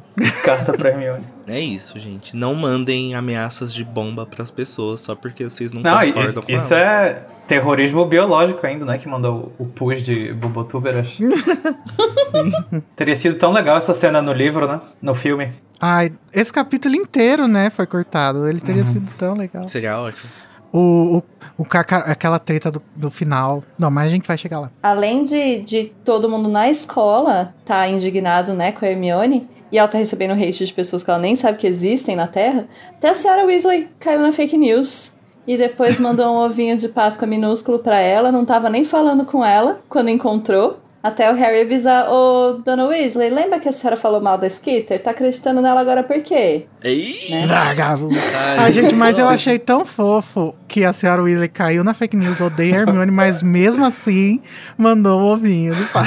carta 0.46 0.72
pra 0.72 0.90
Hermione. 0.92 1.26
é 1.48 1.60
isso, 1.60 2.00
gente. 2.00 2.36
Não 2.36 2.56
mandem 2.56 3.16
ameaças 3.16 3.74
de 3.74 3.84
bomba 3.84 4.26
pras 4.26 4.50
pessoas 4.50 5.02
só 5.02 5.14
porque 5.14 5.44
vocês 5.44 5.74
não, 5.74 5.82
Não, 5.82 6.00
concordam 6.00 6.22
isso, 6.24 6.42
com 6.42 6.52
isso 6.52 6.74
elas. 6.74 6.88
é 7.12 7.26
terrorismo 7.48 8.06
biológico 8.06 8.66
ainda, 8.66 8.86
né? 8.86 8.98
Que 8.98 9.10
mandou 9.10 9.52
o 9.60 9.66
pus 9.66 10.02
de 10.02 10.32
Bubotúberas. 10.34 11.10
Teria 12.96 13.16
sido 13.16 13.36
tão 13.38 13.52
legal 13.52 13.78
essa 13.78 13.94
cena 13.94 14.22
no 14.22 14.32
livro, 14.34 14.68
né? 14.68 14.80
No 15.02 15.14
filme. 15.14 15.52
Ai, 15.82 16.14
esse 16.34 16.54
capítulo 16.54 16.96
inteiro, 16.96 17.48
né, 17.48 17.70
foi 17.70 17.86
cortado. 17.86 18.48
Ele 18.48 18.60
Uhum. 18.60 18.66
teria 18.66 18.86
sido 18.86 19.12
tão 19.18 19.34
legal. 19.36 19.68
Seria 19.68 20.00
ótimo. 20.00 20.30
O, 20.74 21.22
o, 21.58 21.64
o 21.64 21.66
aquela 21.70 22.40
treta 22.40 22.72
do, 22.72 22.82
do 22.96 23.12
final. 23.12 23.64
Não, 23.78 23.92
mas 23.92 24.08
a 24.08 24.10
gente 24.10 24.28
vai 24.28 24.38
chegar 24.38 24.60
lá. 24.60 24.72
Além 24.82 25.24
de, 25.24 25.60
de 25.60 25.94
todo 26.04 26.28
mundo 26.28 26.50
na 26.50 26.68
escola 26.70 27.54
tá 27.64 27.88
indignado, 27.88 28.54
né, 28.54 28.72
com 28.72 28.84
a 28.84 28.90
Hermione, 28.90 29.48
e 29.72 29.78
ela 29.78 29.88
tá 29.88 29.98
recebendo 29.98 30.34
hate 30.34 30.66
de 30.66 30.74
pessoas 30.74 31.04
que 31.04 31.10
ela 31.10 31.20
nem 31.20 31.36
sabe 31.36 31.58
que 31.58 31.66
existem 31.68 32.16
na 32.16 32.28
Terra, 32.28 32.68
até 32.90 33.10
a 33.10 33.14
senhora 33.16 33.46
Weasley 33.46 33.90
caiu 34.00 34.20
na 34.20 34.32
fake 34.32 34.58
news. 34.58 35.14
E 35.46 35.58
depois 35.58 36.00
mandou 36.00 36.28
um 36.28 36.38
ovinho 36.46 36.78
de 36.78 36.88
Páscoa 36.88 37.28
minúsculo 37.28 37.80
pra 37.80 38.00
ela, 38.00 38.32
não 38.32 38.46
tava 38.46 38.70
nem 38.70 38.84
falando 38.84 39.26
com 39.26 39.44
ela 39.44 39.82
quando 39.90 40.10
encontrou. 40.10 40.80
Até 41.04 41.30
o 41.30 41.36
Harry 41.36 41.60
avisar, 41.60 42.10
ô, 42.10 42.54
Dona 42.64 42.86
Weasley, 42.86 43.30
lembra 43.30 43.60
que 43.60 43.68
a 43.68 43.74
senhora 43.74 43.98
falou 43.98 44.22
mal 44.22 44.38
da 44.38 44.48
Skitter? 44.48 45.04
Tá 45.04 45.12
acreditando 45.12 45.62
nela 45.62 45.82
agora 45.82 46.02
por 46.02 46.22
quê? 46.22 46.66
Ei! 46.82 47.28
Né? 47.30 47.46
Vagabundo. 47.46 48.16
Ai, 48.34 48.58
Ai, 48.60 48.72
gente, 48.72 48.96
mas 48.96 49.20
eu 49.20 49.28
achei 49.28 49.60
tão 49.60 49.84
fofo 49.84 50.56
que 50.66 50.86
a 50.86 50.94
senhora 50.94 51.22
Weasley 51.22 51.50
caiu 51.50 51.84
na 51.84 51.94
fake 51.94 52.16
news, 52.16 52.40
odeia 52.40 52.78
a 52.78 52.80
Hermione, 52.80 53.12
mas 53.12 53.44
mesmo 53.44 53.84
assim 53.84 54.42
mandou 54.78 55.20
o 55.22 55.26
ovinho 55.34 55.76
do 55.76 55.86
pai. 55.88 56.06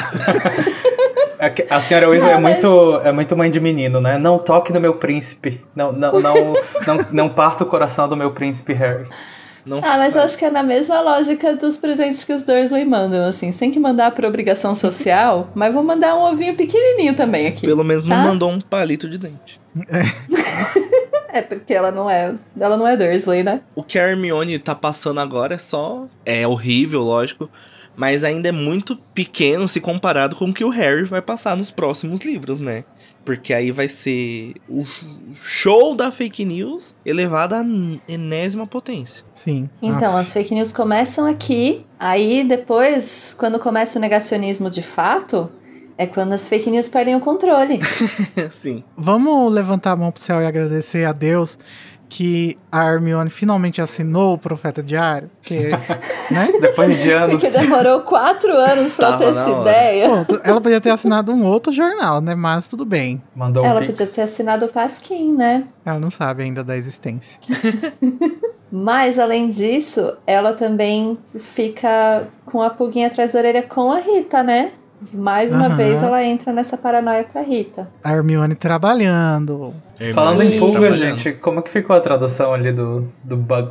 É 1.39 1.53
A 1.69 1.79
senhora 1.81 2.09
Weasley 2.09 2.31
Não, 2.33 2.39
é, 2.39 2.41
mas- 2.41 2.65
muito, 2.65 3.01
é 3.05 3.13
muito 3.13 3.37
mãe 3.37 3.51
de 3.51 3.61
menino, 3.61 4.01
né? 4.01 4.17
Não 4.17 4.39
toque 4.39 4.73
no 4.73 4.81
meu 4.81 4.95
príncipe. 4.95 5.61
Não, 5.75 5.93
não, 5.93 6.13
não, 6.21 6.35
não, 6.87 7.07
não 7.13 7.29
parta 7.29 7.65
o 7.65 7.67
coração 7.67 8.09
do 8.09 8.17
meu 8.17 8.31
príncipe 8.31 8.73
Harry. 8.73 9.07
Não 9.67 9.79
Ah, 9.79 9.99
mas 9.99 10.15
eu 10.15 10.23
acho 10.23 10.39
que 10.39 10.45
é 10.45 10.51
na 10.51 10.63
mesma 10.63 11.01
lógica 11.01 11.57
dos 11.57 11.77
presentes 11.77 12.23
que 12.23 12.33
os 12.33 12.45
Dursley 12.45 12.85
mandam, 12.85 13.25
assim. 13.25 13.51
Você 13.51 13.59
tem 13.59 13.71
que 13.73 13.81
mandar 13.81 14.13
por 14.13 14.25
obrigação 14.25 14.75
social, 14.75 15.51
mas 15.57 15.75
vou 15.75 15.83
mandar 15.83 16.15
um 16.15 16.21
ovinho 16.21 16.55
pequenininho 16.55 17.15
também 17.15 17.49
aqui. 17.49 17.67
Pelo 17.67 17.83
menos 17.83 18.07
não 18.07 18.17
tá? 18.17 18.23
mandou 18.23 18.51
um 18.51 18.61
palito 18.61 19.09
de 19.09 19.19
dente. 19.19 19.61
É 21.29 21.43
porque 21.43 21.75
ela 21.75 21.91
não 21.91 22.09
é, 22.09 22.35
ela 22.59 22.79
não 22.79 22.89
é 22.89 22.97
Dursley, 22.97 23.43
né? 23.43 23.61
O 23.75 23.83
que 23.83 23.99
a 23.99 24.09
Hermione 24.09 24.59
tá 24.59 24.75
passando 24.75 25.21
agora 25.21 25.57
é 25.57 25.59
só. 25.59 26.07
É 26.25 26.49
horrível, 26.49 27.03
lógico. 27.03 27.51
Mas 27.95 28.25
ainda 28.25 28.49
é 28.49 28.53
muito 28.53 28.97
pequeno 29.15 29.69
se 29.69 29.79
comparado 29.79 30.35
com 30.35 30.47
o 30.47 30.53
que 30.53 30.65
o 30.65 30.71
Harry 30.71 31.05
vai 31.05 31.21
passar 31.21 31.55
nos 31.55 31.71
próximos 31.71 32.21
livros, 32.21 32.59
né? 32.59 32.85
Porque 33.27 33.53
aí 33.53 33.73
vai 33.73 33.89
ser 33.89 34.55
o 34.69 34.85
show 35.43 35.95
da 35.97 36.11
fake 36.13 36.45
news 36.45 36.95
elevado 37.05 37.57
à 37.57 37.65
enésima 38.09 38.67
potência. 38.69 39.25
Sim. 39.35 39.69
Então, 39.83 40.17
Ah, 40.17 40.21
as 40.21 40.33
fake 40.33 40.55
news 40.55 40.73
começam 40.73 41.27
aqui, 41.27 41.85
aí 41.99 42.45
depois, 42.45 43.35
quando 43.37 43.59
começa 43.59 43.99
o 43.99 44.01
negacionismo 44.01 44.71
de 44.71 44.81
fato, 44.81 45.51
é 45.99 46.07
quando 46.07 46.35
as 46.35 46.47
fake 46.47 46.71
news 46.71 46.89
perdem 46.89 47.17
o 47.17 47.21
controle. 47.21 47.81
Sim. 48.53 48.85
Vamos 48.97 49.53
levantar 49.53 49.93
a 49.93 49.97
mão 49.97 50.13
pro 50.13 50.23
céu 50.23 50.41
e 50.41 50.47
agradecer 50.47 51.05
a 51.05 51.13
Deus 51.13 51.59
que 52.09 52.57
a 52.71 52.85
Hermione 52.93 53.31
finalmente 53.31 53.83
assinou 53.83 54.35
o 54.35 54.39
Profeta 54.39 54.83
Diário. 54.83 55.31
Que, 55.43 55.69
né? 56.31 56.53
Depois 56.61 56.97
de 57.03 57.11
anos. 57.13 57.43
Porque 57.43 57.59
demorou 57.59 58.01
quatro 58.01 58.53
anos 58.53 58.95
pra 58.95 59.13
Tava 59.13 59.19
ter 59.25 59.31
essa 59.31 59.51
hora. 59.51 59.71
ideia. 59.71 60.25
Pô, 60.25 60.39
ela 60.45 60.61
podia 60.61 60.81
ter 60.81 60.91
assinado 60.91 61.33
um 61.33 61.45
outro 61.45 61.73
jornal, 61.73 62.21
né? 62.21 62.35
Mas 62.35 62.67
tudo 62.67 62.85
bem. 62.85 63.23
Mandou 63.35 63.63
um 63.63 63.67
Ela 63.67 63.81
pix. 63.81 63.93
podia 63.99 64.07
ter 64.13 64.23
assinado 64.23 64.67
o 64.67 64.69
Pasquim, 64.69 65.33
né? 65.33 65.65
Ela 65.85 65.99
não 65.99 66.11
sabe 66.11 66.43
ainda 66.43 66.63
da 66.63 66.77
existência. 66.77 67.39
Mas, 68.71 69.19
além 69.19 69.47
disso, 69.49 70.17
ela 70.27 70.53
também 70.53 71.17
fica 71.39 72.27
com 72.45 72.63
a 72.63 72.69
pulguinha 72.71 73.07
atrás 73.07 73.33
da 73.33 73.39
orelha 73.39 73.63
com 73.63 73.93
a 73.93 74.01
Rita, 74.01 74.43
né? 74.43 74.73
Mais 75.13 75.53
uma 75.53 75.67
Aham. 75.67 75.77
vez 75.77 76.03
ela 76.03 76.23
entra 76.25 76.53
nessa 76.53 76.77
paranoia 76.77 77.25
com 77.25 77.39
a 77.39 77.43
Rita. 77.43 77.89
A 78.03 78.13
Hermione 78.15 78.55
trabalhando. 78.55 79.75
Falando 80.15 80.43
E- 80.43 80.57
em 80.57 80.59
pulga, 80.59 80.93
gente, 80.93 81.33
como 81.33 81.63
que 81.63 81.71
ficou 81.71 81.95
a 81.97 82.01
tradução 82.01 82.53
ali 82.55 82.73
do, 82.73 83.09
do 83.23 83.37
bug? 83.37 83.71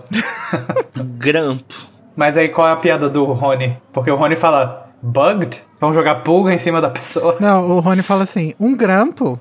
Grampo. 1.17 1.73
Mas 2.15 2.38
aí 2.38 2.49
qual 2.49 2.67
é 2.67 2.71
a 2.71 2.76
piada 2.78 3.09
do 3.09 3.26
Rony? 3.26 3.78
Porque 3.91 4.09
o 4.09 4.15
Rony 4.15 4.36
fala, 4.36 4.89
bugged? 5.01 5.61
Vamos 5.80 5.95
jogar 5.95 6.15
pulga 6.23 6.53
em 6.53 6.57
cima 6.57 6.80
da 6.82 6.89
pessoa. 6.89 7.36
Não, 7.39 7.71
o 7.71 7.80
Rony 7.80 8.01
fala 8.01 8.23
assim: 8.23 8.53
um 8.59 8.76
grampo? 8.76 9.39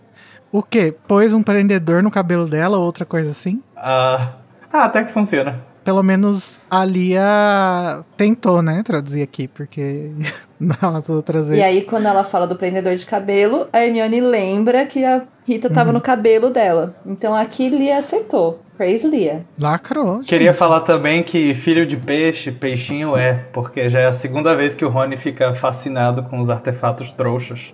O 0.51 0.63
quê? 0.63 0.95
Pôs 1.07 1.33
um 1.33 1.43
prendedor 1.43 2.03
no 2.03 2.11
cabelo 2.11 2.47
dela 2.47 2.77
ou 2.79 2.85
outra 2.85 3.05
coisa 3.05 3.31
assim? 3.31 3.63
Ah, 3.77 4.29
ah, 4.73 4.85
até 4.85 5.05
que 5.05 5.13
funciona. 5.13 5.61
Pelo 5.85 6.03
menos 6.03 6.59
a 6.71 6.85
Lia 6.85 8.03
tentou, 8.17 8.63
né? 8.63 8.83
Traduzir 8.83 9.23
aqui, 9.23 9.47
porque 9.47 10.11
nas 10.59 11.09
outras 11.09 11.51
E 11.51 11.63
aí, 11.63 11.83
quando 11.83 12.07
ela 12.07 12.25
fala 12.25 12.47
do 12.47 12.57
prendedor 12.57 12.95
de 12.95 13.05
cabelo, 13.05 13.67
a 13.73 13.85
Hermione 13.85 14.21
lembra 14.21 14.87
que 14.87 15.05
a 15.05 15.23
Rita 15.47 15.69
tava 15.69 15.93
no 15.93 16.01
cabelo 16.01 16.49
dela. 16.51 16.97
Então 17.07 17.35
aqui 17.35 17.69
Lia 17.69 17.99
acertou. 17.99 18.61
Praise 18.77 19.07
Lia. 19.07 19.45
lacrou. 19.59 20.21
Queria 20.21 20.49
gente. 20.49 20.59
falar 20.59 20.81
também 20.81 21.23
que 21.23 21.55
filho 21.55 21.87
de 21.87 21.97
peixe, 21.97 22.51
peixinho 22.51 23.17
é, 23.17 23.45
porque 23.53 23.89
já 23.89 24.01
é 24.01 24.07
a 24.07 24.13
segunda 24.13 24.57
vez 24.57 24.75
que 24.75 24.85
o 24.85 24.89
Rony 24.89 25.17
fica 25.17 25.55
fascinado 25.55 26.25
com 26.25 26.41
os 26.41 26.51
artefatos 26.51 27.13
trouxas. 27.13 27.73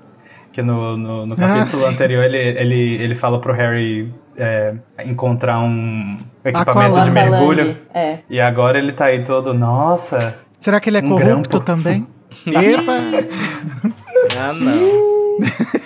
Que 0.53 0.63
no, 0.63 0.97
no, 0.97 1.27
no 1.27 1.37
capítulo 1.37 1.87
Ah, 1.87 1.91
anterior 1.91 2.25
ele, 2.25 2.37
ele, 2.37 3.03
ele 3.03 3.15
fala 3.15 3.41
pro 3.41 3.53
Harry 3.53 4.13
é, 4.41 4.74
encontrar 5.05 5.61
um 5.61 6.16
equipamento 6.45 7.03
de 7.03 7.11
mergulho. 7.11 7.76
É. 7.95 8.18
E 8.28 8.41
agora 8.41 8.78
ele 8.78 8.93
tá 8.93 9.07
aí 9.07 9.22
todo, 9.24 9.53
nossa, 9.55 10.38
Será 10.59 10.78
que 10.80 10.91
ele 10.91 10.99
é 10.99 11.01
Um 11.01 11.09
corrupto 11.09 11.59
grampo. 11.59 11.61
também? 11.61 12.07
Epa! 12.47 12.93
Ah, 14.38 14.53
não. 14.53 15.38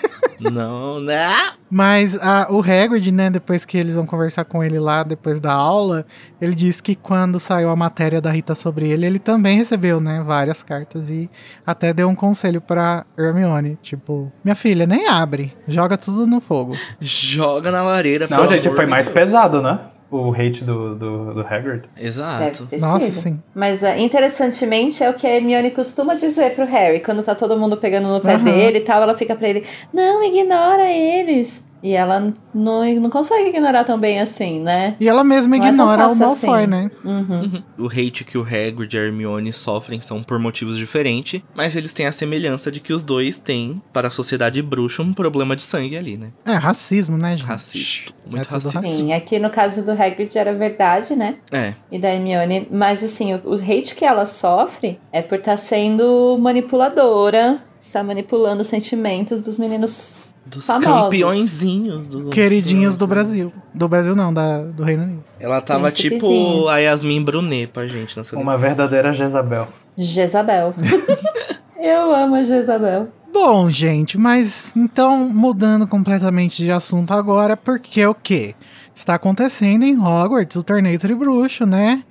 não, 0.50 1.00
não. 1.00 1.52
Mas 1.70 2.14
a- 2.22 2.46
o 2.50 2.60
Hagrid, 2.60 3.10
né, 3.10 3.30
depois 3.30 3.64
que 3.64 3.76
eles 3.76 3.94
vão 3.96 4.06
conversar 4.06 4.44
com 4.44 4.62
ele 4.62 4.78
lá, 4.78 5.02
depois 5.02 5.40
da 5.40 5.52
aula, 5.52 6.06
ele 6.40 6.54
disse 6.54 6.82
que 6.82 6.94
quando 6.94 7.40
saiu 7.40 7.68
a 7.70 7.76
matéria 7.76 8.20
da 8.20 8.30
Rita 8.30 8.54
sobre 8.54 8.88
ele, 8.88 9.04
ele 9.06 9.18
também 9.18 9.56
recebeu, 9.58 10.00
né, 10.00 10.22
várias 10.24 10.62
cartas 10.62 11.10
e 11.10 11.28
até 11.66 11.92
deu 11.92 12.08
um 12.08 12.14
conselho 12.14 12.60
pra 12.60 13.04
Hermione, 13.18 13.76
tipo, 13.82 14.30
minha 14.44 14.54
filha, 14.54 14.86
nem 14.86 15.08
abre, 15.08 15.52
joga 15.66 15.96
tudo 15.96 16.26
no 16.26 16.40
fogo. 16.40 16.76
Joga 17.00 17.70
na 17.70 17.82
lareira. 17.82 18.26
Não, 18.30 18.46
gente, 18.46 18.70
foi 18.70 18.86
mais 18.86 19.06
Deus. 19.06 19.14
pesado, 19.14 19.60
né? 19.60 19.80
O 20.16 20.30
hate 20.32 20.62
do, 20.62 20.94
do, 20.94 21.34
do 21.34 21.40
Hagrid. 21.40 21.82
Deve 21.96 22.06
Exato. 22.06 22.66
ter 22.66 22.80
Nossa, 22.80 23.10
sido. 23.10 23.20
sim. 23.20 23.42
Mas 23.52 23.82
é, 23.82 23.98
interessantemente 23.98 25.02
é 25.02 25.10
o 25.10 25.14
que 25.14 25.26
a 25.26 25.30
Hermione 25.36 25.72
costuma 25.72 26.14
dizer 26.14 26.54
pro 26.54 26.64
Harry. 26.66 27.00
Quando 27.00 27.20
tá 27.22 27.34
todo 27.34 27.58
mundo 27.58 27.76
pegando 27.76 28.06
no 28.08 28.20
pé 28.20 28.34
Aham. 28.34 28.44
dele 28.44 28.78
e 28.78 28.82
tal, 28.82 29.02
ela 29.02 29.16
fica 29.16 29.34
pra 29.34 29.48
ele: 29.48 29.64
Não, 29.92 30.22
ignora 30.22 30.88
eles. 30.88 31.66
E 31.84 31.92
ela 31.92 32.32
não, 32.54 32.82
não 32.94 33.10
consegue 33.10 33.50
ignorar 33.50 33.84
tão 33.84 33.98
bem 33.98 34.18
assim, 34.18 34.58
né? 34.58 34.96
E 34.98 35.06
ela 35.06 35.22
mesma 35.22 35.54
Não 35.58 35.64
é 35.66 35.68
ignora 35.68 36.08
o 36.08 36.16
Malfoy, 36.16 36.60
assim. 36.62 36.66
né? 36.66 36.90
Uhum. 37.04 37.62
O 37.76 37.86
hate 37.88 38.24
que 38.24 38.38
o 38.38 38.40
Hagrid 38.42 38.96
e 38.96 38.98
a 38.98 39.02
Hermione 39.02 39.52
sofrem 39.52 40.00
são 40.00 40.22
por 40.22 40.38
motivos 40.38 40.78
diferentes, 40.78 41.42
mas 41.54 41.76
eles 41.76 41.92
têm 41.92 42.06
a 42.06 42.12
semelhança 42.12 42.72
de 42.72 42.80
que 42.80 42.94
os 42.94 43.02
dois 43.02 43.36
têm, 43.36 43.82
para 43.92 44.08
a 44.08 44.10
sociedade 44.10 44.62
bruxa, 44.62 45.02
um 45.02 45.12
problema 45.12 45.54
de 45.54 45.60
sangue 45.62 45.94
ali, 45.94 46.16
né? 46.16 46.30
É, 46.46 46.52
racismo, 46.52 47.18
né, 47.18 47.36
gente? 47.36 47.44
Racista. 47.46 48.14
É 48.26 48.30
Muito 48.30 48.44
tudo 48.48 48.54
racista. 48.54 48.78
racista. 48.78 48.96
Sim, 48.96 49.12
aqui 49.12 49.38
no 49.38 49.50
caso 49.50 49.84
do 49.84 49.90
Hagrid 49.90 50.38
era 50.38 50.54
verdade, 50.54 51.14
né? 51.14 51.34
É. 51.52 51.74
E 51.92 51.98
da 51.98 52.08
Hermione. 52.08 52.66
Mas 52.70 53.04
assim, 53.04 53.34
o, 53.34 53.42
o 53.44 53.54
hate 53.56 53.94
que 53.94 54.06
ela 54.06 54.24
sofre 54.24 54.98
é 55.12 55.20
por 55.20 55.36
estar 55.36 55.58
sendo 55.58 56.38
manipuladora, 56.40 57.60
está 57.78 58.02
manipulando 58.02 58.62
os 58.62 58.68
sentimentos 58.68 59.42
dos 59.42 59.58
meninos 59.58 60.33
Dos 60.54 60.66
Famosos. 60.66 61.02
campeõezinhos 61.02 62.06
do. 62.08 62.30
Queridinhos 62.30 62.96
do 62.96 63.06
Brasil. 63.06 63.52
Do 63.74 63.88
Brasil 63.88 64.14
não, 64.14 64.32
da, 64.32 64.62
do 64.62 64.84
Reino 64.84 65.02
Unido. 65.02 65.24
Ela 65.40 65.60
tava 65.60 65.90
tipo 65.90 66.68
a 66.68 66.78
Yasmin 66.78 67.22
Brunet 67.22 67.66
pra 67.72 67.86
gente 67.88 68.16
nessa 68.16 68.38
Uma 68.38 68.56
verdadeira 68.56 69.12
Jezabel. 69.12 69.66
Jezabel. 69.96 70.74
Eu 71.76 72.14
amo 72.14 72.36
a 72.36 72.42
Jezabel. 72.42 73.08
Bom, 73.32 73.68
gente, 73.68 74.16
mas 74.16 74.72
então 74.76 75.28
mudando 75.28 75.88
completamente 75.88 76.62
de 76.62 76.70
assunto 76.70 77.12
agora, 77.12 77.56
porque 77.56 78.06
o 78.06 78.14
quê? 78.14 78.54
Está 78.94 79.16
acontecendo 79.16 79.82
em 79.82 79.98
Hogwarts 79.98 80.56
o 80.56 80.62
torneio 80.62 80.98
Tribruxo, 81.00 81.66
né? 81.66 82.04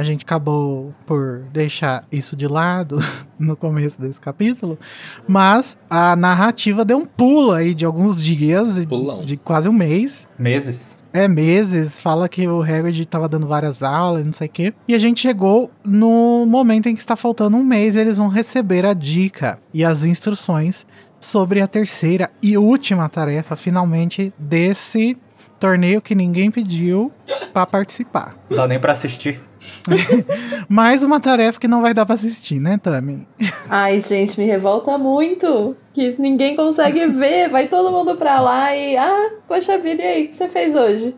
A 0.00 0.02
gente 0.02 0.24
acabou 0.24 0.94
por 1.04 1.40
deixar 1.52 2.06
isso 2.10 2.34
de 2.34 2.48
lado 2.48 2.98
no 3.38 3.54
começo 3.54 4.00
desse 4.00 4.18
capítulo, 4.18 4.78
mas 5.28 5.76
a 5.90 6.16
narrativa 6.16 6.86
deu 6.86 6.96
um 6.96 7.04
pulo 7.04 7.52
aí 7.52 7.74
de 7.74 7.84
alguns 7.84 8.24
dias, 8.24 8.86
Pulão. 8.86 9.22
de 9.22 9.36
quase 9.36 9.68
um 9.68 9.74
mês. 9.74 10.26
Meses. 10.38 10.98
É, 11.12 11.28
meses, 11.28 11.98
fala 11.98 12.30
que 12.30 12.48
o 12.48 12.62
Hagrid 12.62 13.04
tava 13.04 13.28
dando 13.28 13.46
várias 13.46 13.82
aulas, 13.82 14.24
não 14.24 14.32
sei 14.32 14.46
o 14.46 14.50
quê. 14.50 14.72
E 14.88 14.94
a 14.94 14.98
gente 14.98 15.20
chegou 15.20 15.70
no 15.84 16.46
momento 16.46 16.88
em 16.88 16.94
que 16.94 17.00
está 17.00 17.14
faltando 17.14 17.58
um 17.58 17.62
mês 17.62 17.94
e 17.94 17.98
eles 17.98 18.16
vão 18.16 18.28
receber 18.28 18.86
a 18.86 18.94
dica 18.94 19.58
e 19.74 19.84
as 19.84 20.02
instruções 20.02 20.86
sobre 21.20 21.60
a 21.60 21.66
terceira 21.66 22.30
e 22.42 22.56
última 22.56 23.06
tarefa, 23.10 23.54
finalmente, 23.54 24.32
desse 24.38 25.18
torneio 25.58 26.00
que 26.00 26.14
ninguém 26.14 26.50
pediu 26.50 27.12
pra 27.52 27.66
participar. 27.66 28.34
Não 28.48 28.56
dá 28.56 28.66
nem 28.66 28.80
pra 28.80 28.92
assistir. 28.92 29.49
Mais 30.68 31.02
uma 31.02 31.20
tarefa 31.20 31.60
que 31.60 31.68
não 31.68 31.82
vai 31.82 31.92
dar 31.92 32.06
pra 32.06 32.14
assistir, 32.14 32.60
né, 32.60 32.78
Tami? 32.78 33.26
Ai, 33.68 33.98
gente, 33.98 34.38
me 34.38 34.46
revolta 34.46 34.96
muito 34.98 35.76
que 35.92 36.16
ninguém 36.18 36.56
consegue 36.56 37.06
ver. 37.06 37.48
Vai 37.48 37.68
todo 37.68 37.90
mundo 37.90 38.16
pra 38.16 38.40
lá 38.40 38.74
e. 38.74 38.96
Ah, 38.96 39.30
poxa 39.46 39.78
vida, 39.78 40.02
e 40.02 40.06
aí? 40.06 40.24
O 40.24 40.28
que 40.28 40.36
você 40.36 40.48
fez 40.48 40.74
hoje? 40.74 41.14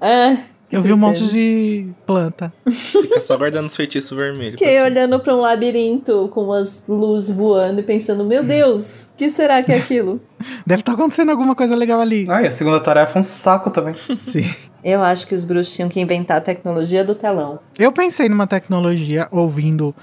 Ah, 0.00 0.36
Eu 0.72 0.80
vi 0.80 0.92
um 0.92 0.96
monte 0.96 1.28
de 1.28 1.86
planta. 2.06 2.52
Fica 2.68 3.20
só 3.20 3.36
guardando 3.36 3.66
os 3.66 3.76
feitiços 3.76 4.16
vermelhos. 4.16 4.58
Fiquei 4.58 4.80
olhando 4.82 5.20
pra 5.20 5.36
um 5.36 5.40
labirinto 5.40 6.30
com 6.32 6.44
umas 6.44 6.84
luzes 6.88 7.36
voando 7.36 7.80
e 7.80 7.82
pensando: 7.82 8.24
Meu 8.24 8.42
Deus, 8.42 9.04
o 9.04 9.16
que 9.16 9.28
será 9.28 9.62
que 9.62 9.70
é 9.70 9.76
aquilo? 9.76 10.18
Deve 10.66 10.80
estar 10.80 10.92
acontecendo 10.92 11.30
alguma 11.30 11.54
coisa 11.54 11.76
legal 11.76 12.00
ali. 12.00 12.26
Ah, 12.28 12.42
e 12.42 12.46
a 12.46 12.50
segunda 12.50 12.80
tarefa 12.80 13.18
é 13.18 13.20
um 13.20 13.24
saco 13.24 13.70
também. 13.70 13.94
Sim. 14.22 14.48
Eu 14.82 15.02
acho 15.02 15.26
que 15.28 15.34
os 15.34 15.44
bruxos 15.44 15.74
tinham 15.74 15.88
que 15.88 16.00
inventar 16.00 16.38
a 16.38 16.40
tecnologia 16.40 17.04
do 17.04 17.14
telão. 17.14 17.60
Eu 17.78 17.92
pensei 17.92 18.28
numa 18.28 18.46
tecnologia 18.46 19.28
ouvindo 19.30 19.94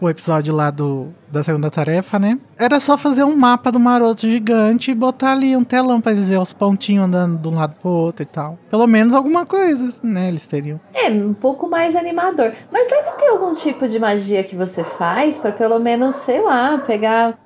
o 0.00 0.08
episódio 0.08 0.54
lá 0.54 0.70
do 0.70 1.08
da 1.30 1.44
segunda 1.44 1.70
tarefa, 1.70 2.18
né? 2.18 2.38
Era 2.58 2.80
só 2.80 2.96
fazer 2.96 3.24
um 3.24 3.36
mapa 3.36 3.70
do 3.70 3.78
maroto 3.78 4.22
gigante 4.22 4.90
e 4.90 4.94
botar 4.94 5.32
ali 5.32 5.56
um 5.56 5.64
telão 5.64 6.00
pra 6.00 6.12
eles 6.12 6.28
verem 6.28 6.42
os 6.42 6.52
pontinhos 6.52 7.04
andando 7.04 7.38
de 7.38 7.48
um 7.48 7.54
lado 7.54 7.74
pro 7.80 7.90
outro 7.90 8.22
e 8.22 8.26
tal. 8.26 8.58
Pelo 8.70 8.86
menos 8.86 9.14
alguma 9.14 9.46
coisa, 9.46 9.92
né? 10.02 10.28
Eles 10.28 10.46
teriam. 10.46 10.80
É, 10.94 11.10
um 11.10 11.34
pouco 11.34 11.68
mais 11.68 11.94
animador. 11.94 12.52
Mas 12.72 12.88
deve 12.88 13.10
ter 13.12 13.28
algum 13.28 13.52
tipo 13.54 13.86
de 13.86 13.98
magia 13.98 14.42
que 14.42 14.56
você 14.56 14.82
faz 14.82 15.38
pra 15.38 15.52
pelo 15.52 15.78
menos, 15.78 16.16
sei 16.16 16.40
lá, 16.42 16.78
pegar. 16.78 17.38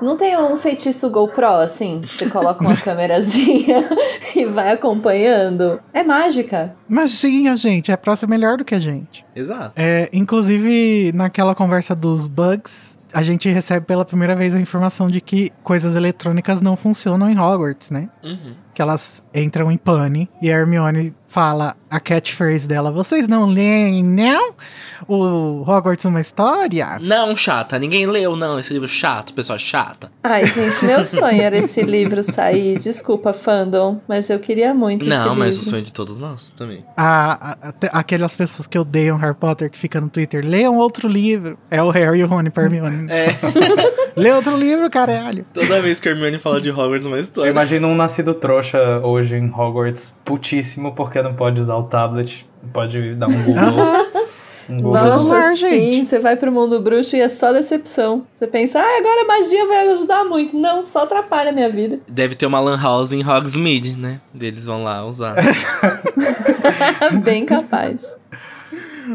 Não 0.00 0.16
tem 0.16 0.36
um 0.36 0.56
feitiço 0.56 1.08
GoPro, 1.10 1.46
assim? 1.46 2.02
Você 2.06 2.28
coloca 2.28 2.62
uma 2.62 2.76
câmerazinha 2.78 3.88
e 4.34 4.44
vai 4.44 4.72
acompanhando. 4.72 5.80
É 5.92 6.02
mágica. 6.02 6.74
Imagina, 6.88 7.56
gente, 7.56 7.92
é 7.92 7.96
pra 7.96 8.16
ser 8.16 8.28
melhor 8.28 8.56
do 8.56 8.64
que 8.64 8.74
a 8.74 8.80
gente. 8.80 9.24
Exato. 9.34 9.72
É, 9.76 10.08
inclusive, 10.12 11.12
naquela 11.14 11.54
conversa 11.54 11.94
dos 11.94 12.28
bugs, 12.28 12.97
a 13.12 13.22
gente 13.22 13.48
recebe 13.48 13.86
pela 13.86 14.04
primeira 14.04 14.34
vez 14.36 14.54
a 14.54 14.60
informação 14.60 15.08
de 15.08 15.20
que 15.20 15.50
coisas 15.62 15.96
eletrônicas 15.96 16.60
não 16.60 16.76
funcionam 16.76 17.30
em 17.30 17.38
Hogwarts, 17.38 17.90
né? 17.90 18.08
Uhum. 18.22 18.54
Que 18.74 18.82
elas 18.82 19.22
entram 19.34 19.70
em 19.72 19.76
pane 19.76 20.28
e 20.40 20.50
a 20.50 20.56
Hermione 20.56 21.14
fala 21.28 21.76
a 21.90 22.00
catchphrase 22.00 22.66
dela: 22.66 22.90
Vocês 22.90 23.28
não 23.28 23.46
leem, 23.46 24.02
não? 24.02 24.54
O 25.06 25.62
Hogwarts 25.62 26.04
uma 26.04 26.20
história? 26.20 26.98
Não, 27.00 27.36
chata. 27.36 27.78
Ninguém 27.78 28.06
leu, 28.06 28.34
não. 28.36 28.58
Esse 28.58 28.72
livro 28.72 28.88
chato, 28.88 29.32
pessoa 29.32 29.58
chata. 29.58 30.10
Ai, 30.24 30.44
gente, 30.46 30.84
meu 30.84 31.04
sonho 31.06 31.40
era 31.40 31.56
esse 31.56 31.82
livro 31.82 32.22
sair. 32.22 32.78
Desculpa, 32.78 33.32
fandom, 33.32 34.00
mas 34.08 34.28
eu 34.28 34.40
queria 34.40 34.74
muito 34.74 35.06
esse 35.06 35.16
não, 35.16 35.36
mas 35.36 35.54
o 35.56 35.58
livro. 35.58 35.70
sonho 35.70 35.82
de 35.84 35.92
todos 35.92 36.18
nós 36.18 36.50
também. 36.50 36.84
A, 36.96 37.52
a- 37.52 37.68
até 37.68 37.88
aquelas 37.92 38.34
pessoas 38.34 38.66
que 38.66 38.78
odeiam 38.78 39.16
Harry 39.18 39.34
Potter 39.36 39.70
que 39.70 39.78
ficam 39.78 40.00
no 40.02 40.08
Twitter: 40.08 40.44
Leiam 40.44 40.76
outro 40.76 41.08
livro. 41.08 41.56
É 41.70 41.82
o 41.82 41.90
Harry 41.90 42.18
e 42.20 42.24
o 42.24 42.26
Rony 42.26 42.50
pra 42.50 42.64
Hermione. 42.64 43.06
É, 43.10 43.28
Lê 44.16 44.32
outro 44.32 44.56
livro, 44.56 44.90
caralho. 44.90 45.46
toda 45.54 45.80
vez 45.80 46.00
que 46.00 46.08
a 46.08 46.10
Hermione 46.12 46.38
fala 46.38 46.60
de 46.60 46.70
Hogwarts 46.70 47.06
uma 47.06 47.16
Eu 47.18 47.22
história. 47.22 47.50
imagino 47.50 47.86
um 47.86 47.94
nascido 47.94 48.34
trouxa 48.34 48.98
hoje 49.04 49.36
em 49.36 49.48
Hogwarts, 49.48 50.12
putíssimo, 50.24 50.92
porque 50.94 51.17
não 51.22 51.34
pode 51.34 51.60
usar 51.60 51.76
o 51.76 51.84
tablet, 51.84 52.48
não 52.62 52.70
pode 52.70 53.14
dar 53.14 53.28
um 53.28 53.42
Google. 53.44 53.62
um. 53.62 54.76
Nossa, 54.82 55.56
sim, 55.56 56.04
você 56.04 56.18
vai 56.18 56.36
pro 56.36 56.52
mundo 56.52 56.78
bruxo 56.78 57.16
e 57.16 57.20
é 57.20 57.28
só 57.28 57.54
decepção. 57.54 58.26
Você 58.34 58.46
pensa, 58.46 58.78
ah, 58.78 58.98
agora 58.98 59.22
a 59.22 59.24
magia 59.24 59.66
vai 59.66 59.88
ajudar 59.88 60.24
muito. 60.24 60.58
Não, 60.58 60.84
só 60.84 61.04
atrapalha 61.04 61.48
a 61.48 61.52
minha 61.54 61.70
vida. 61.70 62.00
Deve 62.06 62.34
ter 62.34 62.44
uma 62.44 62.60
lan 62.60 62.78
house 62.78 63.12
em 63.12 63.26
Hogsmeade, 63.26 63.96
né? 63.96 64.20
Eles 64.38 64.66
vão 64.66 64.84
lá 64.84 65.06
usar. 65.06 65.36
Bem 67.24 67.46
capaz. 67.46 68.18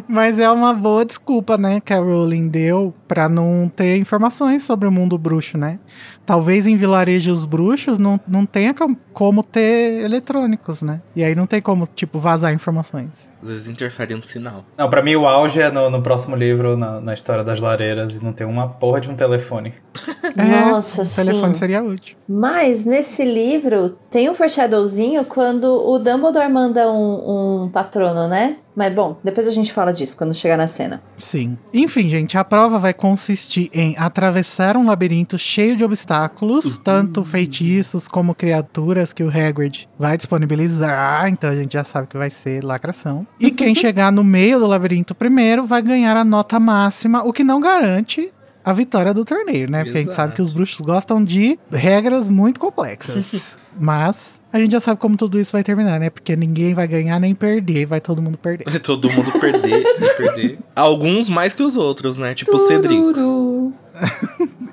Mas 0.08 0.40
é 0.40 0.50
uma 0.50 0.74
boa 0.74 1.04
desculpa, 1.06 1.58
né, 1.58 1.80
que 1.80 1.94
a 1.94 2.00
Rowling 2.00 2.48
deu 2.48 2.94
pra 3.08 3.28
não 3.30 3.72
ter 3.74 3.98
informações 3.98 4.64
sobre 4.64 4.88
o 4.88 4.92
mundo 4.92 5.18
bruxo, 5.18 5.58
né? 5.58 5.80
Talvez 6.26 6.66
em 6.68 6.76
vilarejos 6.78 7.46
bruxos 7.46 7.98
não, 7.98 8.20
não 8.28 8.46
tenha 8.46 8.74
com- 8.74 8.96
como 9.14 9.44
ter 9.44 10.04
eletrônicos, 10.04 10.82
né? 10.82 11.02
E 11.16 11.24
aí 11.24 11.36
não 11.36 11.46
tem 11.46 11.62
como, 11.62 11.86
tipo, 11.88 12.20
vazar 12.20 12.54
informações. 12.54 13.30
Às 13.44 13.50
vezes 13.50 13.68
interfere 13.68 14.16
no 14.16 14.24
sinal. 14.24 14.64
Não, 14.78 14.90
pra 14.90 15.02
mim 15.02 15.16
o 15.16 15.28
auge 15.28 15.62
é 15.62 15.70
no, 15.70 15.90
no 15.90 16.02
próximo 16.02 16.36
livro, 16.36 16.78
na, 16.78 17.02
na 17.02 17.14
história 17.14 17.44
das 17.44 17.60
lareiras, 17.60 18.14
e 18.14 18.24
não 18.24 18.32
tem 18.32 18.48
uma 18.48 18.70
porra 18.70 19.02
de 19.02 19.10
um 19.10 19.16
telefone. 19.16 19.74
Nossa, 20.36 21.04
o 21.04 21.26
telefone 21.26 21.54
sim. 21.54 21.60
seria 21.60 21.84
útil. 21.84 22.16
Mas 22.28 22.86
nesse 22.86 23.26
livro 23.26 23.98
tem 24.10 24.30
um 24.30 24.34
foreshadowzinho 24.36 25.26
quando 25.26 25.66
o 25.66 26.00
Dumbledore 26.00 26.50
manda 26.50 26.90
um, 26.90 27.64
um 27.66 27.70
patrono, 27.70 28.28
né? 28.28 28.58
Mas 28.76 28.94
bom, 28.94 29.18
depois 29.24 29.48
a 29.48 29.52
gente 29.52 29.72
fala 29.72 29.94
disso 29.94 30.18
quando 30.18 30.34
chegar 30.34 30.58
na 30.58 30.68
cena. 30.68 31.02
Sim. 31.18 31.58
Enfim, 31.74 32.10
gente, 32.10 32.38
a 32.38 32.44
prova 32.44 32.80
vai 32.80 32.94
consistir 32.94 33.70
em 33.74 33.96
atravessar 33.98 34.76
um 34.76 34.88
labirinto 34.88 35.38
cheio 35.38 35.76
de 35.76 35.84
obstáculos, 35.84 36.78
tanto 36.84 37.24
feitiços 37.24 38.08
como 38.08 38.34
criaturas 38.34 39.14
que 39.14 39.24
o 39.24 39.30
Hagrid 39.30 39.88
vai 39.98 40.18
disponibilizar, 40.18 41.28
então 41.28 41.50
a 41.50 41.56
gente 41.56 41.74
já 41.74 41.84
sabe 41.84 42.08
que 42.08 42.18
vai 42.18 42.30
ser 42.30 42.64
lacração. 42.64 43.28
E 43.40 43.52
quem 43.52 43.74
chegar 43.76 44.12
no 44.12 44.24
meio 44.24 44.60
do 44.60 44.68
labirinto 44.68 45.14
primeiro 45.16 45.66
vai 45.66 45.82
ganhar 45.82 46.16
a 46.16 46.24
nota 46.24 46.60
máxima, 46.60 47.24
o 47.24 47.34
que 47.34 47.44
não 47.44 47.60
garante 47.60 48.32
a 48.64 48.72
vitória 48.72 49.14
do 49.14 49.26
torneio, 49.26 49.70
né? 49.70 49.84
Porque 49.84 49.98
a 49.98 50.02
gente 50.02 50.10
Exato. 50.12 50.22
sabe 50.22 50.36
que 50.36 50.42
os 50.42 50.52
bruxos 50.52 50.80
gostam 50.80 51.24
de 51.24 51.60
regras 51.72 52.30
muito 52.30 52.60
complexas. 52.60 53.58
Mas 53.78 54.40
a 54.52 54.60
gente 54.60 54.72
já 54.72 54.80
sabe 54.80 55.00
como 55.00 55.18
tudo 55.18 55.40
isso 55.40 55.52
vai 55.52 55.64
terminar, 55.64 56.00
né? 56.00 56.10
Porque 56.10 56.36
ninguém 56.36 56.74
vai 56.74 56.88
ganhar 56.88 57.20
nem 57.20 57.34
perder, 57.34 57.86
vai 57.86 58.00
todo 58.00 58.22
mundo 58.22 58.38
perder. 58.38 58.66
Vai 58.70 58.80
todo 58.80 59.12
mundo 59.12 59.32
perder, 59.40 59.84
perder. 60.16 60.60
Alguns 60.76 61.28
mais 61.28 61.54
que 61.54 61.64
os 61.64 61.76
outros, 61.76 62.18
né? 62.18 62.36
Tipo 62.36 62.56
o 62.56 62.60
Cedric. 62.60 62.96
Tururu. 62.96 63.74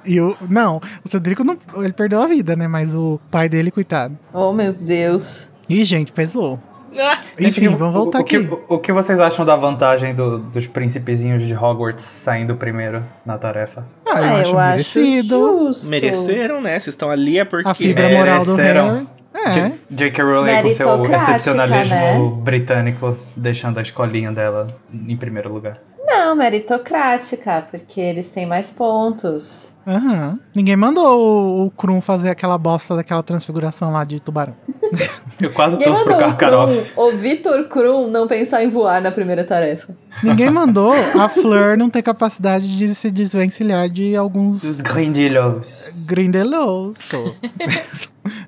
E 0.04 0.20
o. 0.20 0.36
Não, 0.48 0.80
o 1.04 1.08
Cedrico 1.08 1.42
não. 1.42 1.56
Ele 1.76 1.92
perdeu 1.92 2.20
a 2.20 2.26
vida, 2.26 2.54
né? 2.54 2.68
Mas 2.68 2.94
o 2.94 3.18
pai 3.30 3.48
dele, 3.48 3.70
coitado. 3.70 4.18
Oh, 4.32 4.52
meu 4.52 4.72
Deus. 4.72 5.48
Ih, 5.68 5.84
gente, 5.84 6.12
pesou. 6.12 6.60
Ah, 6.98 7.18
Enfim, 7.38 7.68
o- 7.68 7.76
vamos 7.76 7.94
voltar 7.94 8.18
o, 8.18 8.22
o 8.22 8.24
que, 8.24 8.36
aqui. 8.36 8.46
o, 8.68 8.74
o 8.74 8.78
que 8.78 8.92
vocês 8.92 9.20
acham 9.20 9.44
da 9.44 9.54
vantagem 9.56 10.14
do- 10.14 10.38
dos 10.38 10.66
príncipezinhos 10.66 11.42
de 11.44 11.54
Hogwarts 11.54 12.04
saindo 12.04 12.56
primeiro 12.56 13.04
na 13.24 13.38
tarefa? 13.38 13.84
Ah, 14.06 14.20
eu, 14.20 14.26
acho 14.36 14.56
merecido. 14.56 15.38
justo. 15.66 15.88
mereceram, 15.90 16.60
né? 16.60 16.72
Vocês 16.80 16.88
estão 16.94 17.10
ali 17.10 17.38
é 17.38 17.44
porque. 17.44 17.68
A 17.68 17.74
fibra 17.74 18.08
moral 18.08 18.44
do 18.44 18.54
Mereceram. 18.54 18.88
Harry. 18.94 19.08
É. 19.32 19.50
J- 19.52 19.72
J.K. 19.90 20.24
Rowling 20.24 20.62
com 20.62 20.70
seu 20.70 21.04
excepcionalismo 21.14 21.94
né? 21.94 22.18
britânico, 22.42 23.16
deixando 23.36 23.78
a 23.78 23.82
escolinha 23.82 24.32
dela 24.32 24.66
em 24.92 25.16
primeiro 25.16 25.52
lugar. 25.52 25.78
Não, 26.04 26.34
meritocrática, 26.34 27.64
porque 27.70 28.00
eles 28.00 28.30
têm 28.32 28.44
mais 28.44 28.72
pontos. 28.72 29.72
Aham. 29.86 30.36
Ninguém 30.56 30.74
mandou 30.74 31.06
o, 31.20 31.66
o 31.66 31.70
Krum 31.70 32.00
fazer 32.00 32.30
aquela 32.30 32.58
bosta 32.58 32.96
daquela 32.96 33.22
transfiguração 33.22 33.92
lá 33.92 34.02
de 34.02 34.18
tubarão. 34.18 34.54
Eu 35.40 35.50
quase 35.50 35.78
torço 35.78 36.04
pro 36.04 36.16
Karkaroff. 36.16 36.92
O 36.96 37.10
Vitor 37.12 37.64
Krum 37.64 38.08
não 38.08 38.26
pensar 38.26 38.62
em 38.62 38.68
voar 38.68 39.00
na 39.00 39.10
primeira 39.10 39.44
tarefa. 39.44 39.94
Ninguém 40.22 40.50
mandou 40.50 40.92
a 41.18 41.28
Fleur 41.28 41.76
não 41.78 41.88
ter 41.88 42.02
capacidade 42.02 42.66
de 42.76 42.94
se 42.94 43.10
desvencilhar 43.10 43.88
de 43.88 44.14
alguns 44.16 44.62
Os 44.64 44.80
Grindylows. 44.80 45.88
grindelos. 46.04 46.98
Tô. 47.08 47.34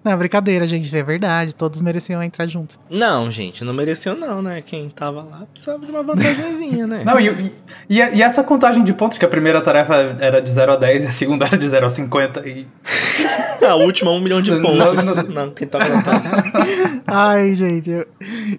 Não, 0.05 0.17
brincadeira, 0.19 0.67
gente. 0.67 0.95
É 0.95 1.03
verdade. 1.03 1.55
Todos 1.55 1.81
mereciam 1.81 2.23
entrar 2.23 2.47
juntos. 2.47 2.79
Não, 2.91 3.31
gente, 3.31 3.65
não 3.65 3.73
mereceu, 3.73 4.15
não, 4.15 4.43
né? 4.43 4.61
Quem 4.61 4.91
tava 4.91 5.23
lá 5.23 5.47
precisava 5.51 5.85
de 5.87 5.91
uma 5.91 6.03
vantagenzinha, 6.03 6.87
né? 6.87 7.03
Não, 7.05 7.19
e, 7.19 7.29
e, 7.89 7.99
e- 7.99 8.23
essa 8.23 8.43
contagem 8.45 8.85
de 8.85 8.93
pontos, 8.93 9.17
que 9.17 9.25
a 9.25 9.29
primeira 9.29 9.63
tarefa 9.63 9.95
era 10.21 10.43
de 10.43 10.51
0 10.51 10.73
a 10.73 10.77
10 10.77 11.05
e 11.05 11.07
a 11.07 11.11
segunda 11.11 11.47
era 11.47 11.57
de 11.57 11.67
0 11.69 11.87
a 11.87 11.91
50. 11.91 12.47
E 12.47 12.67
A 13.67 13.75
última, 13.77 14.11
um 14.11 14.21
milhão 14.21 14.43
de 14.43 14.51
Não, 14.51 14.61
pontos. 14.61 15.05
não, 15.05 15.23
Não, 15.47 15.51
quem 15.51 15.67
toca 15.69 15.89
na 15.89 16.03
taça. 16.03 16.45
Ai, 17.07 17.55
gente, 17.55 17.89
eu, 17.91 18.07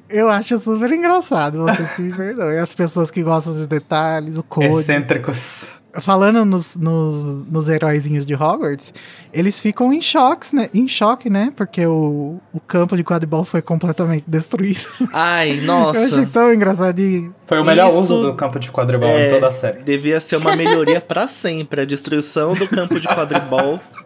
eu 0.10 0.30
acho 0.30 0.60
super 0.60 0.92
engraçado. 0.92 1.60
Vocês 1.60 1.92
que 1.94 2.02
me 2.02 2.14
perdoem. 2.14 2.58
As 2.58 2.74
pessoas 2.74 2.93
que 3.12 3.22
gostam 3.24 3.54
dos 3.54 3.68
detalhes, 3.68 4.38
o 4.38 4.44
code. 4.44 4.68
excêntricos. 4.68 5.66
Falando 6.02 6.44
nos, 6.44 6.76
nos, 6.76 7.24
nos 7.48 7.70
heróizinhos 7.70 8.26
de 8.26 8.34
Hogwarts, 8.34 8.92
eles 9.32 9.60
ficam 9.60 9.94
em 9.94 10.02
choques, 10.02 10.52
né? 10.52 10.68
Em 10.74 10.88
choque, 10.88 11.30
né? 11.30 11.54
Porque 11.56 11.86
o, 11.86 12.40
o 12.52 12.60
campo 12.60 12.98
de 12.98 13.04
quadribol 13.04 13.44
foi 13.44 13.62
completamente 13.62 14.24
destruído. 14.28 14.82
Ai, 15.14 15.50
Eu 15.64 15.90
achei 15.92 16.02
nossa. 16.02 16.26
tão 16.34 16.52
engraçadinho. 16.52 17.36
Foi 17.46 17.60
o 17.60 17.64
melhor 17.64 17.90
Isso- 17.90 18.00
uso 18.00 18.22
do 18.24 18.34
campo 18.34 18.58
de 18.58 18.72
quadribol 18.72 19.08
É. 19.08 19.28
em 19.28 19.30
toda 19.30 19.50
a 19.50 19.52
série. 19.52 19.84
Devia 19.84 20.20
ser 20.20 20.38
uma 20.38 20.56
melhoria 20.56 21.00
pra 21.00 21.28
sempre. 21.28 21.82
A 21.82 21.86
destruição 21.86 22.56
do 22.56 22.68
campo 22.68 23.00
de 23.00 23.08
quadribol 23.08 23.80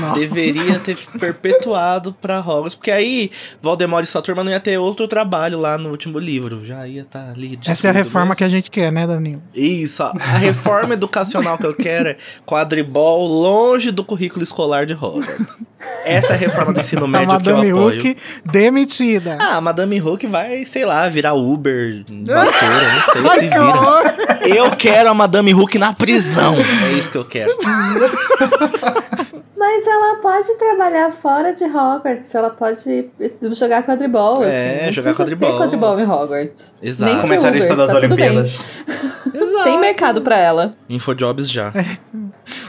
Nossa. 0.00 0.20
deveria 0.20 0.78
ter 0.78 0.96
perpetuado 1.18 2.12
pra 2.20 2.40
Hogwarts. 2.40 2.74
Porque 2.74 2.90
aí 2.90 3.30
Voldemort 3.62 4.04
e 4.04 4.06
sua 4.06 4.22
turma 4.22 4.44
não 4.44 4.50
ia 4.50 4.60
ter 4.60 4.78
outro 4.78 5.08
trabalho 5.08 5.58
lá 5.58 5.78
no 5.78 5.90
último 5.90 6.18
livro. 6.18 6.64
Já 6.64 6.86
ia 6.86 7.02
estar 7.02 7.30
ali. 7.30 7.58
Essa 7.66 7.88
é 7.88 7.90
a 7.90 7.92
reforma 7.92 8.36
que 8.36 8.44
a 8.44 8.48
gente 8.48 8.70
quer, 8.70 8.92
né, 8.92 9.06
Danilo? 9.06 9.42
Isso, 9.54 10.02
a 10.02 10.12
a 10.36 10.38
reforma 10.38 10.94
educacional 10.94 11.56
que 11.56 11.64
eu 11.64 11.74
quero 11.74 12.10
é 12.10 12.16
quadribol 12.44 13.26
longe 13.26 13.90
do 13.90 14.04
currículo 14.04 14.42
escolar 14.42 14.84
de 14.86 14.92
Hogwarts. 14.92 15.58
Essa 16.04 16.32
é 16.32 16.36
a 16.36 16.38
reforma 16.38 16.72
do 16.72 16.80
ensino 16.80 17.04
A 17.04 17.08
médio 17.08 17.26
que 17.26 17.32
eu 17.48 17.54
Madame 17.56 17.70
apoio. 17.70 17.98
Hook 18.00 18.16
demitida. 18.44 19.38
Ah, 19.40 19.56
a 19.56 19.60
Madame 19.60 20.00
Hook 20.00 20.26
vai, 20.26 20.64
sei 20.64 20.84
lá, 20.84 21.08
virar 21.08 21.34
Uber, 21.34 22.04
vassoura, 22.26 23.22
não 23.22 23.30
sei, 23.30 23.40
se 23.40 23.48
que 23.48 23.58
vira. 23.58 24.56
Eu 24.56 24.70
quero 24.76 25.08
a 25.10 25.14
Madame 25.14 25.54
Hook 25.54 25.78
na 25.78 25.92
prisão. 25.92 26.54
É 26.56 26.92
isso 26.92 27.10
que 27.10 27.18
eu 27.18 27.24
quero. 27.24 27.52
Mas 29.56 29.86
ela 29.86 30.16
pode 30.16 30.54
trabalhar 30.58 31.10
fora 31.10 31.52
de 31.52 31.64
Hogwarts, 31.64 32.34
ela 32.34 32.50
pode 32.50 33.08
jogar 33.54 33.84
quadribol, 33.84 34.44
É, 34.44 34.48
assim. 34.48 34.86
Não 34.86 34.92
jogar 34.92 34.92
precisa 34.92 35.14
quadribol. 35.14 35.50
ter 35.52 35.58
quadribol 35.58 35.98
em 36.00 36.04
Hogwarts. 36.06 36.74
Exato. 36.82 37.10
Nem 37.12 37.20
ser 37.22 37.28
Comentarista 37.28 37.72
Uber, 37.72 37.86
das 37.86 37.92
tá. 37.92 37.98
Olimpíadas. 38.06 38.84
Tem 39.70 39.78
mercado 39.80 40.22
pra 40.22 40.36
ela. 40.38 40.74
Infojobs 40.88 41.50
já. 41.50 41.72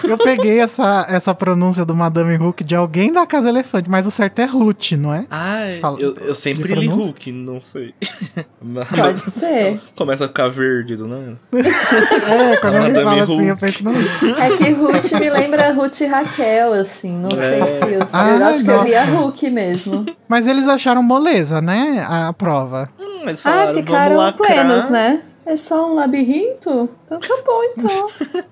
Eu 0.04 0.18
peguei 0.18 0.60
essa, 0.60 1.06
essa 1.10 1.36
pronúncia 1.36 1.86
do 1.86 1.94
Madame 1.96 2.36
Hook 2.38 2.64
de 2.64 2.76
alguém 2.76 3.14
da 3.14 3.26
Casa 3.28 3.50
Elefante, 3.50 3.90
mas 3.90 4.08
o 4.08 4.12
certo 4.12 4.40
é 4.40 4.46
Ruth, 4.46 4.94
não 4.94 5.14
é? 5.14 5.26
Ai, 5.30 5.74
Fala- 5.74 6.00
eu, 6.00 6.16
eu 6.16 6.34
sempre 6.34 6.74
li? 6.74 6.88
Hulk, 6.88 7.32
não 7.32 7.62
sei. 7.62 7.94
Mas- 8.62 8.88
Pode 8.90 9.20
ser. 9.22 9.80
Começa 9.96 10.26
a 10.26 10.28
ficar 10.28 10.48
verde, 10.50 10.98
não 10.98 11.16
é? 11.18 11.34
É, 11.58 12.58
quando 12.58 12.76
alguém 12.76 12.94
Madame 12.94 13.04
fala 13.04 13.24
Hook. 13.24 13.34
assim, 13.40 13.50
eu 13.50 13.58
penso 13.58 13.84
no 13.84 13.92
Ruth. 13.92 14.40
É 14.40 14.50
que 14.58 14.70
Ruth 14.72 15.12
me 15.14 15.30
lembra 15.30 15.72
Ruth 15.74 16.02
e 16.02 16.06
Raquel, 16.06 16.74
assim. 16.74 17.12
Não 17.18 17.32
sei 17.32 17.62
É. 17.62 17.66
se. 17.66 17.84
Eu, 17.86 17.92
eu 18.02 18.08
Ai, 18.12 18.42
acho 18.44 18.64
que 18.64 18.70
eu 18.72 18.84
li 18.84 18.96
a 18.96 19.06
nossa. 19.06 19.18
Hulk 19.20 19.50
mesmo. 19.50 20.06
Mas 20.28 20.48
eles 20.48 20.68
acharam 20.68 21.04
moleza, 21.04 21.62
né? 21.62 22.06
A 22.08 22.34
prova. 22.34 22.90
Hum, 23.00 23.20
eles 23.28 23.46
Ah, 23.46 23.50
falaram, 23.52 23.74
ficaram 23.74 24.16
vamos 24.16 24.32
lacrar. 24.32 24.48
plenos, 24.54 24.90
né? 24.90 25.22
É 25.48 25.56
só 25.56 25.90
um 25.92 25.96
labirinto? 25.96 26.90
Então 27.06 27.20
tá 27.20 27.38
bom, 27.46 27.62
então. 27.64 28.44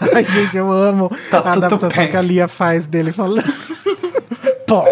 Ai, 0.14 0.24
gente, 0.24 0.56
eu 0.56 0.70
amo 0.70 1.08
Tá 1.30 1.38
a 1.40 1.52
adaptação 1.52 1.88
bem. 2.04 2.10
que 2.10 2.16
a 2.16 2.22
Lia 2.22 2.48
faz 2.48 2.86
dele 2.86 3.12
falando. 3.12 3.42
Pô. 4.66 4.84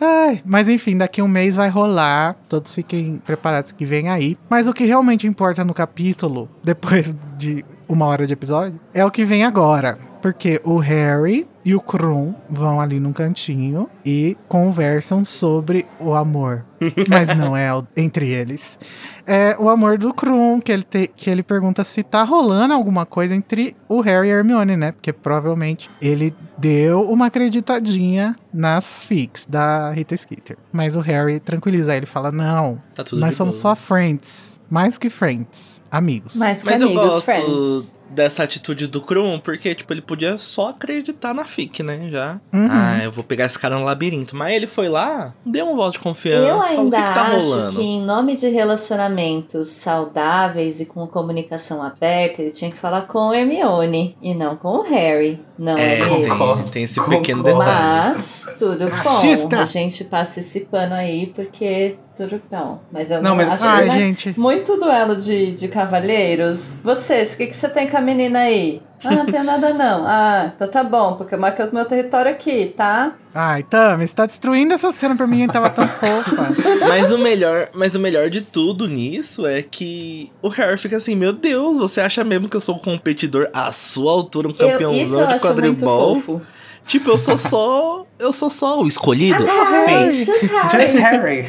Ai, 0.00 0.42
mas 0.44 0.68
enfim, 0.68 0.96
daqui 0.96 1.22
um 1.22 1.28
mês 1.28 1.56
vai 1.56 1.68
rolar. 1.68 2.36
Todos 2.48 2.74
fiquem 2.74 3.18
preparados 3.24 3.70
que 3.72 3.84
vem 3.84 4.08
aí. 4.08 4.36
Mas 4.50 4.66
o 4.66 4.72
que 4.72 4.84
realmente 4.84 5.26
importa 5.26 5.64
no 5.64 5.72
capítulo, 5.72 6.48
depois 6.62 7.14
de 7.38 7.64
uma 7.88 8.06
hora 8.06 8.26
de 8.26 8.32
episódio, 8.32 8.78
é 8.92 9.04
o 9.04 9.10
que 9.10 9.24
vem 9.24 9.44
agora. 9.44 9.98
Porque 10.20 10.60
o 10.64 10.78
Harry 10.78 11.46
e 11.66 11.74
o 11.74 11.80
Krum 11.80 12.32
vão 12.48 12.80
ali 12.80 13.00
num 13.00 13.12
cantinho 13.12 13.90
e 14.04 14.36
conversam 14.46 15.24
sobre 15.24 15.84
o 15.98 16.14
amor. 16.14 16.64
Mas 17.08 17.36
não 17.36 17.56
é 17.56 17.70
entre 17.96 18.28
eles. 18.30 18.78
É 19.26 19.56
o 19.58 19.68
amor 19.68 19.98
do 19.98 20.14
Krum, 20.14 20.60
que 20.60 20.70
ele, 20.70 20.84
te- 20.84 21.08
que 21.08 21.28
ele 21.28 21.42
pergunta 21.42 21.82
se 21.82 22.04
tá 22.04 22.22
rolando 22.22 22.72
alguma 22.72 23.04
coisa 23.04 23.34
entre 23.34 23.74
o 23.88 24.00
Harry 24.00 24.28
e 24.28 24.32
a 24.32 24.36
Hermione, 24.36 24.76
né? 24.76 24.92
Porque 24.92 25.12
provavelmente 25.12 25.90
ele 26.00 26.32
deu 26.56 27.00
uma 27.02 27.26
acreditadinha 27.26 28.36
nas 28.54 29.02
fics 29.04 29.44
da 29.48 29.90
Rita 29.90 30.16
Skeeter. 30.16 30.56
Mas 30.72 30.94
o 30.94 31.00
Harry 31.00 31.40
tranquiliza 31.40 31.96
ele, 31.96 32.06
fala: 32.06 32.30
Não, 32.30 32.80
Tá 32.94 33.02
tudo 33.02 33.18
nós 33.20 33.34
somos 33.34 33.56
boa. 33.56 33.74
só 33.74 33.76
friends. 33.76 34.60
Mais 34.70 34.98
que 34.98 35.10
friends. 35.10 35.82
Amigos. 35.90 36.36
Mais 36.36 36.62
que 36.62 36.70
Mas 36.70 36.80
eu 36.80 36.88
amigos, 36.88 37.04
gosto 37.06 37.24
friends. 37.24 37.95
Dessa 38.10 38.42
atitude 38.42 38.86
do 38.86 39.00
Krum, 39.00 39.38
porque, 39.38 39.74
tipo, 39.74 39.92
ele 39.92 40.00
podia 40.00 40.38
só 40.38 40.70
acreditar 40.70 41.34
na 41.34 41.44
FIC, 41.44 41.82
né? 41.82 42.08
Já. 42.10 42.40
Uhum. 42.52 42.68
Ah, 42.70 43.00
eu 43.04 43.12
vou 43.12 43.24
pegar 43.24 43.46
esse 43.46 43.58
cara 43.58 43.78
no 43.78 43.84
labirinto. 43.84 44.36
Mas 44.36 44.54
ele 44.54 44.66
foi 44.66 44.88
lá, 44.88 45.34
deu 45.44 45.68
um 45.68 45.76
voto 45.76 45.92
de 45.92 45.98
confiança. 46.00 46.46
Eu 46.46 46.62
falou, 46.62 46.80
ainda 46.80 46.96
o 46.96 47.02
que, 47.02 47.08
que 47.08 47.14
tá 47.14 47.22
acho 47.26 47.48
rolando? 47.48 47.76
que 47.76 47.82
em 47.82 48.00
nome 48.00 48.36
de 48.36 48.48
relacionamentos 48.48 49.68
saudáveis 49.68 50.80
e 50.80 50.86
com 50.86 51.06
comunicação 51.06 51.82
aberta, 51.82 52.42
ele 52.42 52.50
tinha 52.50 52.70
que 52.70 52.78
falar 52.78 53.02
com 53.02 53.32
Hermione 53.32 54.16
e 54.20 54.34
não 54.34 54.56
com 54.56 54.78
o 54.78 54.82
Harry. 54.82 55.40
Não 55.58 55.74
é, 55.76 55.94
É, 56.00 56.04
mesmo? 56.04 56.28
Concordo. 56.28 56.62
tem, 56.64 56.70
tem 56.72 56.82
esse 56.84 56.96
Concordo. 56.96 57.18
pequeno 57.20 57.42
detalhe. 57.42 57.64
Mas 58.12 58.46
tudo 58.58 58.90
Machista. 58.90 59.56
bom. 59.56 59.62
A 59.62 59.64
gente 59.64 60.04
participando 60.04 60.92
aí 60.92 61.26
porque 61.34 61.96
tudo 62.16 62.40
bom. 62.50 62.80
Mas 62.92 63.10
eu 63.10 63.22
não, 63.22 63.30
Não, 63.30 63.36
mas- 63.36 63.50
acho 63.50 63.64
Ai, 63.64 63.86
né? 63.86 63.98
gente. 63.98 64.38
Muito 64.38 64.76
duelo 64.78 65.16
de, 65.16 65.52
de 65.52 65.68
cavalheiros. 65.68 66.74
Vocês, 66.84 67.32
o 67.34 67.36
que, 67.38 67.46
que 67.46 67.56
você 67.56 67.68
tem 67.68 67.88
com 67.88 67.96
a 67.96 68.00
menina 68.00 68.40
aí? 68.40 68.82
Ah, 69.04 69.10
não 69.10 69.26
tenho 69.26 69.44
nada 69.44 69.72
não. 69.74 70.04
Ah, 70.06 70.52
então 70.54 70.68
tá 70.68 70.82
bom, 70.82 71.14
porque 71.16 71.34
eu 71.34 71.38
marquei 71.38 71.64
o 71.64 71.74
meu 71.74 71.84
território 71.84 72.30
aqui, 72.30 72.74
tá? 72.76 73.12
Ai, 73.34 73.62
Tami, 73.62 74.06
você 74.06 74.14
tá 74.14 74.26
destruindo 74.26 74.72
essa 74.72 74.90
cena 74.92 75.14
pra 75.14 75.26
mim, 75.26 75.46
tava 75.46 75.68
tão 75.70 75.86
fofa. 75.86 76.48
Mas 76.88 77.12
o 77.12 77.18
melhor, 77.18 77.68
mas 77.74 77.94
o 77.94 78.00
melhor 78.00 78.30
de 78.30 78.40
tudo 78.40 78.88
nisso 78.88 79.46
é 79.46 79.62
que 79.62 80.32
o 80.40 80.48
Harry 80.48 80.78
fica 80.78 80.96
assim, 80.96 81.14
meu 81.14 81.32
Deus, 81.32 81.76
você 81.76 82.00
acha 82.00 82.24
mesmo 82.24 82.48
que 82.48 82.56
eu 82.56 82.60
sou 82.60 82.76
um 82.76 82.78
competidor 82.78 83.48
à 83.52 83.70
sua 83.72 84.12
altura, 84.12 84.48
um 84.48 84.52
campeãozão 84.52 85.22
eu 85.22 85.26
de 85.28 85.38
quadribol? 85.38 86.40
Tipo, 86.86 87.10
eu 87.10 87.18
sou 87.18 87.36
só. 87.36 88.05
Eu 88.18 88.32
sou 88.32 88.48
só 88.48 88.80
o 88.80 88.86
escolhido? 88.88 89.38
Just 89.38 89.50
Harry, 89.50 90.24
Sim. 90.24 90.32
just 90.32 90.50
Harry. 90.50 90.80
Just 90.88 90.98
Harry. 90.98 91.46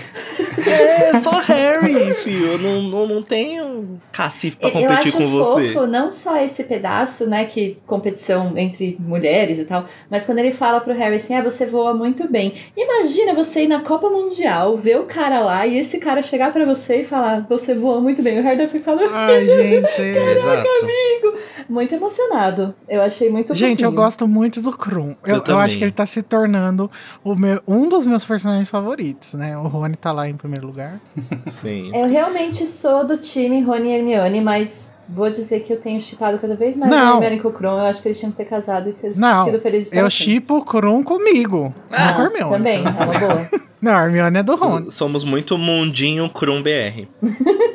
É, 0.67 1.17
só 1.19 1.31
Harry, 1.39 2.13
filho. 2.15 2.47
Eu 2.53 2.57
não, 2.57 2.81
não, 2.81 3.07
não 3.07 3.21
tenho 3.23 4.01
cacife 4.11 4.57
pra 4.57 4.69
Eu 4.69 4.73
competir 4.73 5.07
acho 5.07 5.11
com 5.17 5.27
você. 5.29 5.73
fofo 5.73 5.87
não 5.87 6.11
só 6.11 6.35
esse 6.37 6.63
pedaço, 6.63 7.27
né, 7.29 7.45
que 7.45 7.77
competição 7.87 8.51
entre 8.57 8.97
mulheres 8.99 9.59
e 9.59 9.65
tal, 9.65 9.85
mas 10.09 10.25
quando 10.25 10.39
ele 10.39 10.51
fala 10.51 10.81
pro 10.81 10.93
Harry 10.93 11.15
assim, 11.15 11.35
ah, 11.35 11.41
você 11.41 11.65
voa 11.65 11.93
muito 11.93 12.29
bem. 12.29 12.53
Imagina 12.75 13.33
você 13.33 13.63
ir 13.63 13.67
na 13.67 13.79
Copa 13.79 14.09
Mundial, 14.09 14.75
ver 14.75 14.99
o 14.99 15.05
cara 15.05 15.39
lá 15.39 15.65
e 15.65 15.77
esse 15.77 15.97
cara 15.99 16.21
chegar 16.21 16.51
pra 16.51 16.65
você 16.65 17.01
e 17.01 17.03
falar, 17.05 17.45
você 17.47 17.73
voa 17.73 18.01
muito 18.01 18.21
bem. 18.21 18.39
O 18.39 18.43
Harry 18.43 18.57
deve 18.57 18.77
ficar 18.77 18.97
Ai, 19.09 19.45
gente. 19.47 20.01
Exato. 20.01 20.67
muito 21.69 21.93
emocionado. 21.95 22.75
Eu 22.89 23.01
achei 23.01 23.29
muito 23.29 23.53
Gente, 23.53 23.83
eu 23.83 23.89
fofinho. 23.91 24.03
gosto 24.03 24.27
muito 24.27 24.61
do 24.61 24.75
Krum. 24.75 25.15
Eu, 25.25 25.37
Eu 25.37 25.43
eu, 25.47 25.59
acho 25.59 25.77
que 25.77 25.83
ele 25.83 25.91
tá 25.91 26.05
se 26.05 26.21
tornando 26.21 26.56
o 27.23 27.35
meu, 27.35 27.61
um 27.67 27.87
dos 27.87 28.05
meus 28.05 28.25
personagens 28.25 28.69
favoritos, 28.69 29.33
né? 29.33 29.57
O 29.57 29.63
Rony 29.67 29.95
tá 29.95 30.11
lá 30.11 30.27
em 30.29 30.35
primeiro 30.35 30.67
lugar. 30.67 30.99
Sim. 31.47 31.91
Eu 31.95 32.07
realmente 32.07 32.67
sou 32.67 33.05
do 33.05 33.17
time 33.17 33.61
Rony 33.61 33.89
e 33.89 33.95
Hermione, 33.97 34.41
mas 34.41 34.95
vou 35.07 35.29
dizer 35.29 35.61
que 35.61 35.71
eu 35.71 35.79
tenho 35.79 35.99
chipado 36.01 36.37
cada 36.39 36.55
vez 36.55 36.75
mais 36.75 36.91
Não. 36.91 37.13
a 37.13 37.23
Hermione 37.23 37.41
com 37.41 37.49
o 37.49 37.53
Kron. 37.53 37.79
Eu 37.79 37.85
acho 37.85 38.01
que 38.01 38.07
eles 38.07 38.19
tinham 38.19 38.31
que 38.31 38.37
ter 38.37 38.45
casado 38.45 38.89
e 38.89 38.93
ser, 38.93 39.15
Não, 39.15 39.45
sido 39.45 39.59
felizes 39.59 39.93
Eu 39.93 40.09
chipo 40.09 40.57
o 40.57 40.65
Krum 40.65 41.03
comigo. 41.03 41.73
não 41.89 42.13
com 42.13 42.21
a 42.21 42.25
Hermione. 42.25 42.51
Também, 42.51 42.85
é 42.85 42.89
uma 42.89 43.05
boa. 43.05 43.49
Não, 43.87 43.95
a 43.95 44.03
Hermione 44.03 44.39
é 44.39 44.43
do 44.43 44.53
Rony. 44.57 44.91
Somos 44.91 45.23
muito 45.23 45.57
mundinho 45.57 46.29
Krum 46.29 46.61
BR. 46.61 47.07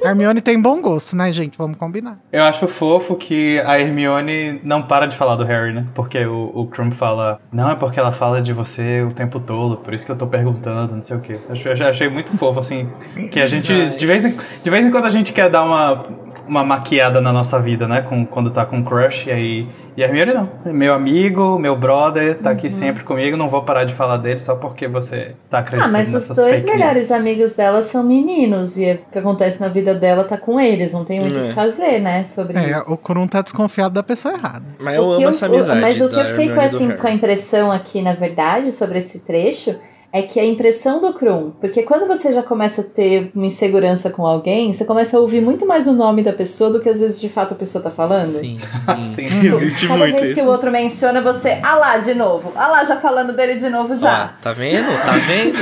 A 0.05 0.09
Hermione 0.09 0.43
tem 0.43 0.61
bom 0.61 0.79
gosto, 0.83 1.17
né, 1.17 1.33
gente? 1.33 1.57
Vamos 1.57 1.79
combinar. 1.79 2.19
Eu 2.31 2.45
acho 2.45 2.69
fofo 2.69 3.17
que 3.17 3.59
a 3.61 3.81
Hermione 3.81 4.61
não 4.63 4.83
para 4.83 5.07
de 5.07 5.17
falar 5.17 5.37
do 5.37 5.45
Harry, 5.45 5.73
né? 5.73 5.87
Porque 5.95 6.23
o, 6.27 6.53
o 6.55 6.67
Krum 6.67 6.91
fala, 6.91 7.41
não 7.51 7.71
é 7.71 7.75
porque 7.75 7.99
ela 7.99 8.13
fala 8.13 8.43
de 8.43 8.53
você 8.53 9.01
o 9.01 9.09
tempo 9.09 9.41
todo, 9.41 9.79
por 9.79 9.95
isso 9.95 10.05
que 10.05 10.13
eu 10.13 10.19
tô 10.19 10.27
perguntando, 10.27 10.93
não 10.93 11.01
sei 11.01 11.17
o 11.17 11.21
quê. 11.21 11.39
Acho, 11.49 11.69
eu 11.69 11.89
achei 11.89 12.11
muito 12.11 12.37
fofo, 12.37 12.61
assim, 12.61 12.91
que 13.31 13.41
a 13.41 13.49
gente, 13.49 13.73
de 13.97 14.07
vez 14.07 14.23
em, 14.27 14.37
de 14.63 14.71
vez 14.71 14.85
em 14.85 14.91
quando 14.91 15.07
a 15.07 15.11
gente 15.11 15.33
quer 15.33 15.49
dar 15.49 15.63
uma, 15.65 16.05
uma 16.47 16.65
maquiada 16.65 17.21
na 17.21 17.33
nossa 17.33 17.59
vida, 17.61 17.87
né? 17.87 18.03
Com, 18.03 18.25
quando 18.27 18.51
tá 18.51 18.65
com 18.65 18.83
crush, 18.85 19.27
e 19.29 19.31
aí... 19.33 19.69
E 19.95 20.03
a 20.03 20.07
Hermione 20.07 20.33
não. 20.33 20.49
Meu 20.73 20.95
amigo, 20.95 21.59
meu 21.59 21.77
brother, 21.77 22.39
tá 22.39 22.49
aqui 22.49 22.71
sempre 22.71 23.05
comigo, 23.05 23.37
não 23.37 23.51
vou 23.51 23.63
parar 23.63 23.85
de 23.85 23.93
falar 23.93 24.17
dele 24.17 24.39
só 24.39 24.55
porque 24.57 24.89
você 24.89 25.35
tá 25.51 25.59
Ah, 25.59 25.61
acreditando 25.61 25.93
mas 25.93 26.09
os 26.09 26.15
nessas 26.15 26.35
dois 26.39 26.63
fake 26.63 26.73
melhores 26.79 27.11
news. 27.11 27.21
amigos 27.21 27.53
dela 27.53 27.83
são 27.83 28.03
meninos 28.03 28.79
e 28.79 28.93
o 28.93 28.99
que 29.13 29.19
acontece 29.19 29.61
na 29.61 29.69
vida 29.69 29.95
dela 29.95 30.25
tá 30.25 30.39
com 30.39 30.59
eles, 30.59 30.95
não 30.95 31.05
tem 31.05 31.21
muito 31.21 31.39
o 31.39 31.45
É. 31.45 31.49
que 31.49 31.53
fazer, 31.53 32.01
né, 32.01 32.25
sobre 32.25 32.57
É, 32.59 32.79
isso. 32.79 32.91
o 32.91 32.97
Krum 32.97 33.27
tá 33.27 33.43
desconfiado 33.43 33.93
da 33.93 34.03
pessoa 34.03 34.33
errada. 34.33 34.65
Mas 34.81 34.97
eu 34.97 35.05
O 35.05 35.11
que 35.19 35.25
amo 35.25 35.29
essa 35.29 35.45
amizade. 35.45 35.81
Mas 35.83 36.01
o 36.01 36.09
que 36.09 36.17
eu 36.21 36.25
fiquei 36.25 36.55
com, 36.55 36.61
assim, 36.63 36.91
com 36.93 37.07
a 37.07 37.11
impressão 37.13 37.71
aqui, 37.71 38.01
na 38.01 38.15
verdade, 38.15 38.73
sobre 38.73 38.97
esse 38.97 39.19
trecho, 39.19 39.75
é 40.13 40.21
que 40.21 40.39
a 40.39 40.45
impressão 40.45 41.01
do 41.01 41.15
Krum, 41.15 41.53
porque 41.59 41.83
quando 41.85 42.07
você 42.07 42.33
já 42.33 42.43
começa 42.43 42.83
a 42.83 42.85
ter 42.85 43.31
uma 43.35 43.47
insegurança 43.47 44.11
com 44.11 44.27
alguém, 44.27 44.71
você 44.71 44.85
começa 44.85 45.17
a 45.17 45.21
ouvir 45.21 45.41
muito 45.41 45.65
mais 45.67 45.87
o 45.87 45.93
nome 45.93 46.23
da 46.23 46.35
pessoa 46.35 46.69
do 46.69 46.81
que 46.81 46.89
às 46.91 47.01
vezes 47.01 47.19
de 47.19 47.31
fato 47.31 47.53
a 47.53 47.55
pessoa 47.55 47.83
tá 47.83 47.91
falando. 47.91 48.39
Sim. 48.39 48.59
Sim. 49.15 49.27
Existe 49.57 49.87
Cada 49.89 49.99
muito 49.99 50.17
vez 50.17 50.27
isso. 50.29 50.35
que 50.35 50.43
o 50.43 50.51
outro 50.51 50.71
menciona, 50.71 51.23
você, 51.23 51.59
ah 51.63 51.77
lá, 51.77 51.97
de 51.97 52.13
novo, 52.13 52.53
ah 52.55 52.69
lá, 52.69 52.85
já 52.85 52.97
falando 52.97 53.33
dele 53.33 53.55
de 53.55 53.71
novo 53.71 53.95
já. 53.95 54.35
Ó, 54.39 54.43
tá 54.43 54.53
vendo? 54.53 54.87
Tá 55.03 55.13
vendo? 55.13 55.59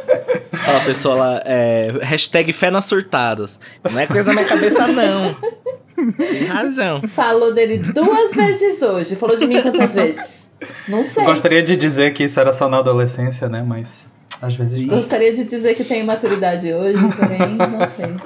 Aquela 0.50 0.80
pessoa 0.80 1.14
lá, 1.14 1.42
é, 1.44 1.92
hashtag 2.00 2.52
fé 2.54 2.70
nas 2.70 2.86
surtadas. 2.86 3.60
Não 3.84 3.98
é 3.98 4.06
coisa 4.06 4.32
na 4.32 4.40
minha 4.40 4.46
cabeça, 4.48 4.86
não. 4.86 5.36
Tem 6.16 6.44
razão. 6.46 7.02
Falou 7.02 7.52
dele 7.52 7.78
duas 7.78 8.32
vezes 8.32 8.80
hoje. 8.80 9.16
Falou 9.16 9.36
de 9.36 9.46
mim 9.46 9.60
quantas 9.60 9.94
vezes? 9.94 10.49
Não 10.88 11.04
sei. 11.04 11.24
Gostaria 11.24 11.62
de 11.62 11.76
dizer 11.76 12.12
que 12.12 12.24
isso 12.24 12.38
era 12.40 12.52
só 12.52 12.68
na 12.68 12.78
adolescência, 12.78 13.48
né? 13.48 13.62
Mas 13.66 14.08
às 14.40 14.54
vezes 14.56 14.84
não. 14.86 14.96
Gostaria 14.96 15.32
de 15.32 15.44
dizer 15.44 15.74
que 15.74 15.84
tenho 15.84 16.06
maturidade 16.06 16.72
hoje, 16.72 16.98
porém, 17.16 17.56
não 17.56 17.86
sei. 17.86 18.16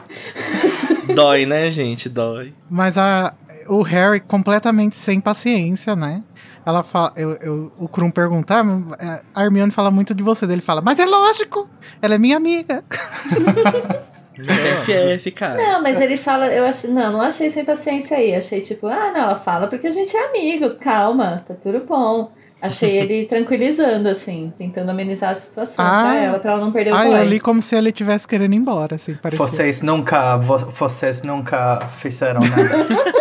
Dói, 1.15 1.47
né, 1.47 1.70
gente? 1.70 2.09
Dói. 2.09 2.52
Mas 2.70 2.97
a, 2.98 3.35
o 3.69 3.82
Harry 3.82 4.20
completamente 4.20 4.97
sem 4.97 5.20
paciência, 5.20 5.94
né? 5.94 6.23
Ela 6.66 6.82
fala, 6.82 7.12
eu, 7.16 7.32
eu- 7.43 7.73
o 7.78 7.86
Krum 7.86 8.11
pergunta, 8.11 8.55
ah, 8.98 9.20
a 9.35 9.44
Hermione 9.44 9.70
fala 9.70 9.90
muito 9.90 10.15
de 10.15 10.23
você, 10.23 10.47
dele 10.47 10.62
fala, 10.62 10.81
mas 10.81 10.98
é 10.98 11.05
lógico, 11.05 11.69
ela 12.01 12.15
é 12.15 12.19
minha 12.19 12.39
amiga. 12.39 12.82
FF, 14.43 15.31
cara. 15.31 15.56
Não, 15.56 15.82
mas 15.82 16.01
ele 16.01 16.16
fala, 16.16 16.47
eu 16.48 16.65
achei, 16.66 16.90
não, 16.90 17.12
não 17.12 17.20
achei 17.20 17.51
sem 17.51 17.65
paciência 17.65 18.16
aí. 18.16 18.35
Achei 18.35 18.61
tipo, 18.61 18.86
ah, 18.86 19.12
não, 19.12 19.20
ela 19.23 19.35
fala 19.36 19.66
porque 19.69 19.86
a 19.86 19.90
gente 19.90 20.16
é 20.16 20.28
amigo, 20.28 20.70
calma, 20.81 21.43
tá 21.47 21.55
tudo 21.55 21.81
bom. 21.86 22.31
Achei 22.61 22.97
ele 22.98 23.27
tranquilizando, 23.27 24.09
assim, 24.09 24.52
tentando 24.59 24.90
amenizar 24.90 25.31
a 25.31 25.35
situação 25.35 25.85
Ah. 25.85 26.01
pra 26.02 26.15
ela, 26.16 26.39
pra 26.39 26.52
ela 26.52 26.61
não 26.61 26.73
perder 26.73 26.93
o 26.93 26.97
Ah, 26.97 27.05
boy. 27.05 27.19
eu 27.20 27.24
li 27.24 27.39
como 27.40 27.61
se 27.62 27.77
ele 27.77 27.90
estivesse 27.90 28.27
querendo 28.27 28.55
ir 28.55 28.56
embora, 28.56 28.97
assim, 28.97 29.15
parecia. 29.15 29.47
Vocês 29.47 29.82
nunca, 29.82 30.36
vo- 30.36 30.70
vocês 30.70 31.23
nunca 31.23 31.81
fizeram 31.97 32.40
nada. 32.40 33.15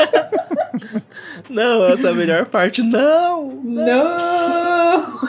Não, 1.49 1.85
essa 1.85 2.07
é 2.07 2.11
a 2.11 2.14
melhor 2.15 2.45
parte. 2.45 2.81
Não! 2.81 3.52
Não! 3.64 5.19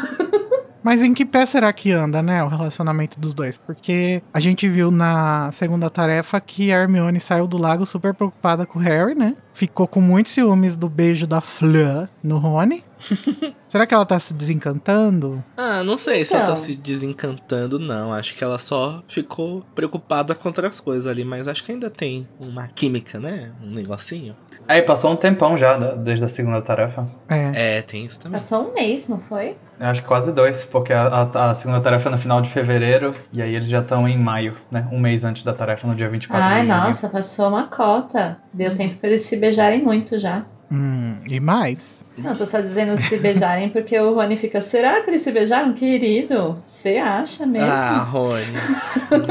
Mas 0.84 1.02
em 1.02 1.14
que 1.14 1.24
pé 1.24 1.46
será 1.46 1.72
que 1.72 1.90
anda, 1.90 2.22
né, 2.22 2.44
o 2.44 2.48
relacionamento 2.48 3.18
dos 3.18 3.32
dois? 3.34 3.56
Porque 3.56 4.22
a 4.34 4.38
gente 4.38 4.68
viu 4.68 4.90
na 4.90 5.50
segunda 5.52 5.88
tarefa 5.88 6.38
que 6.40 6.70
a 6.70 6.76
Hermione 6.82 7.18
saiu 7.18 7.46
do 7.46 7.56
lago 7.56 7.86
super 7.86 8.12
preocupada 8.12 8.66
com 8.66 8.78
o 8.78 8.82
Harry, 8.82 9.14
né? 9.14 9.34
Ficou 9.54 9.88
com 9.88 10.00
muitos 10.00 10.32
ciúmes 10.32 10.76
do 10.76 10.88
beijo 10.88 11.26
da 11.26 11.40
Fleur 11.40 12.08
no 12.22 12.36
Rony. 12.38 12.84
será 13.68 13.86
que 13.86 13.94
ela 13.94 14.04
tá 14.04 14.18
se 14.20 14.34
desencantando? 14.34 15.42
Ah, 15.56 15.82
não 15.84 15.96
sei 15.96 16.24
se 16.24 16.34
ela 16.34 16.44
tá 16.44 16.52
Então. 16.52 16.64
se 16.64 16.74
desencantando, 16.74 17.78
não. 17.78 18.12
Acho 18.12 18.34
que 18.34 18.42
ela 18.42 18.58
só 18.58 19.02
ficou 19.08 19.64
preocupada 19.74 20.34
com 20.34 20.48
outras 20.48 20.80
coisas 20.80 21.06
ali, 21.06 21.24
mas 21.24 21.46
acho 21.48 21.62
que 21.64 21.72
ainda 21.72 21.88
tem 21.90 22.26
uma 22.40 22.66
química, 22.68 23.18
né? 23.18 23.52
Um 23.62 23.70
negocinho. 23.70 24.34
Aí 24.66 24.82
passou 24.82 25.12
um 25.12 25.16
tempão 25.16 25.56
já, 25.56 25.76
da- 25.78 25.94
desde 25.94 26.24
a 26.24 26.28
segunda 26.28 26.60
tarefa. 26.60 27.06
É. 27.28 27.78
É, 27.78 27.82
tem 27.82 28.04
isso 28.06 28.18
também. 28.20 28.38
Passou 28.40 28.70
um 28.70 28.74
mês, 28.74 29.08
não 29.08 29.18
foi? 29.20 29.56
Eu 29.78 29.86
acho 29.86 30.02
que 30.02 30.08
quase 30.08 30.32
dois, 30.32 30.64
porque 30.64 30.92
a, 30.92 31.06
a- 31.34 31.50
a 31.50 31.54
segunda 31.54 31.80
tarefa 31.80 32.08
é 32.08 32.12
no 32.12 32.18
final 32.18 32.40
de 32.40 32.48
fevereiro, 32.48 33.14
e 33.32 33.42
aí 33.42 33.54
eles 33.54 33.68
já 33.68 33.80
estão 33.80 34.08
em 34.08 34.16
maio, 34.16 34.54
né? 34.70 34.86
Um 34.92 34.98
mês 35.00 35.24
antes 35.24 35.42
da 35.44 35.52
tarefa, 35.52 35.86
no 35.86 35.94
dia 35.94 36.08
24 36.08 36.46
Ai, 36.46 36.62
de 36.62 36.68
junho. 36.68 36.78
nossa, 36.80 37.08
passou 37.08 37.48
uma 37.48 37.64
cota. 37.66 38.38
Deu 38.52 38.74
tempo 38.76 38.96
pra 38.96 39.08
eles 39.08 39.22
se 39.22 39.36
beijarem 39.36 39.82
muito 39.82 40.18
já. 40.18 40.44
Hum, 40.72 41.18
e 41.28 41.38
mais? 41.40 42.04
Não, 42.16 42.34
tô 42.36 42.46
só 42.46 42.60
dizendo 42.60 42.96
se 42.96 43.16
beijarem 43.18 43.68
porque 43.70 43.98
o 43.98 44.14
Rony 44.14 44.36
fica, 44.36 44.60
será 44.62 45.00
que 45.02 45.10
eles 45.10 45.20
se 45.22 45.32
beijaram, 45.32 45.72
querido? 45.74 46.62
Você 46.64 46.96
acha 46.96 47.44
mesmo? 47.44 47.68
Ah, 47.70 47.98
Rony. 47.98 48.44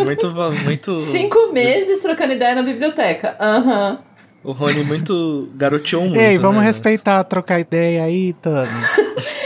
muito, 0.03 0.30
muito. 0.65 0.98
Cinco 0.99 1.52
meses 1.53 2.02
trocando 2.02 2.34
ideia 2.34 2.56
na 2.56 2.61
biblioteca. 2.64 3.36
Aham. 3.40 3.99
O 4.44 4.52
Rony 4.52 4.84
muito 4.84 5.49
garoteou 5.56 6.03
muito. 6.03 6.20
Ei, 6.20 6.38
vamos 6.38 6.61
né? 6.61 6.68
respeitar, 6.68 7.24
trocar 7.24 7.60
ideia 7.61 8.03
aí, 8.03 8.34
Tano. 8.34 8.68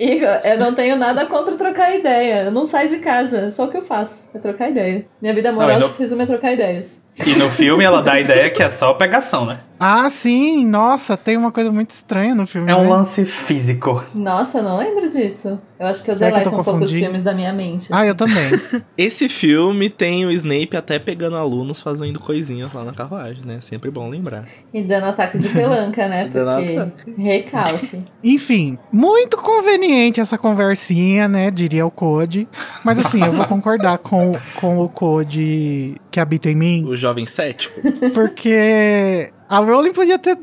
Igor, 0.00 0.40
eu 0.44 0.58
não 0.58 0.74
tenho 0.74 0.96
nada 0.96 1.26
contra 1.26 1.54
trocar 1.56 1.94
ideia. 1.94 2.44
Eu 2.44 2.50
não 2.50 2.64
saio 2.64 2.88
de 2.88 2.96
casa. 3.00 3.40
É 3.40 3.50
só 3.50 3.66
o 3.66 3.68
que 3.68 3.76
eu 3.76 3.82
faço. 3.82 4.30
É 4.32 4.38
trocar 4.38 4.70
ideia. 4.70 5.04
Minha 5.20 5.34
vida 5.34 5.50
amorosa 5.50 5.78
Não, 5.78 5.94
resume 5.98 6.22
a 6.22 6.26
trocar 6.26 6.52
ideias. 6.54 7.02
E 7.26 7.34
no 7.34 7.50
filme 7.50 7.84
ela 7.84 8.02
dá 8.02 8.12
a 8.12 8.20
ideia 8.20 8.50
que 8.50 8.62
é 8.62 8.68
só 8.68 8.94
pegação, 8.94 9.44
né? 9.44 9.60
Ah, 9.82 10.10
sim, 10.10 10.66
nossa, 10.66 11.16
tem 11.16 11.38
uma 11.38 11.50
coisa 11.50 11.72
muito 11.72 11.90
estranha 11.92 12.34
no 12.34 12.46
filme. 12.46 12.70
É 12.70 12.76
um 12.76 12.82
né? 12.82 12.90
lance 12.90 13.24
físico. 13.24 14.04
Nossa, 14.14 14.58
eu 14.58 14.62
não 14.62 14.76
lembro 14.76 15.08
disso. 15.08 15.58
Eu 15.78 15.86
acho 15.86 16.04
que 16.04 16.10
eu 16.10 16.16
Será 16.16 16.32
que 16.32 16.36
eu 16.36 16.50
deleto 16.50 16.60
um 16.60 16.62
pouco 16.62 16.84
os 16.84 16.92
filmes 16.92 17.24
da 17.24 17.32
minha 17.32 17.50
mente. 17.50 17.88
Ah, 17.90 18.04
eu 18.04 18.14
também. 18.14 18.50
Esse 18.98 19.26
filme 19.26 19.88
tem 19.88 20.26
o 20.26 20.30
Snape 20.30 20.76
até 20.76 20.98
pegando 20.98 21.36
alunos 21.36 21.80
fazendo 21.80 22.20
coisinhas 22.20 22.70
lá 22.74 22.84
na 22.84 22.92
carruagem, 22.92 23.42
né? 23.42 23.58
Sempre 23.62 23.90
bom 23.90 24.06
lembrar. 24.10 24.44
E 24.74 24.82
dando 24.82 25.06
ataque 25.06 25.38
de 25.38 25.48
pelanca, 25.48 26.06
né? 26.06 26.28
Dando 26.30 26.90
Porque. 26.92 27.14
Recalque. 27.16 28.02
Enfim, 28.22 28.78
muito 28.92 29.38
conveniente 29.38 30.20
essa 30.20 30.36
conversinha, 30.36 31.26
né? 31.26 31.50
Diria 31.50 31.86
o 31.86 31.90
Code. 31.90 32.46
Mas 32.84 32.98
assim, 32.98 33.24
eu 33.24 33.32
vou 33.32 33.46
concordar 33.46 33.96
com, 33.96 34.36
com 34.56 34.78
o 34.78 34.90
Code 34.90 35.96
que 36.10 36.20
habita 36.20 36.50
em 36.50 36.54
mim, 36.54 36.84
O 36.86 36.96
jovem 37.10 37.26
cético. 37.26 37.80
porque 38.14 39.30
a 39.48 39.58
Rowling 39.58 39.92
podia 39.92 40.18
ter 40.18 40.38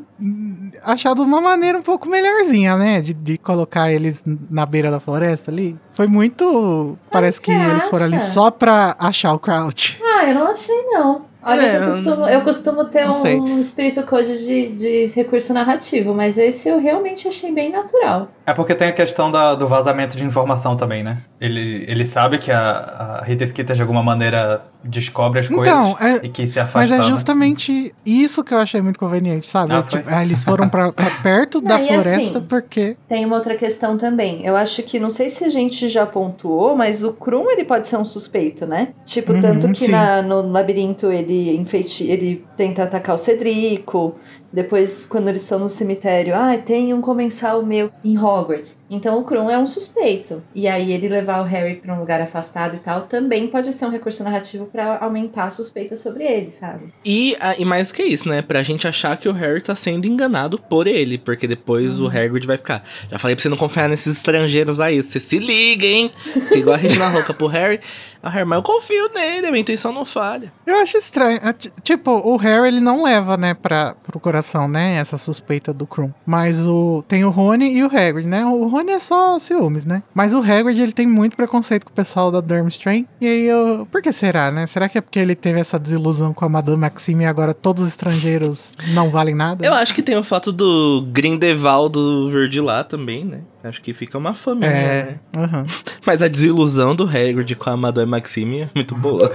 achado 0.84 1.22
uma 1.22 1.39
maneira 1.39 1.77
um 1.77 1.81
pouco 1.81 2.10
melhorzinha, 2.10 2.76
né? 2.76 3.02
De, 3.02 3.14
de 3.14 3.38
colocar 3.38 3.91
eles 3.91 4.23
na 4.49 4.65
beira 4.65 4.91
da 4.91 4.99
floresta 4.99 5.52
ali. 5.52 5.77
Foi 5.91 6.07
muito. 6.07 6.98
Parece 7.11 7.41
que 7.41 7.52
você 7.53 7.69
eles 7.69 7.89
foram 7.89 8.06
ali 8.06 8.19
só 8.19 8.52
pra 8.52 8.95
achar 8.99 9.34
o 9.34 9.39
Crouch. 9.39 9.99
Ah, 10.03 10.26
eu 10.26 10.35
não 10.35 10.48
achei, 10.48 10.84
não. 10.88 11.26
Olha, 11.47 11.61
É, 11.61 11.77
que 11.77 11.83
eu, 11.83 11.87
costumo, 11.87 12.27
eu 12.27 12.41
costumo 12.41 12.85
ter 12.85 13.05
não 13.05 13.23
um 13.23 13.61
espírito 13.61 14.03
code 14.03 14.37
de, 14.45 14.69
de 14.73 15.05
recurso 15.15 15.53
narrativo, 15.53 16.13
mas 16.13 16.37
esse 16.37 16.67
eu 16.69 16.79
realmente 16.79 17.27
achei 17.27 17.51
bem 17.51 17.71
natural. 17.71 18.29
É 18.45 18.53
porque 18.53 18.75
tem 18.75 18.87
a 18.89 18.93
questão 18.93 19.31
da- 19.31 19.55
do 19.55 19.67
vazamento 19.67 20.15
de 20.17 20.23
informação 20.25 20.75
também, 20.77 21.03
né? 21.03 21.19
Ele, 21.39 21.85
ele 21.87 22.05
sabe 22.05 22.37
que 22.37 22.51
a, 22.51 23.19
a 23.19 23.23
Rita 23.23 23.45
Skeeter 23.45 23.75
de 23.75 23.81
alguma 23.81 24.01
maneira 24.03 24.61
descobre 24.83 25.39
as 25.39 25.47
coisas 25.49 25.67
Então, 25.67 25.97
é- 25.99 26.25
e 26.25 26.29
quis 26.29 26.49
se 26.49 26.59
afastar. 26.59 26.79
Mas 26.79 26.91
é 26.91 26.97
né? 26.97 27.03
justamente 27.03 27.93
isso 28.05 28.43
que 28.43 28.53
eu 28.53 28.57
achei 28.59 28.81
muito 28.81 28.97
conveniente, 28.99 29.47
sabe? 29.47 29.73
Ah, 29.73 29.79
É, 29.79 29.83
tipo, 29.83 30.03
ah, 30.07 30.23
eles 30.23 30.43
foram 30.43 30.69
pra, 30.69 30.91
pra 30.93 31.09
perto 31.21 31.59
da 31.59 31.77
Não, 31.77 31.83
e 31.83 31.87
floresta 31.87 32.37
assim, 32.39 32.47
porque. 32.47 32.95
Tem 33.09 33.25
uma 33.25 33.35
outra 33.35 33.55
questão 33.55 33.97
também. 33.97 34.45
Eu 34.45 34.55
acho 34.55 34.81
que, 34.83 34.97
não 34.99 35.09
sei 35.09 35.29
se 35.29 35.43
a 35.43 35.49
gente 35.49 35.87
já 35.89 36.05
pontuou, 36.05 36.75
mas 36.75 37.03
o 37.03 37.11
Krum, 37.13 37.51
ele 37.51 37.65
pode 37.65 37.87
ser 37.87 37.97
um 37.97 38.05
suspeito, 38.05 38.65
né? 38.65 38.89
Tipo, 39.05 39.33
Uhum, 39.33 39.41
tanto 39.41 39.71
que 39.73 39.87
na- 39.89 40.21
no 40.21 40.41
labirinto 40.49 41.11
ele 41.11 41.36
enfeiti 41.55 42.09
ele 42.09 42.45
tenta 42.55 42.84
atacar 42.84 43.15
o 43.15 43.18
Cedrico. 43.18 44.15
Depois, 44.51 45.05
quando 45.05 45.27
eles 45.29 45.41
estão 45.41 45.59
no 45.59 45.69
cemitério, 45.69 46.33
ah, 46.35 46.57
tem 46.57 46.93
um 46.93 47.01
comensal 47.01 47.63
meu 47.63 47.91
em 48.03 48.17
Hogwarts. 48.17 48.77
Então 48.89 49.19
o 49.19 49.23
Krum 49.23 49.49
é 49.49 49.57
um 49.57 49.67
suspeito. 49.67 50.41
E 50.55 50.67
aí 50.67 50.91
ele 50.93 51.09
levar 51.09 51.41
o 51.41 51.43
Harry 51.43 51.75
pra 51.75 51.93
um 51.93 51.99
lugar 51.99 52.21
afastado 52.21 52.75
e 52.75 52.79
tal 52.79 53.01
também 53.01 53.47
pode 53.47 53.71
ser 53.73 53.85
um 53.85 53.89
recurso 53.89 54.23
narrativo 54.23 54.65
pra 54.65 54.97
aumentar 54.99 55.45
a 55.45 55.49
suspeita 55.51 55.95
sobre 55.95 56.23
ele, 56.23 56.49
sabe? 56.49 56.93
E, 57.05 57.35
ah, 57.39 57.55
e 57.57 57.65
mais 57.65 57.91
que 57.91 58.03
isso, 58.03 58.29
né? 58.29 58.41
Pra 58.41 58.63
gente 58.63 58.87
achar 58.87 59.17
que 59.17 59.27
o 59.27 59.33
Harry 59.33 59.61
tá 59.61 59.75
sendo 59.75 60.05
enganado 60.07 60.57
por 60.57 60.87
ele. 60.87 61.17
Porque 61.17 61.47
depois 61.47 61.99
o 61.99 62.07
Hagrid 62.07 62.47
vai 62.47 62.57
ficar. 62.57 62.83
Já 63.11 63.19
falei 63.19 63.35
pra 63.35 63.41
você 63.43 63.49
não 63.49 63.57
confiar 63.57 63.89
nesses 63.89 64.17
estrangeiros 64.17 64.79
aí. 64.79 65.01
Você 65.03 65.19
se 65.19 65.37
liga, 65.39 65.85
hein? 65.85 66.11
Porque 66.33 66.59
igual 66.59 66.75
a 66.75 66.79
Regina 66.79 67.07
Roca 67.09 67.33
pro 67.33 67.47
Harry. 67.47 67.79
A 68.23 68.29
Harry, 68.29 68.45
mas 68.47 68.57
eu 68.57 68.63
confio 68.63 69.09
nele, 69.13 69.47
a 69.47 69.51
minha 69.51 69.61
intuição 69.61 69.91
não 69.93 70.03
falha. 70.03 70.51
Eu 70.65 70.75
acho 70.77 70.97
estranho. 70.97 71.39
Ti- 71.53 71.71
Tipo, 71.83 72.11
o 72.11 72.35
Harry 72.37 72.67
ele 72.69 72.79
não 72.81 73.03
leva, 73.03 73.37
né, 73.37 73.53
pra, 73.53 73.95
pro 74.03 74.19
coração, 74.38 74.68
né, 74.68 74.97
essa 74.97 75.18
suspeita 75.18 75.73
do 75.73 75.88
Krum. 75.88 76.11
Mas 76.26 76.65
o 76.65 77.03
tem 77.07 77.26
o 77.26 77.30
Rony 77.30 77.73
e 77.73 77.84
o 77.84 77.88
Hagrid, 77.88 78.27
né? 78.27 78.45
O 78.45 78.68
Rony 78.68 78.91
é 78.91 78.99
só 78.99 79.39
ciúmes, 79.39 79.85
né? 79.85 80.03
Mas 80.14 80.34
o 80.34 80.39
Hagrid 80.39 80.80
ele 80.80 80.91
tem 80.91 81.07
muito 81.07 81.35
preconceito 81.35 81.85
com 81.85 81.91
o 81.91 81.95
pessoal 81.95 82.31
da 82.31 82.39
Durmstrang. 82.39 83.07
E 83.19 83.27
aí 83.27 83.45
eu, 83.45 83.88
por 83.91 84.01
que 84.01 84.11
será, 84.11 84.51
né? 84.51 84.68
Será 84.68 84.88
que 84.88 84.97
é 84.97 85.01
porque 85.01 85.19
ele 85.19 85.35
teve 85.35 85.59
essa 85.59 85.80
desilusão 85.80 86.34
com 86.34 86.45
a 86.45 86.49
Madame 86.49 86.77
Maxime 86.77 87.23
e 87.23 87.27
agora 87.27 87.53
todos 87.53 87.84
os 87.84 87.89
estrangeiros 87.89 88.73
não 88.93 89.09
valem 89.09 89.35
nada? 89.35 89.65
Eu 89.65 89.73
acho 89.73 89.93
que 89.93 90.03
tem 90.03 90.15
o 90.15 90.23
fato 90.23 90.51
do 90.51 91.07
Grindelwald 91.11 91.97
vir 92.31 92.61
lá 92.61 92.84
também, 92.84 93.26
né? 93.26 93.41
Acho 93.64 93.81
que 93.81 93.93
fica 93.93 94.18
uma 94.18 94.34
família, 94.34 94.69
né? 94.69 94.77
É, 94.77 95.15
aham. 95.35 95.65
Mas 96.05 96.22
a 96.22 96.27
desilusão 96.27 96.95
do 96.95 97.03
Hagrid 97.03 97.55
com 97.55 97.69
a 97.69 97.76
Madame 97.76 98.09
Maxime 98.09 98.61
é 98.61 98.69
muito 98.73 98.95
boa. 98.95 99.31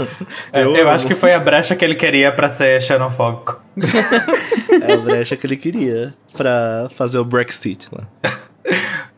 É, 0.53 0.63
eu 0.63 0.75
amo. 0.75 0.89
acho 0.89 1.07
que 1.07 1.15
foi 1.15 1.35
a 1.35 1.41
brecha 1.41 1.75
que 1.75 1.85
ele 1.85 1.95
queria 1.95 2.33
pra 2.33 2.49
ser 2.49 2.81
xenofóbico. 2.81 3.62
É 4.83 4.93
a 4.95 4.97
brecha 4.97 5.37
que 5.37 5.47
ele 5.47 5.57
queria 5.57 6.15
pra 6.37 6.89
fazer 6.97 7.19
o 7.19 7.25
Brexit 7.25 7.89
lá. 7.93 8.07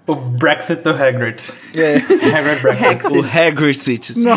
O 0.06 0.14
Brexit 0.14 0.82
do 0.82 0.90
Hagrid. 0.90 1.43
É. 1.74 1.97
Hagrid 1.97 2.60
Brexit. 2.60 3.16
O 3.16 3.24
Hagrid 3.24 3.78
Não. 4.18 4.36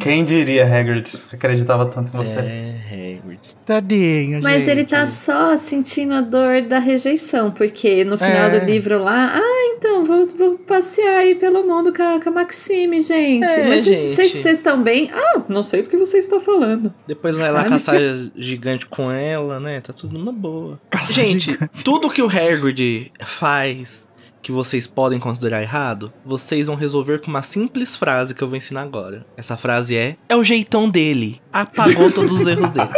Quem 0.00 0.24
diria, 0.24 0.64
Hagrid? 0.64 1.10
Acreditava 1.30 1.84
tanto 1.86 2.08
em 2.08 2.10
você. 2.24 2.38
É, 2.38 3.18
Hagrid. 3.18 3.40
Tadinho, 3.74 4.40
Mas 4.42 4.60
gente. 4.64 4.70
ele 4.70 4.84
tá 4.84 5.06
só 5.06 5.56
sentindo 5.56 6.12
a 6.14 6.20
dor 6.20 6.62
da 6.62 6.80
rejeição, 6.80 7.52
porque 7.52 8.04
no 8.04 8.18
final 8.18 8.48
É. 8.50 8.58
do 8.58 8.66
livro 8.66 9.02
lá, 9.04 9.32
ah, 9.36 9.74
então, 9.76 10.04
vou, 10.04 10.26
vou 10.26 10.58
passear 10.58 11.18
aí 11.18 11.36
pelo 11.36 11.62
mundo 11.64 11.92
com 11.94 12.02
a, 12.02 12.20
com 12.20 12.30
a 12.30 12.32
Maxime, 12.32 13.00
gente. 13.00 13.44
É, 13.46 13.68
Mas 13.68 13.84
vocês- 13.84 13.84
gente. 13.84 14.14
vocês 14.14 14.32
vocês 14.32 14.58
estão 14.58 14.82
bem? 14.82 15.08
Ah, 15.14 15.42
não 15.48 15.62
sei 15.62 15.82
do 15.82 15.88
que 15.88 15.96
você 15.96 16.18
está 16.18 16.40
falando. 16.40 16.92
Depois 17.06 17.36
vai 17.36 17.52
lá 17.52 17.62
caçar 17.64 17.94
gigante 18.34 18.86
com 18.86 19.08
ela, 19.10 19.60
né? 19.60 19.80
Tá 19.80 19.92
tudo 19.92 20.18
numa 20.18 20.32
boa. 20.32 20.80
Caça 20.90 21.12
Gente, 21.12 21.52
gigante. 21.52 21.84
tudo 21.84 22.10
que 22.10 22.22
o 22.22 22.26
Hagrid 22.28 23.12
faz 23.24 24.04
que 24.42 24.52
vocês 24.52 24.86
podem 24.86 25.18
considerar 25.18 25.62
errado, 25.62 26.12
vocês 26.24 26.66
vão 26.66 26.76
resolver 26.76 27.20
com 27.20 27.28
uma 27.28 27.42
simples 27.42 27.94
frase 27.94 28.34
que 28.34 28.42
eu 28.42 28.48
vou 28.48 28.56
ensinar 28.56 28.82
agora. 28.82 29.24
Essa 29.36 29.56
frase 29.56 29.96
é: 29.96 30.16
É 30.28 30.36
o 30.36 30.44
jeitão 30.44 30.88
dele. 30.88 31.40
Apagou 31.52 32.10
todos 32.12 32.32
os 32.32 32.46
erros 32.46 32.70
dele. 32.70 32.88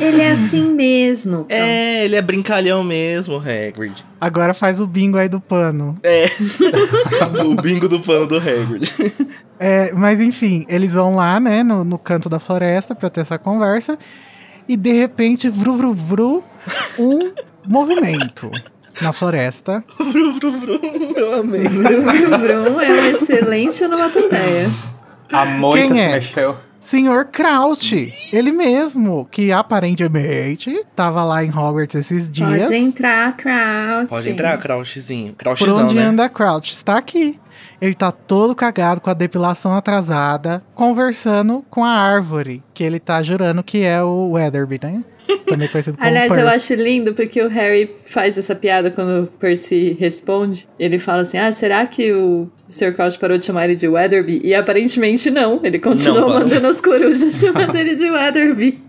Ele 0.00 0.20
é 0.20 0.30
assim 0.30 0.70
mesmo. 0.72 1.46
É, 1.48 2.04
ele 2.04 2.16
é 2.16 2.22
brincalhão 2.22 2.82
mesmo, 2.82 3.36
Hagrid. 3.36 4.04
Agora 4.20 4.52
faz 4.52 4.80
o 4.80 4.86
bingo 4.86 5.16
aí 5.18 5.28
do 5.28 5.40
pano. 5.40 5.94
É. 6.02 6.26
o 7.42 7.54
bingo 7.54 7.88
do 7.88 8.00
pano 8.00 8.26
do 8.26 8.36
Hagrid. 8.36 8.90
É, 9.58 9.92
mas 9.92 10.20
enfim, 10.20 10.66
eles 10.68 10.92
vão 10.92 11.16
lá, 11.16 11.40
né, 11.40 11.62
no, 11.62 11.84
no 11.84 11.98
canto 11.98 12.28
da 12.28 12.38
floresta 12.38 12.94
pra 12.94 13.08
ter 13.08 13.20
essa 13.20 13.38
conversa. 13.38 13.98
E 14.68 14.76
de 14.76 14.92
repente, 14.92 15.48
vru, 15.48 15.76
vru, 15.76 15.94
vru, 15.94 16.44
um 16.98 17.32
movimento 17.64 18.50
na 19.00 19.12
floresta. 19.12 19.84
Vrum, 19.98 20.38
vrum, 20.38 20.60
vrum, 20.60 21.12
eu 21.16 21.34
amei. 21.40 21.62
Vrum, 21.62 22.02
vrum, 22.02 22.38
vrum 22.38 22.80
é 22.80 22.92
uma 22.92 23.08
excelente 23.08 23.84
onomatopeia. 23.84 24.70
A 25.30 25.44
moita 25.44 25.78
Quem 25.78 25.94
se 25.94 26.00
é? 26.00 26.12
mexeu. 26.12 26.56
Senhor 26.86 27.24
Crouch, 27.24 28.14
ele 28.32 28.52
mesmo, 28.52 29.26
que 29.28 29.50
aparentemente 29.50 30.84
tava 30.94 31.24
lá 31.24 31.42
em 31.42 31.50
Hogwarts 31.50 31.96
esses 31.96 32.30
dias. 32.30 32.68
Pode 32.68 32.76
entrar, 32.76 33.36
Crouch. 33.36 34.08
Pode 34.08 34.30
entrar, 34.30 34.56
Crouchzinho. 34.58 35.32
Por 35.32 35.42
Crouchzão, 35.42 35.82
onde 35.82 35.96
né? 35.96 36.02
anda 36.02 36.28
Crouch? 36.28 36.72
Está 36.72 36.96
aqui. 36.96 37.40
Ele 37.80 37.92
tá 37.92 38.12
todo 38.12 38.54
cagado 38.54 39.00
com 39.00 39.10
a 39.10 39.14
depilação 39.14 39.74
atrasada, 39.74 40.62
conversando 40.76 41.64
com 41.68 41.84
a 41.84 41.90
árvore, 41.90 42.62
que 42.72 42.84
ele 42.84 43.00
tá 43.00 43.20
jurando 43.20 43.64
que 43.64 43.82
é 43.82 44.00
o 44.02 44.30
Weatherby, 44.34 44.78
né? 44.80 45.04
Também 45.46 45.68
conhecido 45.68 45.96
como 45.96 46.06
Aliás, 46.08 46.30
eu 46.32 46.44
Percy. 46.44 46.72
acho 46.72 46.82
lindo 46.82 47.14
porque 47.14 47.40
o 47.40 47.48
Harry 47.48 47.90
faz 48.04 48.36
essa 48.36 48.54
piada 48.54 48.90
quando 48.90 49.24
o 49.24 49.26
Percy 49.26 49.96
responde. 49.98 50.68
Ele 50.78 50.98
fala 50.98 51.22
assim: 51.22 51.38
Ah, 51.38 51.50
será 51.52 51.86
que 51.86 52.12
o 52.12 52.48
Sr. 52.68 52.94
Crouch 52.94 53.18
parou 53.18 53.38
de 53.38 53.44
chamar 53.44 53.64
ele 53.64 53.74
de 53.74 53.86
Weatherby? 53.88 54.40
E 54.44 54.54
aparentemente 54.54 55.30
não. 55.30 55.60
Ele 55.62 55.78
continua 55.78 56.20
Não 56.22 56.28
mandando 56.28 56.66
as 56.66 56.80
corujas 56.80 57.34
chamando 57.38 57.76
ele 57.76 57.94
de 57.94 58.10
Weatherby. 58.10 58.80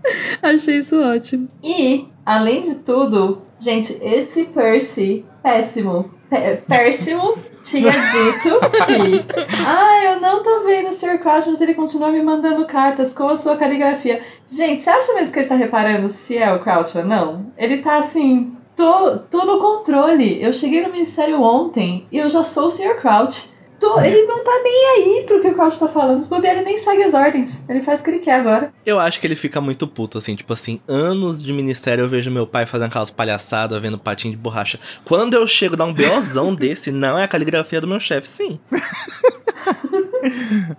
Achei 0.42 0.78
isso 0.78 1.00
ótimo. 1.00 1.48
E, 1.62 2.06
além 2.26 2.60
de 2.62 2.76
tudo, 2.76 3.42
gente, 3.60 3.96
esse 4.02 4.44
Percy, 4.44 5.24
péssimo. 5.42 6.10
Pé- 6.28 6.62
Péssimo 6.68 7.38
tinha 7.62 7.90
dito 7.90 8.60
que. 8.86 9.24
Ah, 9.66 10.04
eu 10.04 10.20
não 10.20 10.42
tô 10.42 10.60
vendo 10.62 10.88
o 10.90 10.92
Sr. 10.92 11.18
Crouch, 11.18 11.48
mas 11.48 11.60
ele 11.60 11.72
continua 11.74 12.10
me 12.10 12.22
mandando 12.22 12.66
cartas 12.66 13.14
com 13.14 13.28
a 13.28 13.36
sua 13.36 13.56
caligrafia. 13.56 14.20
Gente, 14.46 14.82
você 14.82 14.90
acha 14.90 15.14
mesmo 15.14 15.32
que 15.32 15.38
ele 15.40 15.48
tá 15.48 15.54
reparando 15.54 16.08
se 16.08 16.36
é 16.36 16.52
o 16.52 16.60
Crouch 16.60 16.98
ou 16.98 17.04
não? 17.04 17.46
Ele 17.56 17.78
tá 17.78 17.96
assim. 17.98 18.52
Tô, 18.76 19.16
tô 19.30 19.44
no 19.44 19.58
controle. 19.58 20.40
Eu 20.42 20.52
cheguei 20.52 20.82
no 20.82 20.92
ministério 20.92 21.40
ontem 21.42 22.06
e 22.12 22.18
eu 22.18 22.28
já 22.28 22.44
sou 22.44 22.66
o 22.66 22.70
Sr. 22.70 23.00
Crouch. 23.00 23.50
Tô- 23.80 24.00
ele 24.00 24.22
não 24.26 24.42
tá 24.42 24.60
nem 24.62 24.86
aí 24.96 25.24
pro 25.26 25.40
que 25.40 25.48
o 25.48 25.54
Crouch 25.54 25.78
tá 25.78 25.86
falando. 25.88 26.22
Se 26.22 26.28
bobear, 26.28 26.56
ele 26.56 26.64
nem 26.64 26.78
segue 26.78 27.02
as 27.04 27.14
ordens. 27.14 27.62
Ele 27.68 27.80
faz 27.82 28.00
o 28.00 28.04
que 28.04 28.10
ele 28.10 28.18
quer 28.18 28.34
agora. 28.40 28.72
Eu 28.84 28.98
acho 28.98 29.20
que 29.20 29.26
ele 29.26 29.36
fica 29.36 29.60
muito 29.60 29.86
puto, 29.86 30.18
assim, 30.18 30.34
tipo 30.34 30.52
assim, 30.52 30.80
anos 30.88 31.42
de 31.42 31.52
ministério 31.52 32.02
eu 32.04 32.08
vejo 32.08 32.30
meu 32.30 32.46
pai 32.46 32.66
fazendo 32.66 32.88
aquelas 32.88 33.10
palhaçadas, 33.10 33.80
vendo 33.80 33.98
patinho 33.98 34.32
de 34.34 34.38
borracha. 34.40 34.78
Quando 35.04 35.34
eu 35.34 35.46
chego 35.46 35.74
a 35.74 35.78
dar 35.78 35.84
um 35.84 35.94
BOzão 35.94 36.54
desse, 36.56 36.90
não 36.90 37.18
é 37.18 37.24
a 37.24 37.28
caligrafia 37.28 37.80
do 37.80 37.86
meu 37.86 38.00
chefe, 38.00 38.26
sim. 38.26 38.58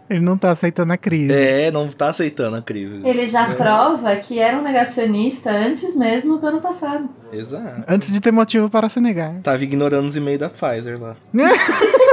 Ele 0.10 0.20
não 0.20 0.38
tá 0.38 0.52
aceitando 0.52 0.92
a 0.92 0.98
crise. 0.98 1.34
É, 1.34 1.72
não 1.72 1.88
tá 1.90 2.10
aceitando 2.10 2.58
a 2.58 2.62
crise. 2.62 3.02
Ele 3.06 3.26
já 3.28 3.46
prova 3.56 4.16
que 4.18 4.38
era 4.40 4.58
um 4.58 4.62
negacionista 4.62 5.50
antes 5.52 5.96
mesmo 5.96 6.38
do 6.38 6.48
ano 6.48 6.60
passado. 6.62 7.10
Exato. 7.32 7.84
Antes 7.88 8.12
de 8.12 8.20
ter 8.20 8.32
motivo 8.32 8.70
para 8.70 8.90
se 8.90 9.00
negar. 9.00 9.36
Tava 9.42 9.64
ignorando 9.64 10.08
os 10.08 10.16
e-mails 10.18 10.40
da 10.40 10.50
Pfizer 10.50 11.00
lá. 11.02 11.16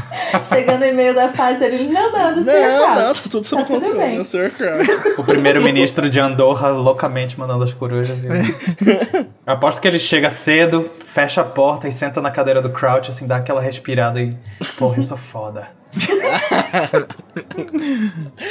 Chegando 0.42 0.80
no 0.80 0.86
e-mail 0.86 1.14
da 1.14 1.28
Pfizer, 1.28 1.72
ele, 1.72 1.92
não, 1.92 2.12
não, 2.12 2.34
do 2.34 2.44
Sr. 2.44 2.52
Não, 2.52 2.94
não, 2.94 3.14
tá 3.14 3.20
tudo 3.30 3.46
sob 3.46 3.62
Tá 3.62 3.68
tudo 3.68 3.80
controle, 3.80 3.98
bem. 3.98 4.16
é 4.16 4.20
o 4.20 4.24
Sr. 4.24 4.50
Crouch. 4.50 4.90
O 5.18 5.24
primeiro-ministro 5.24 6.08
de 6.08 6.20
Andorra 6.20 6.70
loucamente 6.70 7.38
mandando 7.38 7.64
as 7.64 7.72
corujas. 7.72 8.16
E... 8.18 9.26
Aposto 9.46 9.80
que 9.80 9.88
ele 9.88 9.98
chega 9.98 10.30
cedo, 10.30 10.90
fecha 11.04 11.40
a 11.40 11.44
porta 11.44 11.88
e 11.88 11.92
senta 11.92 12.20
na 12.20 12.30
cadeira 12.30 12.60
do 12.62 12.70
Crouch, 12.70 13.10
assim, 13.10 13.26
dá 13.26 13.36
aquela 13.36 13.60
respirada 13.60 14.20
e. 14.20 14.36
Porra, 14.78 14.98
eu 14.98 15.04
sou 15.04 15.16
foda. 15.16 15.68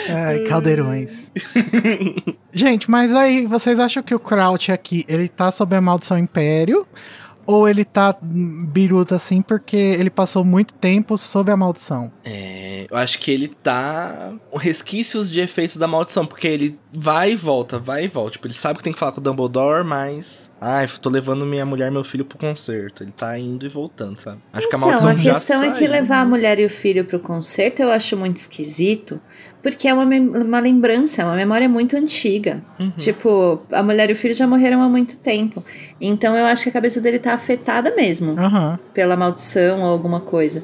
Ai, 0.09 0.39
caldeirões. 0.47 1.31
Gente, 2.53 2.89
mas 2.89 3.15
aí, 3.15 3.45
vocês 3.45 3.79
acham 3.79 4.03
que 4.03 4.13
o 4.13 4.19
Crouch 4.19 4.71
aqui, 4.71 5.03
ele 5.07 5.27
tá 5.27 5.51
sob 5.51 5.75
a 5.75 5.81
maldição 5.81 6.17
Império? 6.17 6.85
Ou 7.45 7.67
ele 7.67 7.83
tá 7.83 8.15
biruta 8.21 9.15
assim 9.15 9.41
porque 9.41 9.75
ele 9.75 10.09
passou 10.09 10.43
muito 10.43 10.73
tempo 10.73 11.17
sob 11.17 11.51
a 11.51 11.57
maldição? 11.57 12.11
É, 12.23 12.85
eu 12.89 12.97
acho 12.97 13.19
que 13.19 13.31
ele 13.31 13.47
tá 13.47 14.33
resquícios 14.53 15.31
de 15.31 15.39
efeitos 15.39 15.77
da 15.77 15.87
maldição, 15.87 16.25
porque 16.25 16.47
ele 16.47 16.79
vai 16.93 17.31
e 17.31 17.35
volta, 17.35 17.79
vai 17.79 18.05
e 18.05 18.07
volta. 18.07 18.31
Tipo, 18.31 18.47
ele 18.47 18.53
sabe 18.53 18.77
que 18.77 18.83
tem 18.83 18.93
que 18.93 18.99
falar 18.99 19.11
com 19.11 19.19
o 19.19 19.23
Dumbledore, 19.23 19.83
mas. 19.83 20.50
Ai, 20.63 20.87
tô 21.01 21.09
levando 21.09 21.43
minha 21.43 21.65
mulher 21.65 21.87
e 21.87 21.91
meu 21.91 22.03
filho 22.03 22.23
pro 22.23 22.37
concerto. 22.37 23.01
Ele 23.01 23.11
tá 23.11 23.35
indo 23.39 23.65
e 23.65 23.69
voltando, 23.69 24.19
sabe? 24.19 24.37
Acho 24.53 24.69
que 24.69 24.75
a 24.75 24.77
Então, 24.77 24.89
maldição 24.89 25.09
a 25.09 25.13
já 25.15 25.31
questão 25.33 25.63
é 25.63 25.71
que 25.71 25.77
saiu. 25.79 25.89
levar 25.91 26.19
a 26.21 26.25
mulher 26.25 26.59
e 26.59 26.65
o 26.65 26.69
filho 26.69 27.03
pro 27.03 27.19
concerto 27.19 27.81
eu 27.81 27.91
acho 27.91 28.15
muito 28.15 28.37
esquisito, 28.37 29.19
porque 29.63 29.87
é 29.87 29.93
uma, 29.93 30.03
uma 30.05 30.59
lembrança, 30.59 31.23
é 31.23 31.25
uma 31.25 31.35
memória 31.35 31.67
muito 31.67 31.95
antiga. 31.97 32.61
Uhum. 32.79 32.91
Tipo, 32.91 33.63
a 33.71 33.81
mulher 33.81 34.11
e 34.11 34.13
o 34.13 34.15
filho 34.15 34.35
já 34.35 34.45
morreram 34.45 34.83
há 34.83 34.87
muito 34.87 35.17
tempo. 35.17 35.65
Então 35.99 36.35
eu 36.37 36.45
acho 36.45 36.61
que 36.61 36.69
a 36.69 36.73
cabeça 36.73 37.01
dele 37.01 37.17
tá 37.17 37.33
afetada 37.33 37.95
mesmo 37.95 38.39
Aham. 38.39 38.77
pela 38.93 39.17
maldição 39.17 39.79
ou 39.81 39.87
alguma 39.87 40.19
coisa. 40.19 40.63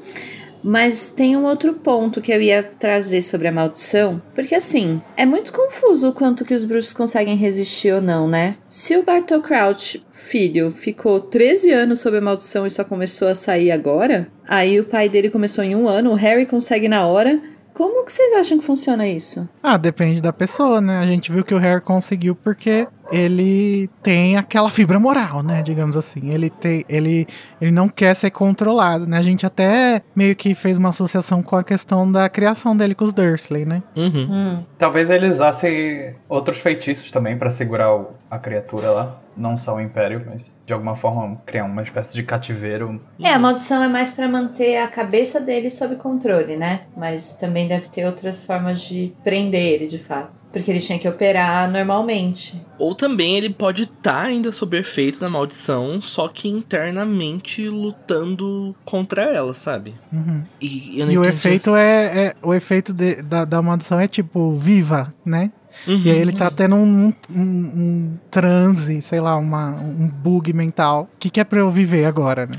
Mas 0.64 1.10
tem 1.10 1.38
um 1.38 1.46
outro 1.46 1.74
ponto 1.74 2.22
que 2.22 2.32
eu 2.32 2.42
ia 2.42 2.64
trazer 2.64 3.22
sobre 3.22 3.48
a 3.48 3.52
maldição, 3.52 4.22
porque 4.34 4.56
assim, 4.56 5.02
é 5.16 5.26
muito 5.26 5.52
confuso 5.52 6.10
o 6.10 6.14
quanto 6.14 6.46
que 6.46 6.54
os 6.54 6.64
bruxos 6.64 6.94
conseguem 6.94 7.36
resistir 7.36 7.94
ou 7.94 8.02
não, 8.02 8.28
né? 8.28 8.56
Se 8.68 8.98
o 8.98 9.04
Bartol 9.04 9.42
Crouch, 9.42 10.04
filho, 10.12 10.72
ficou 10.72 11.20
13 11.20 11.72
anos 11.72 12.00
sob 12.00 12.18
a 12.18 12.22
maldição 12.22 12.66
e 12.66 12.72
só 12.72 12.84
começou 12.84 13.28
a 13.28 13.36
sair 13.36 13.72
agora, 13.72 14.28
aí 14.48 14.80
o 14.80 14.86
pai 14.86 15.10
dele 15.10 15.30
começou 15.30 15.64
em 15.64 15.76
um 15.76 15.88
ano, 15.88 16.12
o 16.12 16.16
Harry 16.16 16.46
consegue 16.46 16.88
na 16.88 17.06
hora. 17.06 17.40
Como 17.74 18.04
que 18.04 18.12
vocês 18.12 18.34
acham 18.34 18.58
que 18.58 18.66
funciona 18.66 19.08
isso? 19.08 19.48
Ah, 19.62 19.78
depende 19.78 20.20
da 20.20 20.34
pessoa, 20.34 20.82
né? 20.82 20.98
A 20.98 21.06
gente 21.06 21.32
viu 21.32 21.46
que 21.46 21.54
o 21.54 21.60
Harry 21.60 21.80
conseguiu 21.80 22.34
porque 22.34 22.88
ele 23.12 23.90
tem 24.02 24.38
aquela 24.38 24.70
fibra 24.70 25.00
moral, 25.00 25.42
né? 25.44 25.62
Digamos 25.62 25.96
assim. 25.96 26.30
Ele, 26.34 26.50
tem, 26.50 26.84
ele, 26.90 27.28
ele 27.62 27.72
não 27.72 27.88
quer 27.90 28.14
ser 28.16 28.32
controlado, 28.32 29.06
né? 29.08 29.18
A 29.18 29.22
gente 29.24 29.46
até 29.46 30.02
meio 30.16 30.36
que 30.36 30.54
fez 30.56 30.78
uma 30.78 30.90
associação 30.90 31.42
com 31.44 31.56
a 31.56 31.64
questão 31.64 32.10
da 32.12 32.28
criação 32.30 32.76
dele 32.76 32.96
com 32.96 33.06
os 33.06 33.14
Dursley, 33.14 33.66
né? 33.66 33.82
Uhum. 33.96 34.28
Hum. 34.30 34.64
Talvez 34.78 35.10
ele 35.10 35.28
usasse 35.28 36.14
outros 36.30 36.60
feitiços 36.60 37.12
também 37.12 37.38
pra 37.38 37.50
segurar 37.50 37.96
o- 37.96 38.10
a 38.30 38.38
criatura 38.38 38.92
lá. 38.92 39.18
Não 39.36 39.56
só 39.56 39.76
o 39.76 39.80
Império, 39.80 40.24
mas 40.28 40.56
de 40.66 40.74
alguma 40.74 40.96
forma 40.96 41.40
criar 41.46 41.66
uma 41.66 41.84
espécie 41.84 42.16
de 42.16 42.24
cativeiro. 42.24 43.00
É, 43.22 43.30
a 43.34 43.38
maldição 43.38 43.84
é 43.84 43.88
mais 43.88 44.12
pra 44.12 44.28
manter 44.28 44.78
a 44.78 44.88
cabeça 44.88 45.40
dele 45.40 45.70
sob 45.70 45.96
controle, 45.98 46.56
né? 46.56 46.82
Mas 46.98 47.36
também 47.36 47.68
deve 47.68 47.88
ter 47.88 48.04
outras 48.06 48.44
formas 48.44 48.82
de 48.82 49.14
prender 49.24 49.62
ele, 49.62 49.86
de 49.88 50.00
fato. 50.00 50.42
Porque 50.58 50.72
ele 50.72 50.80
tinha 50.80 50.98
que 51.00 51.08
operar 51.08 51.70
normalmente. 51.70 52.60
Ou 52.80 52.94
também 52.96 53.36
ele 53.38 53.50
pode 53.50 53.84
estar 53.84 54.24
ainda 54.24 54.52
sob 54.52 54.78
efeito 54.78 55.20
da 55.20 55.30
maldição, 55.30 56.02
só 56.02 56.28
que 56.28 56.48
internamente 56.48 57.68
lutando 57.70 58.76
contra 58.86 59.24
ela, 59.24 59.54
sabe? 59.54 59.96
Uhum. 60.12 60.44
E, 60.62 61.00
eu 61.00 61.06
não 61.06 61.14
E 61.14 61.18
o 61.18 61.26
efeito 61.26 61.76
é, 61.76 62.28
é- 62.28 62.34
O 62.42 62.54
efeito 62.54 62.94
de- 62.94 63.22
da, 63.22 63.46
da 63.46 63.62
maldição 63.62 64.00
é 64.00 64.08
tipo, 64.08 64.54
viva, 64.54 65.14
né? 65.26 65.52
Uhum. 65.88 66.02
E 66.06 66.10
aí 66.10 66.18
ele 66.18 66.32
tá 66.32 66.50
tendo 66.50 66.76
um, 66.76 67.14
um, 67.30 67.40
um 67.40 68.18
transe, 68.32 69.00
sei 69.02 69.20
lá, 69.20 69.36
uma, 69.38 69.72
um 69.76 70.08
bug 70.08 70.52
mental. 70.54 71.08
O 71.14 71.18
que, 71.20 71.30
que 71.30 71.40
é 71.40 71.44
pra 71.44 71.60
eu 71.60 71.70
viver 71.70 72.06
agora, 72.06 72.46
né? 72.48 72.54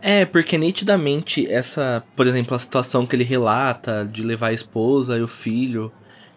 É, 0.00 0.24
porque 0.24 0.56
nitidamente 0.56 1.46
essa, 1.52 2.02
por 2.16 2.26
exemplo, 2.26 2.54
a 2.54 2.58
situação 2.58 3.06
que 3.06 3.14
ele 3.14 3.24
relata 3.24 4.08
de 4.10 4.22
levar 4.22 4.48
a 4.48 4.52
esposa 4.54 5.18
e 5.18 5.22
o 5.22 5.28
filho, 5.28 5.92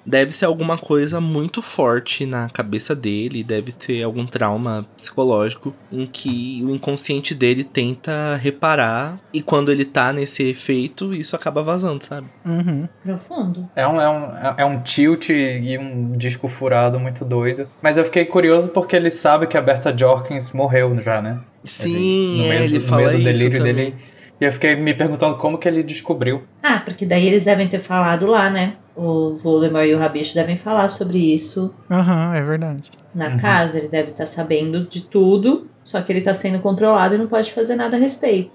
deve 0.06 0.32
ser 0.32 0.45
alguma 0.45 0.77
coisa 0.77 1.19
muito 1.19 1.61
forte 1.61 2.26
na 2.26 2.49
cabeça 2.49 2.95
dele, 2.95 3.44
deve 3.44 3.72
ter 3.72 4.03
algum 4.03 4.26
trauma 4.26 4.86
psicológico 4.95 5.73
em 5.91 6.06
que 6.06 6.61
o 6.65 6.69
inconsciente 6.69 7.34
dele 7.34 7.64
tenta 7.64 8.36
reparar 8.36 9.19
e 9.34 9.41
quando 9.41 9.72
ele 9.72 9.86
tá 9.86 10.14
nesse 10.14 10.44
efeito, 10.44 11.14
isso 11.14 11.36
acaba 11.36 11.64
vazando, 11.64 12.03
sabe? 12.03 12.27
Uhum. 12.45 12.88
Profundo. 13.03 13.69
É 13.76 13.88
um, 13.88 13.99
é, 13.99 14.10
um, 14.10 14.32
é 14.57 14.65
um 14.65 14.82
tilt 14.82 15.30
e 15.30 15.77
um 15.77 16.11
disco 16.11 16.48
furado 16.48 16.99
muito 16.99 17.26
doido. 17.26 17.68
Mas 17.82 17.98
eu 17.98 18.06
fiquei 18.06 18.26
curioso 18.26 18.69
porque 18.69 18.95
ele 18.95 19.10
sabe 19.10 19.48
que 19.48 19.57
a 19.57 19.61
Berta 19.61 19.95
Jorkins 19.95 20.52
morreu 20.52 21.02
já, 21.02 21.22
né? 21.22 21.40
Sim, 21.64 22.38
no 22.38 22.44
é, 22.45 22.49
meio 22.49 22.64
ele 22.64 22.80
do, 22.80 22.84
no 22.84 22.88
fala 22.88 23.02
meio 23.07 23.11
do 23.23 23.30
isso 23.30 23.40
delírio 23.40 23.57
também. 23.57 23.76
dele. 23.76 23.95
E 24.40 24.45
eu 24.45 24.52
fiquei 24.52 24.76
me 24.76 24.94
perguntando 24.94 25.38
como 25.38 25.57
que 25.57 25.68
ele 25.68 25.82
descobriu. 25.84 26.44
Ah, 26.62 26.82
porque 26.84 27.06
daí 27.06 27.26
eles 27.28 27.45
devem 27.45 27.68
ter 27.70 27.80
falado 27.80 28.26
lá, 28.26 28.49
né? 28.49 28.74
O 28.95 29.36
Voldemort 29.36 29.86
e 29.88 29.94
o 29.94 29.98
Rabicho 29.99 30.34
devem 30.34 30.57
falar 30.57 30.90
sobre 30.90 31.18
isso 31.18 31.74
Aham, 31.90 32.34
é 32.36 32.44
verdade. 32.44 32.91
na 33.14 33.30
Uhum. 33.30 33.38
casa. 33.38 33.78
Ele 33.78 33.88
deve 33.88 34.12
estar 34.12 34.26
sabendo 34.26 34.86
de 34.88 35.02
tudo, 35.03 35.68
só 35.86 36.02
que 36.02 36.12
ele 36.12 36.20
tá 36.20 36.34
sendo 36.34 36.60
controlado 36.60 37.16
e 37.16 37.18
não 37.18 37.28
pode 37.28 37.53
fazer 37.53 37.76
nada 37.76 37.95
a 37.95 37.99
respeito. 37.99 38.52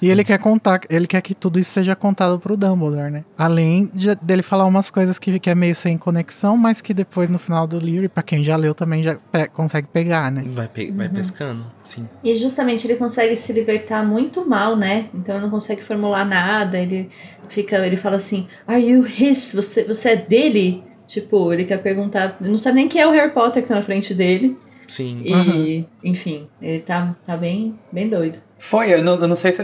E 0.00 0.08
ele 0.08 0.22
quer 0.22 0.38
contar, 0.38 0.80
ele 0.88 1.06
quer 1.08 1.20
que 1.20 1.34
tudo 1.34 1.58
isso 1.58 1.72
seja 1.72 1.96
contado 1.96 2.38
pro 2.38 2.56
Dumbledore, 2.56 3.10
né? 3.10 3.24
Além 3.36 3.90
de- 3.92 4.14
dele 4.14 4.40
falar 4.42 4.64
umas 4.66 4.88
coisas 4.88 5.18
que, 5.18 5.40
que 5.40 5.50
é 5.50 5.54
meio 5.56 5.74
sem 5.74 5.98
conexão, 5.98 6.56
mas 6.56 6.80
que 6.80 6.94
depois 6.94 7.28
no 7.28 7.38
final 7.40 7.66
do 7.66 7.76
livro, 7.76 8.04
e 8.04 8.08
pra 8.08 8.22
quem 8.22 8.44
já 8.44 8.54
leu 8.56 8.72
também 8.72 9.02
já 9.02 9.16
pe- 9.16 9.48
consegue 9.48 9.88
pegar, 9.88 10.30
né? 10.30 10.44
Vai, 10.54 10.68
pe- 10.68 10.92
vai 10.92 11.08
Uhum. 11.08 11.12
pescando, 11.14 11.66
sim. 11.82 12.08
E 12.22 12.36
justamente 12.36 12.86
ele 12.86 12.94
consegue 12.94 13.34
se 13.34 13.52
libertar 13.52 14.06
muito 14.06 14.48
mal, 14.48 14.76
né? 14.76 15.06
Então 15.12 15.34
ele 15.34 15.42
não 15.42 15.50
consegue 15.50 15.82
formular 15.82 16.24
nada. 16.24 16.78
Ele 16.78 17.08
fica, 17.48 17.84
ele 17.84 17.96
fala 17.96 18.14
assim: 18.16 18.46
Are 18.68 18.80
you 18.80 19.04
his? 19.04 19.52
Você, 19.52 19.82
você 19.82 20.10
é 20.10 20.16
dele? 20.16 20.84
Tipo, 21.08 21.52
ele 21.52 21.64
quer 21.64 21.78
perguntar. 21.82 22.36
Ele 22.40 22.50
não 22.50 22.58
sabe 22.58 22.76
nem 22.76 22.88
quem 22.88 23.00
é 23.02 23.06
o 23.08 23.10
Harry 23.10 23.32
Potter 23.32 23.60
que 23.64 23.68
tá 23.68 23.74
na 23.74 23.82
frente 23.82 24.14
dele. 24.14 24.56
Sim. 24.90 25.22
E, 25.24 25.84
enfim, 26.02 26.48
ele 26.60 26.80
tá, 26.80 27.14
tá 27.24 27.36
bem, 27.36 27.78
bem 27.92 28.08
doido. 28.08 28.38
Foi, 28.58 28.92
eu 28.92 29.02
não, 29.04 29.14
eu 29.16 29.28
não 29.28 29.36
sei 29.36 29.52
se. 29.52 29.62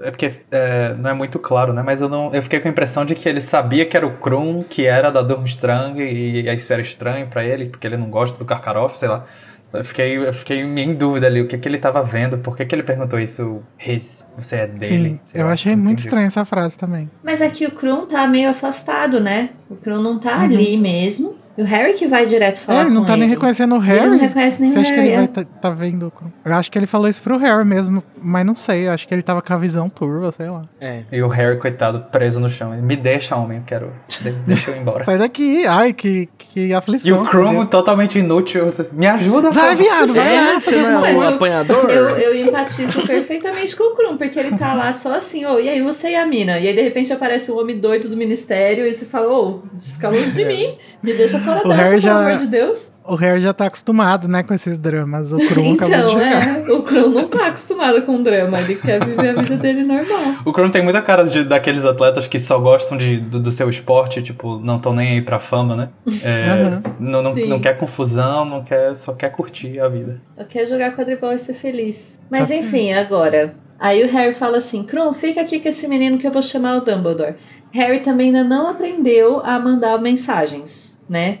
É 0.00 0.10
porque 0.10 0.32
é, 0.50 0.92
não 0.98 1.10
é 1.10 1.14
muito 1.14 1.38
claro, 1.38 1.72
né? 1.72 1.80
Mas 1.80 2.00
eu, 2.02 2.08
não, 2.08 2.34
eu 2.34 2.42
fiquei 2.42 2.58
com 2.58 2.66
a 2.66 2.70
impressão 2.70 3.04
de 3.04 3.14
que 3.14 3.28
ele 3.28 3.40
sabia 3.40 3.86
que 3.86 3.96
era 3.96 4.04
o 4.06 4.16
Krum, 4.18 4.64
que 4.68 4.84
era 4.84 5.10
da 5.10 5.22
Durmstrang, 5.22 6.02
e 6.02 6.40
isso 6.54 6.72
era 6.72 6.82
estranho 6.82 7.28
pra 7.28 7.44
ele, 7.44 7.66
porque 7.66 7.86
ele 7.86 7.96
não 7.96 8.10
gosta 8.10 8.36
do 8.36 8.44
Karkaroff, 8.44 8.98
sei 8.98 9.08
lá. 9.08 9.24
Eu 9.72 9.84
fiquei, 9.84 10.16
eu 10.16 10.32
fiquei 10.32 10.60
em 10.60 10.94
dúvida 10.94 11.26
ali, 11.26 11.40
o 11.40 11.48
que, 11.48 11.56
que 11.56 11.68
ele 11.68 11.78
tava 11.78 12.02
vendo, 12.02 12.38
por 12.38 12.56
que, 12.56 12.64
que 12.64 12.74
ele 12.74 12.82
perguntou 12.84 13.18
isso, 13.18 13.62
his, 13.84 14.24
você 14.36 14.56
é 14.56 14.66
dele? 14.66 15.20
Sim, 15.24 15.38
eu 15.38 15.46
lá, 15.46 15.52
achei 15.52 15.74
muito 15.74 16.00
estranha 16.00 16.26
essa 16.26 16.44
frase 16.44 16.76
também. 16.78 17.10
Mas 17.24 17.40
aqui 17.40 17.66
o 17.66 17.72
Krum 17.72 18.06
tá 18.06 18.26
meio 18.28 18.50
afastado, 18.50 19.20
né? 19.20 19.50
O 19.70 19.74
Krum 19.76 20.00
não 20.02 20.18
tá 20.18 20.36
Uhum. 20.38 20.44
ali 20.44 20.76
mesmo. 20.76 21.36
E 21.56 21.62
o 21.62 21.64
Harry 21.64 21.94
que 21.94 22.06
vai 22.06 22.26
direto 22.26 22.58
falar 22.58 22.78
É, 22.78 22.82
ele 22.82 22.90
não 22.90 23.02
com 23.02 23.06
tá 23.06 23.12
nem 23.14 23.22
ele. 23.24 23.34
reconhecendo 23.34 23.74
o 23.76 23.78
Harry. 23.78 24.10
não 24.10 24.18
reconhece 24.18 24.60
nem 24.60 24.70
Você 24.72 24.78
o 24.78 24.80
acha 24.80 24.90
que 24.90 24.96
Harry, 24.96 25.08
ele 25.08 25.16
vai 25.16 25.24
é. 25.24 25.28
tá, 25.28 25.44
tá 25.44 25.70
vendo? 25.70 26.06
o? 26.08 26.48
Eu 26.48 26.54
acho 26.54 26.70
que 26.70 26.78
ele 26.78 26.86
falou 26.86 27.08
isso 27.08 27.22
pro 27.22 27.36
Harry 27.38 27.64
mesmo, 27.64 28.02
mas 28.20 28.44
não 28.44 28.54
sei. 28.56 28.88
Eu 28.88 28.92
acho 28.92 29.06
que 29.06 29.14
ele 29.14 29.22
tava 29.22 29.40
com 29.40 29.52
a 29.52 29.56
visão 29.56 29.88
turva, 29.88 30.32
sei 30.32 30.50
lá. 30.50 30.62
É. 30.80 31.02
E 31.12 31.22
o 31.22 31.28
Harry, 31.28 31.56
coitado, 31.58 32.06
preso 32.10 32.40
no 32.40 32.48
chão. 32.48 32.72
Ele, 32.72 32.82
Me 32.82 32.96
deixa, 32.96 33.36
homem, 33.36 33.58
eu 33.58 33.64
quero. 33.64 33.92
de- 34.20 34.30
Deixa 34.32 34.70
eu 34.72 34.76
ir 34.76 34.80
embora. 34.80 35.04
Sai 35.04 35.16
daqui. 35.18 35.64
Ai, 35.66 35.92
que, 35.92 36.28
que 36.36 36.74
aflição. 36.74 37.08
E 37.08 37.12
o 37.12 37.24
Krum 37.26 37.46
entendeu? 37.46 37.66
totalmente 37.66 38.18
inútil. 38.18 38.72
Me 38.92 39.06
ajuda, 39.06 39.50
Vai, 39.50 39.76
pô. 39.76 39.82
viado, 39.84 40.12
vai. 40.14 40.36
É, 40.56 40.60
você 40.60 40.76
não 40.76 41.06
é 41.06 41.12
um 41.12 41.22
eu- 41.22 41.28
apanhador? 41.28 41.88
Eu, 41.90 42.08
eu 42.18 42.34
empatizo 42.46 43.06
perfeitamente 43.06 43.76
com 43.76 43.92
o 43.92 43.96
Krum, 43.96 44.16
porque 44.16 44.38
ele 44.40 44.56
tá 44.56 44.74
lá 44.74 44.92
só 44.92 45.14
assim, 45.14 45.44
ô, 45.46 45.58
e 45.60 45.68
aí 45.68 45.80
você 45.82 46.10
e 46.10 46.16
a 46.16 46.26
mina? 46.26 46.58
E 46.58 46.66
aí 46.68 46.74
de 46.74 46.82
repente 46.82 47.12
aparece 47.12 47.50
um 47.52 47.58
homem 47.60 47.78
doido 47.78 48.08
do 48.08 48.16
ministério 48.16 48.86
e 48.86 48.92
você 48.92 49.04
fala, 49.04 49.28
ô, 49.32 49.60
fica 49.72 50.08
longe 50.08 50.30
de 50.32 50.44
mim, 50.44 50.76
me 51.02 51.12
deixa 51.12 51.38
fora 51.44 51.60
O 51.64 51.68
dessa, 51.68 51.82
Harry 51.82 51.90
pelo 52.00 52.00
já- 52.02 52.26
amor 52.26 52.38
de 52.38 52.46
Deus. 52.46 52.94
O 53.06 53.16
Harry 53.16 53.38
já 53.42 53.52
tá 53.52 53.66
acostumado, 53.66 54.26
né, 54.26 54.42
com 54.42 54.54
esses 54.54 54.78
dramas. 54.78 55.30
O 55.30 55.36
Krum 55.38 55.74
acabou 55.74 55.94
de 55.94 56.04
Então, 56.04 56.10
chegar. 56.10 56.58
é, 56.66 56.72
o 56.72 56.82
Krum 56.82 57.10
não 57.10 57.28
tá 57.28 57.48
acostumado 57.48 58.00
com 58.00 58.22
drama, 58.22 58.58
ele 58.62 58.76
quer 58.76 59.04
viver 59.04 59.28
a 59.38 59.42
vida 59.42 59.56
dele 59.58 59.84
normal. 59.84 60.36
O 60.42 60.52
Krum 60.54 60.70
tem 60.70 60.82
muita 60.82 61.02
cara 61.02 61.24
de, 61.24 61.44
daqueles 61.44 61.84
atletas 61.84 62.26
que 62.26 62.38
só 62.38 62.58
gostam 62.58 62.96
de, 62.96 63.18
do, 63.18 63.38
do 63.40 63.52
seu 63.52 63.68
esporte, 63.68 64.22
tipo, 64.22 64.58
não 64.58 64.76
estão 64.76 64.94
nem 64.94 65.16
aí 65.16 65.22
pra 65.22 65.38
fama, 65.38 65.76
né? 65.76 65.88
É, 66.22 66.44
Aham. 66.50 66.82
não, 66.98 67.22
não, 67.22 67.34
Sim. 67.34 67.46
não 67.46 67.60
quer 67.60 67.76
confusão, 67.76 68.46
não 68.46 68.64
quer, 68.64 68.96
só 68.96 69.12
quer 69.12 69.30
curtir 69.30 69.78
a 69.80 69.88
vida. 69.88 70.22
Só 70.34 70.44
quer 70.44 70.66
jogar 70.66 70.96
quadribol 70.96 71.32
e 71.32 71.38
ser 71.38 71.52
feliz. 71.54 72.18
Mas 72.30 72.48
Tá 72.48 72.54
enfim, 72.54 72.94
agora. 72.94 73.54
Aí 73.78 74.02
o 74.02 74.10
Harry 74.10 74.32
fala 74.32 74.58
assim: 74.58 74.82
Krum, 74.82 75.12
fica 75.12 75.42
aqui 75.42 75.60
com 75.60 75.68
esse 75.68 75.86
menino 75.86 76.16
que 76.16 76.26
eu 76.26 76.30
vou 76.32 76.40
chamar 76.40 76.76
o 76.76 76.80
Dumbledore. 76.80 77.34
Harry 77.74 77.98
também 77.98 78.28
ainda 78.28 78.44
não 78.44 78.68
aprendeu 78.68 79.40
a 79.44 79.58
mandar 79.58 80.00
mensagens, 80.00 80.96
né? 81.08 81.40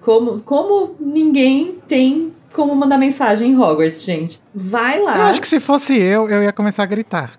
Como, 0.00 0.40
como 0.40 0.96
ninguém 0.98 1.78
tem 1.86 2.32
como 2.52 2.74
mandar 2.74 2.98
mensagem 2.98 3.52
em 3.52 3.56
Hogwarts, 3.56 4.02
gente. 4.02 4.42
Vai 4.52 5.00
lá. 5.00 5.16
Eu 5.16 5.22
acho 5.22 5.40
que 5.40 5.46
se 5.46 5.60
fosse 5.60 5.96
eu, 5.96 6.28
eu 6.28 6.42
ia 6.42 6.52
começar 6.52 6.82
a 6.82 6.86
gritar. 6.86 7.38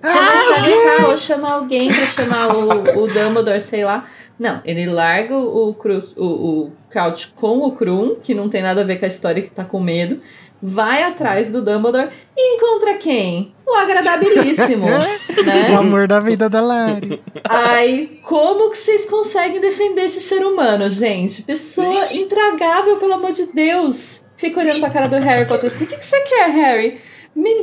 Ah, 0.00 0.60
letra, 0.62 1.08
ou 1.08 1.18
chamar 1.18 1.54
alguém 1.54 1.92
pra 1.92 2.06
chamar 2.06 2.54
o, 2.54 3.02
o 3.02 3.08
Dumbledore, 3.08 3.60
sei 3.60 3.84
lá. 3.84 4.04
Não, 4.38 4.60
ele 4.64 4.86
larga 4.86 5.36
o, 5.36 5.74
Cru, 5.74 6.04
o, 6.16 6.24
o 6.24 6.72
Crouch 6.88 7.32
com 7.34 7.58
o 7.58 7.72
Krum, 7.72 8.16
que 8.22 8.32
não 8.32 8.48
tem 8.48 8.62
nada 8.62 8.82
a 8.82 8.84
ver 8.84 9.00
com 9.00 9.06
a 9.06 9.08
história 9.08 9.42
que 9.42 9.50
tá 9.50 9.64
com 9.64 9.80
medo. 9.80 10.20
Vai 10.62 11.02
atrás 11.02 11.48
do 11.48 11.60
Dumbledore 11.60 12.10
e 12.36 12.56
encontra 12.56 12.94
quem? 12.94 13.52
O 13.66 13.74
agradabilíssimo, 13.74 14.86
O 14.86 15.42
né? 15.44 15.74
amor 15.74 16.06
da 16.06 16.20
vida 16.20 16.48
da 16.48 16.60
Lari. 16.60 17.20
Ai, 17.48 18.10
como 18.22 18.70
que 18.70 18.78
vocês 18.78 19.06
conseguem 19.06 19.60
defender 19.60 20.02
esse 20.02 20.20
ser 20.20 20.44
humano, 20.44 20.88
gente? 20.88 21.42
Pessoa 21.42 22.12
intragável, 22.12 22.96
pelo 22.98 23.14
amor 23.14 23.32
de 23.32 23.46
Deus. 23.46 24.24
Fica 24.36 24.60
olhando 24.60 24.80
pra 24.80 24.90
cara 24.90 25.08
do 25.08 25.16
Harry 25.16 25.48
Potter 25.48 25.66
assim, 25.66 25.84
o 25.84 25.86
que, 25.88 25.96
que 25.96 26.04
você 26.04 26.20
quer, 26.20 26.50
Harry? 26.50 27.00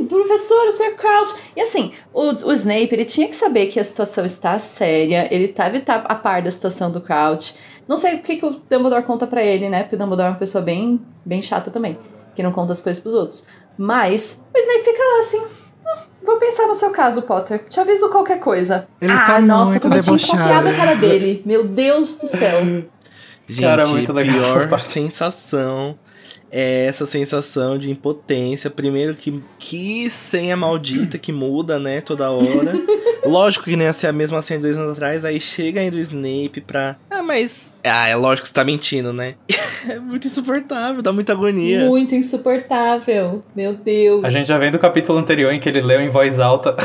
Professor, 0.07 0.67
o 0.67 0.71
Sr. 0.71 0.95
Crouch. 0.95 1.35
E 1.55 1.61
assim, 1.61 1.91
o, 2.13 2.23
o 2.23 2.53
Snape, 2.53 2.89
ele 2.91 3.05
tinha 3.05 3.27
que 3.27 3.35
saber 3.35 3.67
que 3.67 3.79
a 3.79 3.83
situação 3.83 4.25
está 4.25 4.57
séria, 4.59 5.27
ele 5.31 5.47
deve 5.47 5.77
estar 5.77 5.99
a 6.05 6.15
par 6.15 6.41
da 6.41 6.49
situação 6.49 6.91
do 6.91 6.99
Crouch. 6.99 7.53
Não 7.87 7.97
sei 7.97 8.15
o 8.15 8.19
que, 8.19 8.37
que 8.37 8.45
o 8.45 8.51
Dumbledore 8.69 9.03
conta 9.03 9.25
pra 9.27 9.43
ele, 9.43 9.69
né? 9.69 9.83
Porque 9.83 9.95
o 9.95 9.99
Dumbledore 9.99 10.27
é 10.27 10.31
uma 10.31 10.37
pessoa 10.37 10.63
bem, 10.63 10.99
bem 11.25 11.41
chata 11.41 11.71
também, 11.71 11.97
que 12.39 12.43
não 12.43 12.53
conta 12.53 12.71
as 12.71 12.81
coisas 12.81 13.01
pros 13.03 13.13
outros. 13.13 13.45
Mas 13.77 14.41
o 14.55 14.57
Snape 14.57 14.85
fica 14.85 15.03
lá 15.03 15.19
assim, 15.19 15.39
"Hum, 15.39 15.97
vou 16.23 16.37
pensar 16.37 16.67
no 16.67 16.73
seu 16.73 16.89
caso, 16.89 17.23
Potter. 17.23 17.65
Te 17.67 17.81
aviso 17.81 18.07
qualquer 18.07 18.39
coisa. 18.39 18.87
Ele 19.01 19.11
ah, 19.11 19.25
tá 19.25 19.41
nossa, 19.41 19.71
muito 19.71 19.81
como 19.81 19.95
eu 19.95 20.17
tinha 20.17 20.37
copiado 20.37 20.69
a 20.69 20.73
cara 20.73 20.95
dele. 20.95 21.41
Meu 21.45 21.67
Deus 21.67 22.15
do 22.15 22.29
céu. 22.29 22.61
Gente, 23.45 23.61
Cara, 23.61 23.87
muito 23.87 24.13
legal 24.13 24.35
pior 24.35 24.79
sensação 24.79 25.97
é 26.49 26.85
essa 26.85 27.05
sensação 27.05 27.77
de 27.77 27.91
impotência. 27.91 28.69
Primeiro 28.69 29.15
que, 29.15 29.43
que 29.57 30.09
senha 30.09 30.55
maldita 30.55 31.17
que 31.17 31.33
muda, 31.33 31.77
né, 31.77 31.99
toda 31.99 32.31
hora. 32.31 32.73
lógico 33.25 33.65
que 33.65 33.75
não 33.75 33.83
ia 33.83 33.91
ser 33.91 34.07
a 34.07 34.13
mesma 34.13 34.41
senha 34.41 34.59
de 34.59 34.67
dois 34.67 34.77
anos 34.77 34.93
atrás. 34.93 35.25
Aí 35.25 35.41
chega 35.41 35.81
ainda 35.81 35.97
o 35.97 35.99
Snape 35.99 36.61
pra... 36.61 36.95
Ah, 37.19 37.23
mas... 37.23 37.73
Ah, 37.83 38.07
é 38.07 38.15
lógico 38.15 38.43
que 38.43 38.47
você 38.47 38.53
tá 38.53 38.63
mentindo, 38.63 39.11
né? 39.11 39.35
é 39.89 39.99
muito 39.99 40.25
insuportável, 40.27 41.01
dá 41.01 41.11
muita 41.11 41.33
agonia. 41.33 41.85
Muito 41.85 42.15
insuportável. 42.15 43.43
Meu 43.53 43.73
Deus. 43.73 44.23
A 44.23 44.29
gente 44.29 44.47
já 44.47 44.57
vem 44.57 44.71
do 44.71 44.79
capítulo 44.79 45.19
anterior 45.19 45.51
em 45.51 45.59
que 45.59 45.67
ele 45.67 45.81
leu 45.81 45.99
em 45.99 46.09
voz 46.09 46.39
alta 46.39 46.75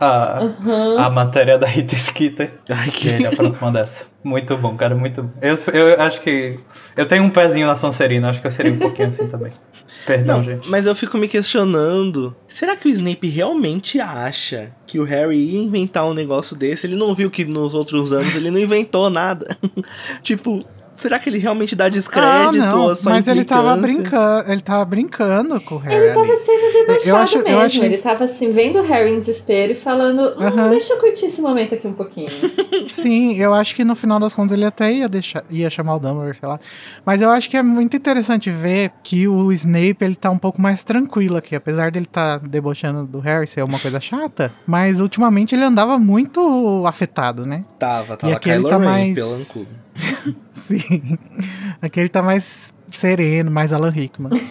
a, 0.00 0.38
Aham. 0.42 0.98
a 0.98 1.10
matéria 1.10 1.58
da 1.58 1.66
Rita 1.66 1.94
Skeeter. 1.94 2.52
Ai, 2.70 2.88
E 2.88 2.90
que... 2.90 3.08
ele 3.08 3.26
apronta 3.26 3.58
uma 3.60 3.70
dessa. 3.70 4.06
Muito 4.24 4.56
bom, 4.56 4.74
cara, 4.76 4.94
muito 4.94 5.22
bom. 5.24 5.30
Eu, 5.42 5.54
eu 5.74 6.00
acho 6.00 6.20
que. 6.22 6.58
Eu 6.96 7.06
tenho 7.06 7.22
um 7.24 7.30
pezinho 7.30 7.66
na 7.66 7.76
Sonserina, 7.76 8.30
acho 8.30 8.40
que 8.40 8.46
eu 8.46 8.50
seria 8.50 8.72
um 8.72 8.78
pouquinho 8.78 9.08
assim 9.08 9.26
também. 9.28 9.52
Perdão, 10.06 10.38
Não, 10.38 10.44
gente. 10.44 10.68
mas 10.68 10.84
eu 10.86 10.96
fico 10.96 11.16
me 11.16 11.28
questionando. 11.28 12.34
Será 12.48 12.76
que 12.76 12.88
o 12.88 12.90
Snape 12.90 13.28
realmente 13.28 14.00
acha 14.00 14.72
que 14.84 14.98
o 14.98 15.04
Harry 15.04 15.36
ia 15.38 15.60
inventar 15.62 16.04
um 16.06 16.12
negócio 16.12 16.56
desse? 16.56 16.86
Ele 16.86 16.96
não 16.96 17.14
viu 17.14 17.30
que 17.30 17.44
nos 17.44 17.72
outros 17.72 18.12
anos 18.12 18.34
ele 18.34 18.50
não 18.50 18.58
inventou 18.58 19.08
nada. 19.08 19.56
tipo, 20.22 20.60
será 21.02 21.18
que 21.18 21.28
ele 21.28 21.38
realmente 21.38 21.76
dá 21.76 21.88
descrédito 21.88 22.28
Ah, 22.30 22.52
não, 22.52 22.80
ou 22.82 22.96
só 22.96 23.10
mas 23.10 23.26
ele 23.28 23.44
tava 23.44 23.76
brincando, 23.76 24.50
ele 24.50 24.60
tava 24.60 24.84
brincando 24.84 25.60
com 25.60 25.74
o 25.74 25.78
Harry. 25.78 25.96
Ele 25.96 26.08
tava 26.14 26.20
ali. 26.22 26.36
sendo 26.38 26.72
debochado 26.72 27.08
Eu 27.08 27.16
acho- 27.16 27.36
eu 27.38 27.44
mesmo. 27.44 27.60
achei- 27.60 27.84
Ele 27.84 27.98
tava 27.98 28.24
assim, 28.24 28.50
vendo 28.50 28.78
o 28.78 28.82
Harry 28.82 29.10
em 29.10 29.18
desespero 29.18 29.72
e 29.72 29.74
falando: 29.74 30.22
hum, 30.22 30.42
Aham. 30.42 30.70
deixa 30.70 30.94
eu 30.94 30.98
curtir 30.98 31.26
esse 31.26 31.42
momento 31.42 31.74
aqui 31.74 31.86
um 31.86 31.92
pouquinho. 31.92 32.28
Sim, 32.88 33.34
eu 33.34 33.52
acho 33.52 33.74
que 33.74 33.84
no 33.84 33.94
final 33.94 34.18
das 34.18 34.34
contas 34.34 34.52
ele 34.56 34.64
até 34.64 34.92
ia 34.92 35.08
deixar, 35.08 35.44
ia 35.50 35.68
chamar 35.68 35.96
o 35.96 35.98
Dumbledore, 35.98 36.36
sei 36.36 36.48
lá. 36.48 36.58
Mas 37.04 37.20
eu 37.20 37.30
acho 37.30 37.50
que 37.50 37.56
é 37.56 37.62
muito 37.62 37.96
interessante 37.96 38.50
ver 38.50 38.92
que 39.02 39.26
o 39.28 39.52
Snape 39.52 39.96
ele 40.00 40.14
tá 40.14 40.30
um 40.30 40.38
pouco 40.38 40.60
mais 40.62 40.82
tranquilo 40.84 41.36
aqui, 41.36 41.54
apesar 41.56 41.90
dele 41.90 42.06
tá 42.06 42.38
debochando 42.38 43.04
do 43.06 43.18
Harry 43.20 43.46
ser 43.46 43.62
uma 43.62 43.78
coisa 43.78 44.00
chata, 44.00 44.52
mas 44.66 45.00
ultimamente 45.00 45.54
ele 45.54 45.64
andava 45.64 45.98
muito 45.98 46.84
afetado, 46.86 47.44
né? 47.46 47.64
Tava, 47.78 48.16
tava 48.16 48.34
aqui 48.34 48.48
ele 48.50 48.58
Kylo 48.58 48.68
tá 48.68 48.76
Ren, 48.78 48.84
mais- 48.84 49.18
pelancudo. 50.78 51.06
Sim. 51.08 51.18
Aqui 51.80 52.00
ele 52.00 52.08
tá 52.08 52.22
mais 52.22 52.72
sereno, 52.90 53.50
mais 53.50 53.72
Alan 53.72 53.90
Rickman. 53.90 54.30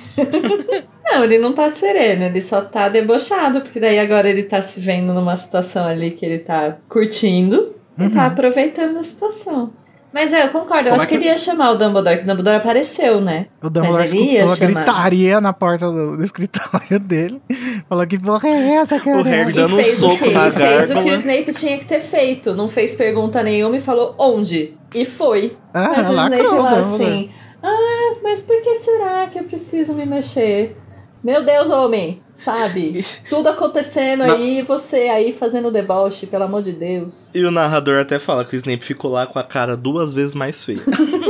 Não, 1.11 1.25
ele 1.25 1.37
não 1.39 1.51
tá 1.51 1.69
sereno, 1.69 2.23
ele 2.23 2.41
só 2.41 2.61
tá 2.61 2.87
debochado, 2.87 3.59
porque 3.59 3.81
daí 3.81 3.99
agora 3.99 4.29
ele 4.29 4.43
tá 4.43 4.61
se 4.61 4.79
vendo 4.79 5.13
numa 5.13 5.35
situação 5.35 5.85
ali 5.85 6.11
que 6.11 6.25
ele 6.25 6.39
tá 6.39 6.77
curtindo 6.87 7.75
e 7.99 8.07
tá 8.09 8.21
Uhum. 8.21 8.27
aproveitando 8.27 8.97
a 8.97 9.03
situação. 9.03 9.73
Mas 10.13 10.33
é, 10.33 10.43
eu 10.43 10.49
concordo, 10.49 10.89
eu 10.89 10.91
Como 10.91 10.95
acho 10.95 11.05
é 11.05 11.07
que 11.07 11.17
que- 11.17 11.23
ele 11.23 11.25
ia 11.31 11.37
chamar 11.37 11.71
o 11.71 11.75
Dumbledore, 11.77 12.17
que 12.17 12.23
o 12.23 12.27
Dumbledore 12.27 12.57
apareceu, 12.57 13.21
né? 13.21 13.45
O 13.63 13.69
Dumbledore 13.69 14.03
escutou 14.05 14.51
a 14.51 14.55
chamar. 14.57 14.73
gritaria 14.83 15.39
na 15.39 15.53
porta 15.53 15.89
do, 15.89 16.17
do 16.17 16.23
escritório 16.23 16.99
dele. 16.99 17.41
Falou 17.87 18.05
que 18.05 18.19
porra 18.19 18.49
é 18.49 18.73
essa, 18.75 18.99
cara? 18.99 19.21
Harry 19.23 19.51
E 19.51 19.53
dando 19.53 19.75
um 19.77 19.79
o 19.79 19.85
soco 19.85 20.29
na 20.31 20.47
E 20.47 20.51
fez 20.51 20.89
o 20.89 20.93
que 20.93 20.93
o 20.93 20.95
gárgula. 20.95 21.15
Snape 21.15 21.53
tinha 21.53 21.77
que 21.77 21.85
ter 21.85 22.01
feito. 22.01 22.53
Não 22.53 22.67
fez 22.67 22.93
pergunta 22.95 23.41
nenhuma 23.41 23.77
e 23.77 23.79
falou 23.79 24.13
onde. 24.17 24.73
E 24.93 25.05
foi. 25.05 25.55
Ah, 25.73 25.93
Mas 25.95 26.09
o 26.09 26.13
Snape 26.13 26.43
o 26.45 26.61
lá 26.61 26.79
assim, 26.79 27.31
ah, 27.63 28.13
mas 28.21 28.41
por 28.41 28.61
que 28.61 28.75
será 28.75 29.27
que 29.27 29.39
eu 29.39 29.43
preciso 29.45 29.93
me 29.93 30.05
mexer? 30.05 30.75
Meu 31.23 31.45
Deus, 31.45 31.69
homem, 31.69 32.20
sabe? 32.33 33.05
Tudo 33.29 33.49
acontecendo 33.49 34.23
aí, 34.23 34.61
você 34.61 35.09
aí 35.09 35.33
fazendo 35.33 35.71
deboche, 35.71 36.25
pelo 36.25 36.43
amor 36.43 36.61
de 36.61 36.71
Deus. 36.71 37.29
E 37.33 37.43
o 37.43 37.51
narrador 37.51 37.99
até 37.99 38.19
fala 38.19 38.45
que 38.45 38.55
o 38.55 38.57
Snape 38.57 38.83
ficou 38.83 39.11
lá 39.11 39.27
com 39.27 39.39
a 39.39 39.43
cara 39.43 39.75
duas 39.75 40.13
vezes 40.13 40.35
mais 40.35 40.63
feia. 40.63 40.81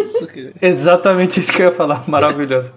Exatamente 0.62 1.40
isso 1.40 1.52
que 1.52 1.62
eu 1.62 1.68
ia 1.68 1.76
falar, 1.76 2.04
maravilhoso. 2.10 2.72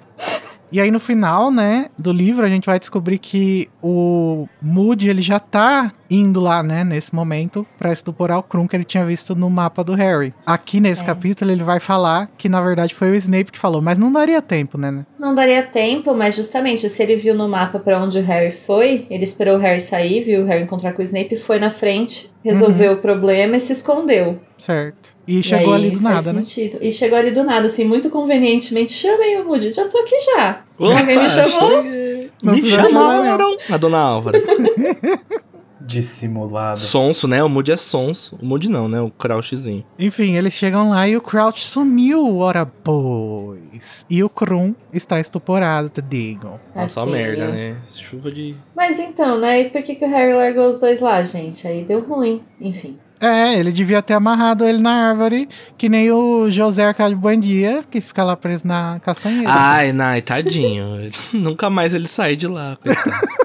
E 0.72 0.80
aí 0.80 0.90
no 0.90 0.98
final, 0.98 1.50
né, 1.52 1.86
do 1.96 2.12
livro 2.12 2.44
a 2.44 2.48
gente 2.48 2.66
vai 2.66 2.80
descobrir 2.80 3.18
que 3.18 3.68
o 3.80 4.48
Moody, 4.60 5.08
ele 5.08 5.22
já 5.22 5.38
tá 5.38 5.92
indo 6.10 6.40
lá, 6.40 6.62
né, 6.62 6.84
nesse 6.84 7.14
momento 7.14 7.66
pra 7.78 7.92
estuporar 7.92 8.38
o 8.38 8.42
Krum 8.42 8.66
que 8.68 8.76
ele 8.76 8.84
tinha 8.84 9.04
visto 9.04 9.34
no 9.34 9.48
mapa 9.50 9.82
do 9.82 9.94
Harry. 9.94 10.32
Aqui 10.46 10.80
nesse 10.80 11.02
É. 11.02 11.06
capítulo 11.06 11.50
ele 11.50 11.62
vai 11.62 11.80
falar 11.80 12.30
que 12.36 12.48
na 12.48 12.60
verdade 12.60 12.94
foi 12.94 13.10
o 13.10 13.14
Snape 13.14 13.50
que 13.52 13.58
falou, 13.58 13.80
mas 13.82 13.98
não 13.98 14.12
daria 14.12 14.40
tempo, 14.42 14.76
né? 14.78 15.04
Não 15.18 15.34
daria 15.34 15.62
tempo, 15.62 16.14
mas 16.14 16.36
justamente 16.36 16.88
se 16.88 17.02
ele 17.02 17.16
viu 17.16 17.34
no 17.34 17.48
mapa 17.48 17.78
pra 17.78 17.98
onde 18.02 18.18
o 18.18 18.22
Harry 18.22 18.52
foi, 18.52 19.06
ele 19.08 19.24
esperou 19.24 19.56
o 19.56 19.58
Harry 19.60 19.80
sair, 19.80 20.22
viu 20.22 20.42
o 20.42 20.44
Harry 20.46 20.62
encontrar 20.62 20.92
com 20.92 21.00
o 21.00 21.02
Snape, 21.04 21.34
foi 21.36 21.58
na 21.58 21.70
frente, 21.70 22.30
resolveu 22.44 22.92
o 22.92 22.96
problema 22.98 23.56
e 23.56 23.60
se 23.60 23.72
escondeu. 23.72 24.38
Certo. 24.58 25.14
E 25.26 25.38
E 25.38 25.42
chegou 25.42 25.72
aí 25.74 25.80
ali 25.86 25.90
do 25.90 26.00
nada, 26.00 26.32
né? 26.32 26.42
sentido. 26.42 26.78
E 26.80 26.92
chegou 26.92 27.18
ali 27.18 27.30
do 27.30 27.42
nada, 27.42 27.66
assim, 27.66 27.84
muito 27.84 28.10
convenientemente. 28.10 28.92
Chamem 28.92 29.40
o 29.40 29.44
Moody, 29.46 29.72
já 29.72 29.86
tô 29.88 29.98
aqui 29.98 30.16
já. 30.20 30.60
Opa, 30.78 30.98
Alguém 31.00 31.18
me 31.18 31.30
chamou? 31.30 31.82
cheguei. 31.82 32.30
Não 32.42 32.52
Me 32.54 32.60
precisa 32.60 32.88
chamar, 32.88 33.16
chamaram. 33.16 33.56
A 33.70 33.76
dona 33.78 33.98
Álvara. 33.98 34.42
Dissimulado. 35.86 36.78
sonso, 36.78 37.26
né? 37.28 37.42
O 37.42 37.48
Moody 37.48 37.72
é 37.72 37.76
sonso. 37.76 38.38
O 38.40 38.44
Moody 38.46 38.68
não, 38.68 38.88
né? 38.88 39.00
O 39.00 39.10
Crouchzinho. 39.10 39.84
Enfim, 39.98 40.34
eles 40.36 40.54
chegam 40.54 40.90
lá 40.90 41.06
e 41.08 41.16
o 41.16 41.20
Crouch 41.20 41.60
sumiu, 41.64 42.38
ora 42.38 42.64
pois. 42.66 44.04
E 44.08 44.22
o 44.22 44.28
Krum 44.28 44.74
está 44.92 45.20
estuporado, 45.20 45.88
te 45.88 46.02
digo. 46.02 46.60
Nossa, 46.74 47.00
uma 47.02 47.12
Tadinho. 47.12 47.26
merda, 47.28 47.48
né? 47.48 47.76
Chuva 47.94 48.30
de... 48.30 48.54
Mas 48.74 48.98
então, 48.98 49.38
né? 49.38 49.62
E 49.62 49.70
por 49.70 49.82
que, 49.82 49.94
que 49.94 50.04
o 50.04 50.08
Harry 50.08 50.34
largou 50.34 50.68
os 50.68 50.78
dois 50.80 51.00
lá, 51.00 51.22
gente? 51.22 51.66
Aí 51.66 51.84
deu 51.84 52.00
ruim. 52.00 52.42
Enfim. 52.60 52.98
É, 53.20 53.54
ele 53.58 53.72
devia 53.72 54.02
ter 54.02 54.12
amarrado 54.14 54.66
ele 54.66 54.80
na 54.82 55.08
árvore, 55.10 55.48
que 55.78 55.88
nem 55.88 56.10
o 56.10 56.50
José 56.50 56.84
Arcádio 56.84 57.16
Buendia, 57.16 57.82
que 57.90 58.00
fica 58.00 58.22
lá 58.24 58.36
preso 58.36 58.66
na 58.66 59.00
castanheira. 59.00 59.48
Ai, 59.50 59.92
Nai, 59.92 60.20
tadinho. 60.20 61.10
Nunca 61.32 61.70
mais 61.70 61.94
ele 61.94 62.08
sai 62.08 62.36
de 62.36 62.46
lá, 62.46 62.76
coitado. 62.82 63.10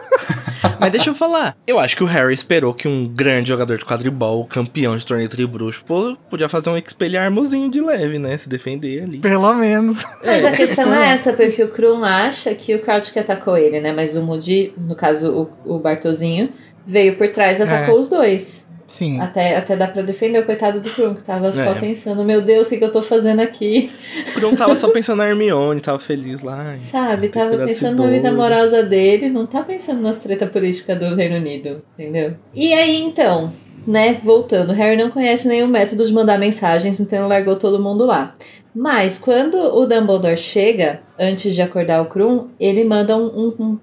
Mas 0.79 0.91
deixa 0.91 1.09
eu 1.09 1.15
falar. 1.15 1.55
Eu 1.65 1.79
acho 1.79 1.95
que 1.95 2.03
o 2.03 2.07
Harry 2.07 2.33
esperou 2.33 2.73
que 2.73 2.87
um 2.87 3.07
grande 3.07 3.49
jogador 3.49 3.77
de 3.77 3.85
quadribol, 3.85 4.45
campeão 4.45 4.95
de 4.97 5.05
torneio 5.05 5.29
tribruxo, 5.29 5.83
pô, 5.85 6.15
podia 6.29 6.47
fazer 6.49 6.69
um 6.69 6.77
expelharmozinho 6.77 7.69
de 7.69 7.81
leve, 7.81 8.19
né? 8.19 8.37
Se 8.37 8.47
defender 8.49 9.03
ali. 9.03 9.19
Pelo 9.19 9.53
menos. 9.53 10.03
Mas 10.25 10.45
a 10.45 10.51
questão 10.51 10.93
é 10.93 11.09
essa, 11.11 11.33
porque 11.33 11.63
o 11.63 11.69
Krum 11.69 12.03
acha 12.03 12.53
que 12.55 12.75
o 12.75 12.81
Crouch 12.81 13.11
que 13.11 13.19
atacou 13.19 13.57
ele, 13.57 13.79
né? 13.79 13.91
Mas 13.91 14.15
o 14.15 14.21
Moody, 14.21 14.73
no 14.77 14.95
caso 14.95 15.49
o, 15.65 15.75
o 15.75 15.79
Bartozinho, 15.79 16.49
veio 16.85 17.17
por 17.17 17.27
trás 17.29 17.59
e 17.59 17.63
atacou 17.63 17.95
É. 17.97 17.99
os 17.99 18.09
dois. 18.09 18.68
Sim. 18.89 19.21
Até, 19.21 19.55
até 19.55 19.75
dá 19.75 19.87
pra 19.87 20.01
defender 20.01 20.39
o 20.39 20.45
coitado 20.47 20.81
do 20.81 20.89
Krum, 20.89 21.13
que 21.13 21.21
tava 21.21 21.51
só 21.53 21.61
É. 21.71 21.75
pensando, 21.75 22.23
meu 22.25 22.41
Deus, 22.41 22.65
o 22.65 22.69
que, 22.71 22.77
que 22.77 22.83
eu 22.83 22.91
tô 22.91 23.03
fazendo 23.03 23.39
aqui? 23.39 23.91
O 24.29 24.33
Kron 24.39 24.55
tava 24.55 24.75
só 24.75 24.89
pensando 24.89 25.19
na 25.19 25.27
Hermione, 25.29 25.79
tava 25.79 25.99
feliz 25.99 26.41
lá. 26.41 26.75
Sabe? 26.75 27.29
Tava 27.29 27.55
pensando 27.65 28.03
na 28.03 28.09
vida 28.09 28.29
amorosa 28.29 28.81
dele, 28.81 29.29
não 29.29 29.45
tá 29.45 29.61
pensando 29.61 30.01
nas 30.01 30.17
treta 30.17 30.47
política 30.47 30.95
do 30.95 31.13
Reino 31.15 31.35
Unido, 31.35 31.83
entendeu? 31.97 32.33
E 32.53 32.73
aí, 32.73 32.99
então, 32.99 33.53
né, 33.85 34.17
voltando, 34.23 34.73
Harry 34.73 34.97
não 34.97 35.11
conhece 35.11 35.47
nenhum 35.47 35.67
método 35.67 36.03
de 36.03 36.11
mandar 36.11 36.39
mensagens, 36.39 36.99
então 36.99 37.19
ele 37.19 37.27
largou 37.27 37.55
todo 37.57 37.81
mundo 37.81 38.05
lá. 38.05 38.33
Mas 38.75 39.19
quando 39.19 39.55
o 39.55 39.85
Dumbledore 39.85 40.35
chega, 40.37 41.01
antes 41.17 41.53
de 41.53 41.61
acordar 41.61 42.01
o 42.01 42.05
Krum, 42.05 42.47
ele 42.59 42.83
manda 42.83 43.15
um. 43.15 43.25
um- 43.25 43.53
um- 43.59 43.77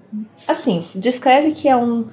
assim, 0.47 0.83
descreve 0.95 1.51
que 1.51 1.67
é 1.69 1.75
um, 1.75 2.05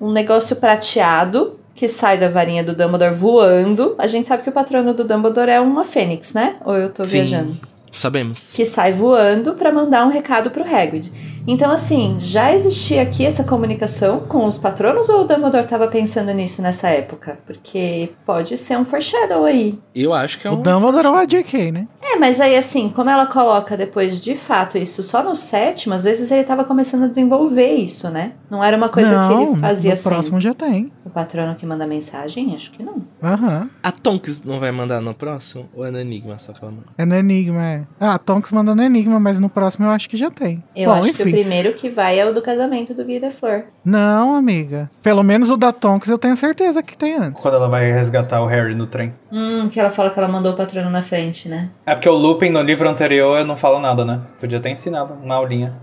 um 0.00 0.10
negócio 0.12 0.56
prateado 0.56 1.58
que 1.74 1.88
sai 1.88 2.18
da 2.18 2.28
varinha 2.28 2.62
do 2.62 2.74
Dumbledore 2.74 3.14
voando. 3.14 3.94
A 3.98 4.06
gente 4.06 4.28
sabe 4.28 4.42
que 4.42 4.48
o 4.48 4.52
patrono 4.52 4.94
do 4.94 5.04
Dumbledore 5.04 5.50
é 5.50 5.60
uma 5.60 5.84
fênix, 5.84 6.34
né? 6.34 6.56
Ou 6.64 6.76
eu 6.76 6.90
tô 6.90 7.04
Sim. 7.04 7.10
viajando? 7.10 7.56
Sabemos. 7.92 8.54
que 8.56 8.64
sai 8.66 8.92
voando 8.92 9.54
para 9.54 9.70
mandar 9.72 10.06
um 10.06 10.10
recado 10.10 10.50
pro 10.50 10.64
Hagrid. 10.64 11.10
Então, 11.46 11.72
assim, 11.72 12.16
já 12.20 12.54
existia 12.54 13.02
aqui 13.02 13.24
essa 13.26 13.42
comunicação 13.42 14.20
com 14.20 14.46
os 14.46 14.56
patronos 14.58 15.08
ou 15.08 15.22
o 15.22 15.24
Dumbledore 15.24 15.66
tava 15.66 15.88
pensando 15.88 16.32
nisso 16.32 16.62
nessa 16.62 16.88
época? 16.88 17.36
Porque 17.44 18.10
pode 18.24 18.56
ser 18.56 18.78
um 18.78 18.84
foreshadow 18.84 19.44
aí. 19.44 19.76
Eu 19.92 20.12
acho 20.14 20.38
que 20.38 20.46
é 20.46 20.50
O 20.50 20.54
um. 20.54 20.62
Dumbledore 20.62 21.06
é 21.06 21.10
o 21.10 21.14
AJK, 21.16 21.72
né? 21.72 21.88
É, 22.00 22.16
mas 22.16 22.40
aí 22.40 22.56
assim, 22.56 22.88
como 22.88 23.10
ela 23.10 23.26
coloca 23.26 23.76
depois 23.76 24.20
de 24.20 24.36
fato 24.36 24.78
isso 24.78 25.02
só 25.02 25.20
no 25.22 25.34
sétimo, 25.34 25.94
às 25.94 26.04
vezes 26.04 26.30
ele 26.30 26.44
tava 26.44 26.64
começando 26.64 27.04
a 27.04 27.06
desenvolver 27.08 27.72
isso, 27.74 28.08
né? 28.08 28.32
Não 28.48 28.62
era 28.62 28.76
uma 28.76 28.88
coisa 28.88 29.10
não, 29.10 29.28
que 29.46 29.50
ele 29.52 29.60
fazia 29.60 29.90
no 29.90 29.94
assim. 29.94 30.02
próximo 30.08 30.40
já 30.40 30.54
tem. 30.54 30.92
O 31.04 31.10
patrono 31.10 31.56
que 31.56 31.66
manda 31.66 31.86
mensagem? 31.88 32.54
Acho 32.54 32.70
que 32.70 32.84
não. 32.84 33.02
Aham. 33.22 33.68
A 33.82 33.90
Tonks 33.90 34.44
não 34.44 34.60
vai 34.60 34.70
mandar 34.70 35.00
no 35.00 35.12
próximo? 35.12 35.68
Ou 35.74 35.84
é 35.84 35.90
no 35.90 35.98
Enigma 35.98 36.38
só 36.38 36.52
que 36.52 36.62
ela 36.62 36.70
manda? 36.72 36.86
É 36.96 37.04
no 37.04 37.14
Enigma, 37.16 37.64
é. 37.64 37.81
Ah, 38.00 38.18
Tonks 38.18 38.52
manda 38.52 38.74
no 38.74 38.82
Enigma, 38.82 39.18
mas 39.20 39.38
no 39.38 39.48
próximo 39.48 39.86
eu 39.86 39.90
acho 39.90 40.08
que 40.08 40.16
já 40.16 40.30
tem. 40.30 40.62
Eu 40.74 40.90
Bom, 40.90 40.96
acho 41.00 41.12
que 41.14 41.22
o 41.22 41.28
enfim. 41.28 41.32
primeiro 41.40 41.72
que 41.74 41.88
vai 41.88 42.18
é 42.18 42.26
o 42.26 42.32
do 42.34 42.42
casamento 42.42 42.94
do 42.94 43.04
Guia 43.04 43.20
da 43.20 43.30
Flor. 43.30 43.64
Não, 43.84 44.34
amiga. 44.34 44.90
Pelo 45.02 45.22
menos 45.22 45.50
o 45.50 45.56
da 45.56 45.72
Tonks 45.72 46.08
eu 46.08 46.18
tenho 46.18 46.36
certeza 46.36 46.82
que 46.82 46.96
tem 46.96 47.14
antes. 47.16 47.42
Quando 47.42 47.54
ela 47.54 47.68
vai 47.68 47.90
resgatar 47.92 48.40
o 48.42 48.46
Harry 48.46 48.74
no 48.74 48.86
trem. 48.86 49.12
Hum, 49.30 49.68
que 49.68 49.78
ela 49.80 49.90
fala 49.90 50.10
que 50.10 50.18
ela 50.18 50.28
mandou 50.28 50.52
o 50.52 50.56
patrono 50.56 50.90
na 50.90 51.02
frente, 51.02 51.48
né? 51.48 51.70
É 51.86 51.94
porque 51.94 52.08
o 52.08 52.14
Lupin 52.14 52.50
no 52.50 52.60
livro 52.62 52.88
anterior 52.88 53.44
não 53.44 53.56
fala 53.56 53.80
nada, 53.80 54.04
né? 54.04 54.20
Podia 54.40 54.60
ter 54.60 54.70
ensinado 54.70 55.14
uma 55.22 55.34
aulinha. 55.36 55.74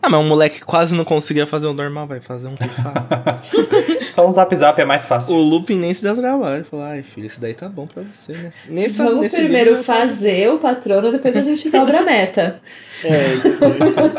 Ah, 0.00 0.08
mas 0.08 0.20
um 0.20 0.28
moleque 0.28 0.60
que 0.60 0.64
quase 0.64 0.94
não 0.94 1.04
conseguia 1.04 1.46
fazer 1.46 1.66
o 1.66 1.72
normal, 1.72 2.06
vai 2.06 2.20
fazer 2.20 2.46
um. 2.48 2.54
Só 4.08 4.26
um 4.26 4.30
zap 4.30 4.54
zap 4.54 4.80
é 4.80 4.84
mais 4.84 5.06
fácil. 5.08 5.34
o 5.34 5.38
Lupin 5.38 5.76
nem 5.76 5.92
se 5.92 6.02
deu 6.02 6.14
trabalho. 6.14 6.64
Falou, 6.64 6.86
ai 6.86 7.02
filho, 7.02 7.26
isso 7.26 7.40
daí 7.40 7.52
tá 7.52 7.68
bom 7.68 7.86
pra 7.86 8.04
você, 8.04 8.32
né? 8.32 8.52
Nessa, 8.68 9.04
Vamos 9.04 9.20
nesse 9.22 9.36
primeiro 9.36 9.70
livro, 9.70 9.84
fazer 9.84 10.50
o 10.50 10.58
patrono, 10.58 11.10
depois 11.10 11.36
a 11.36 11.42
gente 11.42 11.68
dobra 11.68 11.98
a 11.98 12.02
meta. 12.04 12.60
É, 13.04 13.36
depois- 13.42 14.14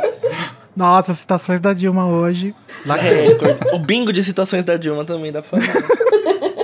Nossa, 0.76 1.14
citações 1.14 1.62
da 1.62 1.74
Dilma 1.74 2.08
hoje. 2.08 2.54
Recorde. 2.86 3.60
O 3.74 3.80
bingo 3.80 4.12
de 4.12 4.24
citações 4.24 4.66
da 4.66 4.76
Dilma 4.76 5.06
também 5.06 5.32
dá 5.32 5.42
pra 5.42 5.60
fazer. 5.60 5.72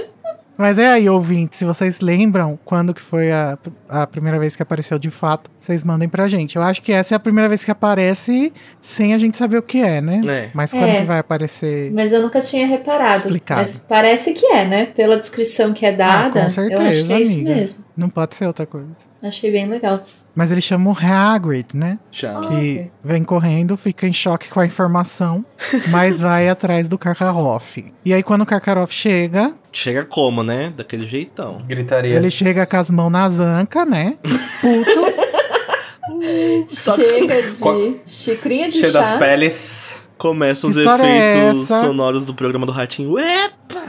Mas 0.58 0.78
é 0.78 0.88
aí, 0.88 1.10
ouvintes, 1.10 1.60
se 1.60 1.66
vocês 1.66 2.00
lembram 2.00 2.58
quando 2.64 2.94
que 2.94 3.02
foi 3.02 3.32
a, 3.32 3.58
a 3.90 4.08
primeira 4.08 4.40
vez 4.40 4.56
que 4.56 4.62
apareceu 4.64 4.98
de 4.98 5.10
fato, 5.10 5.50
vocês 5.60 5.84
mandem 5.84 6.08
pra 6.08 6.28
gente. 6.28 6.56
Eu 6.56 6.62
acho 6.62 6.82
que 6.82 6.92
essa 6.94 7.14
é 7.14 7.18
a 7.18 7.20
primeira 7.20 7.50
vez 7.50 7.64
que 7.66 7.72
aparece 7.72 8.54
sem 8.80 9.14
a 9.14 9.18
gente 9.18 9.36
saber 9.38 9.58
o 9.58 9.62
que 9.62 9.80
é, 9.82 10.00
né? 10.00 10.22
É. 10.26 10.50
Mas 10.54 10.72
quando 10.72 10.84
É. 10.86 11.00
que 11.02 11.06
vai 11.06 11.20
aparecer? 11.20 11.92
Mas 11.92 12.14
eu 12.14 12.22
nunca 12.22 12.40
tinha 12.42 12.66
reparado. 12.68 13.18
Explicado. 13.18 13.62
Mas 13.62 13.78
parece 13.78 14.34
que 14.34 14.46
é, 14.46 14.66
né? 14.66 14.86
Pela 14.88 15.18
descrição 15.18 15.74
que 15.74 15.86
é 15.86 15.92
dada, 15.92 16.40
Ah, 16.40 16.44
com 16.44 16.50
certeza, 16.50 16.82
eu 16.84 16.88
acho 16.90 17.06
que 17.06 17.14
é 17.14 17.22
isso 17.22 17.34
amiga. 17.34 17.56
mesmo. 17.56 17.86
Não 17.98 18.10
pode 18.10 18.36
ser 18.36 18.46
outra 18.48 18.66
coisa. 18.66 18.88
Achei 19.26 19.52
bem 19.52 19.68
legal. 19.68 20.00
Mas 20.36 20.52
ele 20.52 20.62
chama 20.62 20.92
o 20.92 20.94
Hagrid, 20.98 21.68
né? 21.74 21.98
Chama. 22.12 22.40
Ah, 22.40 22.42
Que 22.42 22.48
ok. 22.54 22.92
vem 23.04 23.24
correndo, 23.24 23.76
fica 23.76 24.06
em 24.08 24.14
choque 24.14 24.50
com 24.50 24.60
a 24.60 24.66
informação, 24.66 25.44
mas 25.90 26.20
vai 26.20 26.48
atrás 26.50 26.88
do 26.88 26.98
Karkaroff. 26.98 27.86
E 28.04 28.14
aí, 28.14 28.22
quando 28.22 28.42
o 28.42 28.46
Karkaroff 28.46 28.94
chega, 28.94 29.54
Chega 29.72 30.06
como, 30.06 30.44
né? 30.44 30.72
Daquele 30.76 31.06
jeitão. 31.08 31.58
Gritaria. 31.68 32.16
ele 32.16 32.30
chega 32.32 32.66
com 32.66 32.78
as 32.78 32.90
mãos 32.92 33.10
nas 33.10 33.40
ancas, 33.40 33.88
né? 33.90 34.18
Puto. 34.62 35.26
Chega 36.70 37.42
de 37.52 37.58
Qual- 37.60 37.94
xicrinha 38.06 38.70
de 38.70 38.80
Cheio 38.80 38.92
chá. 38.92 39.00
das 39.02 39.12
peles. 39.18 39.96
Começam 40.18 40.70
os 40.70 40.78
é 40.78 40.82
efeitos 40.82 41.64
essa? 41.64 41.82
sonoros 41.82 42.26
do 42.26 42.34
programa 42.34 42.66
do 42.66 42.72
Ratinho. 42.72 43.18
Epa! 43.20 43.82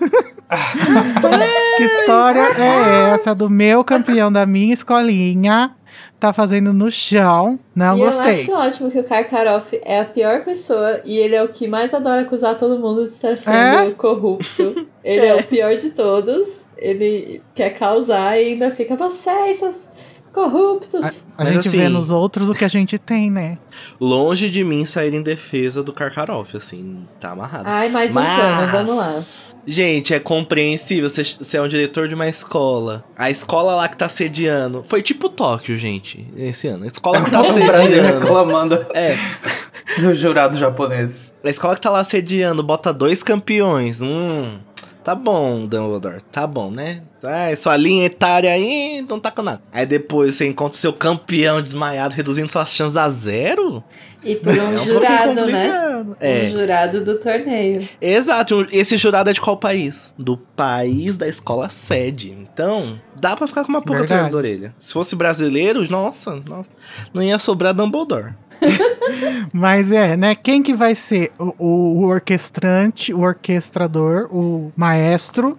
que 1.76 1.82
história 1.84 2.40
é 2.58 3.14
essa 3.14 3.34
do 3.34 3.48
meu 3.48 3.84
campeão 3.84 4.32
da 4.32 4.44
minha 4.44 4.74
escolinha? 4.74 5.74
Tá 6.18 6.32
fazendo 6.32 6.72
no 6.72 6.90
chão. 6.90 7.58
Não 7.74 7.96
e 7.96 8.00
gostei. 8.00 8.40
eu 8.48 8.56
acho 8.58 8.84
ótimo 8.84 8.90
que 8.90 8.98
o 8.98 9.04
Karkaroff 9.04 9.80
é 9.84 10.00
a 10.00 10.04
pior 10.04 10.44
pessoa 10.44 11.00
e 11.04 11.16
ele 11.16 11.34
é 11.34 11.42
o 11.42 11.48
que 11.48 11.66
mais 11.66 11.94
adora 11.94 12.22
acusar 12.22 12.58
todo 12.58 12.78
mundo 12.78 13.04
de 13.04 13.10
estar 13.10 13.36
sendo 13.36 13.54
É? 13.56 13.90
corrupto. 13.92 14.86
Ele 15.02 15.24
é. 15.26 15.34
o 15.34 15.42
pior 15.42 15.74
de 15.76 15.90
todos. 15.90 16.66
Ele 16.76 17.40
quer 17.54 17.70
causar 17.70 18.36
e 18.38 18.52
ainda 18.52 18.70
fica, 18.70 18.96
vocês, 18.96 19.56
seus 19.58 19.90
corruptos. 20.32 21.24
A 21.36 21.44
Mas 21.44 21.54
gente 21.54 21.68
assim- 21.68 21.78
vê 21.78 21.88
nos 21.88 22.10
outros 22.10 22.48
o 22.48 22.54
que 22.54 22.64
a 22.64 22.68
gente 22.68 22.98
tem, 22.98 23.30
né? 23.30 23.58
Longe 24.00 24.50
de 24.50 24.62
mim 24.62 24.84
sair 24.84 25.14
em 25.14 25.22
defesa 25.22 25.82
do 25.82 25.92
Karkaroff, 25.92 26.56
assim, 26.56 27.06
tá 27.18 27.30
amarrado. 27.30 27.64
Ai, 27.68 27.88
mais 27.88 28.10
um 28.10 28.14
pano, 28.14 28.72
vamos 28.72 28.96
lá. 28.96 29.20
Gente, 29.66 30.12
é 30.14 30.18
compreensível. 30.20 31.08
Você, 31.08 31.22
você 31.24 31.56
é 31.56 31.62
um 31.62 31.68
diretor 31.68 32.08
de 32.08 32.14
uma 32.14 32.28
escola. 32.28 33.04
A 33.16 33.30
escola 33.30 33.74
lá 33.74 33.88
que 33.88 33.96
tá 33.96 34.08
sediando. 34.08 34.82
Foi 34.84 35.02
tipo 35.02 35.28
Tóquio, 35.28 35.78
gente, 35.78 36.26
esse 36.36 36.66
ano. 36.68 36.84
A 36.84 36.88
escola 36.88 37.22
que 37.22 37.30
tá 37.30 37.40
o 37.40 37.52
Brasil 37.54 37.88
sediando. 37.88 38.20
reclamando 38.20 38.86
É, 38.94 39.16
do 40.00 40.14
jurado 40.14 40.58
japonês. 40.58 41.32
a 41.44 41.48
escola 41.48 41.74
que 41.74 41.80
tá 41.80 41.90
lá 41.90 42.02
sediando 42.04 42.62
bota 42.62 42.92
dois 42.92 43.22
campeões. 43.22 44.00
Hum. 44.02 44.58
Tá 45.02 45.14
bom, 45.14 45.66
Dumbledore. 45.66 46.20
Tá 46.30 46.46
bom, 46.46 46.70
né? 46.70 47.02
Ah, 47.22 47.54
sua 47.56 47.76
linha 47.76 48.04
etária 48.04 48.52
aí 48.52 49.04
não 49.08 49.18
tá 49.18 49.30
com 49.30 49.42
nada. 49.42 49.62
Aí 49.72 49.86
depois 49.86 50.34
você 50.36 50.46
encontra 50.46 50.76
o 50.76 50.80
seu 50.80 50.92
campeão 50.92 51.62
desmaiado, 51.62 52.14
reduzindo 52.14 52.50
suas 52.50 52.70
chances 52.70 52.96
a 52.96 53.08
zero. 53.08 53.82
E 54.22 54.36
por 54.36 54.52
um, 54.52 54.56
É 54.56 54.68
um 54.68 54.84
jurado, 54.84 55.46
né? 55.46 56.04
É. 56.20 56.46
Um 56.46 56.50
jurado 56.50 57.04
do 57.04 57.18
torneio. 57.18 57.88
Exato, 58.00 58.66
esse 58.70 58.96
jurado 58.96 59.30
é 59.30 59.32
de 59.32 59.40
qual 59.40 59.56
país? 59.56 60.14
Do 60.18 60.36
país 60.36 61.16
da 61.16 61.26
escola 61.26 61.68
sede. 61.68 62.30
Então, 62.30 63.00
dá 63.18 63.36
pra 63.36 63.46
ficar 63.46 63.64
com 63.64 63.70
uma 63.70 63.82
pulga 63.82 64.04
atrás 64.04 64.32
da 64.32 64.38
orelha. 64.38 64.74
Se 64.78 64.92
fosse 64.92 65.16
brasileiro, 65.16 65.90
nossa, 65.90 66.42
nossa, 66.48 66.70
não 67.12 67.22
ia 67.22 67.38
sobrar 67.38 67.74
Dumbledore. 67.74 68.34
Mas 69.52 69.90
é, 69.90 70.16
né? 70.16 70.34
Quem 70.34 70.62
que 70.62 70.74
vai 70.74 70.94
ser 70.94 71.32
o, 71.38 72.02
o 72.02 72.06
orquestrante, 72.06 73.12
o 73.12 73.20
orquestrador, 73.20 74.28
o 74.30 74.70
maestro 74.76 75.58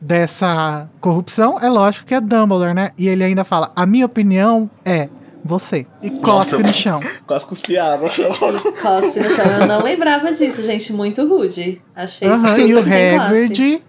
dessa 0.00 0.88
corrupção? 1.00 1.58
É 1.60 1.68
lógico 1.68 2.06
que 2.06 2.14
é 2.14 2.20
Dumbledore, 2.20 2.74
né? 2.74 2.90
E 2.98 3.08
ele 3.08 3.22
ainda 3.22 3.44
fala: 3.44 3.70
a 3.74 3.86
minha 3.86 4.06
opinião 4.06 4.68
é 4.84 5.08
você. 5.44 5.86
E 6.02 6.10
cospe 6.10 6.56
Nossa. 6.56 6.68
no 6.68 6.74
chão. 6.74 7.00
Quase 7.26 7.46
cuspiava. 7.46 8.08
Cospe 8.80 9.20
no 9.20 9.30
chão. 9.30 9.44
Eu 9.46 9.66
não 9.66 9.82
lembrava 9.82 10.32
disso, 10.32 10.62
gente. 10.62 10.92
Muito 10.92 11.26
rude. 11.26 11.80
Achei 11.94 12.28
Aham, 12.28 12.56
super 12.56 12.68
e 12.68 12.74
o. 12.74 13.20
Hagrid, 13.20 13.82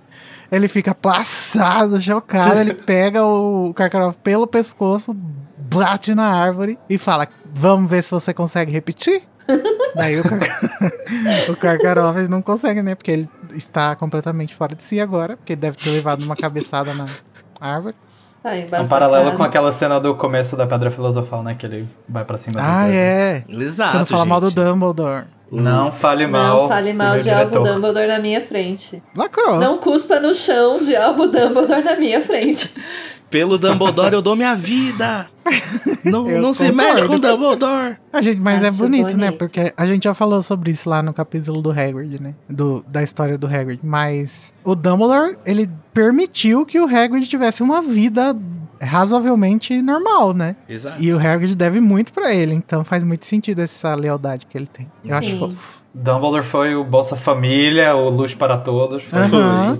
ele 0.51 0.67
fica 0.67 0.93
passado, 0.93 1.99
chocado. 1.99 2.59
ele 2.59 2.73
pega 2.73 3.25
o 3.25 3.73
Karkaroff 3.73 4.17
pelo 4.23 4.45
pescoço, 4.45 5.13
bate 5.13 6.13
na 6.13 6.27
árvore 6.27 6.77
e 6.89 6.97
fala: 6.97 7.27
Vamos 7.53 7.89
ver 7.89 8.03
se 8.03 8.11
você 8.11 8.33
consegue 8.33 8.71
repetir? 8.71 9.23
Daí 9.95 10.19
o, 10.19 10.23
Kar... 10.23 10.39
o 11.49 11.55
Karkaroff 11.55 12.27
não 12.27 12.41
consegue, 12.41 12.81
né? 12.81 12.95
Porque 12.95 13.11
ele 13.11 13.29
está 13.51 13.95
completamente 13.95 14.55
fora 14.55 14.75
de 14.75 14.83
si 14.83 14.99
agora, 14.99 15.35
porque 15.35 15.53
ele 15.53 15.61
deve 15.61 15.77
ter 15.77 15.89
levado 15.89 16.23
uma 16.23 16.35
cabeçada 16.35 16.93
na 16.93 17.07
árvore. 17.59 17.95
É 18.43 18.81
um 18.81 18.88
paralelo 18.88 19.34
com 19.34 19.43
aquela 19.43 19.72
cena 19.72 19.99
do 19.99 20.15
começo 20.15 20.55
da 20.57 20.65
Pedra 20.65 20.89
Filosofal, 20.89 21.43
né? 21.43 21.53
Que 21.53 21.65
ele 21.65 21.88
vai 22.09 22.26
pra 22.26 22.38
cima 22.38 22.53
do 22.59 22.59
Ah, 22.59 22.80
prédio. 22.85 22.95
é. 22.97 23.43
Exato. 23.49 23.97
Quando 23.97 24.07
fala 24.07 24.26
mal 24.26 24.39
do 24.41 24.47
gente. 24.49 24.55
Dumbledore. 24.55 25.26
Não 25.51 25.91
fale 25.91 26.26
mal. 26.26 26.61
Não 26.61 26.68
fale 26.69 26.91
do 26.93 26.97
mal 26.97 27.19
de 27.19 27.30
Alvo 27.30 27.49
diretor. 27.51 27.73
Dumbledore 27.73 28.07
na 28.07 28.19
minha 28.19 28.41
frente. 28.41 29.03
Lacrou. 29.15 29.59
Não 29.59 29.77
cuspa 29.77 30.19
no 30.19 30.34
chão 30.34 30.80
de 30.81 30.95
Alvo 30.95 31.27
Dumbledore 31.27 31.84
na 31.84 31.95
minha 31.97 32.22
frente. 32.22 32.73
Pelo 33.31 33.57
Dumbledore 33.57 34.13
eu 34.13 34.21
dou 34.21 34.35
minha 34.35 34.53
vida. 34.53 35.27
Não, 36.03 36.29
Eu 36.29 36.41
não 36.41 36.53
se 36.53 36.69
mexe 36.71 37.05
com 37.05 37.15
o 37.15 37.19
Dumbledore. 37.19 37.95
A 38.11 38.21
gente, 38.21 38.39
mas 38.39 38.61
é 38.61 38.67
Acho 38.67 38.77
bonito, 38.77 39.15
né? 39.17 39.27
bonito. 39.27 39.37
Porque 39.39 39.73
a 39.75 39.85
gente 39.85 40.03
já 40.03 40.13
falou 40.13 40.43
sobre 40.43 40.71
isso 40.71 40.89
lá 40.89 41.01
no 41.01 41.13
capítulo 41.13 41.61
do 41.61 41.71
Hagrid, 41.71 42.21
né? 42.21 42.35
Do, 42.49 42.83
da 42.87 43.01
história 43.01 43.37
do 43.37 43.47
Hagrid. 43.47 43.79
Mas 43.81 44.53
o 44.63 44.75
Dumbledore, 44.75 45.37
ele 45.45 45.69
permitiu 45.93 46.65
que 46.65 46.77
o 46.79 46.85
Hagrid 46.85 47.25
tivesse 47.27 47.63
uma 47.63 47.81
vida 47.81 48.35
razoavelmente 48.81 49.81
normal, 49.81 50.33
né? 50.33 50.55
Exato. 50.67 51.01
E 51.01 51.13
o 51.13 51.17
Hagrid 51.19 51.55
deve 51.55 51.79
muito 51.79 52.11
pra 52.11 52.33
ele, 52.33 52.53
então 52.53 52.83
faz 52.83 53.03
muito 53.03 53.25
sentido 53.25 53.59
essa 53.59 53.95
lealdade 53.95 54.45
que 54.47 54.57
ele 54.57 54.67
tem. 54.67 54.91
Eu 55.05 55.15
acho 55.15 55.29
Sim. 55.29 55.39
fofo. 55.39 55.81
Dumbledore 55.93 56.43
foi 56.43 56.75
o 56.75 56.83
Bolsa 56.83 57.15
Família, 57.15 57.95
o 57.95 58.09
Luz 58.09 58.33
para 58.33 58.57
Todos. 58.57 59.03
Foi 59.03 59.19
Aham. 59.19 59.79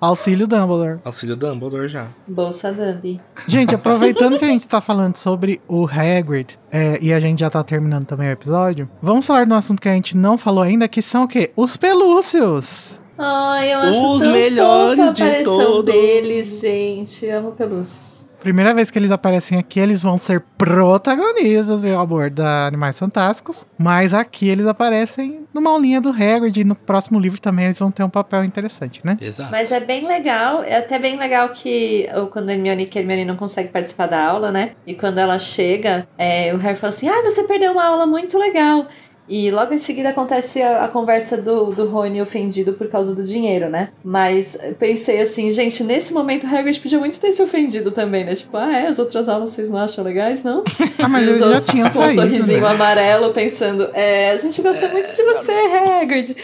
Auxílio 0.00 0.46
Dumbledore. 0.46 1.00
Auxílio 1.04 1.34
Dumbledore 1.36 1.88
já. 1.88 2.08
Bolsa 2.26 2.72
Dumbi. 2.72 3.20
Gente, 3.46 3.74
aproveitando 3.76 4.38
que 4.38 4.44
a 4.44 4.48
gente 4.48 4.66
tá 4.68 4.80
falando 4.80 5.16
sobre 5.16 5.60
o 5.66 5.86
Hagrid, 5.86 6.58
é, 6.70 6.98
e 7.02 7.12
a 7.12 7.18
gente 7.18 7.40
já 7.40 7.50
tá 7.50 7.62
terminando 7.64 8.04
também 8.06 8.28
o 8.28 8.32
episódio, 8.32 8.88
vamos 9.02 9.26
falar 9.26 9.44
de 9.44 9.52
um 9.52 9.56
assunto 9.56 9.82
que 9.82 9.88
a 9.88 9.94
gente 9.94 10.16
não 10.16 10.38
falou 10.38 10.62
ainda, 10.62 10.86
que 10.86 11.02
são 11.02 11.24
o 11.24 11.28
quê? 11.28 11.50
Os 11.56 11.76
pelúcios! 11.76 12.98
Ai, 13.20 13.74
eu 13.74 13.78
acho 13.80 14.12
Os 14.14 14.22
tão 14.22 14.32
melhores 14.32 15.10
fofa 15.10 15.24
a 15.24 15.38
de 15.38 15.42
todos. 15.42 15.84
deles, 15.86 16.60
gente. 16.60 17.28
Amo 17.28 17.50
pelúcios. 17.50 18.27
Primeira 18.40 18.72
vez 18.72 18.90
que 18.90 18.98
eles 18.98 19.10
aparecem 19.10 19.58
aqui, 19.58 19.80
eles 19.80 20.02
vão 20.02 20.16
ser 20.16 20.40
protagonistas, 20.56 21.82
meu 21.82 21.98
amor, 21.98 22.30
da 22.30 22.66
Animais 22.66 22.98
Fantásticos. 22.98 23.66
Mas 23.76 24.14
aqui 24.14 24.48
eles 24.48 24.66
aparecem 24.66 25.46
numa 25.52 25.70
aulinha 25.70 26.00
do 26.00 26.10
Hagrid 26.10 26.60
e 26.60 26.64
no 26.64 26.74
próximo 26.74 27.18
livro 27.18 27.40
também 27.40 27.66
eles 27.66 27.78
vão 27.78 27.90
ter 27.90 28.04
um 28.04 28.08
papel 28.08 28.44
interessante, 28.44 29.00
né? 29.04 29.18
Exato. 29.20 29.50
Mas 29.50 29.72
é 29.72 29.80
bem 29.80 30.06
legal, 30.06 30.62
é 30.62 30.76
até 30.76 30.98
bem 30.98 31.18
legal 31.18 31.48
que 31.48 32.08
quando 32.30 32.50
a 32.50 32.52
Hermione, 32.52 32.86
que 32.86 32.98
a 32.98 33.02
Hermione 33.02 33.24
não 33.24 33.36
consegue 33.36 33.70
participar 33.70 34.06
da 34.06 34.24
aula, 34.24 34.52
né? 34.52 34.72
E 34.86 34.94
quando 34.94 35.18
ela 35.18 35.38
chega, 35.38 36.06
é, 36.16 36.54
o 36.54 36.58
Harry 36.58 36.76
fala 36.76 36.92
assim, 36.92 37.08
ah, 37.08 37.22
você 37.22 37.42
perdeu 37.42 37.72
uma 37.72 37.84
aula 37.84 38.06
muito 38.06 38.38
legal. 38.38 38.86
E 39.28 39.50
logo 39.50 39.74
em 39.74 39.78
seguida 39.78 40.08
acontece 40.08 40.62
a, 40.62 40.84
a 40.84 40.88
conversa 40.88 41.36
do, 41.36 41.66
do 41.66 41.86
Rony 41.86 42.20
ofendido 42.22 42.72
por 42.72 42.88
causa 42.88 43.14
do 43.14 43.22
dinheiro, 43.22 43.68
né? 43.68 43.90
Mas 44.02 44.58
pensei 44.78 45.20
assim, 45.20 45.50
gente, 45.50 45.84
nesse 45.84 46.14
momento 46.14 46.46
o 46.46 46.56
Hagrid 46.56 46.80
podia 46.80 46.98
muito 46.98 47.20
ter 47.20 47.30
se 47.32 47.42
ofendido 47.42 47.90
também, 47.90 48.24
né? 48.24 48.34
Tipo, 48.34 48.56
ah, 48.56 48.72
é, 48.72 48.86
as 48.86 48.98
outras 48.98 49.28
aulas 49.28 49.50
vocês 49.50 49.70
não 49.70 49.78
acham 49.78 50.02
legais, 50.02 50.42
não? 50.42 50.64
Ah, 50.98 51.08
mas 51.08 51.26
E 51.26 51.30
os 51.30 51.40
outros 51.40 51.66
tinham 51.66 51.90
com 51.90 52.04
um 52.04 52.08
sorrisinho 52.08 52.62
né? 52.62 52.68
amarelo 52.68 53.32
pensando, 53.32 53.90
é, 53.92 54.30
a 54.30 54.36
gente 54.36 54.60
gosta 54.62 54.88
muito 54.88 55.08
de 55.14 55.22
você, 55.22 55.52
Hagrid. 56.00 56.34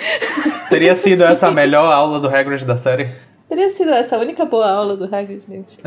Teria 0.68 0.94
sido 0.94 1.24
essa 1.24 1.48
a 1.48 1.50
melhor 1.50 1.90
aula 1.92 2.20
do 2.20 2.28
Hagrid 2.28 2.64
da 2.64 2.76
série? 2.76 3.08
Teria 3.48 3.68
sido 3.68 3.90
essa 3.90 4.16
a 4.16 4.20
única 4.20 4.44
boa 4.44 4.68
aula 4.68 4.96
do 4.96 5.04
Hagrid, 5.04 5.42
gente. 5.48 5.78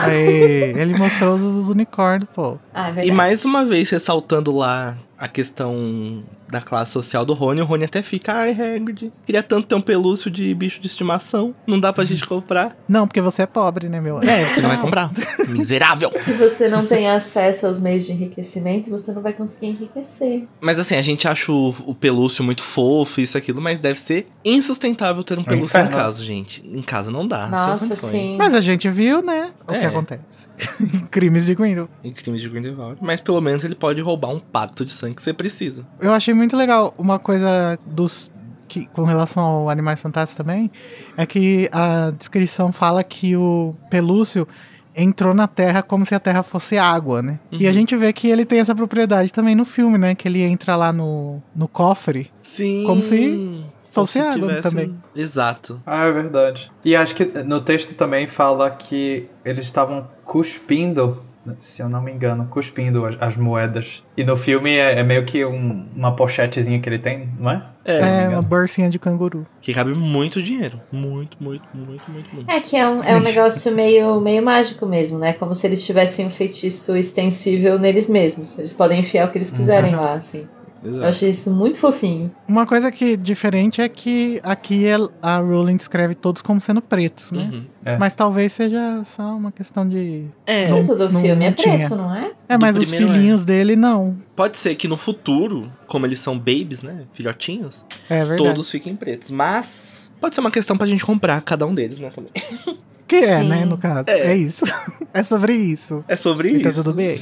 Aí, 0.00 0.72
ele 0.76 0.98
mostrou 0.98 1.34
os, 1.34 1.42
os 1.42 1.70
unicórnios, 1.70 2.28
pô. 2.34 2.58
Ah, 2.72 2.92
é 2.96 3.06
E 3.06 3.10
mais 3.10 3.44
uma 3.44 3.64
vez 3.64 3.90
ressaltando 3.90 4.56
lá 4.56 4.96
a 5.24 5.28
questão 5.28 6.22
da 6.50 6.60
classe 6.60 6.92
social 6.92 7.24
do 7.24 7.32
Rony, 7.32 7.62
o 7.62 7.64
Rony 7.64 7.84
até 7.84 8.02
fica, 8.02 8.32
ai, 8.34 8.50
Hagrid, 8.50 9.10
queria 9.24 9.42
tanto 9.42 9.66
ter 9.66 9.74
um 9.74 9.80
pelúcio 9.80 10.30
de 10.30 10.54
bicho 10.54 10.78
de 10.80 10.86
estimação, 10.86 11.54
não 11.66 11.80
dá 11.80 11.92
pra 11.92 12.04
gente 12.04 12.26
comprar. 12.26 12.76
Não, 12.86 13.06
porque 13.08 13.20
você 13.22 13.42
é 13.42 13.46
pobre, 13.46 13.88
né, 13.88 14.00
meu? 14.00 14.18
É, 14.20 14.46
você 14.48 14.60
não 14.60 14.68
vai 14.68 14.78
comprar. 14.80 15.10
Miserável. 15.48 16.12
Se 16.24 16.32
você 16.34 16.68
não 16.68 16.84
tem 16.86 17.08
acesso 17.08 17.66
aos 17.66 17.80
meios 17.80 18.04
de 18.04 18.12
enriquecimento, 18.12 18.90
você 18.90 19.12
não 19.12 19.22
vai 19.22 19.32
conseguir 19.32 19.68
enriquecer. 19.68 20.46
Mas 20.60 20.78
assim, 20.78 20.94
a 20.94 21.02
gente 21.02 21.26
acha 21.26 21.50
o, 21.50 21.70
o 21.86 21.94
pelúcio 21.94 22.44
muito 22.44 22.62
fofo, 22.62 23.20
isso, 23.20 23.38
aquilo, 23.38 23.60
mas 23.62 23.80
deve 23.80 23.98
ser 23.98 24.28
insustentável 24.44 25.24
ter 25.24 25.38
um 25.38 25.44
pelúcio 25.44 25.80
em 25.80 25.88
casa, 25.88 26.22
gente. 26.22 26.62
Em 26.66 26.82
casa 26.82 27.10
não 27.10 27.26
dá. 27.26 27.48
Nossa, 27.48 27.96
sim. 27.96 28.36
Mas 28.36 28.54
a 28.54 28.60
gente 28.60 28.88
viu, 28.90 29.22
né, 29.22 29.52
o 29.62 29.72
que 29.72 29.74
É. 29.76 29.86
acontece. 29.86 30.48
Crimes 31.10 31.46
de 31.46 31.54
Grindelwald. 31.54 31.90
Em 32.04 32.12
crimes 32.12 32.40
de 32.42 32.48
Grindelwald. 32.48 32.98
Mas 33.00 33.20
pelo 33.20 33.40
menos 33.40 33.64
ele 33.64 33.74
pode 33.74 34.00
roubar 34.00 34.28
um 34.30 34.38
pacto 34.40 34.84
de 34.84 34.92
sangue 34.92 35.13
que 35.14 35.22
você 35.22 35.32
precisa. 35.32 35.86
Eu 36.00 36.12
achei 36.12 36.34
muito 36.34 36.56
legal 36.56 36.92
uma 36.98 37.18
coisa 37.18 37.78
dos. 37.86 38.30
Que, 38.66 38.86
com 38.86 39.04
relação 39.04 39.42
ao 39.42 39.68
Animais 39.70 40.00
Fantásticos 40.00 40.36
também, 40.38 40.70
é 41.16 41.24
que 41.26 41.68
a 41.70 42.10
descrição 42.10 42.72
fala 42.72 43.04
que 43.04 43.36
o 43.36 43.74
Pelúcio 43.90 44.48
entrou 44.96 45.34
na 45.34 45.46
Terra 45.46 45.82
como 45.82 46.04
se 46.06 46.14
a 46.14 46.18
Terra 46.18 46.42
fosse 46.42 46.78
água, 46.78 47.20
né? 47.20 47.38
E 47.52 47.66
a 47.66 47.68
Uhum. 47.68 47.74
gente 47.74 47.94
vê 47.94 48.12
que 48.12 48.28
ele 48.28 48.44
tem 48.44 48.60
essa 48.60 48.74
propriedade 48.74 49.32
também 49.32 49.54
no 49.54 49.64
filme, 49.64 49.98
né? 49.98 50.14
Que 50.14 50.26
ele 50.28 50.42
entra 50.42 50.76
lá 50.76 50.92
no, 50.92 51.42
no 51.54 51.68
cofre. 51.68 52.30
Sim. 52.42 52.84
Como 52.86 53.02
se 53.02 53.64
fosse 53.92 53.92
Como 53.92 54.06
se 54.06 54.18
água 54.20 54.48
tivesse- 54.48 54.62
também. 54.62 54.94
Exato. 55.14 55.80
Ah, 55.84 56.04
é 56.06 56.12
verdade. 56.12 56.72
E 56.84 56.96
acho 56.96 57.14
que 57.14 57.24
no 57.44 57.60
texto 57.60 57.94
também 57.94 58.26
fala 58.26 58.70
que 58.70 59.28
eles 59.44 59.64
estavam 59.66 60.08
cuspindo, 60.24 61.22
se 61.60 61.82
eu 61.82 61.88
não 61.88 62.00
me 62.02 62.12
engano, 62.12 62.46
cuspindo 62.50 63.04
as, 63.04 63.16
as 63.20 63.36
moedas. 63.36 64.02
E 64.16 64.24
no 64.24 64.36
filme 64.36 64.70
é, 64.76 64.98
é 64.98 65.02
meio 65.02 65.24
que 65.24 65.44
um- 65.44 65.86
uma 65.94 66.14
pochetezinha 66.16 66.80
que 66.80 66.88
ele 66.88 66.98
tem, 66.98 67.28
não 67.38 67.50
é? 67.50 67.66
É, 67.84 68.00
não 68.00 68.06
É, 68.08 68.28
uma 68.30 68.42
bolsinha 68.42 68.88
de 68.88 68.98
canguru. 68.98 69.46
Que 69.60 69.74
cabe 69.74 69.92
muito 69.94 70.42
dinheiro. 70.42 70.80
Muito, 70.90 71.36
muito, 71.38 71.64
muito, 71.74 72.02
muito, 72.10 72.34
muito. 72.34 72.50
É 72.50 72.58
que 72.60 72.76
é 72.76 72.88
um, 72.88 73.02
é 73.04 73.14
um 73.14 73.20
negócio 73.20 73.72
meio, 73.74 74.20
meio 74.20 74.42
mágico 74.42 74.86
mesmo, 74.86 75.18
né? 75.18 75.34
Como 75.34 75.54
se 75.54 75.66
eles 75.66 75.84
tivessem 75.84 76.26
um 76.26 76.30
feitiço 76.30 76.96
extensível 76.96 77.78
neles 77.78 78.08
mesmos. 78.08 78.58
Eles 78.58 78.72
podem 78.72 79.00
enfiar 79.00 79.28
o 79.28 79.30
que 79.30 79.36
eles 79.38 79.50
quiserem 79.50 79.94
lá, 79.94 80.14
assim. 80.14 80.48
Eu 80.84 80.90
Exato. 80.90 81.06
achei 81.06 81.30
isso 81.30 81.50
muito 81.50 81.78
fofinho. 81.78 82.30
Uma 82.46 82.66
coisa 82.66 82.92
que 82.92 83.16
diferente 83.16 83.80
é 83.80 83.88
que 83.88 84.38
aqui 84.42 84.84
el- 84.84 85.10
a 85.22 85.38
Rowling 85.38 85.76
descreve 85.76 86.14
todos 86.14 86.42
como 86.42 86.60
sendo 86.60 86.82
pretos, 86.82 87.32
né? 87.32 87.50
Uhum. 87.52 87.64
É. 87.84 87.96
Mas 87.98 88.14
talvez 88.14 88.52
seja 88.52 89.02
só 89.04 89.34
uma 89.36 89.50
questão 89.50 89.88
de. 89.88 90.26
É, 90.46 90.68
Não- 90.68 90.76
Mas 90.76 90.88
o 90.90 90.94
do 90.94 91.10
não- 91.10 91.20
filme 91.22 91.44
é 91.44 91.48
não 91.48 91.56
tinha. 91.56 91.76
preto, 91.78 91.96
não 91.96 92.14
é? 92.14 92.32
É, 92.48 92.58
mas 92.58 92.76
os 92.76 92.88
primeiro 92.88 93.10
é. 93.12 93.14
filhinhos 93.14 93.44
dele 93.44 93.76
não. 93.76 94.16
pode 94.36 94.56
ser 94.58 94.74
que 94.74 94.86
no 94.86 94.96
futuro, 94.96 95.72
como 95.86 96.04
eles 96.06 96.20
são 96.20 96.36
babies, 96.38 96.82
né? 96.82 97.04
Filhotinhos, 97.14 97.86
É 98.10 98.18
verdade. 98.24 98.42
todos 98.42 98.70
fiquem 98.70 98.94
pretos. 98.94 99.30
Mas 99.30 100.12
pode 100.20 100.34
ser 100.34 100.40
uma 100.42 100.50
questão 100.50 100.76
pra 100.76 100.86
gente 100.86 101.04
comprar 101.04 101.40
cada 101.42 101.64
um 101.66 101.74
deles, 101.74 101.98
né? 101.98 102.10
Também. 102.10 102.30
Que 103.06 103.16
é, 103.16 103.40
Sim. 103.40 103.48
né, 103.48 103.64
no 103.64 103.76
caso. 103.76 104.04
É. 104.08 104.32
É, 104.32 104.36
isso. 104.36 104.64
é 105.12 105.22
sobre 105.22 105.54
isso. 105.54 106.04
É 106.08 106.16
sobre 106.16 106.50
E 106.50 106.62
tá 106.62 106.70
isso. 106.70 106.82
tudo 106.82 106.94
bem. 106.94 107.20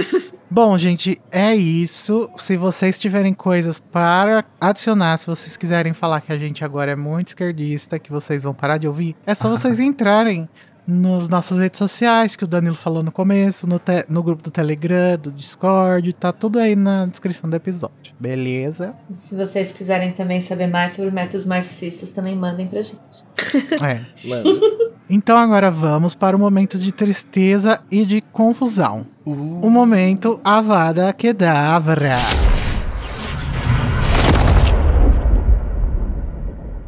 Bom, 0.50 0.76
gente, 0.76 1.18
é 1.30 1.54
isso. 1.54 2.28
Se 2.36 2.58
vocês 2.58 2.98
tiverem 2.98 3.32
coisas 3.32 3.78
para 3.78 4.44
adicionar, 4.60 5.16
se 5.16 5.26
vocês 5.26 5.56
quiserem 5.56 5.94
falar 5.94 6.20
que 6.20 6.30
a 6.30 6.38
gente 6.38 6.62
agora 6.62 6.92
é 6.92 6.96
muito 6.96 7.28
esquerdista, 7.28 7.98
que 7.98 8.10
vocês 8.10 8.42
vão 8.42 8.52
parar 8.52 8.76
de 8.76 8.86
ouvir, 8.86 9.16
é 9.26 9.34
só 9.34 9.48
vocês 9.48 9.80
entrarem 9.80 10.46
nas 10.86 11.28
nossas 11.28 11.58
redes 11.58 11.78
sociais, 11.78 12.34
que 12.34 12.44
o 12.44 12.46
Danilo 12.46 12.74
falou 12.74 13.02
no 13.02 13.12
começo, 13.12 13.66
no, 13.66 13.78
te- 13.78 14.04
no 14.08 14.22
grupo 14.22 14.42
do 14.42 14.50
Telegram, 14.50 15.16
do 15.20 15.30
Discord, 15.30 16.12
tá 16.14 16.32
tudo 16.32 16.58
aí 16.58 16.74
na 16.74 17.06
descrição 17.06 17.48
do 17.48 17.54
episódio. 17.54 18.12
Beleza? 18.18 18.94
Se 19.10 19.34
vocês 19.36 19.72
quiserem 19.72 20.12
também 20.12 20.40
saber 20.40 20.66
mais 20.66 20.92
sobre 20.92 21.10
métodos 21.10 21.46
marxistas, 21.46 22.10
também 22.10 22.36
mandem 22.36 22.66
pra 22.66 22.82
gente. 22.82 22.98
É. 23.82 24.00
Então 25.10 25.36
agora 25.36 25.70
vamos 25.70 26.14
para 26.14 26.36
o 26.36 26.38
momento 26.38 26.78
de 26.78 26.92
tristeza 26.92 27.80
e 27.90 28.04
de 28.04 28.20
confusão. 28.20 29.06
O 29.24 29.68
momento 29.70 30.40
Avada 30.44 31.12
Kedavra. 31.12 32.16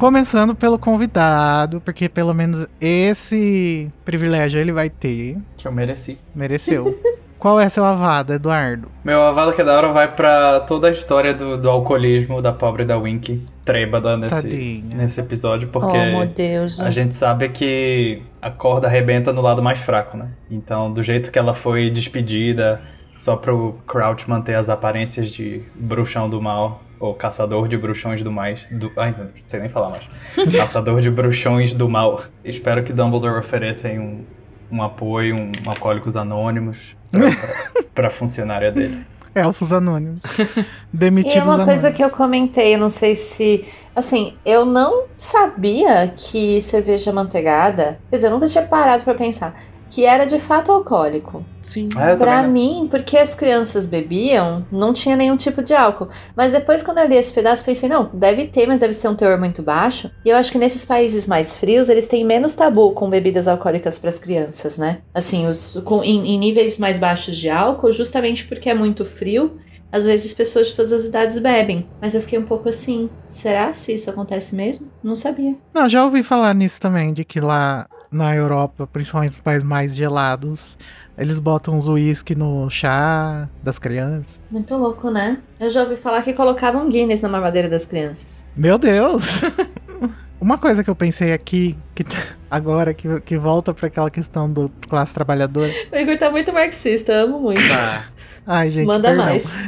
Começando 0.05 0.53
pelo 0.53 0.77
convidado, 0.77 1.81
porque 1.81 2.07
pelo 2.07 2.31
menos 2.31 2.67
esse 2.79 3.91
privilégio 4.05 4.61
ele 4.61 4.71
vai 4.71 4.87
ter. 4.87 5.35
Que 5.57 5.67
eu 5.67 5.71
mereci. 5.71 6.19
Mereceu. 6.35 6.95
Qual 7.39 7.59
é 7.59 7.67
seu 7.69 7.83
Avada, 7.83 8.35
Eduardo? 8.35 8.87
Meu 9.03 9.19
Avada 9.23 9.51
Kedavra 9.51 9.91
vai 9.91 10.15
pra 10.15 10.59
toda 10.59 10.89
a 10.89 10.91
história 10.91 11.33
do, 11.33 11.57
do 11.57 11.67
alcoolismo 11.67 12.39
da 12.39 12.53
pobre 12.53 12.85
da 12.85 12.95
Winky, 12.99 13.43
trêbada 13.65 14.15
nesse, 14.15 14.43
Tadinha. 14.43 14.95
nesse 14.95 15.19
episódio, 15.19 15.69
porque 15.69 15.97
Oh, 15.97 16.17
meu 16.19 16.27
Deus. 16.27 16.79
a 16.79 16.91
gente 16.91 17.15
sabe 17.15 17.49
que 17.49 18.21
a 18.39 18.51
corda 18.51 18.85
arrebenta 18.85 19.33
no 19.33 19.41
lado 19.41 19.63
mais 19.63 19.79
fraco, 19.79 20.15
né? 20.15 20.27
Então, 20.51 20.93
do 20.93 21.01
jeito 21.01 21.31
que 21.31 21.39
ela 21.39 21.55
foi 21.55 21.89
despedida, 21.89 22.79
só 23.17 23.35
pro 23.35 23.79
Crouch 23.87 24.29
manter 24.29 24.53
as 24.53 24.69
aparências 24.69 25.31
de 25.31 25.63
bruxão 25.73 26.29
do 26.29 26.39
mal, 26.39 26.83
ou 26.99 27.13
caçador 27.13 27.67
de 27.67 27.77
bruxões 27.77 28.23
do 28.23 28.31
mais. 28.31 28.61
Do, 28.71 28.91
ai, 28.97 29.13
não 29.17 29.27
sei 29.47 29.59
nem 29.59 29.69
falar 29.69 29.89
mais. 29.89 30.03
caçador 30.55 31.01
de 31.01 31.09
bruxões 31.09 31.73
do 31.73 31.89
mal. 31.89 32.23
Espero 32.43 32.83
que 32.83 32.93
Dumbledore 32.93 33.39
ofereça 33.39 33.87
aí 33.87 33.99
um, 33.99 34.23
um 34.71 34.81
apoio, 34.81 35.35
um 35.35 35.51
Alcoólicos 35.65 36.15
Anônimos 36.15 36.95
pra, 37.11 37.21
pra, 37.21 37.83
pra 37.95 38.09
funcionária 38.09 38.71
dele. 38.71 39.05
Elfos 39.35 39.73
Anônimos. 39.73 40.21
E 40.39 40.65
Demitidos 40.93 41.35
é 41.35 41.43
uma 41.43 41.65
coisa 41.65 41.87
Anônimos. 41.87 41.97
que 41.97 42.03
eu 42.03 42.09
comentei, 42.09 42.75
eu 42.75 42.79
não 42.79 42.89
sei 42.89 43.15
se. 43.15 43.65
Assim, 43.93 44.33
eu 44.45 44.65
não 44.65 45.03
sabia 45.17 46.13
que 46.15 46.61
cerveja 46.61 47.11
manteigada. 47.11 47.99
Quer 48.09 48.15
dizer, 48.17 48.27
eu 48.27 48.31
nunca 48.31 48.47
tinha 48.47 48.63
parado 48.65 49.03
pra 49.03 49.13
pensar. 49.13 49.55
Que 49.89 50.05
era 50.05 50.25
de 50.25 50.39
fato 50.39 50.71
alcoólico. 50.71 51.45
Sim. 51.61 51.89
Também 51.89 52.43
não. 52.43 52.51
mim, 52.51 52.87
porque 52.89 53.17
as 53.17 53.33
crianças 53.33 53.85
bebiam, 53.85 54.65
não 54.71 54.93
tinha 54.93 55.15
nenhum 55.15 55.35
tipo 55.35 55.63
de 55.63 55.73
álcool. 55.73 56.09
Mas 56.35 56.51
depois, 56.51 56.83
quando 56.83 56.99
eu 56.99 57.07
li 57.07 57.15
esse 57.15 57.33
pedaço, 57.33 57.63
pensei, 57.63 57.89
não, 57.89 58.09
deve 58.13 58.47
ter, 58.47 58.67
mas 58.67 58.79
deve 58.79 58.93
ser 58.93 59.07
um 59.07 59.15
teor 59.15 59.39
muito 59.39 59.63
baixo. 59.63 60.11
E 60.23 60.29
eu 60.29 60.37
acho 60.37 60.51
que 60.51 60.57
nesses 60.57 60.85
países 60.85 61.25
mais 61.25 61.57
frios, 61.57 61.89
eles 61.89 62.07
têm 62.07 62.23
menos 62.23 62.55
tabu 62.55 62.91
com 62.91 63.09
bebidas 63.09 63.47
alcoólicas 63.47 63.97
pras 63.97 64.19
crianças, 64.19 64.77
né? 64.77 64.99
Assim, 65.13 65.47
os, 65.47 65.81
com, 65.83 66.03
em, 66.03 66.35
em 66.35 66.37
níveis 66.37 66.77
mais 66.77 66.99
baixos 66.99 67.35
de 67.37 67.49
álcool, 67.49 67.91
justamente 67.91 68.45
porque 68.45 68.69
é 68.69 68.73
muito 68.73 69.03
frio. 69.03 69.57
Às 69.91 70.05
vezes 70.05 70.33
pessoas 70.33 70.67
de 70.67 70.75
todas 70.75 70.91
as 70.91 71.05
idades 71.05 71.39
bebem. 71.39 71.87
Mas 72.01 72.13
eu 72.13 72.21
fiquei 72.21 72.37
um 72.37 72.43
pouco 72.43 72.67
assim, 72.67 73.09
será 73.25 73.73
se 73.73 73.93
isso 73.93 74.09
acontece 74.09 74.53
mesmo? 74.53 74.89
Não 75.01 75.15
sabia. 75.15 75.55
Não, 75.73 75.87
já 75.87 76.03
ouvi 76.03 76.21
falar 76.21 76.53
nisso 76.53 76.81
também, 76.81 77.13
de 77.13 77.23
que 77.23 77.39
lá 77.39 77.87
na 78.15 78.35
Europa, 78.35 78.87
principalmente 78.87 79.31
nos 79.33 79.41
países 79.41 79.63
mais 79.63 79.95
gelados, 79.95 80.77
eles 81.17 81.37
botam 81.39 81.77
os 81.77 81.87
uísque 81.87 82.35
no 82.35 82.69
chá 82.69 83.47
das 83.61 83.77
crianças. 83.77 84.39
Muito 84.49 84.75
louco, 84.75 85.09
né? 85.11 85.39
Eu 85.59 85.69
já 85.69 85.83
ouvi 85.83 85.95
falar 85.95 86.21
que 86.21 86.33
colocavam 86.33 86.89
Guinness 86.89 87.21
na 87.21 87.29
mamadeira 87.29 87.69
das 87.69 87.85
crianças. 87.85 88.45
Meu 88.55 88.77
Deus! 88.77 89.41
Uma 90.39 90.57
coisa 90.57 90.83
que 90.83 90.89
eu 90.89 90.95
pensei 90.95 91.33
aqui, 91.33 91.77
que 91.95 92.03
agora, 92.51 92.93
que, 92.93 93.19
que 93.21 93.37
volta 93.37 93.73
pra 93.73 93.87
aquela 93.87 94.11
questão 94.11 94.51
do 94.51 94.69
classe 94.87 95.13
trabalhadora. 95.13 95.71
O 95.91 95.95
Igor 95.95 96.17
tá 96.17 96.29
muito 96.29 96.53
marxista, 96.53 97.13
amo 97.13 97.39
muito. 97.39 97.67
Tá. 97.67 98.03
Ai, 98.45 98.69
gente, 98.69 98.85
Manda 98.85 99.09
perdão. 99.09 99.25
mais. 99.25 99.45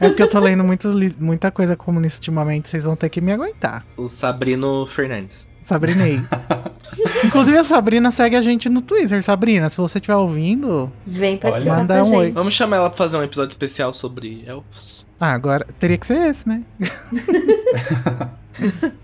É 0.00 0.08
porque 0.08 0.22
eu 0.22 0.28
tô 0.28 0.38
lendo 0.38 0.62
muito, 0.62 0.88
muita 1.18 1.50
coisa 1.50 1.76
comunista 1.76 2.18
ultimamente, 2.18 2.68
vocês 2.68 2.84
vão 2.84 2.94
ter 2.94 3.08
que 3.08 3.20
me 3.20 3.32
aguentar. 3.32 3.84
O 3.96 4.08
Sabrino 4.08 4.86
Fernandes. 4.86 5.46
Sabrinei. 5.64 6.20
Inclusive 7.24 7.56
a 7.58 7.64
Sabrina 7.64 8.10
segue 8.12 8.36
a 8.36 8.42
gente 8.42 8.68
no 8.68 8.80
Twitter. 8.82 9.22
Sabrina, 9.22 9.68
se 9.70 9.76
você 9.78 9.98
estiver 9.98 10.14
ouvindo. 10.16 10.92
Vem 11.06 11.36
participar 11.38 11.78
Manda 11.78 12.02
um 12.02 12.04
gente. 12.04 12.16
oi. 12.16 12.30
Vamos 12.32 12.52
chamar 12.52 12.76
ela 12.76 12.90
pra 12.90 12.98
fazer 12.98 13.16
um 13.16 13.22
episódio 13.22 13.52
especial 13.52 13.92
sobre 13.92 14.44
elfos. 14.46 15.04
Ah, 15.18 15.32
agora 15.32 15.66
teria 15.78 15.96
que 15.96 16.06
ser 16.06 16.18
esse, 16.28 16.46
né? 16.48 16.62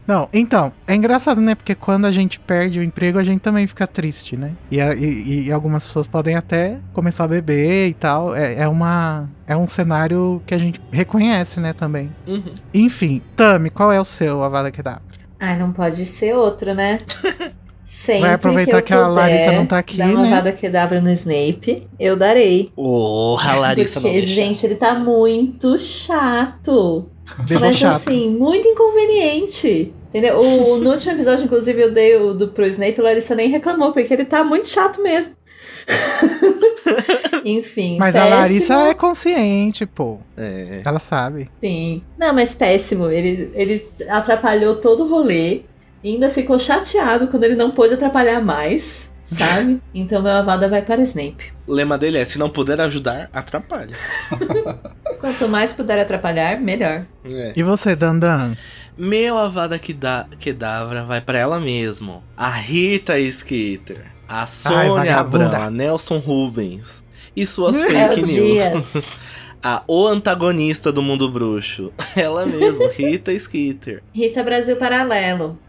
Não, 0.07 0.29
então, 0.33 0.73
é 0.87 0.95
engraçado, 0.95 1.41
né? 1.41 1.55
Porque 1.57 1.75
quando 1.75 2.05
a 2.05 2.13
gente 2.13 2.39
perde 2.39 2.79
o 2.79 2.83
emprego, 2.83 3.19
a 3.19 3.25
gente 3.25 3.41
também 3.41 3.67
fica 3.67 3.85
triste, 3.87 4.37
né? 4.37 4.53
E, 4.71 4.81
a- 4.81 4.95
e- 4.95 5.47
e 5.47 5.53
algumas 5.53 5.87
pessoas 5.87 6.07
podem 6.07 6.37
até 6.37 6.79
começar 6.93 7.25
a 7.25 7.29
beber 7.29 7.89
e 7.89 7.95
tal. 7.95 8.35
É, 8.35 8.61
é 8.63 8.69
uma. 8.69 9.29
É 9.47 9.57
um 9.57 9.67
cenário 9.67 10.41
que 10.47 10.55
a 10.55 10.59
gente 10.59 10.81
reconhece, 10.93 11.59
né, 11.59 11.73
também. 11.73 12.13
Uhum. 12.27 12.53
Enfim, 12.73 13.21
Tami, 13.35 13.71
qual 13.71 13.91
é 13.93 14.01
o 14.01 14.05
seu 14.05 14.43
Avada 14.45 14.71
Kedavra? 14.71 15.03
Ai, 15.41 15.59
não 15.59 15.73
pode 15.73 16.05
ser 16.05 16.35
outro, 16.37 16.75
né? 16.75 17.01
Sempre 17.83 18.21
Vai 18.21 18.35
aproveitar 18.35 18.79
eu 18.79 18.83
que 18.83 18.93
a 18.93 19.09
Larissa 19.09 19.51
não 19.51 19.67
tá 19.67 19.79
aqui, 19.79 19.97
dar 19.97 20.11
uma 20.11 20.23
né? 20.23 20.31
vada 20.31 20.53
quedavra 20.53 21.01
no 21.01 21.11
Snape, 21.11 21.89
eu 21.99 22.15
darei. 22.15 22.71
Porra, 22.77 23.53
a 23.53 23.57
Larissa 23.57 23.99
não 23.99 24.11
Porque, 24.11 24.21
deixa. 24.21 24.33
gente, 24.33 24.65
ele 24.65 24.77
tá 24.77 24.95
muito 24.95 25.77
chato. 25.77 27.09
Mas 27.37 27.49
Debochado. 27.49 27.97
assim, 27.97 28.31
muito 28.31 28.69
inconveniente. 28.69 29.93
Entendeu? 30.09 30.39
O, 30.39 30.77
no 30.79 30.91
último 30.91 31.13
episódio, 31.13 31.45
inclusive, 31.45 31.83
eu 31.83 31.93
dei 31.93 32.17
o 32.17 32.33
do 32.33 32.49
pro 32.49 32.67
Snape, 32.67 33.01
a 33.01 33.05
Larissa 33.05 33.35
nem 33.35 33.49
reclamou, 33.49 33.93
porque 33.93 34.13
ele 34.13 34.25
tá 34.25 34.45
muito 34.45 34.69
chato 34.69 35.03
mesmo. 35.03 35.35
Enfim. 37.45 37.97
Mas 37.99 38.15
a 38.17 38.21
péssimo. 38.21 38.37
Larissa 38.41 38.75
é 38.91 38.95
consciente, 38.95 39.87
pô. 39.87 40.19
É. 40.37 40.81
Ela 40.85 40.99
sabe. 40.99 41.51
Sim. 41.61 42.03
Não, 42.19 42.35
mas 42.35 42.55
péssimo. 42.55 43.09
Ele, 43.11 43.51
ele 43.55 43.87
atrapalhou 44.09 44.77
todo 44.77 45.05
o 45.05 45.09
rolê. 45.09 45.63
E 46.03 46.15
ainda 46.15 46.31
ficou 46.31 46.59
chateado 46.59 47.29
quando 47.29 47.45
ele 47.45 47.55
não 47.57 47.71
pôde 47.71 47.93
atrapalhar 47.93 48.41
mais, 48.41 49.13
sabe? 49.23 49.83
então 49.95 50.23
meu 50.23 50.33
avada 50.33 50.67
vai 50.69 50.81
para 50.81 51.03
Snape. 51.03 51.53
O 51.67 51.75
lema 51.75 51.99
dele 51.99 52.17
é: 52.19 52.25
se 52.25 52.39
não 52.39 52.49
puder 52.49 52.81
ajudar, 52.81 53.29
atrapalha. 53.33 53.95
Quanto 55.21 55.47
mais 55.47 55.75
puder 55.75 55.99
atrapalhar, 56.01 56.59
melhor. 56.59 57.05
É. 57.31 57.53
E 57.55 57.63
você, 57.63 57.95
Dandan? 57.95 58.55
Meu 58.97 59.37
Avada 59.39 59.79
Keda- 59.79 60.27
Kedavra 60.39 61.05
vai 61.05 61.21
pra 61.21 61.39
ela 61.39 61.61
mesmo. 61.61 62.23
A 62.37 62.49
Rita 62.51 63.15
Skeeter. 63.31 64.05
A 64.31 64.47
Sônia. 64.47 65.17
Abrão. 65.17 65.51
A 65.53 65.69
Nelson 65.69 66.19
Rubens. 66.19 67.03
E 67.35 67.45
suas 67.45 67.83
fake 67.83 68.23
news. 68.23 69.19
A 69.61 69.83
o 69.89 70.07
antagonista 70.07 70.93
do 70.93 71.03
mundo 71.03 71.29
bruxo. 71.29 71.93
Ela 72.15 72.47
mesmo, 72.47 72.87
Rita 72.89 73.37
Skeeter. 73.37 74.05
Rita 74.15 74.45
Brasil 74.45 74.77
Paralelo. 74.77 75.59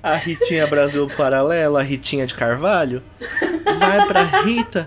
A 0.00 0.14
Ritinha 0.14 0.68
Brasil 0.68 1.08
Paralelo, 1.16 1.76
a 1.76 1.82
Ritinha 1.82 2.28
de 2.28 2.34
Carvalho. 2.34 3.02
Vai 3.80 4.06
pra 4.06 4.22
Rita 4.22 4.84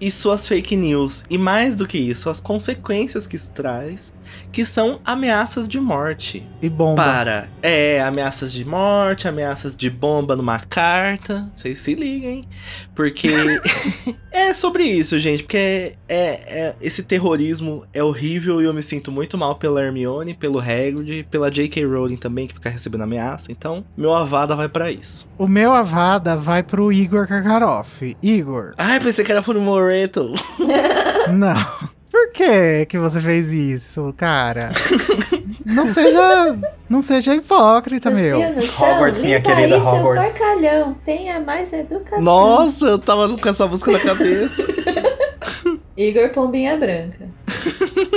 e 0.00 0.10
suas 0.10 0.48
fake 0.48 0.74
news. 0.74 1.24
E 1.28 1.36
mais 1.36 1.76
do 1.76 1.86
que 1.86 1.98
isso, 1.98 2.30
as 2.30 2.40
consequências 2.40 3.26
que 3.26 3.36
isso 3.36 3.52
traz, 3.52 4.14
que 4.50 4.64
são 4.66 5.00
ameaças 5.04 5.68
de 5.68 5.80
morte. 5.80 6.46
E 6.60 6.68
bomba. 6.68 7.02
Para. 7.02 7.48
É, 7.62 8.00
ameaças 8.02 8.52
de 8.52 8.64
morte, 8.64 9.26
ameaças 9.28 9.76
de 9.76 9.88
bomba 9.90 10.36
numa 10.36 10.58
carta. 10.58 11.50
Vocês 11.54 11.78
se 11.78 11.94
liguem. 11.94 12.44
Porque. 12.94 13.28
é 14.30 14.54
sobre 14.54 14.84
isso, 14.84 15.18
gente. 15.18 15.42
Porque 15.42 15.94
é, 16.08 16.24
é- 16.58 16.74
esse 16.80 17.02
terrorismo 17.02 17.84
é 17.92 18.02
horrível 18.02 18.60
e 18.60 18.64
eu 18.64 18.74
me 18.74 18.82
sinto 18.82 19.10
muito 19.10 19.36
mal 19.38 19.56
pela 19.56 19.82
Hermione, 19.82 20.34
pelo 20.34 20.58
Hagrid, 20.58 21.24
pela 21.30 21.50
J.K. 21.50 21.84
Rowling 21.84 22.16
também, 22.16 22.46
que 22.46 22.54
fica 22.54 22.70
recebendo 22.70 23.02
ameaça. 23.02 23.50
Então, 23.50 23.84
meu 23.96 24.14
avada 24.14 24.54
vai 24.54 24.68
pra 24.68 24.90
isso. 24.90 25.26
O 25.38 25.46
meu 25.48 25.72
Avada 25.72 26.36
vai 26.36 26.62
pro 26.62 26.92
Igor 26.92 27.26
Karkaroff. 27.26 28.16
Igor, 28.22 28.74
Ai, 28.78 29.00
pensei 29.00 29.24
que 29.24 29.32
era 29.32 29.42
pro 29.42 29.60
Moreto. 29.60 30.32
não. 31.32 31.54
Por 32.12 32.30
que 32.30 32.84
que 32.86 32.98
você 32.98 33.22
fez 33.22 33.50
isso, 33.50 34.12
cara? 34.18 34.70
Não 35.64 35.88
seja, 35.88 36.58
não 36.88 37.00
seja 37.00 37.34
hipócrita, 37.34 38.10
meu. 38.10 38.38
No 38.52 38.62
chão, 38.62 38.94
Hogwarts, 38.96 39.22
minha 39.22 39.40
querida 39.40 39.76
aí, 39.76 39.80
seu 39.80 39.90
Hogwarts. 39.90 40.38
porcalhão. 40.38 40.94
Tenha 41.04 41.40
mais 41.40 41.72
educação. 41.72 42.20
Nossa, 42.20 42.86
eu 42.86 42.98
tava 42.98 43.34
com 43.38 43.48
essa 43.48 43.66
música 43.66 43.92
na 43.92 44.00
cabeça. 44.00 44.62
Igor 45.96 46.30
Pombinha 46.30 46.76
Branca. 46.76 47.28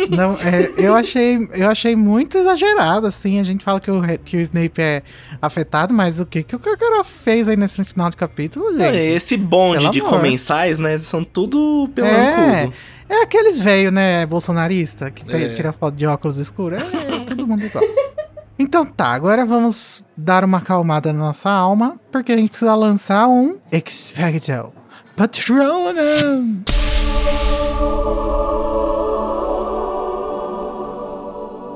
Não, 0.10 0.34
é, 0.34 0.72
eu 0.78 0.94
achei, 0.96 1.48
eu 1.54 1.70
achei 1.70 1.96
muito 1.96 2.38
exagerado, 2.38 3.08
assim. 3.08 3.40
A 3.40 3.44
gente 3.44 3.64
fala 3.64 3.80
que 3.80 3.90
o, 3.92 4.02
que 4.24 4.38
o 4.38 4.42
Snape 4.42 4.82
é 4.82 5.04
afetado, 5.42 5.94
mas 5.94 6.20
o 6.20 6.26
que 6.26 6.44
que 6.44 6.56
o 6.56 6.60
Karkaroff 6.60 7.10
fez 7.24 7.48
aí 7.48 7.56
nesse 7.56 7.84
final 7.84 8.10
de 8.10 8.18
capítulo, 8.18 8.76
gente? 8.78 8.98
Esse 8.98 9.38
bonde 9.38 9.80
Pelo 9.80 9.92
de 9.92 10.00
amor. 10.02 10.10
comensais, 10.12 10.80
né? 10.80 11.00
São 11.00 11.24
tudo 11.24 11.90
pelo 11.94 12.08
É. 12.08 12.70
É 13.08 13.22
aqueles 13.22 13.60
velho, 13.60 13.92
né, 13.92 14.26
bolsonarista, 14.26 15.12
que 15.12 15.32
É. 15.32 15.54
tira 15.54 15.72
foto 15.72 15.96
de 15.96 16.08
óculos 16.08 16.38
escuros. 16.38 16.82
É, 16.82 17.20
todo 17.26 17.46
mundo 17.48 17.64
igual. 17.64 17.84
Então 18.58 18.86
tá, 18.86 19.08
agora 19.08 19.46
vamos 19.46 20.04
dar 20.16 20.44
uma 20.44 20.60
acalmada 20.60 21.12
na 21.12 21.20
nossa 21.20 21.50
alma, 21.50 22.00
porque 22.12 22.32
a 22.32 22.38
gente 22.38 22.50
precisa 22.50 22.74
lançar 22.74 23.28
um 23.28 23.58
Expecto 23.72 24.72
Patronum. 25.16 26.64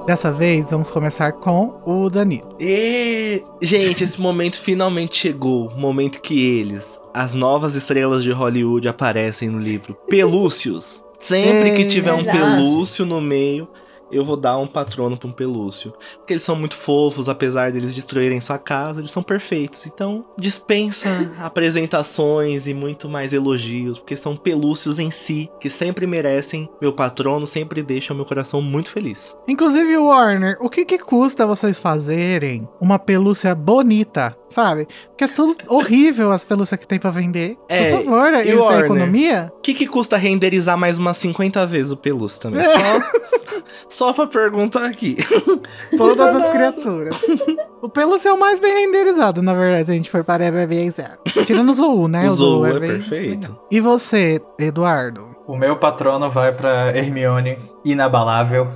Dessa 0.10 0.32
vez, 0.32 0.72
vamos 0.72 0.90
começar 0.90 1.34
com 1.34 1.80
o 1.86 2.10
Danilo. 2.10 2.56
E, 2.60 3.44
gente, 3.62 4.04
esse 4.04 4.20
momento 4.20 4.60
finalmente 4.60 5.16
chegou. 5.16 5.68
O 5.68 5.80
momento 5.80 6.20
que 6.20 6.44
eles, 6.44 7.00
as 7.14 7.36
novas 7.36 7.76
estrelas 7.76 8.24
de 8.24 8.32
Hollywood, 8.32 8.88
aparecem 8.88 9.50
no 9.50 9.60
livro 9.60 9.96
Pelúcios. 10.10 11.04
Sempre 11.20 11.76
que 11.76 11.86
tiver 11.86 12.14
um 12.14 12.24
pelúcio 12.24 13.06
no 13.06 13.22
meio, 13.22 13.68
eu 14.12 14.26
vou 14.26 14.36
dar 14.38 14.58
um 14.58 14.68
patrono 14.68 15.18
pra 15.18 15.30
um 15.30 15.32
pelúcio. 15.32 15.94
Porque 16.18 16.34
eles 16.34 16.44
são 16.44 16.56
muito 16.56 16.76
fofos, 16.76 17.30
apesar 17.30 17.72
deles 17.72 17.94
destruírem 17.94 18.42
sua 18.42 18.58
casa, 18.58 19.00
eles 19.02 19.12
são 19.12 19.24
perfeitos. 19.24 19.86
Então, 19.86 20.26
dispensa 20.38 21.10
apresentações 21.40 22.68
e 22.68 22.74
muito 22.74 23.08
mais 23.10 23.34
elogios, 23.34 24.00
porque 24.00 24.18
são 24.18 24.36
pelúcios 24.36 25.00
em 25.00 25.12
si, 25.12 25.50
que 25.60 25.70
sempre 25.70 26.06
merecem 26.06 26.70
meu 26.82 26.94
patrono, 26.94 27.46
sempre 27.48 27.82
deixam 27.82 28.16
meu 28.16 28.26
coração 28.26 28.62
muito 28.62 28.90
feliz. 28.92 29.36
Inclusive, 29.48 29.98
Warner, 29.98 30.58
o 30.60 30.70
que 30.70 30.86
que 30.86 30.98
custa 30.98 31.46
vocês 31.48 31.80
fazerem 31.80 32.68
uma 32.82 33.00
pelúcia 33.00 33.54
bonita, 33.56 34.36
sabe? 34.48 34.88
Porque 35.10 35.24
é 35.24 35.28
tudo 35.28 35.56
horrível 35.68 36.32
as 36.32 36.46
pelúcias 36.46 36.80
que 36.80 36.88
tem 36.88 37.00
pra 37.00 37.12
vender. 37.12 37.58
É, 37.68 37.92
Por 37.92 38.04
favor, 38.04 38.34
isso 38.34 38.50
é 38.50 38.56
Warner? 38.56 38.86
economia? 38.86 39.52
O 39.58 39.62
que, 39.62 39.74
que 39.74 39.88
custa 39.88 40.18
renderizar 40.18 40.78
mais 40.78 40.98
umas 40.98 41.18
50 41.18 41.66
vezes 41.68 41.92
o 41.92 41.98
pelúcio 41.98 42.42
também? 42.42 42.64
Só, 42.64 42.70
só 43.90 44.14
pra 44.14 44.28
perguntar 44.28 44.86
aqui. 44.86 45.16
Todas 45.98 46.36
as 46.36 46.50
criaturas. 46.50 47.16
O 47.82 47.88
pelúcio 47.88 48.28
é 48.28 48.34
o 48.34 48.38
mais 48.40 48.60
bem 48.60 48.86
renderizado, 48.88 49.42
na 49.42 49.54
verdade, 49.54 49.86
se 49.86 49.92
a 49.92 49.94
gente 49.94 50.10
for 50.12 50.22
para 50.22 50.46
a 50.46 50.52
BBZ. 50.52 51.18
Tirando 51.46 51.70
o 51.70 51.74
Zou, 51.74 52.10
né? 52.10 52.28
O 52.28 52.32
Zou 52.32 52.66
é 52.68 52.78
bem- 52.78 52.90
perfeito. 52.90 53.58
E 53.72 53.80
você, 53.80 54.42
Eduardo? 54.60 55.34
O 55.48 55.56
meu 55.56 55.78
patrono 55.78 56.30
vai 56.30 56.52
pra 56.52 56.90
Hermione, 56.96 57.58
inabalável. 57.86 58.68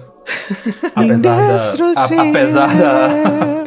apesar 0.96 1.18
da, 1.20 2.02
a- 2.02 2.30
apesar 2.30 2.68
da, 2.78 3.64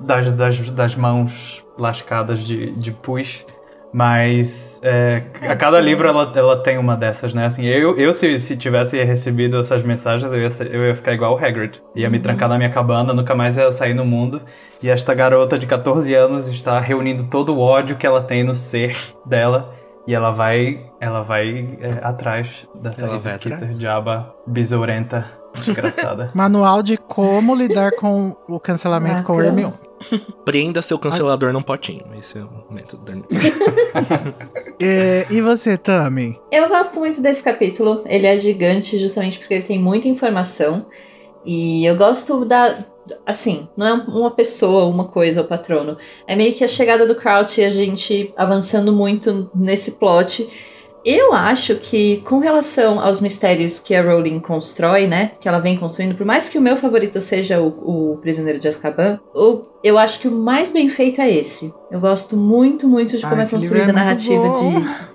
das, 0.00 0.32
das, 0.32 0.70
das 0.72 0.94
mãos 0.96 1.64
lascadas 1.78 2.40
de, 2.40 2.72
de 2.72 2.90
pus. 2.90 3.46
Mas 3.92 4.80
é, 4.82 5.22
a 5.46 5.54
cada 5.54 5.78
livro 5.78 6.08
ela, 6.08 6.32
ela 6.34 6.62
tem 6.62 6.78
uma 6.78 6.96
dessas, 6.96 7.34
né? 7.34 7.44
Assim, 7.46 7.66
eu, 7.66 7.96
eu 7.98 8.14
se, 8.14 8.38
se 8.38 8.56
tivesse 8.56 9.02
recebido 9.04 9.60
essas 9.60 9.82
mensagens, 9.82 10.32
eu 10.32 10.40
ia, 10.40 10.50
ser- 10.50 10.74
eu 10.74 10.86
ia 10.86 10.96
ficar 10.96 11.12
igual 11.12 11.34
o 11.34 11.44
Hagrid. 11.44 11.82
Ia 11.94 12.08
me 12.08 12.18
trancar 12.18 12.48
na 12.48 12.56
minha 12.56 12.70
cabana, 12.70 13.12
nunca 13.12 13.34
mais 13.34 13.56
ia 13.58 13.70
sair 13.70 13.92
no 13.92 14.04
mundo. 14.04 14.40
E 14.82 14.88
esta 14.88 15.12
garota 15.12 15.58
de 15.58 15.66
14 15.66 16.14
anos 16.14 16.48
está 16.48 16.80
reunindo 16.80 17.24
todo 17.24 17.54
o 17.54 17.60
ódio 17.60 17.96
que 17.96 18.06
ela 18.06 18.22
tem 18.22 18.42
no 18.42 18.54
ser 18.54 18.96
dela. 19.26 19.74
E 20.06 20.14
ela 20.14 20.30
vai, 20.32 20.80
ela 20.98 21.22
vai 21.22 21.78
é, 21.80 22.04
atrás 22.04 22.66
dessa 22.74 23.06
atrás? 23.14 23.78
diaba 23.78 24.34
besourenta, 24.46 25.26
desgraçada. 25.54 26.30
Manual 26.34 26.82
de 26.82 26.96
como 26.96 27.54
lidar 27.54 27.92
com 27.92 28.34
o 28.48 28.58
cancelamento 28.58 29.22
com 29.22 29.36
o. 29.36 29.40
Hermione. 29.40 29.74
Prenda 30.44 30.82
seu 30.82 30.98
cancelador 30.98 31.52
num 31.52 31.62
potinho. 31.62 32.04
Esse 32.18 32.38
é 32.38 32.42
o 32.42 32.72
método 32.72 33.04
da 33.04 33.12
É, 34.80 35.26
e 35.30 35.40
você, 35.40 35.76
Tami? 35.76 36.38
Eu 36.50 36.68
gosto 36.68 36.98
muito 36.98 37.20
desse 37.20 37.42
capítulo. 37.42 38.02
Ele 38.06 38.26
é 38.26 38.36
gigante 38.36 38.98
justamente 38.98 39.38
porque 39.38 39.54
ele 39.54 39.62
tem 39.62 39.78
muita 39.78 40.08
informação. 40.08 40.86
E 41.44 41.84
eu 41.84 41.96
gosto 41.96 42.44
da. 42.44 42.76
Assim, 43.26 43.68
não 43.76 43.86
é 43.86 43.92
uma 43.92 44.30
pessoa, 44.30 44.84
uma 44.84 45.06
coisa, 45.06 45.40
o 45.40 45.44
patrono. 45.44 45.96
É 46.26 46.36
meio 46.36 46.54
que 46.54 46.62
a 46.64 46.68
chegada 46.68 47.06
do 47.06 47.14
Crouch 47.14 47.60
e 47.60 47.64
a 47.64 47.70
gente 47.70 48.32
avançando 48.36 48.92
muito 48.92 49.50
nesse 49.54 49.92
plot. 49.92 50.48
Eu 51.04 51.32
acho 51.32 51.76
que, 51.76 52.18
com 52.18 52.38
relação 52.38 53.00
aos 53.00 53.20
mistérios 53.20 53.80
que 53.80 53.92
a 53.92 54.02
Rowling 54.02 54.38
constrói, 54.38 55.08
né? 55.08 55.32
Que 55.40 55.48
ela 55.48 55.58
vem 55.58 55.76
construindo, 55.76 56.14
por 56.14 56.24
mais 56.24 56.48
que 56.48 56.56
o 56.56 56.60
meu 56.60 56.76
favorito 56.76 57.20
seja 57.20 57.60
o, 57.60 58.12
o 58.12 58.16
Prisioneiro 58.18 58.60
de 58.60 58.68
Azkaban, 58.68 59.18
o, 59.34 59.62
eu 59.82 59.98
acho 59.98 60.20
que 60.20 60.28
o 60.28 60.32
mais 60.32 60.72
bem 60.72 60.88
feito 60.88 61.20
é 61.20 61.30
esse. 61.30 61.72
Eu 61.90 62.00
gosto 62.00 62.36
muito, 62.36 62.88
muito 62.88 63.16
de 63.18 63.24
Ah, 63.24 63.28
como 63.28 63.40
é 63.40 63.44
esse 63.44 63.56
livro 63.56 63.68
construída 63.80 63.92
é 63.98 64.02
a 64.02 64.04
muito 64.06 64.28
narrativa 64.30 64.48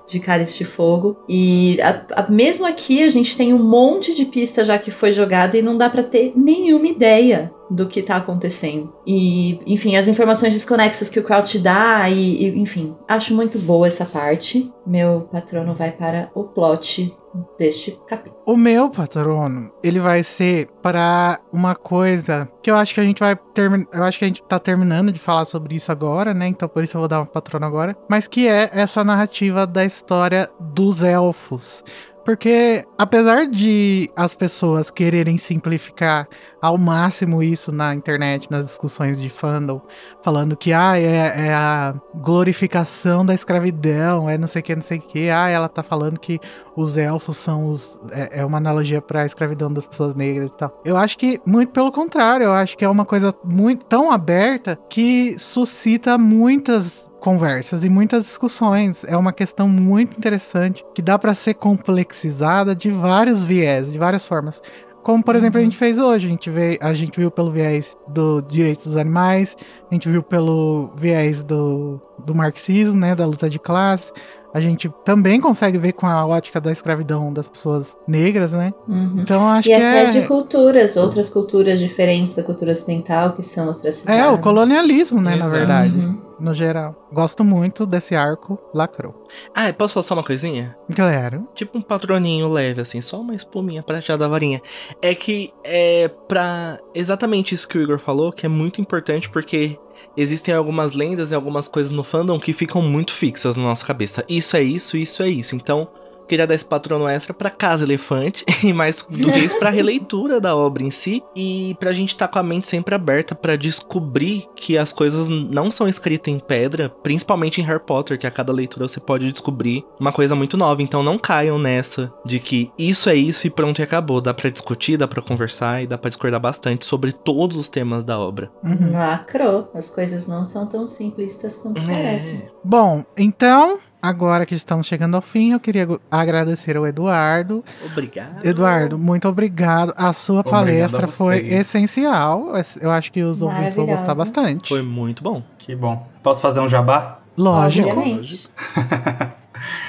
de, 0.06 0.14
de 0.14 0.20
Cálice 0.20 0.58
de 0.58 0.66
Fogo. 0.66 1.18
E 1.28 1.80
a- 1.82 2.22
a- 2.22 2.30
mesmo 2.32 2.66
aqui 2.66 3.04
a 3.04 3.10
gente 3.10 3.36
tem 3.36 3.54
um 3.54 3.64
monte 3.64 4.14
de 4.14 4.26
pista 4.26 4.64
já 4.64 4.78
que 4.78 4.92
foi 4.92 5.12
jogada 5.12 5.58
e 5.58 5.62
não 5.62 5.78
dá 5.78 5.90
pra 5.90 6.04
ter 6.04 6.34
nenhuma 6.36 6.88
ideia 6.88 7.52
do 7.70 7.86
que 7.88 8.02
tá 8.02 8.16
acontecendo. 8.16 8.94
E, 9.06 9.60
enfim, 9.66 9.96
as 9.98 10.08
informações 10.08 10.54
desconexas 10.54 11.10
que 11.10 11.20
o 11.20 11.24
Crouch 11.24 11.60
dá 11.60 12.10
e, 12.10 12.46
e, 12.46 12.60
enfim, 12.60 12.96
acho 13.08 13.34
muito 13.34 13.58
boa 13.60 13.88
essa 13.88 14.06
parte. 14.06 14.72
Meu 14.86 15.22
patrono 15.32 15.74
vai 15.74 15.92
para 15.92 16.30
o 16.34 16.44
plot 16.44 17.14
deste 17.58 18.00
capítulo. 18.08 18.42
O 18.46 18.56
meu 18.56 18.90
patrono, 18.90 19.72
ele 19.84 20.00
vai 20.00 20.24
ser 20.24 20.68
para 20.82 21.40
uma 21.52 21.76
coisa 21.76 22.48
que 22.62 22.72
eu 22.72 22.76
acho 22.76 22.94
que 22.94 23.00
a 23.00 23.04
gente 23.04 23.20
vai 23.20 23.36
terminar. 23.36 23.88
Eu 23.94 24.04
acho 24.04 24.20
que 24.20 24.26
a 24.26 24.28
gente 24.28 24.44
tá 24.44 24.60
terminando 24.60 25.12
de 25.12 25.20
falar 25.20 25.46
sobre 25.46 25.76
isso 25.76 25.92
agora, 25.92 26.34
né? 26.34 26.48
Então 26.48 26.68
por 26.68 26.84
isso 26.84 26.96
eu 26.98 27.02
vou 27.02 27.08
dar 27.08 27.22
um 27.22 27.26
patrono 27.26 27.66
agora. 27.66 27.96
Mas 28.10 28.28
que 28.28 28.48
é 28.48 28.70
essa 28.74 29.04
narrativa 29.04 29.66
da 29.66 29.84
história 29.84 30.50
dos 30.60 31.02
elfos. 31.02 31.84
Porque 32.28 32.86
apesar 32.98 33.48
de 33.48 34.12
as 34.14 34.36
pessoas 34.36 34.92
quererem 34.92 35.38
simplificar 35.38 36.28
ao 36.62 36.78
máximo 36.78 37.42
isso 37.42 37.72
na 37.72 37.96
internet, 37.96 38.52
nas 38.52 38.66
discussões 38.66 39.18
de 39.18 39.30
fandom, 39.30 39.82
falando 40.22 40.58
que 40.58 40.74
ah, 40.74 41.00
é, 41.00 41.48
é 41.48 41.54
a 41.54 41.96
glorificação 42.16 43.26
da 43.26 43.34
escravidão, 43.34 44.30
é 44.30 44.38
não 44.38 44.46
sei 44.46 44.60
o 44.60 44.64
que, 44.66 44.76
não 44.76 44.82
sei 44.82 44.98
o 44.98 45.02
que, 45.02 45.30
ah, 45.30 45.48
ela 45.48 45.70
tá 45.70 45.82
falando 45.82 46.20
que 46.20 46.38
os 46.76 46.98
elfos 46.98 47.38
são 47.38 47.70
os. 47.70 47.98
É, 48.12 48.42
é 48.42 48.46
uma 48.46 48.58
analogia 48.58 49.02
pra 49.02 49.26
escravidão 49.26 49.72
das 49.72 49.88
pessoas 49.88 50.14
negras 50.14 50.50
e 50.50 50.58
tal. 50.58 50.82
Eu 50.84 50.98
acho 50.98 51.18
que, 51.18 51.40
muito 51.46 51.72
pelo 51.72 51.94
contrário, 51.94 52.44
eu 52.44 52.52
acho 52.52 52.78
que 52.78 52.84
é 52.84 52.90
uma 52.90 53.06
coisa 53.06 53.34
muito 53.46 53.86
tão 53.86 54.12
aberta 54.12 54.78
que 54.90 55.40
suscita 55.40 56.18
muitas 56.18 57.07
conversas 57.20 57.84
e 57.84 57.90
muitas 57.90 58.26
discussões. 58.26 59.04
É 59.06 59.18
uma 59.18 59.34
questão 59.34 59.68
muito 59.68 60.18
interessante 60.18 60.84
que 60.94 61.02
dá 61.02 61.18
pra 61.18 61.34
ser 61.34 61.56
complexizada 61.56 62.76
de 62.76 62.90
vários 62.90 63.44
viés, 63.44 63.92
de 63.92 63.98
várias 63.98 64.26
formas. 64.26 64.62
Como, 65.04 65.24
por 65.24 65.38
exemplo, 65.38 65.58
a 65.58 65.64
gente 65.64 65.78
fez 65.78 65.98
hoje. 65.98 66.28
A 66.28 66.30
gente, 66.30 66.50
vê, 66.50 66.78
a 66.82 66.94
gente 66.94 67.18
viu 67.18 67.32
pelo 67.32 67.50
viés 67.50 67.96
do 68.10 68.42
direitos 68.42 68.88
dos 68.88 68.98
animais, 68.98 69.56
a 69.90 69.94
gente 69.94 70.10
viu 70.10 70.22
pelo 70.22 70.92
viés 70.98 71.44
do, 71.44 72.02
do 72.26 72.36
marxismo, 72.36 73.00
né? 73.00 73.16
Da 73.16 73.26
luta 73.26 73.50
de 73.50 73.58
classe. 73.58 74.12
A 74.54 74.60
gente 74.60 74.92
também 75.06 75.40
consegue 75.40 75.78
ver 75.78 75.94
com 75.94 76.08
a 76.08 76.26
ótica 76.26 76.60
da 76.60 76.74
escravidão 76.74 77.32
das 77.32 77.48
pessoas 77.48 77.98
negras, 78.06 78.52
né? 78.52 78.74
Uhum. 78.86 79.20
Então 79.20 79.48
acho 79.48 79.70
E 79.70 79.72
que 79.72 79.76
até 79.76 80.04
é. 80.04 80.10
de 80.10 80.28
culturas, 80.28 80.98
outras 80.98 81.30
culturas 81.30 81.80
diferentes 81.80 82.36
da 82.36 82.44
cultura 82.44 82.74
ocidental 82.74 83.32
que 83.32 83.44
são 83.44 83.70
ostracizadas. 83.70 84.20
É, 84.20 84.28
o 84.28 84.38
colonialismo, 84.40 85.22
né, 85.22 85.32
na 85.32 85.46
Exato. 85.46 85.52
verdade, 85.52 85.96
Uhum. 85.96 86.27
No 86.40 86.54
geral. 86.54 87.08
Gosto 87.12 87.44
muito 87.44 87.86
desse 87.86 88.16
arco 88.16 88.60
lacrou. 88.74 89.28
Ah, 89.54 89.72
posso 89.74 89.96
falar 89.96 90.04
só 90.04 90.14
uma 90.14 90.24
coisinha? 90.24 90.78
Claro. 90.96 91.48
Tipo 91.54 91.78
um 91.78 91.82
patroninho 91.82 92.48
leve, 92.48 92.82
assim, 92.82 93.02
só 93.02 93.20
uma 93.20 93.36
espuminha 93.36 93.84
prateada 93.84 94.26
da 94.26 94.28
varinha. 94.28 94.62
É 95.02 95.14
que 95.14 95.54
é 95.64 96.08
pra 96.28 96.80
exatamente 96.94 97.56
isso 97.56 97.68
que 97.68 97.78
o 97.78 97.82
Igor 97.82 98.00
falou, 98.00 98.32
que 98.32 98.46
é 98.46 98.50
muito 98.50 98.82
importante 98.82 99.30
porque 99.30 99.78
existem 100.16 100.54
algumas 100.54 100.94
lendas 100.94 101.32
e 101.32 101.36
algumas 101.36 101.68
coisas 101.68 101.92
no 101.92 102.04
fandom 102.04 102.40
que 102.40 102.54
ficam 102.54 102.82
muito 102.82 103.14
fixas 103.14 103.56
na 103.56 103.64
nossa 103.64 103.86
cabeça. 103.86 104.24
Isso 104.28 104.56
é 104.56 104.62
isso, 104.62 104.98
isso 104.98 105.24
é 105.24 105.30
isso. 105.30 105.56
Então, 105.56 105.88
queria 106.28 106.46
dar 106.46 106.56
esse 106.56 106.66
patrono 106.66 107.08
extra 107.08 107.34
pra 107.34 107.50
Casa 107.50 107.84
Elefante 107.84 108.46
e 108.64 108.74
mais 108.74 109.06
do 109.10 109.32
que 109.32 109.40
isso 109.40 109.58
pra 109.58 109.70
releitura 109.70 110.40
da 110.40 110.56
obra 110.56 110.84
em 110.84 110.92
si 110.92 111.24
e 111.36 111.76
pra 111.80 111.92
gente 111.92 112.10
estar 112.10 112.28
com 112.28 112.40
a 112.40 112.44
mente 112.44 112.68
sempre 112.68 112.94
aberta 112.94 113.34
pra 113.34 113.56
descobrir 113.56 114.46
que 114.56 114.78
as 114.78 114.92
coisas 114.92 115.28
não 115.30 115.72
são 115.72 115.88
escritas 115.88 116.34
em 116.34 116.40
pedra, 116.40 116.90
principalmente 116.90 117.62
em 117.62 117.64
Harry 117.64 117.80
Potter, 117.80 118.20
que 118.20 118.28
a 118.28 118.32
cada 118.32 118.52
leitura 118.52 118.88
você 118.88 119.00
pode 119.00 119.32
descobrir 119.32 119.84
uma 120.00 120.12
coisa 120.12 120.36
muito 120.36 120.58
nova. 120.58 120.82
Então 120.82 121.02
não 121.02 121.18
caiam 121.18 121.58
nessa 121.58 122.12
de 122.26 122.40
que 122.40 122.72
isso 122.78 123.10
é 123.10 123.16
isso 123.16 123.48
e 123.48 123.50
pronto 123.50 123.80
e 123.80 123.84
acabou. 123.84 124.22
Dá 124.22 124.34
pra 124.34 124.50
discutir, 124.50 124.98
dá 124.98 125.08
pra 125.08 125.22
conversar 125.22 125.84
e 125.84 125.88
dá 125.88 125.98
pra 125.98 126.10
discordar 126.10 126.40
bastante 126.40 126.86
sobre 126.86 127.12
todos 127.12 127.58
os 127.58 127.70
temas 127.70 128.04
da 128.04 128.20
obra. 128.20 128.52
Uhum. 128.64 128.92
Lacrou. 128.92 129.70
As 129.74 129.90
coisas 129.90 130.28
não 130.28 130.44
são 130.46 130.66
tão 130.68 130.86
simplistas 130.88 131.58
quanto 131.58 131.82
parecem. 131.82 132.36
É. 132.36 132.52
Bom, 132.64 133.04
então, 133.18 133.80
agora 134.02 134.46
que 134.46 134.56
estamos 134.56 134.88
chegando 134.88 135.16
ao 135.16 135.22
fim, 135.22 135.54
eu 135.54 135.60
queria 135.60 135.88
agradecer 136.10 136.78
ao 136.78 136.86
Eduardo. 136.88 137.64
Obrigado. 137.86 138.46
Eduardo, 138.46 138.98
muito 138.98 139.28
obrigado. 139.28 139.94
A 139.98 140.14
sua 140.14 140.40
Obrigado 140.40 140.60
palestra 140.60 141.06
a 141.06 141.08
foi 141.08 141.48
essencial. 141.48 142.48
Eu 142.82 142.92
acho 142.92 143.12
que 143.12 143.22
os 143.22 143.42
ouvintes 143.42 143.76
vão 143.76 143.86
gostar 143.86 144.16
bastante. 144.16 144.70
Foi 144.70 144.82
muito 144.82 145.24
bom. 145.24 145.44
que 145.58 145.76
bom. 145.76 146.08
Posso 146.24 146.42
fazer 146.42 146.60
um 146.60 146.68
jabá? 146.68 147.20
Lógico. 147.38 147.90
Obviamente. 147.90 148.50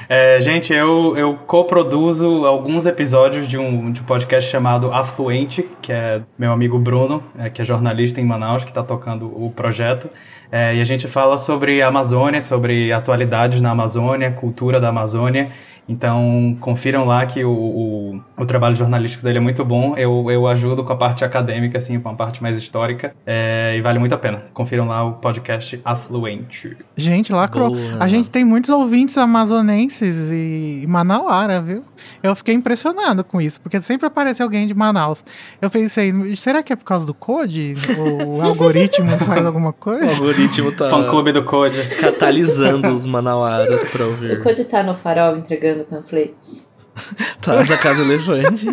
É, 0.08 0.40
gente, 0.40 0.72
eu, 0.72 1.16
eu 1.16 1.34
coproduzo 1.34 2.46
alguns 2.46 2.86
episódios 2.86 3.46
de 3.46 3.58
um, 3.58 3.92
de 3.92 4.00
um 4.00 4.04
podcast 4.04 4.50
chamado 4.50 4.90
Afluente, 4.90 5.68
que 5.82 5.92
é 5.92 6.22
meu 6.38 6.50
amigo 6.50 6.78
Bruno, 6.78 7.22
é, 7.38 7.50
que 7.50 7.60
é 7.60 7.64
jornalista 7.64 8.20
em 8.20 8.24
Manaus, 8.24 8.64
que 8.64 8.70
está 8.70 8.82
tocando 8.82 9.26
o 9.26 9.50
projeto. 9.50 10.08
É, 10.50 10.74
e 10.74 10.80
a 10.80 10.84
gente 10.84 11.06
fala 11.06 11.36
sobre 11.38 11.82
a 11.82 11.88
Amazônia, 11.88 12.40
sobre 12.40 12.92
atualidades 12.92 13.60
na 13.60 13.70
Amazônia, 13.70 14.30
cultura 14.30 14.80
da 14.80 14.88
Amazônia. 14.88 15.50
Então, 15.88 16.54
confiram 16.60 17.06
lá 17.06 17.24
que 17.24 17.42
o, 17.42 17.50
o, 17.50 18.20
o 18.36 18.44
trabalho 18.44 18.76
jornalístico 18.76 19.24
dele 19.24 19.38
é 19.38 19.40
muito 19.40 19.64
bom. 19.64 19.96
Eu, 19.96 20.30
eu 20.30 20.46
ajudo 20.46 20.84
com 20.84 20.92
a 20.92 20.96
parte 20.96 21.24
acadêmica, 21.24 21.78
assim, 21.78 21.98
com 21.98 22.10
a 22.10 22.14
parte 22.14 22.42
mais 22.42 22.58
histórica. 22.58 23.14
É, 23.26 23.74
e 23.76 23.80
vale 23.80 23.98
muito 23.98 24.14
a 24.14 24.18
pena. 24.18 24.42
Confiram 24.52 24.86
lá 24.86 25.02
o 25.02 25.14
podcast 25.14 25.80
Afluente. 25.82 26.76
Gente, 26.94 27.32
lacrou. 27.32 27.70
Boa. 27.70 27.96
A 28.00 28.06
gente 28.06 28.30
tem 28.30 28.44
muitos 28.44 28.68
ouvintes 28.68 29.16
amazonenses 29.16 30.30
e 30.30 30.84
manauara, 30.86 31.62
viu? 31.62 31.82
Eu 32.22 32.34
fiquei 32.36 32.54
impressionado 32.54 33.24
com 33.24 33.40
isso, 33.40 33.58
porque 33.58 33.80
sempre 33.80 34.06
aparece 34.06 34.42
alguém 34.42 34.66
de 34.66 34.74
Manaus. 34.74 35.24
Eu 35.60 35.70
pensei, 35.70 36.12
será 36.36 36.62
que 36.62 36.70
é 36.70 36.76
por 36.76 36.84
causa 36.84 37.06
do 37.06 37.14
Code? 37.14 37.74
o 37.96 38.42
algoritmo 38.44 39.18
faz 39.20 39.46
alguma 39.46 39.70
O 39.70 39.72
coisa? 39.72 40.22
Algoritmo 40.42 40.72
tá 40.72 40.90
Fã-clube 40.90 41.32
do 41.32 41.42
Code. 41.44 41.80
catalisando 42.00 42.88
os 42.94 43.06
manauaras 43.06 43.82
pra 43.84 44.06
ouvir. 44.06 44.38
O 44.38 44.42
Code 44.42 44.64
tá 44.64 44.82
no 44.82 44.94
farol 44.94 45.36
entregando 45.36 45.84
panfletos. 45.84 46.66
Tá 47.40 47.64
na 47.64 47.76
casa 47.76 48.02
elefante. 48.02 48.66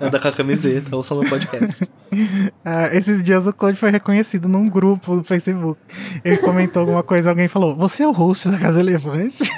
Anda 0.00 0.18
com 0.18 0.26
a 0.28 0.32
camiseta, 0.32 0.96
ouça 0.96 1.14
meu 1.14 1.22
podcast. 1.30 1.88
Ah, 2.64 2.88
esses 2.92 3.22
dias 3.22 3.46
o 3.46 3.52
Code 3.52 3.78
foi 3.78 3.88
reconhecido 3.92 4.48
num 4.48 4.66
grupo 4.68 5.14
do 5.16 5.22
Facebook. 5.22 5.80
Ele 6.24 6.38
comentou 6.38 6.80
alguma 6.80 7.04
coisa, 7.04 7.30
alguém 7.30 7.46
falou: 7.46 7.76
Você 7.76 8.02
é 8.02 8.06
o 8.08 8.10
host 8.10 8.48
da 8.48 8.58
Casa 8.58 8.80
Elefante? 8.80 9.44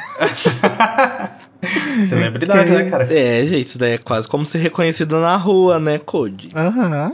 Celebridade, 2.09 2.69
Que- 2.71 2.77
né, 2.77 2.91
cara? 2.91 3.05
É, 3.11 3.47
gente, 3.47 3.67
isso 3.69 3.79
daí 3.79 3.93
é 3.93 3.99
quase 3.99 4.29
como 4.29 4.45
ser 4.45 4.59
reconhecido 4.59 5.19
na 5.21 5.37
rua, 5.37 5.79
né, 5.79 5.99
Code? 5.99 6.51
Aham. 6.55 7.13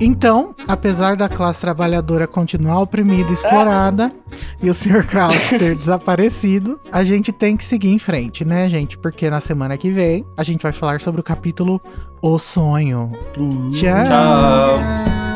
Então, 0.00 0.54
apesar 0.66 1.16
da 1.16 1.28
classe 1.28 1.60
trabalhadora 1.60 2.26
continuar 2.26 2.80
oprimida 2.80 3.30
e 3.30 3.34
explorada 3.34 4.12
e 4.62 4.70
o 4.70 4.74
Sr. 4.74 5.04
Crouch 5.04 5.58
ter 5.58 5.74
desaparecido, 5.76 6.78
a 6.92 7.02
gente 7.02 7.32
tem 7.32 7.56
que 7.56 7.64
seguir 7.64 7.90
em 7.90 7.98
frente, 7.98 8.44
né, 8.44 8.68
gente? 8.68 8.96
Porque 8.96 9.28
na 9.28 9.40
semana 9.40 9.76
que 9.76 9.90
vem 9.90 10.24
a 10.36 10.42
gente 10.42 10.62
vai 10.62 10.72
falar 10.72 11.00
sobre 11.00 11.20
o 11.20 11.24
capítulo 11.24 11.80
O 12.22 12.38
Sonho. 12.38 13.12
Tchau! 13.34 13.72
Tchau. 13.72 14.06
Ah. 14.10 15.27